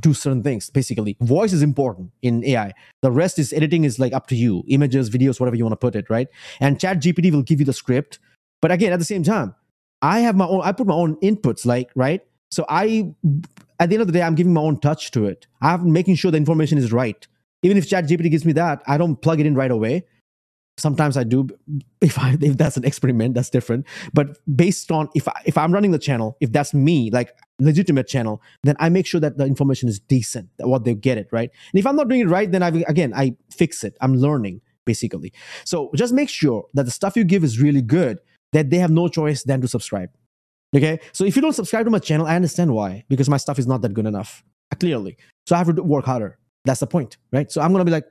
do 0.00 0.14
certain 0.14 0.42
things. 0.42 0.70
Basically, 0.70 1.16
voice 1.20 1.52
is 1.52 1.62
important 1.62 2.10
in 2.22 2.44
AI. 2.44 2.72
The 3.02 3.10
rest 3.10 3.38
is 3.38 3.52
editing 3.52 3.84
is 3.84 3.98
like 3.98 4.12
up 4.12 4.26
to 4.28 4.36
you. 4.36 4.62
Images, 4.68 5.10
videos, 5.10 5.40
whatever 5.40 5.56
you 5.56 5.64
want 5.64 5.72
to 5.72 5.76
put 5.76 5.94
it, 5.94 6.08
right? 6.08 6.28
And 6.60 6.80
Chat 6.80 7.00
GPT 7.00 7.32
will 7.32 7.42
give 7.42 7.58
you 7.58 7.66
the 7.66 7.72
script. 7.72 8.18
But 8.62 8.72
again, 8.72 8.92
at 8.92 8.98
the 8.98 9.04
same 9.04 9.22
time, 9.22 9.54
I 10.02 10.20
have 10.20 10.36
my 10.36 10.46
own. 10.46 10.62
I 10.62 10.72
put 10.72 10.86
my 10.86 10.94
own 10.94 11.16
inputs, 11.16 11.66
like 11.66 11.90
right. 11.94 12.22
So 12.50 12.64
I, 12.68 13.12
at 13.80 13.88
the 13.88 13.96
end 13.96 14.02
of 14.02 14.06
the 14.06 14.12
day, 14.12 14.22
I'm 14.22 14.34
giving 14.34 14.54
my 14.54 14.60
own 14.60 14.78
touch 14.78 15.10
to 15.12 15.26
it. 15.26 15.46
I'm 15.60 15.92
making 15.92 16.14
sure 16.14 16.30
the 16.30 16.36
information 16.36 16.78
is 16.78 16.92
right. 16.92 17.26
Even 17.62 17.76
if 17.76 17.88
Chat 17.88 18.06
GPT 18.06 18.30
gives 18.30 18.44
me 18.44 18.52
that, 18.52 18.82
I 18.86 18.98
don't 18.98 19.16
plug 19.16 19.40
it 19.40 19.46
in 19.46 19.54
right 19.54 19.70
away 19.70 20.04
sometimes 20.78 21.16
i 21.16 21.24
do 21.24 21.48
if 22.00 22.18
i 22.18 22.36
if 22.40 22.56
that's 22.56 22.76
an 22.76 22.84
experiment 22.84 23.34
that's 23.34 23.50
different. 23.50 23.86
But 24.12 24.38
based 24.56 24.90
on 24.92 25.08
if 25.14 25.26
I, 25.28 25.32
if 25.44 25.56
i'm 25.56 25.72
running 25.72 25.90
the 25.90 25.98
channel 25.98 26.36
if 26.40 26.52
that's 26.52 26.74
me 26.74 27.10
like 27.10 27.30
legitimate 27.58 28.06
channel 28.06 28.42
then 28.62 28.76
i 28.78 28.88
make 28.88 29.06
sure 29.06 29.20
that 29.20 29.38
the 29.38 29.46
information 29.46 29.88
is 29.88 29.98
decent 29.98 30.48
that 30.58 30.68
what 30.68 30.84
they 30.84 30.94
get 30.94 31.18
it 31.18 31.28
right? 31.32 31.50
And 31.72 31.78
if 31.78 31.86
i'm 31.86 31.96
not 31.96 32.08
doing 32.08 32.20
it 32.20 32.28
right 32.28 32.50
then 32.50 32.62
i 32.62 32.68
again 32.68 33.12
i 33.14 33.34
fix 33.50 33.84
it. 33.84 33.96
I'm 34.00 34.14
learning 34.14 34.60
basically. 34.84 35.32
So 35.64 35.90
just 35.96 36.12
make 36.12 36.28
sure 36.28 36.66
that 36.74 36.84
the 36.84 36.92
stuff 36.92 37.16
you 37.16 37.24
give 37.24 37.42
is 37.42 37.60
really 37.60 37.82
good 37.82 38.18
that 38.52 38.70
they 38.70 38.78
have 38.78 38.90
no 38.90 39.08
choice 39.08 39.42
than 39.42 39.60
to 39.60 39.68
subscribe 39.68 40.10
okay? 40.74 41.00
So 41.12 41.24
if 41.24 41.36
you 41.36 41.42
don't 41.42 41.54
subscribe 41.54 41.84
to 41.86 41.90
my 41.90 41.98
channel 41.98 42.26
i 42.26 42.36
understand 42.36 42.72
why 42.74 43.04
because 43.08 43.28
my 43.28 43.36
stuff 43.38 43.58
is 43.58 43.66
not 43.66 43.82
that 43.82 43.94
good 43.94 44.06
enough 44.06 44.44
clearly. 44.80 45.16
So 45.46 45.54
i 45.54 45.58
have 45.58 45.74
to 45.74 45.82
work 45.82 46.04
harder. 46.04 46.38
That's 46.64 46.80
the 46.80 46.86
point 46.86 47.16
right? 47.32 47.50
So 47.50 47.60
i'm 47.62 47.72
gonna 47.72 47.84
be 47.84 47.90
like 47.92 48.06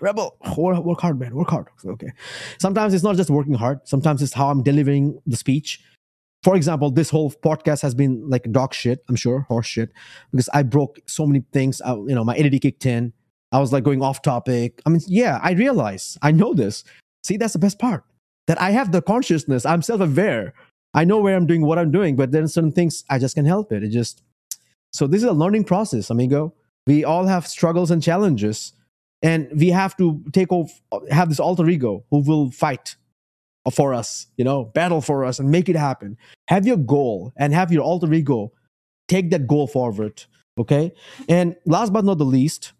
rebel. 0.00 0.36
Work, 0.56 1.00
hard 1.00 1.18
man. 1.18 1.34
Work 1.34 1.50
hard. 1.50 1.66
Okay. 1.84 2.12
Sometimes 2.58 2.94
it's 2.94 3.04
not 3.04 3.16
just 3.16 3.30
working 3.30 3.54
hard. 3.54 3.80
Sometimes 3.84 4.22
it's 4.22 4.32
how 4.32 4.50
i'm 4.50 4.62
delivering 4.62 5.18
the 5.26 5.36
speech. 5.36 5.80
For 6.42 6.56
example 6.56 6.90
this 6.90 7.10
whole 7.10 7.30
podcast 7.30 7.80
has 7.82 7.94
been 7.94 8.28
like 8.28 8.50
dog 8.52 8.74
shit 8.74 9.02
i'm 9.08 9.16
sure 9.16 9.40
horse 9.48 9.66
shit 9.66 9.90
because 10.30 10.48
i 10.52 10.62
broke 10.62 10.98
so 11.06 11.26
many 11.26 11.42
things. 11.52 11.80
I, 11.80 11.94
you 11.94 12.14
know 12.14 12.24
my 12.24 12.36
editing 12.36 12.60
kicked 12.60 12.86
in. 12.86 13.12
I 13.52 13.60
was 13.60 13.72
like 13.72 13.84
going 13.84 14.02
off 14.02 14.22
topic. 14.22 14.82
I 14.84 14.90
mean 14.90 15.00
yeah 15.06 15.40
i 15.42 15.52
realize. 15.52 16.18
I 16.22 16.32
know 16.32 16.52
this. 16.54 16.84
See 17.22 17.36
that's 17.36 17.54
the 17.54 17.58
best 17.58 17.78
part. 17.78 18.04
That 18.46 18.60
i 18.60 18.70
have 18.70 18.92
the 18.92 19.00
consciousness. 19.00 19.64
I'm 19.64 19.82
self-aware. 19.82 20.52
I 20.92 21.04
know 21.04 21.20
where 21.20 21.36
i'm 21.36 21.46
doing 21.46 21.64
what 21.64 21.78
i'm 21.78 21.90
doing 21.90 22.16
but 22.16 22.30
then 22.32 22.46
certain 22.48 22.72
things 22.72 23.04
i 23.08 23.18
just 23.18 23.34
can't 23.34 23.46
help 23.46 23.72
it. 23.72 23.82
It 23.82 23.88
just 23.88 24.22
so 24.92 25.06
this 25.06 25.22
is 25.22 25.28
a 25.28 25.32
learning 25.32 25.64
process 25.64 26.10
amigo. 26.10 26.52
We 26.86 27.02
all 27.02 27.24
have 27.24 27.46
struggles 27.46 27.90
and 27.90 28.02
challenges 28.02 28.74
and 29.22 29.48
we 29.56 29.68
have 29.70 29.96
to 29.96 30.22
take 30.32 30.52
off 30.52 30.70
have 31.10 31.28
this 31.28 31.40
alter 31.40 31.68
ego 31.68 32.04
who 32.10 32.20
will 32.20 32.50
fight 32.50 32.96
for 33.72 33.94
us 33.94 34.26
you 34.36 34.44
know 34.44 34.64
battle 34.64 35.00
for 35.00 35.24
us 35.24 35.38
and 35.38 35.50
make 35.50 35.68
it 35.68 35.76
happen. 35.76 36.16
Have 36.48 36.66
your 36.66 36.76
goal 36.76 37.32
and 37.36 37.54
have 37.54 37.72
your 37.72 37.82
alter 37.82 38.12
ego 38.12 38.52
take 39.08 39.30
that 39.30 39.46
goal 39.46 39.66
forward 39.66 40.24
okay? 40.58 40.92
And 41.28 41.56
last 41.66 41.92
but 41.92 42.04
not 42.04 42.18
the 42.18 42.24
least 42.24 42.72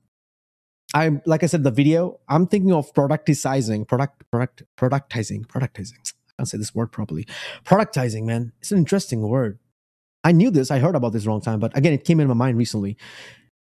i'm 0.95 1.21
like 1.27 1.43
i 1.43 1.47
said 1.47 1.65
the 1.65 1.73
video 1.73 2.21
i'm 2.29 2.47
thinking 2.47 2.73
of 2.73 2.93
productizing 2.95 3.87
product 3.89 4.23
product 4.31 4.63
productizing 4.79 5.45
productizing. 5.47 5.95
I 6.05 6.43
can't 6.43 6.49
say 6.49 6.59
this 6.59 6.75
word 6.75 6.93
properly. 6.93 7.27
Productizing 7.65 8.25
man 8.25 8.53
it's 8.61 8.73
an 8.73 8.79
interesting 8.79 9.23
word. 9.23 9.59
I 10.23 10.33
knew 10.33 10.51
this 10.51 10.71
i 10.71 10.79
heard 10.79 10.95
about 10.95 11.13
this 11.13 11.27
wrong 11.27 11.41
time 11.41 11.59
but 11.61 11.77
again 11.77 11.93
it 11.93 12.05
came 12.05 12.21
in 12.21 12.29
my 12.29 12.35
mind 12.35 12.59
recently 12.59 12.97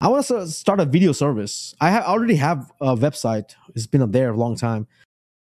I 0.00 0.08
want 0.08 0.24
to 0.26 0.46
start 0.46 0.78
a 0.78 0.84
video 0.84 1.10
service. 1.10 1.74
I 1.80 2.00
already 2.00 2.36
have 2.36 2.70
a 2.80 2.96
website. 2.96 3.54
It's 3.74 3.88
been 3.88 4.08
there 4.12 4.30
a 4.30 4.36
long 4.36 4.54
time. 4.54 4.86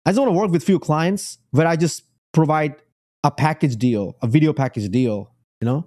I 0.05 0.11
just 0.11 0.18
want 0.18 0.32
to 0.32 0.36
work 0.36 0.51
with 0.51 0.64
few 0.64 0.80
clients 0.80 1.38
where 1.53 1.66
I 1.66 1.76
just 1.76 2.03
provide 2.32 2.74
a 3.22 3.30
package 3.30 3.76
deal, 3.76 4.16
a 4.20 4.26
video 4.26 4.53
package 4.53 4.90
deal. 4.90 5.30
You 5.61 5.66
know, 5.66 5.86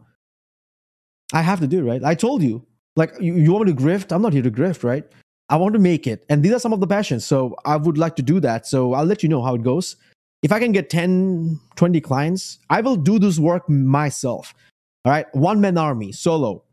I 1.33 1.41
have 1.41 1.59
to 1.59 1.67
do 1.67 1.85
right. 1.85 2.01
I 2.01 2.15
told 2.15 2.43
you, 2.43 2.65
like, 2.95 3.13
you, 3.19 3.35
you 3.35 3.51
want 3.51 3.65
me 3.65 3.73
to 3.73 3.77
grift? 3.77 4.13
I'm 4.13 4.21
not 4.21 4.31
here 4.31 4.41
to 4.41 4.51
grift, 4.51 4.85
right? 4.85 5.03
I 5.49 5.57
want 5.57 5.73
to 5.73 5.79
make 5.79 6.07
it, 6.07 6.25
and 6.29 6.41
these 6.41 6.53
are 6.53 6.59
some 6.59 6.71
of 6.71 6.79
the 6.79 6.87
passions. 6.87 7.25
So 7.25 7.55
I 7.65 7.75
would 7.75 7.97
like 7.97 8.15
to 8.15 8.23
do 8.23 8.39
that. 8.39 8.65
So 8.65 8.93
I'll 8.93 9.05
let 9.05 9.21
you 9.21 9.27
know 9.27 9.43
how 9.43 9.55
it 9.55 9.63
goes. 9.63 9.97
If 10.43 10.53
I 10.53 10.59
can 10.59 10.71
get 10.71 10.89
10, 10.89 11.59
20 11.75 12.01
clients, 12.01 12.59
I 12.69 12.79
will 12.79 12.95
do 12.95 13.19
this 13.19 13.37
work 13.37 13.69
myself. 13.69 14.55
All 15.03 15.11
right, 15.11 15.27
one 15.35 15.59
man 15.59 15.77
army, 15.77 16.13
solo 16.13 16.64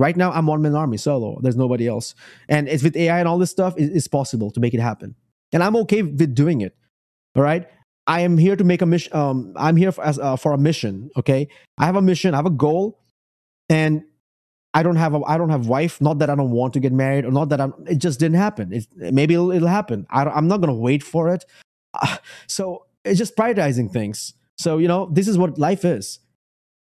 Right 0.00 0.16
now, 0.16 0.32
I'm 0.32 0.46
one 0.46 0.62
man 0.62 0.74
army 0.74 0.96
solo. 0.96 1.38
There's 1.42 1.56
nobody 1.56 1.86
else. 1.86 2.14
And 2.48 2.68
it's 2.70 2.82
with 2.82 2.96
AI 2.96 3.18
and 3.18 3.28
all 3.28 3.36
this 3.36 3.50
stuff, 3.50 3.74
it's 3.76 4.08
possible 4.08 4.50
to 4.52 4.58
make 4.58 4.72
it 4.72 4.80
happen. 4.80 5.14
And 5.52 5.62
I'm 5.62 5.76
okay 5.76 6.02
with 6.02 6.34
doing 6.34 6.62
it. 6.62 6.74
All 7.36 7.42
right. 7.42 7.68
I 8.06 8.20
am 8.20 8.38
here 8.38 8.56
to 8.56 8.64
make 8.64 8.80
a 8.80 8.86
mission. 8.86 9.14
Um, 9.14 9.52
I'm 9.56 9.76
here 9.76 9.92
for, 9.92 10.02
as, 10.02 10.18
uh, 10.18 10.36
for 10.36 10.52
a 10.52 10.58
mission. 10.58 11.10
Okay. 11.18 11.48
I 11.76 11.84
have 11.84 11.96
a 11.96 12.00
mission. 12.00 12.32
I 12.32 12.38
have 12.38 12.46
a 12.46 12.50
goal. 12.50 12.98
And 13.68 14.04
I 14.72 14.82
don't 14.82 14.96
have 14.96 15.14
a 15.14 15.20
I 15.26 15.36
don't 15.36 15.50
have 15.50 15.66
wife. 15.66 16.00
Not 16.00 16.18
that 16.20 16.30
I 16.30 16.34
don't 16.34 16.52
want 16.52 16.72
to 16.74 16.80
get 16.80 16.92
married, 16.92 17.24
or 17.26 17.30
not 17.30 17.50
that 17.50 17.60
I'm. 17.60 17.74
It 17.86 17.98
just 17.98 18.20
didn't 18.20 18.38
happen. 18.38 18.72
It, 18.72 18.86
maybe 18.96 19.34
it'll, 19.34 19.50
it'll 19.50 19.68
happen. 19.68 20.06
I 20.10 20.22
am 20.38 20.46
not 20.46 20.60
gonna 20.60 20.74
wait 20.74 21.02
for 21.02 21.28
it. 21.28 21.44
Uh, 21.92 22.16
so 22.46 22.86
it's 23.04 23.18
just 23.18 23.36
prioritizing 23.36 23.90
things. 23.90 24.32
So 24.58 24.78
you 24.78 24.86
know, 24.86 25.10
this 25.12 25.26
is 25.26 25.36
what 25.36 25.58
life 25.58 25.84
is 25.84 26.20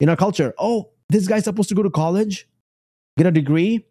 in 0.01 0.09
our 0.09 0.17
culture. 0.17 0.53
Oh, 0.59 0.91
this 1.09 1.29
guy's 1.29 1.45
supposed 1.45 1.69
to 1.69 1.77
go 1.77 1.85
to 1.85 1.91
college 1.91 2.49
get 3.17 3.27
a 3.27 3.31
degree, 3.31 3.85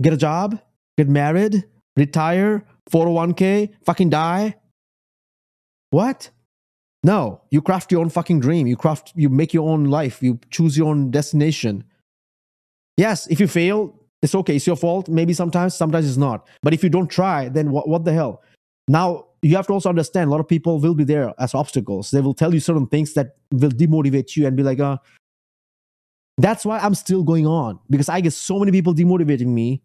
get 0.00 0.12
a 0.12 0.16
job, 0.16 0.58
get 0.96 1.08
married, 1.08 1.64
retire, 1.96 2.64
401k, 2.90 3.70
fucking 3.84 4.10
die. 4.10 4.54
What? 5.90 6.30
No, 7.04 7.42
you 7.50 7.60
craft 7.60 7.90
your 7.90 8.00
own 8.00 8.10
fucking 8.10 8.40
dream. 8.40 8.66
You 8.66 8.76
craft, 8.76 9.12
you 9.16 9.28
make 9.28 9.52
your 9.52 9.68
own 9.68 9.84
life. 9.84 10.22
You 10.22 10.38
choose 10.50 10.76
your 10.76 10.88
own 10.88 11.10
destination. 11.10 11.84
Yes, 12.96 13.26
if 13.26 13.40
you 13.40 13.48
fail, 13.48 13.98
it's 14.22 14.34
okay. 14.34 14.56
It's 14.56 14.66
your 14.66 14.76
fault. 14.76 15.08
Maybe 15.08 15.32
sometimes, 15.32 15.74
sometimes 15.74 16.06
it's 16.06 16.16
not. 16.16 16.46
But 16.62 16.74
if 16.74 16.84
you 16.84 16.90
don't 16.90 17.08
try, 17.08 17.48
then 17.48 17.72
what, 17.72 17.88
what 17.88 18.04
the 18.04 18.12
hell? 18.12 18.42
Now, 18.86 19.26
you 19.42 19.56
have 19.56 19.66
to 19.66 19.72
also 19.72 19.88
understand 19.88 20.28
a 20.28 20.30
lot 20.30 20.40
of 20.40 20.46
people 20.46 20.78
will 20.78 20.94
be 20.94 21.04
there 21.04 21.34
as 21.38 21.54
obstacles. 21.54 22.10
They 22.10 22.20
will 22.20 22.34
tell 22.34 22.54
you 22.54 22.60
certain 22.60 22.86
things 22.86 23.14
that 23.14 23.36
will 23.50 23.70
demotivate 23.70 24.36
you 24.36 24.46
and 24.46 24.56
be 24.56 24.62
like, 24.62 24.78
uh, 24.78 24.98
that's 26.38 26.64
why 26.64 26.78
I'm 26.78 26.94
still 26.94 27.22
going 27.22 27.46
on 27.46 27.78
because 27.90 28.08
I 28.08 28.20
get 28.20 28.32
so 28.32 28.58
many 28.58 28.72
people 28.72 28.94
demotivating 28.94 29.46
me. 29.46 29.82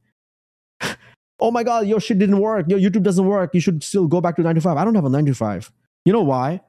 oh 1.39 1.51
my 1.51 1.63
God, 1.63 1.87
your 1.87 1.99
shit 1.99 2.19
didn't 2.19 2.39
work. 2.39 2.65
Your 2.69 2.79
YouTube 2.79 3.03
doesn't 3.03 3.25
work. 3.25 3.53
You 3.53 3.61
should 3.61 3.83
still 3.83 4.07
go 4.07 4.21
back 4.21 4.35
to 4.37 4.41
9 4.41 4.55
to 4.55 4.61
5. 4.61 4.77
I 4.77 4.85
don't 4.85 4.95
have 4.95 5.05
a 5.05 5.09
9 5.09 5.25
to 5.25 5.33
5. 5.33 5.71
You 6.05 6.13
know 6.13 6.23
why? 6.23 6.61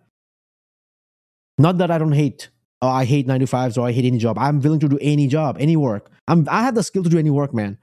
Not 1.58 1.78
that 1.78 1.90
I 1.90 1.98
don't 1.98 2.12
hate 2.12 2.50
oh, 2.82 2.88
I 2.88 3.04
hate 3.04 3.26
nine 3.26 3.40
to 3.40 3.46
fives 3.46 3.76
or 3.76 3.86
I 3.86 3.92
hate 3.92 4.04
any 4.04 4.18
job. 4.18 4.38
I'm 4.38 4.60
willing 4.60 4.80
to 4.80 4.88
do 4.88 4.98
any 5.00 5.26
job, 5.26 5.56
any 5.58 5.76
work. 5.76 6.10
I'm 6.28 6.46
I 6.50 6.62
have 6.62 6.74
the 6.74 6.82
skill 6.82 7.02
to 7.02 7.10
do 7.10 7.18
any 7.18 7.30
work, 7.30 7.54
man. 7.54 7.78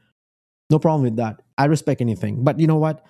No 0.69 0.79
problem 0.79 1.03
with 1.03 1.15
that. 1.17 1.41
I 1.57 1.65
respect 1.65 2.01
anything. 2.01 2.43
But 2.43 2.59
you 2.59 2.67
know 2.67 2.77
what? 2.77 3.05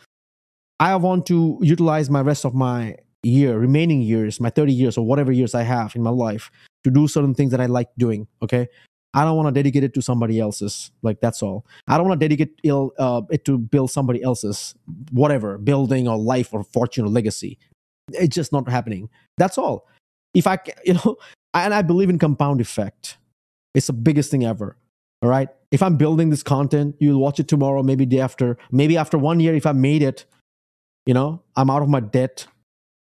I 0.80 0.96
want 0.98 1.26
to 1.28 1.58
utilize 1.62 2.10
my 2.10 2.22
rest 2.22 2.46
of 2.46 2.54
my 2.54 2.98
year, 3.24 3.58
remaining 3.58 4.02
years, 4.02 4.40
my 4.40 4.50
30 4.50 4.74
years 4.74 4.98
or 4.98 5.06
whatever 5.06 5.32
years 5.32 5.56
I 5.56 5.64
have 5.64 5.96
in 5.96 6.04
my 6.04 6.10
life 6.10 6.52
to 6.86 6.92
do 6.92 7.08
certain 7.08 7.34
things 7.34 7.50
that 7.50 7.60
I 7.60 7.66
like 7.66 7.90
doing. 7.98 8.28
Okay. 8.44 8.68
I 9.16 9.24
don't 9.24 9.36
want 9.36 9.48
to 9.48 9.52
dedicate 9.52 9.84
it 9.84 9.94
to 9.96 10.04
somebody 10.04 10.40
else's. 10.40 10.92
Like 11.02 11.20
that's 11.20 11.42
all. 11.42 11.66
I 11.88 11.98
don't 11.98 12.08
want 12.08 12.22
to 12.22 12.28
dedicate 12.28 12.60
il- 12.64 12.94
uh, 13.00 13.24
it 13.32 13.44
to 13.46 13.58
build 13.58 13.90
somebody 13.90 14.22
else's 14.22 14.76
whatever 15.12 15.58
building 15.58 16.08
or 16.08 16.16
life 16.16 16.54
or 16.54 16.64
fortune 16.64 17.06
or 17.06 17.10
legacy. 17.10 17.58
It's 18.12 18.36
just 18.36 18.52
not 18.52 18.70
happening. 18.70 19.10
That's 19.38 19.58
all. 19.58 19.88
If 20.36 20.46
I, 20.46 20.60
you 20.86 20.94
know, 20.94 21.18
and 21.56 21.74
I 21.74 21.82
believe 21.82 22.12
in 22.12 22.20
compound 22.20 22.62
effect. 22.62 23.18
It's 23.74 23.88
the 23.88 23.94
biggest 23.94 24.30
thing 24.30 24.46
ever. 24.46 24.78
All 25.24 25.30
right. 25.30 25.50
If 25.72 25.82
I'm 25.82 25.98
building 25.98 26.30
this 26.30 26.44
content, 26.44 26.96
you'll 27.00 27.20
watch 27.20 27.40
it 27.40 27.48
tomorrow, 27.48 27.82
maybe 27.82 28.06
day 28.06 28.20
after, 28.20 28.58
maybe 28.72 28.96
after 28.96 29.18
one 29.18 29.40
year. 29.40 29.56
If 29.56 29.66
I 29.66 29.72
made 29.72 30.04
it, 30.04 30.26
you 31.08 31.16
know, 31.16 31.42
I'm 31.56 31.72
out 31.72 31.82
of 31.82 31.90
my 31.90 32.00
debt. 32.00 32.46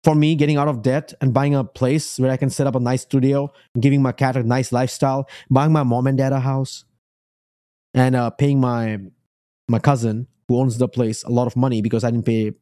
For 0.07 0.15
me, 0.15 0.37
getting 0.37 0.57
out 0.57 0.69
of 0.69 0.83
debt 0.83 1.15
and 1.21 1.35
buying 1.35 1.57
a 1.57 1.65
place 1.65 2.21
where 2.21 2.31
I 2.31 2.37
can 2.37 2.49
set 2.49 2.69
up 2.69 2.77
a 2.77 2.79
nice 2.79 3.03
studio, 3.03 3.53
giving 3.81 4.01
my 4.01 4.13
cat 4.13 4.37
a 4.37 4.45
nice 4.45 4.71
lifestyle, 4.71 5.29
buying 5.51 5.73
my 5.73 5.83
mom 5.83 6.07
and 6.07 6.17
dad 6.17 6.33
a 6.33 6.39
house, 6.39 6.85
and 7.93 8.15
uh, 8.15 8.31
paying 8.31 8.61
my 8.61 9.01
my 9.69 9.81
cousin 9.81 10.29
who 10.47 10.61
owns 10.61 10.79
the 10.79 10.87
place 10.87 11.25
a 11.25 11.31
lot 11.31 11.49
of 11.49 11.57
money 11.57 11.83
because 11.83 12.05
I 12.05 12.13
didn't 12.13 12.25
pay 12.25 12.53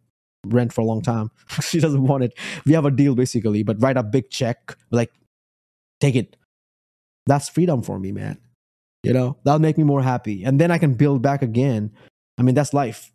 rent 0.47 0.73
for 0.73 0.81
a 0.81 0.85
long 0.85 1.03
time. 1.03 1.31
she 1.61 1.81
doesn't 1.81 2.05
want 2.05 2.25
it. 2.25 2.33
We 2.65 2.73
have 2.73 2.87
a 2.87 2.91
deal 2.91 3.15
basically, 3.15 3.63
but 3.63 3.77
write 3.79 3.99
a 3.99 4.03
big 4.03 4.31
check, 4.31 4.79
like 4.91 5.13
take 6.01 6.17
it. 6.17 6.37
That's 7.27 7.51
freedom 7.51 7.83
for 7.83 7.99
me, 7.99 8.11
man. 8.11 8.39
You 9.03 9.13
know, 9.13 9.37
that'll 9.45 9.61
make 9.61 9.77
me 9.77 9.85
more 9.85 10.01
happy. 10.01 10.45
And 10.45 10.59
then 10.59 10.71
I 10.71 10.79
can 10.79 10.95
build 10.95 11.21
back 11.21 11.43
again. 11.43 11.93
I 12.39 12.43
mean, 12.43 12.55
that's 12.55 12.73
life. 12.73 13.13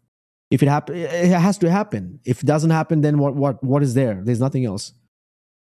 If 0.51 0.63
it 0.63 0.69
happen, 0.69 0.95
it 0.95 1.29
has 1.29 1.57
to 1.59 1.69
happen. 1.69 2.19
If 2.25 2.41
it 2.41 2.45
doesn't 2.45 2.71
happen, 2.71 3.01
then 3.01 3.19
what, 3.19 3.35
what, 3.35 3.63
what 3.63 3.83
is 3.83 3.93
there? 3.93 4.21
There's 4.23 4.39
nothing 4.39 4.65
else. 4.65 4.93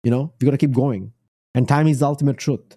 You 0.04 0.10
know, 0.10 0.32
you 0.38 0.44
got 0.44 0.52
to 0.52 0.58
keep 0.58 0.72
going. 0.72 1.12
And 1.54 1.66
time 1.66 1.88
is 1.88 2.00
the 2.00 2.06
ultimate 2.06 2.38
truth. 2.38 2.76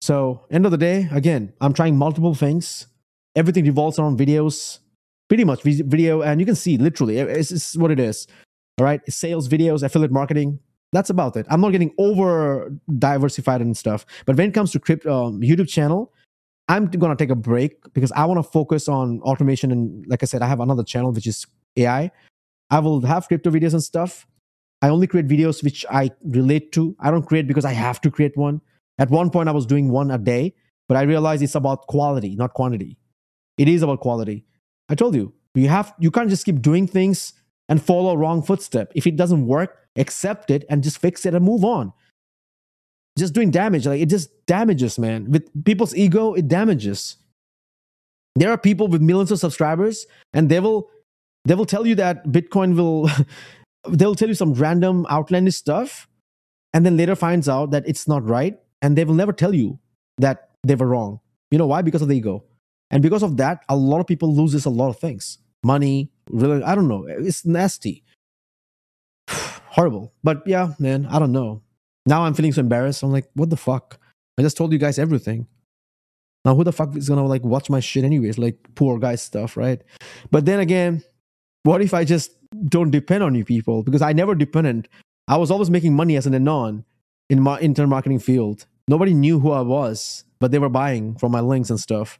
So, 0.00 0.46
end 0.50 0.64
of 0.64 0.72
the 0.72 0.78
day, 0.78 1.08
again, 1.12 1.52
I'm 1.60 1.72
trying 1.72 1.96
multiple 1.96 2.34
things. 2.34 2.88
Everything 3.36 3.64
revolves 3.64 3.98
around 3.98 4.18
videos, 4.18 4.80
pretty 5.28 5.44
much 5.44 5.62
video. 5.62 6.22
And 6.22 6.40
you 6.40 6.46
can 6.46 6.56
see 6.56 6.76
literally, 6.76 7.18
it's, 7.18 7.52
it's 7.52 7.76
what 7.76 7.90
it 7.90 8.00
is. 8.00 8.26
All 8.78 8.84
right. 8.84 9.00
Sales, 9.10 9.48
videos, 9.48 9.82
affiliate 9.82 10.10
marketing, 10.10 10.58
that's 10.94 11.10
about 11.10 11.36
it. 11.36 11.44
I'm 11.50 11.60
not 11.60 11.72
getting 11.72 11.92
over 11.98 12.72
diversified 12.98 13.60
and 13.60 13.76
stuff. 13.76 14.06
But 14.26 14.36
when 14.36 14.50
it 14.50 14.54
comes 14.54 14.70
to 14.72 14.78
crypto, 14.78 15.26
um, 15.26 15.40
YouTube 15.40 15.68
channel, 15.68 16.13
I'm 16.68 16.86
gonna 16.86 17.16
take 17.16 17.30
a 17.30 17.34
break 17.36 17.92
because 17.92 18.12
I 18.12 18.24
want 18.24 18.38
to 18.38 18.50
focus 18.50 18.88
on 18.88 19.20
automation. 19.20 19.70
And 19.70 20.06
like 20.06 20.22
I 20.22 20.26
said, 20.26 20.42
I 20.42 20.46
have 20.46 20.60
another 20.60 20.82
channel 20.82 21.12
which 21.12 21.26
is 21.26 21.46
AI. 21.76 22.10
I 22.70 22.78
will 22.78 23.02
have 23.02 23.28
crypto 23.28 23.50
videos 23.50 23.72
and 23.72 23.82
stuff. 23.82 24.26
I 24.80 24.88
only 24.88 25.06
create 25.06 25.28
videos 25.28 25.62
which 25.62 25.84
I 25.90 26.10
relate 26.24 26.72
to. 26.72 26.96
I 27.00 27.10
don't 27.10 27.24
create 27.24 27.46
because 27.46 27.64
I 27.64 27.72
have 27.72 28.00
to 28.02 28.10
create 28.10 28.36
one. 28.36 28.60
At 28.98 29.10
one 29.10 29.30
point, 29.30 29.48
I 29.48 29.52
was 29.52 29.66
doing 29.66 29.90
one 29.90 30.10
a 30.10 30.18
day, 30.18 30.54
but 30.88 30.96
I 30.96 31.02
realized 31.02 31.42
it's 31.42 31.54
about 31.54 31.86
quality, 31.86 32.36
not 32.36 32.54
quantity. 32.54 32.96
It 33.58 33.68
is 33.68 33.82
about 33.82 34.00
quality. 34.00 34.44
I 34.88 34.94
told 34.94 35.14
you, 35.14 35.32
you 35.54 35.68
have 35.68 35.94
you 35.98 36.10
can't 36.10 36.28
just 36.28 36.44
keep 36.44 36.60
doing 36.62 36.86
things 36.86 37.32
and 37.68 37.82
follow 37.82 38.16
wrong 38.16 38.42
footstep. 38.42 38.92
If 38.94 39.06
it 39.06 39.16
doesn't 39.16 39.46
work, 39.46 39.76
accept 39.96 40.50
it 40.50 40.64
and 40.68 40.82
just 40.82 40.98
fix 40.98 41.24
it 41.26 41.34
and 41.34 41.44
move 41.44 41.64
on. 41.64 41.92
Just 43.16 43.32
doing 43.32 43.50
damage, 43.50 43.86
like 43.86 44.00
it 44.00 44.08
just 44.08 44.30
damages, 44.46 44.98
man. 44.98 45.30
With 45.30 45.64
people's 45.64 45.94
ego, 45.94 46.34
it 46.34 46.48
damages. 46.48 47.16
There 48.34 48.50
are 48.50 48.58
people 48.58 48.88
with 48.88 49.00
millions 49.00 49.30
of 49.30 49.38
subscribers, 49.38 50.06
and 50.32 50.48
they 50.48 50.58
will 50.58 50.90
they 51.44 51.54
will 51.54 51.66
tell 51.66 51.86
you 51.86 51.94
that 51.96 52.26
Bitcoin 52.26 52.74
will 52.76 53.08
they'll 53.88 54.16
tell 54.16 54.28
you 54.28 54.34
some 54.34 54.54
random 54.54 55.06
outlandish 55.10 55.54
stuff, 55.54 56.08
and 56.72 56.84
then 56.84 56.96
later 56.96 57.14
finds 57.14 57.48
out 57.48 57.70
that 57.70 57.86
it's 57.86 58.08
not 58.08 58.26
right, 58.28 58.58
and 58.82 58.98
they 58.98 59.04
will 59.04 59.14
never 59.14 59.32
tell 59.32 59.54
you 59.54 59.78
that 60.18 60.50
they 60.64 60.74
were 60.74 60.88
wrong. 60.88 61.20
You 61.50 61.58
know 61.58 61.66
why? 61.66 61.82
Because 61.82 62.02
of 62.02 62.08
the 62.08 62.16
ego. 62.16 62.44
And 62.90 63.02
because 63.02 63.22
of 63.22 63.36
that, 63.38 63.64
a 63.68 63.76
lot 63.76 64.00
of 64.00 64.06
people 64.06 64.34
loses 64.34 64.66
a 64.66 64.70
lot 64.70 64.88
of 64.88 64.98
things. 64.98 65.38
Money, 65.64 66.10
really, 66.30 66.62
I 66.62 66.74
don't 66.74 66.88
know. 66.88 67.06
It's 67.06 67.44
nasty 67.44 68.04
horrible. 69.28 70.12
But 70.22 70.46
yeah, 70.46 70.74
man, 70.78 71.06
I 71.06 71.18
don't 71.18 71.32
know. 71.32 71.62
Now 72.06 72.24
I'm 72.24 72.34
feeling 72.34 72.52
so 72.52 72.60
embarrassed. 72.60 73.02
I'm 73.02 73.12
like, 73.12 73.28
what 73.34 73.50
the 73.50 73.56
fuck? 73.56 73.98
I 74.38 74.42
just 74.42 74.56
told 74.56 74.72
you 74.72 74.78
guys 74.78 74.98
everything. 74.98 75.46
Now 76.44 76.54
who 76.54 76.64
the 76.64 76.72
fuck 76.72 76.94
is 76.96 77.08
gonna 77.08 77.26
like 77.26 77.44
watch 77.44 77.70
my 77.70 77.80
shit 77.80 78.04
anyways? 78.04 78.38
Like 78.38 78.58
poor 78.74 78.98
guy 78.98 79.14
stuff, 79.14 79.56
right? 79.56 79.82
But 80.30 80.44
then 80.44 80.60
again, 80.60 81.02
what 81.62 81.80
if 81.80 81.94
I 81.94 82.04
just 82.04 82.32
don't 82.66 82.90
depend 82.90 83.22
on 83.22 83.34
you 83.34 83.44
people? 83.44 83.82
Because 83.82 84.02
I 84.02 84.12
never 84.12 84.34
depended. 84.34 84.88
I 85.26 85.38
was 85.38 85.50
always 85.50 85.70
making 85.70 85.94
money 85.94 86.16
as 86.16 86.26
an 86.26 86.34
anon 86.34 86.84
in 87.30 87.40
my 87.40 87.58
internet 87.60 87.88
marketing 87.88 88.18
field. 88.18 88.66
Nobody 88.86 89.14
knew 89.14 89.40
who 89.40 89.52
I 89.52 89.62
was, 89.62 90.24
but 90.38 90.50
they 90.50 90.58
were 90.58 90.68
buying 90.68 91.16
from 91.16 91.32
my 91.32 91.40
links 91.40 91.70
and 91.70 91.80
stuff. 91.80 92.18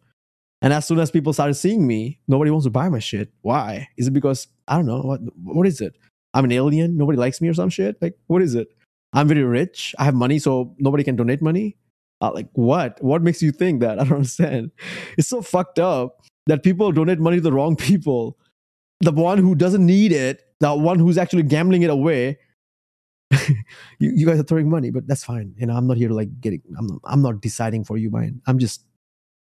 And 0.62 0.72
as 0.72 0.86
soon 0.86 0.98
as 0.98 1.10
people 1.10 1.34
started 1.34 1.54
seeing 1.54 1.86
me, 1.86 2.20
nobody 2.26 2.50
wants 2.50 2.64
to 2.64 2.70
buy 2.70 2.88
my 2.88 2.98
shit. 2.98 3.30
Why? 3.42 3.88
Is 3.98 4.06
it 4.06 4.12
because 4.12 4.46
I 4.66 4.76
don't 4.76 4.86
know 4.86 5.02
what 5.02 5.20
what 5.42 5.66
is 5.66 5.82
it? 5.82 5.94
I'm 6.32 6.44
an 6.44 6.52
alien. 6.52 6.96
Nobody 6.96 7.18
likes 7.18 7.42
me 7.42 7.48
or 7.48 7.54
some 7.54 7.68
shit. 7.68 8.00
Like, 8.00 8.16
what 8.26 8.40
is 8.40 8.54
it? 8.54 8.73
I'm 9.14 9.28
very 9.28 9.42
rich. 9.44 9.94
I 9.98 10.04
have 10.04 10.14
money, 10.14 10.38
so 10.38 10.74
nobody 10.78 11.04
can 11.04 11.16
donate 11.16 11.40
money. 11.40 11.76
Uh, 12.20 12.32
like, 12.32 12.48
what? 12.52 13.02
What 13.02 13.22
makes 13.22 13.42
you 13.42 13.52
think 13.52 13.80
that? 13.80 13.98
I 14.00 14.04
don't 14.04 14.14
understand. 14.14 14.70
It's 15.16 15.28
so 15.28 15.42
fucked 15.42 15.78
up 15.78 16.22
that 16.46 16.62
people 16.62 16.92
donate 16.92 17.18
money 17.18 17.36
to 17.36 17.42
the 17.42 17.52
wrong 17.52 17.76
people. 17.76 18.38
The 19.00 19.12
one 19.12 19.38
who 19.38 19.54
doesn't 19.54 19.84
need 19.84 20.12
it, 20.12 20.42
the 20.60 20.74
one 20.74 20.98
who's 20.98 21.18
actually 21.18 21.42
gambling 21.44 21.82
it 21.82 21.90
away. 21.90 22.38
you, 23.48 23.56
you 23.98 24.26
guys 24.26 24.38
are 24.38 24.44
throwing 24.44 24.68
money, 24.68 24.90
but 24.90 25.06
that's 25.06 25.24
fine. 25.24 25.54
You 25.56 25.66
know, 25.66 25.74
I'm 25.74 25.86
not 25.86 25.96
here 25.96 26.08
to 26.08 26.14
like 26.14 26.40
getting. 26.40 26.62
I'm 26.78 26.86
not, 26.86 27.00
I'm 27.04 27.22
not 27.22 27.40
deciding 27.40 27.84
for 27.84 27.96
you, 27.96 28.10
man. 28.10 28.40
I'm 28.46 28.58
just 28.58 28.84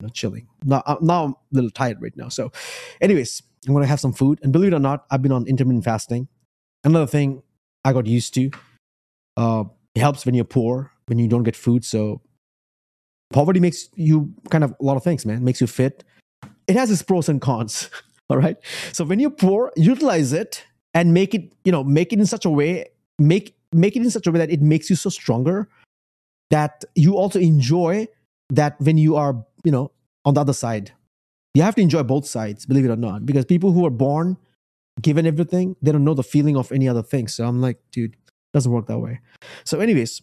you 0.01 0.07
know, 0.07 0.12
chilling. 0.12 0.47
Now, 0.64 0.83
uh, 0.87 0.97
now 1.01 1.25
I'm 1.25 1.33
a 1.33 1.37
little 1.53 1.71
tired 1.71 2.01
right 2.01 2.16
now. 2.16 2.29
So, 2.29 2.53
anyways, 3.01 3.43
I'm 3.66 3.75
gonna 3.75 3.87
have 3.87 4.01
some 4.01 4.12
food. 4.12 4.39
And 4.43 4.53
believe 4.53 4.73
it 4.73 4.77
or 4.77 4.81
not, 4.81 5.07
I've 5.11 5.23
been 5.23 5.33
on 5.33 5.47
intermittent 5.47 5.85
fasting 5.85 6.29
another 6.85 7.07
thing 7.07 7.43
I 7.85 7.93
got 7.93 8.07
used 8.07 8.35
to. 8.35 8.51
Uh, 9.41 9.64
it 9.95 10.01
helps 10.01 10.26
when 10.26 10.34
you're 10.34 10.45
poor, 10.45 10.93
when 11.07 11.18
you 11.18 11.26
don't 11.26 11.45
get 11.45 11.57
food. 11.57 11.82
So 11.82 12.20
poverty 13.32 13.59
makes 13.59 13.88
you 13.95 14.34
kind 14.51 14.62
of 14.62 14.74
a 14.78 14.84
lot 14.84 14.99
of 14.99 15.03
things, 15.03 15.24
man. 15.24 15.43
Makes 15.43 15.62
you 15.62 15.66
fit. 15.66 16.05
It 16.68 16.76
has 16.76 16.91
its 16.91 17.01
pros 17.01 17.28
and 17.30 17.41
cons. 17.41 17.88
All 18.28 18.36
right. 18.36 18.57
So 18.93 19.03
when 19.03 19.18
you're 19.18 19.30
poor, 19.30 19.72
utilize 19.76 20.34
it 20.34 20.62
and 20.93 21.14
make 21.14 21.34
it, 21.34 21.55
you 21.64 21.72
know, 21.72 21.82
make 21.82 22.12
it 22.12 22.18
in 22.18 22.26
such 22.26 22.45
a 22.45 22.51
way, 22.51 22.91
make 23.18 23.57
make 23.72 23.97
it 23.97 24.03
in 24.03 24.11
such 24.11 24.26
a 24.26 24.31
way 24.31 24.39
that 24.40 24.51
it 24.51 24.60
makes 24.60 24.90
you 24.90 24.97
so 24.97 25.09
stronger 25.09 25.69
that 26.51 26.85
you 26.94 27.16
also 27.16 27.39
enjoy 27.39 28.06
that 28.51 28.78
when 28.81 28.98
you 28.98 29.16
are, 29.16 29.43
you 29.65 29.73
know, 29.73 29.90
on 30.27 30.35
the 30.35 30.40
other 30.40 30.52
side. 30.52 30.93
You 31.55 31.62
have 31.62 31.74
to 31.77 31.81
enjoy 31.81 32.02
both 32.02 32.27
sides, 32.27 32.66
believe 32.66 32.85
it 32.85 32.90
or 32.90 32.97
not, 32.97 33.24
because 33.24 33.44
people 33.44 33.73
who 33.73 33.86
are 33.86 33.90
born 33.90 34.36
given 35.01 35.27
everything, 35.27 35.77
they 35.82 35.93
don't 35.93 36.05
know 36.05 36.15
the 36.15 36.23
feeling 36.23 36.56
of 36.56 36.70
any 36.73 36.89
other 36.89 37.02
thing. 37.02 37.27
So 37.28 37.47
I'm 37.47 37.60
like, 37.60 37.78
dude, 37.90 38.16
doesn't 38.52 38.70
work 38.70 38.86
that 38.86 38.98
way. 38.98 39.20
So, 39.64 39.81
anyways, 39.81 40.22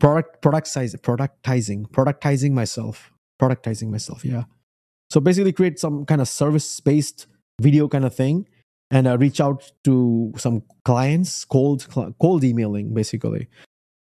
product 0.00 0.42
product 0.42 0.66
size 0.66 0.94
productizing, 0.94 1.90
productizing 1.90 2.52
myself, 2.52 3.12
productizing 3.40 3.90
myself. 3.90 4.24
Yeah. 4.24 4.44
So 5.10 5.20
basically, 5.20 5.52
create 5.52 5.78
some 5.78 6.04
kind 6.04 6.20
of 6.20 6.28
service 6.28 6.80
based 6.80 7.26
video 7.60 7.88
kind 7.88 8.04
of 8.04 8.14
thing, 8.14 8.46
and 8.90 9.06
uh, 9.06 9.18
reach 9.18 9.40
out 9.40 9.70
to 9.84 10.32
some 10.36 10.62
clients, 10.84 11.44
cold 11.44 11.86
cold 12.20 12.44
emailing 12.44 12.94
basically. 12.94 13.48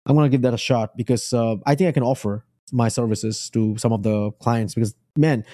I'm 0.06 0.14
gonna 0.14 0.28
give 0.28 0.42
that 0.42 0.54
a 0.54 0.58
shot 0.58 0.96
because 0.96 1.32
uh, 1.32 1.56
I 1.66 1.74
think 1.74 1.88
I 1.88 1.92
can 1.92 2.04
offer 2.04 2.44
my 2.72 2.88
services 2.88 3.50
to 3.50 3.76
some 3.78 3.92
of 3.92 4.02
the 4.02 4.32
clients 4.40 4.74
because 4.74 4.94
man, 5.16 5.44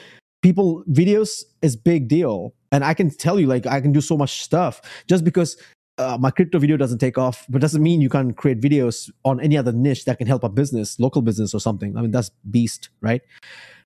people 0.42 0.82
videos 0.90 1.44
is 1.62 1.76
big 1.76 2.08
deal 2.08 2.52
and 2.72 2.84
i 2.84 2.92
can 2.92 3.08
tell 3.08 3.40
you 3.40 3.46
like 3.46 3.66
i 3.66 3.80
can 3.80 3.92
do 3.92 4.00
so 4.00 4.16
much 4.16 4.42
stuff 4.42 4.82
just 5.08 5.24
because 5.24 5.56
uh, 5.98 6.16
my 6.18 6.30
crypto 6.30 6.58
video 6.58 6.76
doesn't 6.76 6.98
take 6.98 7.18
off 7.18 7.44
but 7.48 7.60
doesn't 7.60 7.82
mean 7.82 8.00
you 8.00 8.08
can't 8.08 8.36
create 8.36 8.60
videos 8.60 9.10
on 9.24 9.40
any 9.40 9.56
other 9.56 9.72
niche 9.72 10.04
that 10.04 10.18
can 10.18 10.26
help 10.26 10.42
a 10.42 10.48
business 10.48 10.98
local 10.98 11.22
business 11.22 11.54
or 11.54 11.60
something. 11.60 11.96
I 11.96 12.02
mean 12.02 12.10
that's 12.10 12.30
beast 12.50 12.88
right? 13.00 13.22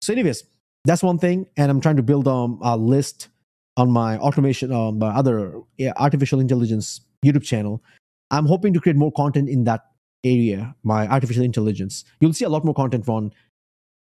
So 0.01 0.13
anyways 0.13 0.45
that's 0.87 1.03
one 1.03 1.19
thing 1.19 1.47
and 1.57 1.71
i'm 1.71 1.81
trying 1.81 1.97
to 1.97 2.03
build 2.03 2.27
um, 2.29 2.59
a 2.63 2.77
list 2.77 3.29
on 3.77 3.91
my 3.91 4.17
automation 4.19 4.73
um, 4.73 4.99
my 4.99 5.09
other 5.09 5.61
yeah, 5.77 5.93
artificial 5.97 6.41
intelligence 6.41 7.03
youtube 7.25 7.43
channel. 7.43 7.83
I'm 8.31 8.47
hoping 8.47 8.73
to 8.73 8.81
create 8.81 8.97
more 8.97 9.13
content 9.13 9.49
in 9.49 9.65
that 9.65 9.83
area 10.25 10.75
my 10.83 11.07
artificial 11.09 11.45
intelligence. 11.45 12.05
You'll 12.21 12.33
see 12.33 12.45
a 12.45 12.49
lot 12.49 12.65
more 12.65 12.75
content 12.75 13.09
on 13.09 13.33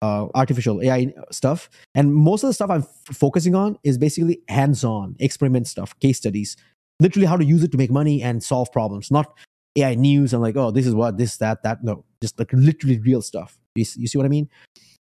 uh, 0.01 0.27
artificial 0.35 0.81
AI 0.81 1.13
stuff. 1.31 1.69
And 1.95 2.13
most 2.13 2.43
of 2.43 2.49
the 2.49 2.53
stuff 2.53 2.69
I'm 2.69 2.81
f- 2.81 3.15
focusing 3.15 3.55
on 3.55 3.77
is 3.83 3.97
basically 3.97 4.41
hands 4.49 4.83
on 4.83 5.15
experiment 5.19 5.67
stuff, 5.67 5.97
case 5.99 6.17
studies, 6.17 6.57
literally 6.99 7.27
how 7.27 7.37
to 7.37 7.45
use 7.45 7.63
it 7.63 7.71
to 7.71 7.77
make 7.77 7.91
money 7.91 8.21
and 8.21 8.43
solve 8.43 8.71
problems, 8.71 9.11
not 9.11 9.37
AI 9.75 9.95
news 9.95 10.33
and 10.33 10.41
like, 10.41 10.55
oh, 10.55 10.71
this 10.71 10.87
is 10.87 10.95
what, 10.95 11.17
this, 11.17 11.37
that, 11.37 11.63
that. 11.63 11.83
No, 11.83 12.05
just 12.21 12.39
like 12.39 12.51
literally 12.53 12.99
real 12.99 13.21
stuff. 13.21 13.57
You, 13.75 13.85
you 13.97 14.07
see 14.07 14.17
what 14.17 14.25
I 14.25 14.29
mean? 14.29 14.49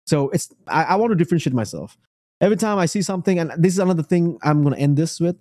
So 0.06 0.30
it's, 0.30 0.52
I, 0.66 0.84
I 0.84 0.94
want 0.96 1.12
to 1.12 1.16
differentiate 1.16 1.54
myself. 1.54 1.96
Every 2.40 2.56
time 2.56 2.78
I 2.78 2.86
see 2.86 3.02
something, 3.02 3.38
and 3.38 3.52
this 3.56 3.72
is 3.72 3.78
another 3.78 4.02
thing 4.02 4.38
I'm 4.42 4.62
going 4.62 4.74
to 4.74 4.80
end 4.80 4.96
this 4.96 5.20
with. 5.20 5.36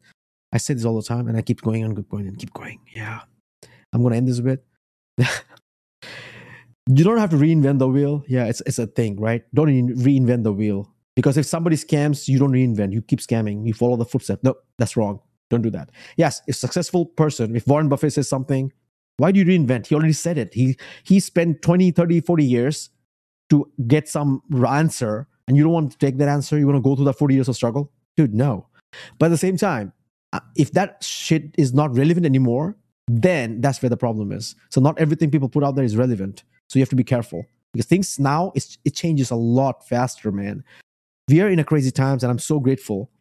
I 0.54 0.58
say 0.58 0.76
this 0.76 0.86
all 0.86 0.96
the 0.96 1.02
time 1.02 1.28
and 1.28 1.36
I 1.36 1.42
keep 1.42 1.62
going 1.62 1.84
and 1.84 2.08
going 2.08 2.28
and 2.28 2.38
keep 2.38 2.54
going. 2.54 2.80
Yeah. 2.96 3.22
I'm 3.92 4.02
going 4.02 4.12
to 4.12 4.18
end 4.18 4.28
this 4.28 4.40
with. 4.40 4.60
you 5.18 7.04
don't 7.04 7.18
have 7.18 7.32
to 7.32 7.38
reinvent 7.38 7.80
the 7.80 7.88
wheel. 7.88 8.24
Yeah, 8.28 8.46
it's, 8.46 8.62
it's 8.66 8.78
a 8.78 8.86
thing, 8.86 9.20
right? 9.20 9.44
Don't 9.54 9.68
reinvent 9.68 10.44
the 10.44 10.54
wheel. 10.54 10.94
Because 11.16 11.38
if 11.38 11.46
somebody 11.46 11.76
scams, 11.76 12.28
you 12.28 12.40
don't 12.40 12.52
reinvent. 12.52 12.94
You 12.94 13.02
keep 13.02 13.20
scamming. 13.20 13.66
You 13.68 13.74
follow 13.74 13.96
the 13.96 14.06
footsteps. 14.06 14.44
No, 14.44 14.56
that's 14.78 14.96
wrong. 14.96 15.20
Don't 15.54 15.62
do 15.62 15.70
that. 15.70 15.92
Yes, 16.18 16.42
if 16.48 16.56
successful 16.56 17.06
person, 17.06 17.56
if 17.56 17.68
Warren 17.68 17.88
Buffett 17.88 18.14
says 18.14 18.28
something, 18.28 18.74
why 19.18 19.32
do 19.32 19.40
you 19.40 19.46
reinvent? 19.46 19.86
He 19.86 19.94
already 19.94 20.14
said 20.14 20.40
it. 20.40 20.52
He 20.52 20.78
he 21.04 21.20
spent 21.20 21.62
20, 21.62 21.92
30, 21.92 22.22
40 22.22 22.44
years 22.44 22.90
to 23.52 23.70
get 23.86 24.10
some 24.10 24.42
answer 24.68 25.28
and 25.48 25.56
you 25.56 25.62
don't 25.62 25.72
want 25.72 25.92
to 25.92 25.98
take 26.00 26.18
that 26.18 26.28
answer. 26.28 26.58
You 26.58 26.66
want 26.66 26.78
to 26.78 26.82
go 26.82 26.96
through 26.96 27.06
that 27.06 27.20
40 27.20 27.36
years 27.36 27.48
of 27.48 27.56
struggle? 27.56 27.92
Dude, 28.18 28.34
no. 28.34 28.66
But 29.20 29.28
at 29.28 29.30
the 29.30 29.38
same 29.38 29.58
time, 29.58 29.94
uh, 30.32 30.40
if 30.56 30.72
that 30.72 31.04
shit 31.04 31.54
is 31.56 31.72
not 31.72 31.96
relevant 31.96 32.26
anymore, 32.26 32.76
then 33.08 33.62
that's 33.62 33.80
where 33.84 33.92
the 33.92 33.98
problem 33.98 34.32
is. 34.32 34.56
So 34.70 34.82
not 34.82 34.98
everything 34.98 35.30
people 35.30 35.50
put 35.50 35.64
out 35.64 35.76
there 35.76 35.86
is 35.86 35.96
relevant. 35.96 36.44
So 36.68 36.80
you 36.80 36.82
have 36.82 36.90
to 36.90 36.96
be 36.96 37.04
careful 37.04 37.46
because 37.74 37.86
things 37.86 38.18
now 38.18 38.54
it 38.56 38.96
changes 38.96 39.30
a 39.30 39.36
lot 39.36 39.88
faster, 39.88 40.32
man. 40.32 40.64
We 41.30 41.42
are 41.42 41.50
in 41.50 41.60
a 41.60 41.64
crazy 41.64 41.92
times, 41.92 42.24
and 42.24 42.32
I'm 42.32 42.40
so 42.40 42.60
grateful 42.60 43.12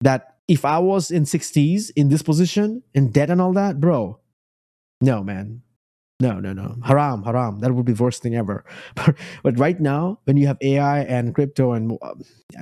that 0.00 0.35
if 0.48 0.64
I 0.64 0.78
was 0.78 1.10
in 1.10 1.24
60s 1.24 1.90
in 1.96 2.08
this 2.08 2.22
position 2.22 2.82
in 2.94 3.10
debt 3.10 3.30
and 3.30 3.40
all 3.40 3.52
that, 3.54 3.80
bro, 3.80 4.20
no, 5.00 5.22
man, 5.22 5.62
no, 6.18 6.40
no, 6.40 6.52
no. 6.52 6.76
Haram, 6.84 7.22
haram. 7.24 7.60
That 7.60 7.74
would 7.74 7.84
be 7.84 7.92
the 7.92 8.02
worst 8.02 8.22
thing 8.22 8.34
ever. 8.36 8.64
But, 8.94 9.16
but 9.42 9.58
right 9.58 9.78
now, 9.78 10.20
when 10.24 10.36
you 10.36 10.46
have 10.46 10.56
AI 10.62 11.00
and 11.00 11.34
crypto, 11.34 11.72
and 11.72 11.98
uh, 12.00 12.14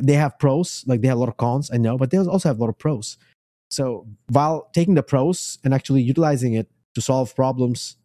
they 0.03 0.15
have 0.15 0.39
pros, 0.39 0.85
like 0.87 1.03
they 1.03 1.09
have 1.09 1.19
a 1.19 1.21
lot 1.21 1.29
of 1.29 1.37
cons, 1.37 1.71
I 1.73 1.77
know, 1.77 1.97
but 1.97 2.11
they 2.11 2.19
also 2.19 2.49
have 2.49 2.59
a 2.59 2.61
lot 2.61 2.71
of 2.71 2.79
pros. 2.79 3.17
So 3.71 4.07
while 4.29 4.71
taking 4.73 4.95
the 4.95 5.03
pros 5.03 5.59
and 5.65 5.73
actually 5.73 6.03
utilizing 6.03 6.55
it 6.55 6.69
to 6.95 7.01
solve 7.01 7.35
problems, 7.35 7.97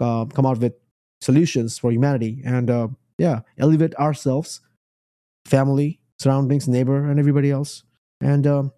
uh, 0.00 0.24
come 0.26 0.46
out 0.46 0.58
with 0.58 0.74
solutions 1.20 1.78
for 1.78 1.92
humanity, 1.92 2.42
and 2.44 2.70
uh, 2.70 2.88
yeah, 3.18 3.40
elevate 3.58 3.94
ourselves, 3.96 4.60
family, 5.44 6.00
surroundings, 6.18 6.68
neighbor, 6.68 7.08
and 7.08 7.18
everybody 7.18 7.50
else. 7.50 7.84
And 8.20 8.46
um, 8.46 8.72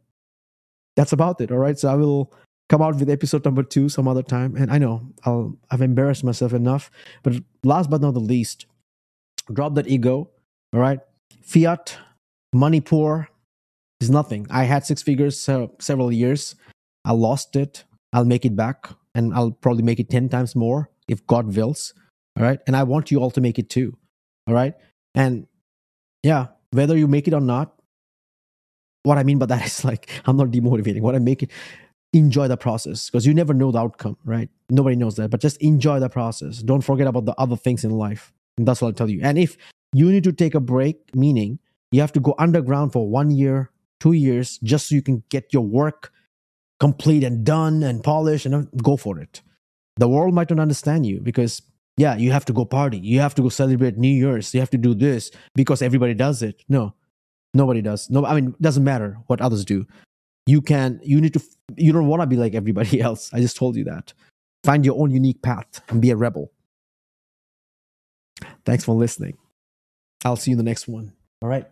that's 0.98 1.12
about 1.12 1.40
it. 1.40 1.52
All 1.52 1.58
right. 1.58 1.78
So 1.78 1.88
I 1.88 1.94
will 1.94 2.32
come 2.68 2.82
out 2.82 2.96
with 2.96 3.08
episode 3.08 3.44
number 3.44 3.62
two 3.62 3.88
some 3.88 4.08
other 4.08 4.22
time. 4.22 4.56
And 4.56 4.68
I 4.68 4.78
know 4.78 5.06
I'll 5.24 5.56
I've 5.70 5.80
embarrassed 5.80 6.24
myself 6.24 6.52
enough. 6.52 6.90
But 7.22 7.34
last 7.62 7.88
but 7.88 8.00
not 8.00 8.14
the 8.14 8.20
least, 8.20 8.66
drop 9.52 9.76
that 9.76 9.86
ego. 9.86 10.28
All 10.74 10.80
right. 10.80 10.98
Fiat, 11.40 11.96
money 12.52 12.80
poor 12.80 13.28
is 14.00 14.10
nothing. 14.10 14.48
I 14.50 14.64
had 14.64 14.84
six 14.84 15.00
figures 15.00 15.48
uh, 15.48 15.68
several 15.78 16.10
years. 16.10 16.56
I 17.04 17.12
lost 17.12 17.54
it. 17.54 17.84
I'll 18.12 18.24
make 18.24 18.44
it 18.44 18.56
back. 18.56 18.90
And 19.14 19.32
I'll 19.34 19.52
probably 19.52 19.84
make 19.84 20.00
it 20.00 20.10
10 20.10 20.28
times 20.28 20.56
more 20.56 20.90
if 21.06 21.24
God 21.28 21.54
wills. 21.54 21.94
All 22.36 22.42
right. 22.42 22.58
And 22.66 22.74
I 22.76 22.82
want 22.82 23.12
you 23.12 23.20
all 23.20 23.30
to 23.30 23.40
make 23.40 23.60
it 23.60 23.70
too. 23.70 23.96
All 24.48 24.54
right. 24.54 24.74
And 25.14 25.46
yeah, 26.24 26.48
whether 26.72 26.98
you 26.98 27.06
make 27.06 27.28
it 27.28 27.34
or 27.34 27.40
not, 27.40 27.77
what 29.08 29.18
I 29.18 29.24
mean 29.24 29.38
by 29.38 29.46
that 29.46 29.66
is 29.70 29.84
like, 29.84 30.08
I'm 30.26 30.36
not 30.36 30.48
demotivating. 30.48 31.00
What 31.00 31.14
I 31.14 31.18
make 31.18 31.42
it, 31.42 31.50
enjoy 32.12 32.48
the 32.48 32.56
process 32.56 33.10
because 33.10 33.26
you 33.26 33.34
never 33.34 33.52
know 33.52 33.70
the 33.70 33.78
outcome, 33.78 34.16
right? 34.24 34.48
Nobody 34.70 34.96
knows 34.96 35.16
that, 35.16 35.30
but 35.30 35.40
just 35.40 35.56
enjoy 35.58 35.98
the 35.98 36.08
process. 36.08 36.58
Don't 36.58 36.82
forget 36.82 37.06
about 37.06 37.24
the 37.24 37.34
other 37.38 37.56
things 37.56 37.84
in 37.84 37.90
life. 37.90 38.32
And 38.56 38.66
that's 38.66 38.80
what 38.80 38.88
I'll 38.88 38.94
tell 38.94 39.10
you. 39.10 39.20
And 39.22 39.38
if 39.38 39.56
you 39.92 40.10
need 40.10 40.24
to 40.24 40.32
take 40.32 40.54
a 40.54 40.60
break, 40.60 41.14
meaning 41.14 41.58
you 41.90 42.00
have 42.00 42.12
to 42.12 42.20
go 42.20 42.34
underground 42.38 42.92
for 42.92 43.08
one 43.08 43.30
year, 43.30 43.70
two 44.00 44.12
years, 44.12 44.58
just 44.62 44.88
so 44.88 44.94
you 44.94 45.02
can 45.02 45.22
get 45.30 45.52
your 45.52 45.62
work 45.62 46.12
complete 46.80 47.24
and 47.24 47.44
done 47.44 47.82
and 47.82 48.04
polished 48.04 48.46
and 48.46 48.68
go 48.82 48.96
for 48.96 49.18
it. 49.18 49.42
The 49.96 50.08
world 50.08 50.34
might 50.34 50.50
not 50.50 50.60
understand 50.60 51.06
you 51.06 51.20
because, 51.20 51.60
yeah, 51.96 52.16
you 52.16 52.30
have 52.30 52.44
to 52.46 52.52
go 52.52 52.64
party. 52.64 52.98
You 52.98 53.20
have 53.20 53.34
to 53.34 53.42
go 53.42 53.48
celebrate 53.48 53.98
New 53.98 54.12
Year's. 54.12 54.54
You 54.54 54.60
have 54.60 54.70
to 54.70 54.78
do 54.78 54.94
this 54.94 55.30
because 55.54 55.82
everybody 55.82 56.14
does 56.14 56.42
it. 56.42 56.62
No, 56.68 56.94
Nobody 57.54 57.82
does. 57.82 58.10
No, 58.10 58.24
I 58.24 58.34
mean, 58.34 58.48
it 58.48 58.62
doesn't 58.62 58.84
matter 58.84 59.18
what 59.26 59.40
others 59.40 59.64
do. 59.64 59.86
You 60.46 60.60
can, 60.60 61.00
you 61.02 61.20
need 61.20 61.34
to, 61.34 61.42
you 61.76 61.92
don't 61.92 62.06
want 62.06 62.22
to 62.22 62.26
be 62.26 62.36
like 62.36 62.54
everybody 62.54 63.00
else. 63.08 63.30
I 63.32 63.40
just 63.40 63.56
told 63.56 63.76
you 63.76 63.84
that. 63.84 64.12
Find 64.64 64.84
your 64.84 65.00
own 65.00 65.10
unique 65.10 65.42
path 65.42 65.80
and 65.88 66.00
be 66.00 66.10
a 66.10 66.16
rebel. 66.16 66.52
Thanks 68.64 68.84
for 68.84 68.94
listening. 68.94 69.36
I'll 70.24 70.36
see 70.36 70.50
you 70.50 70.54
in 70.54 70.58
the 70.58 70.64
next 70.64 70.88
one. 70.88 71.12
All 71.42 71.48
right. 71.48 71.66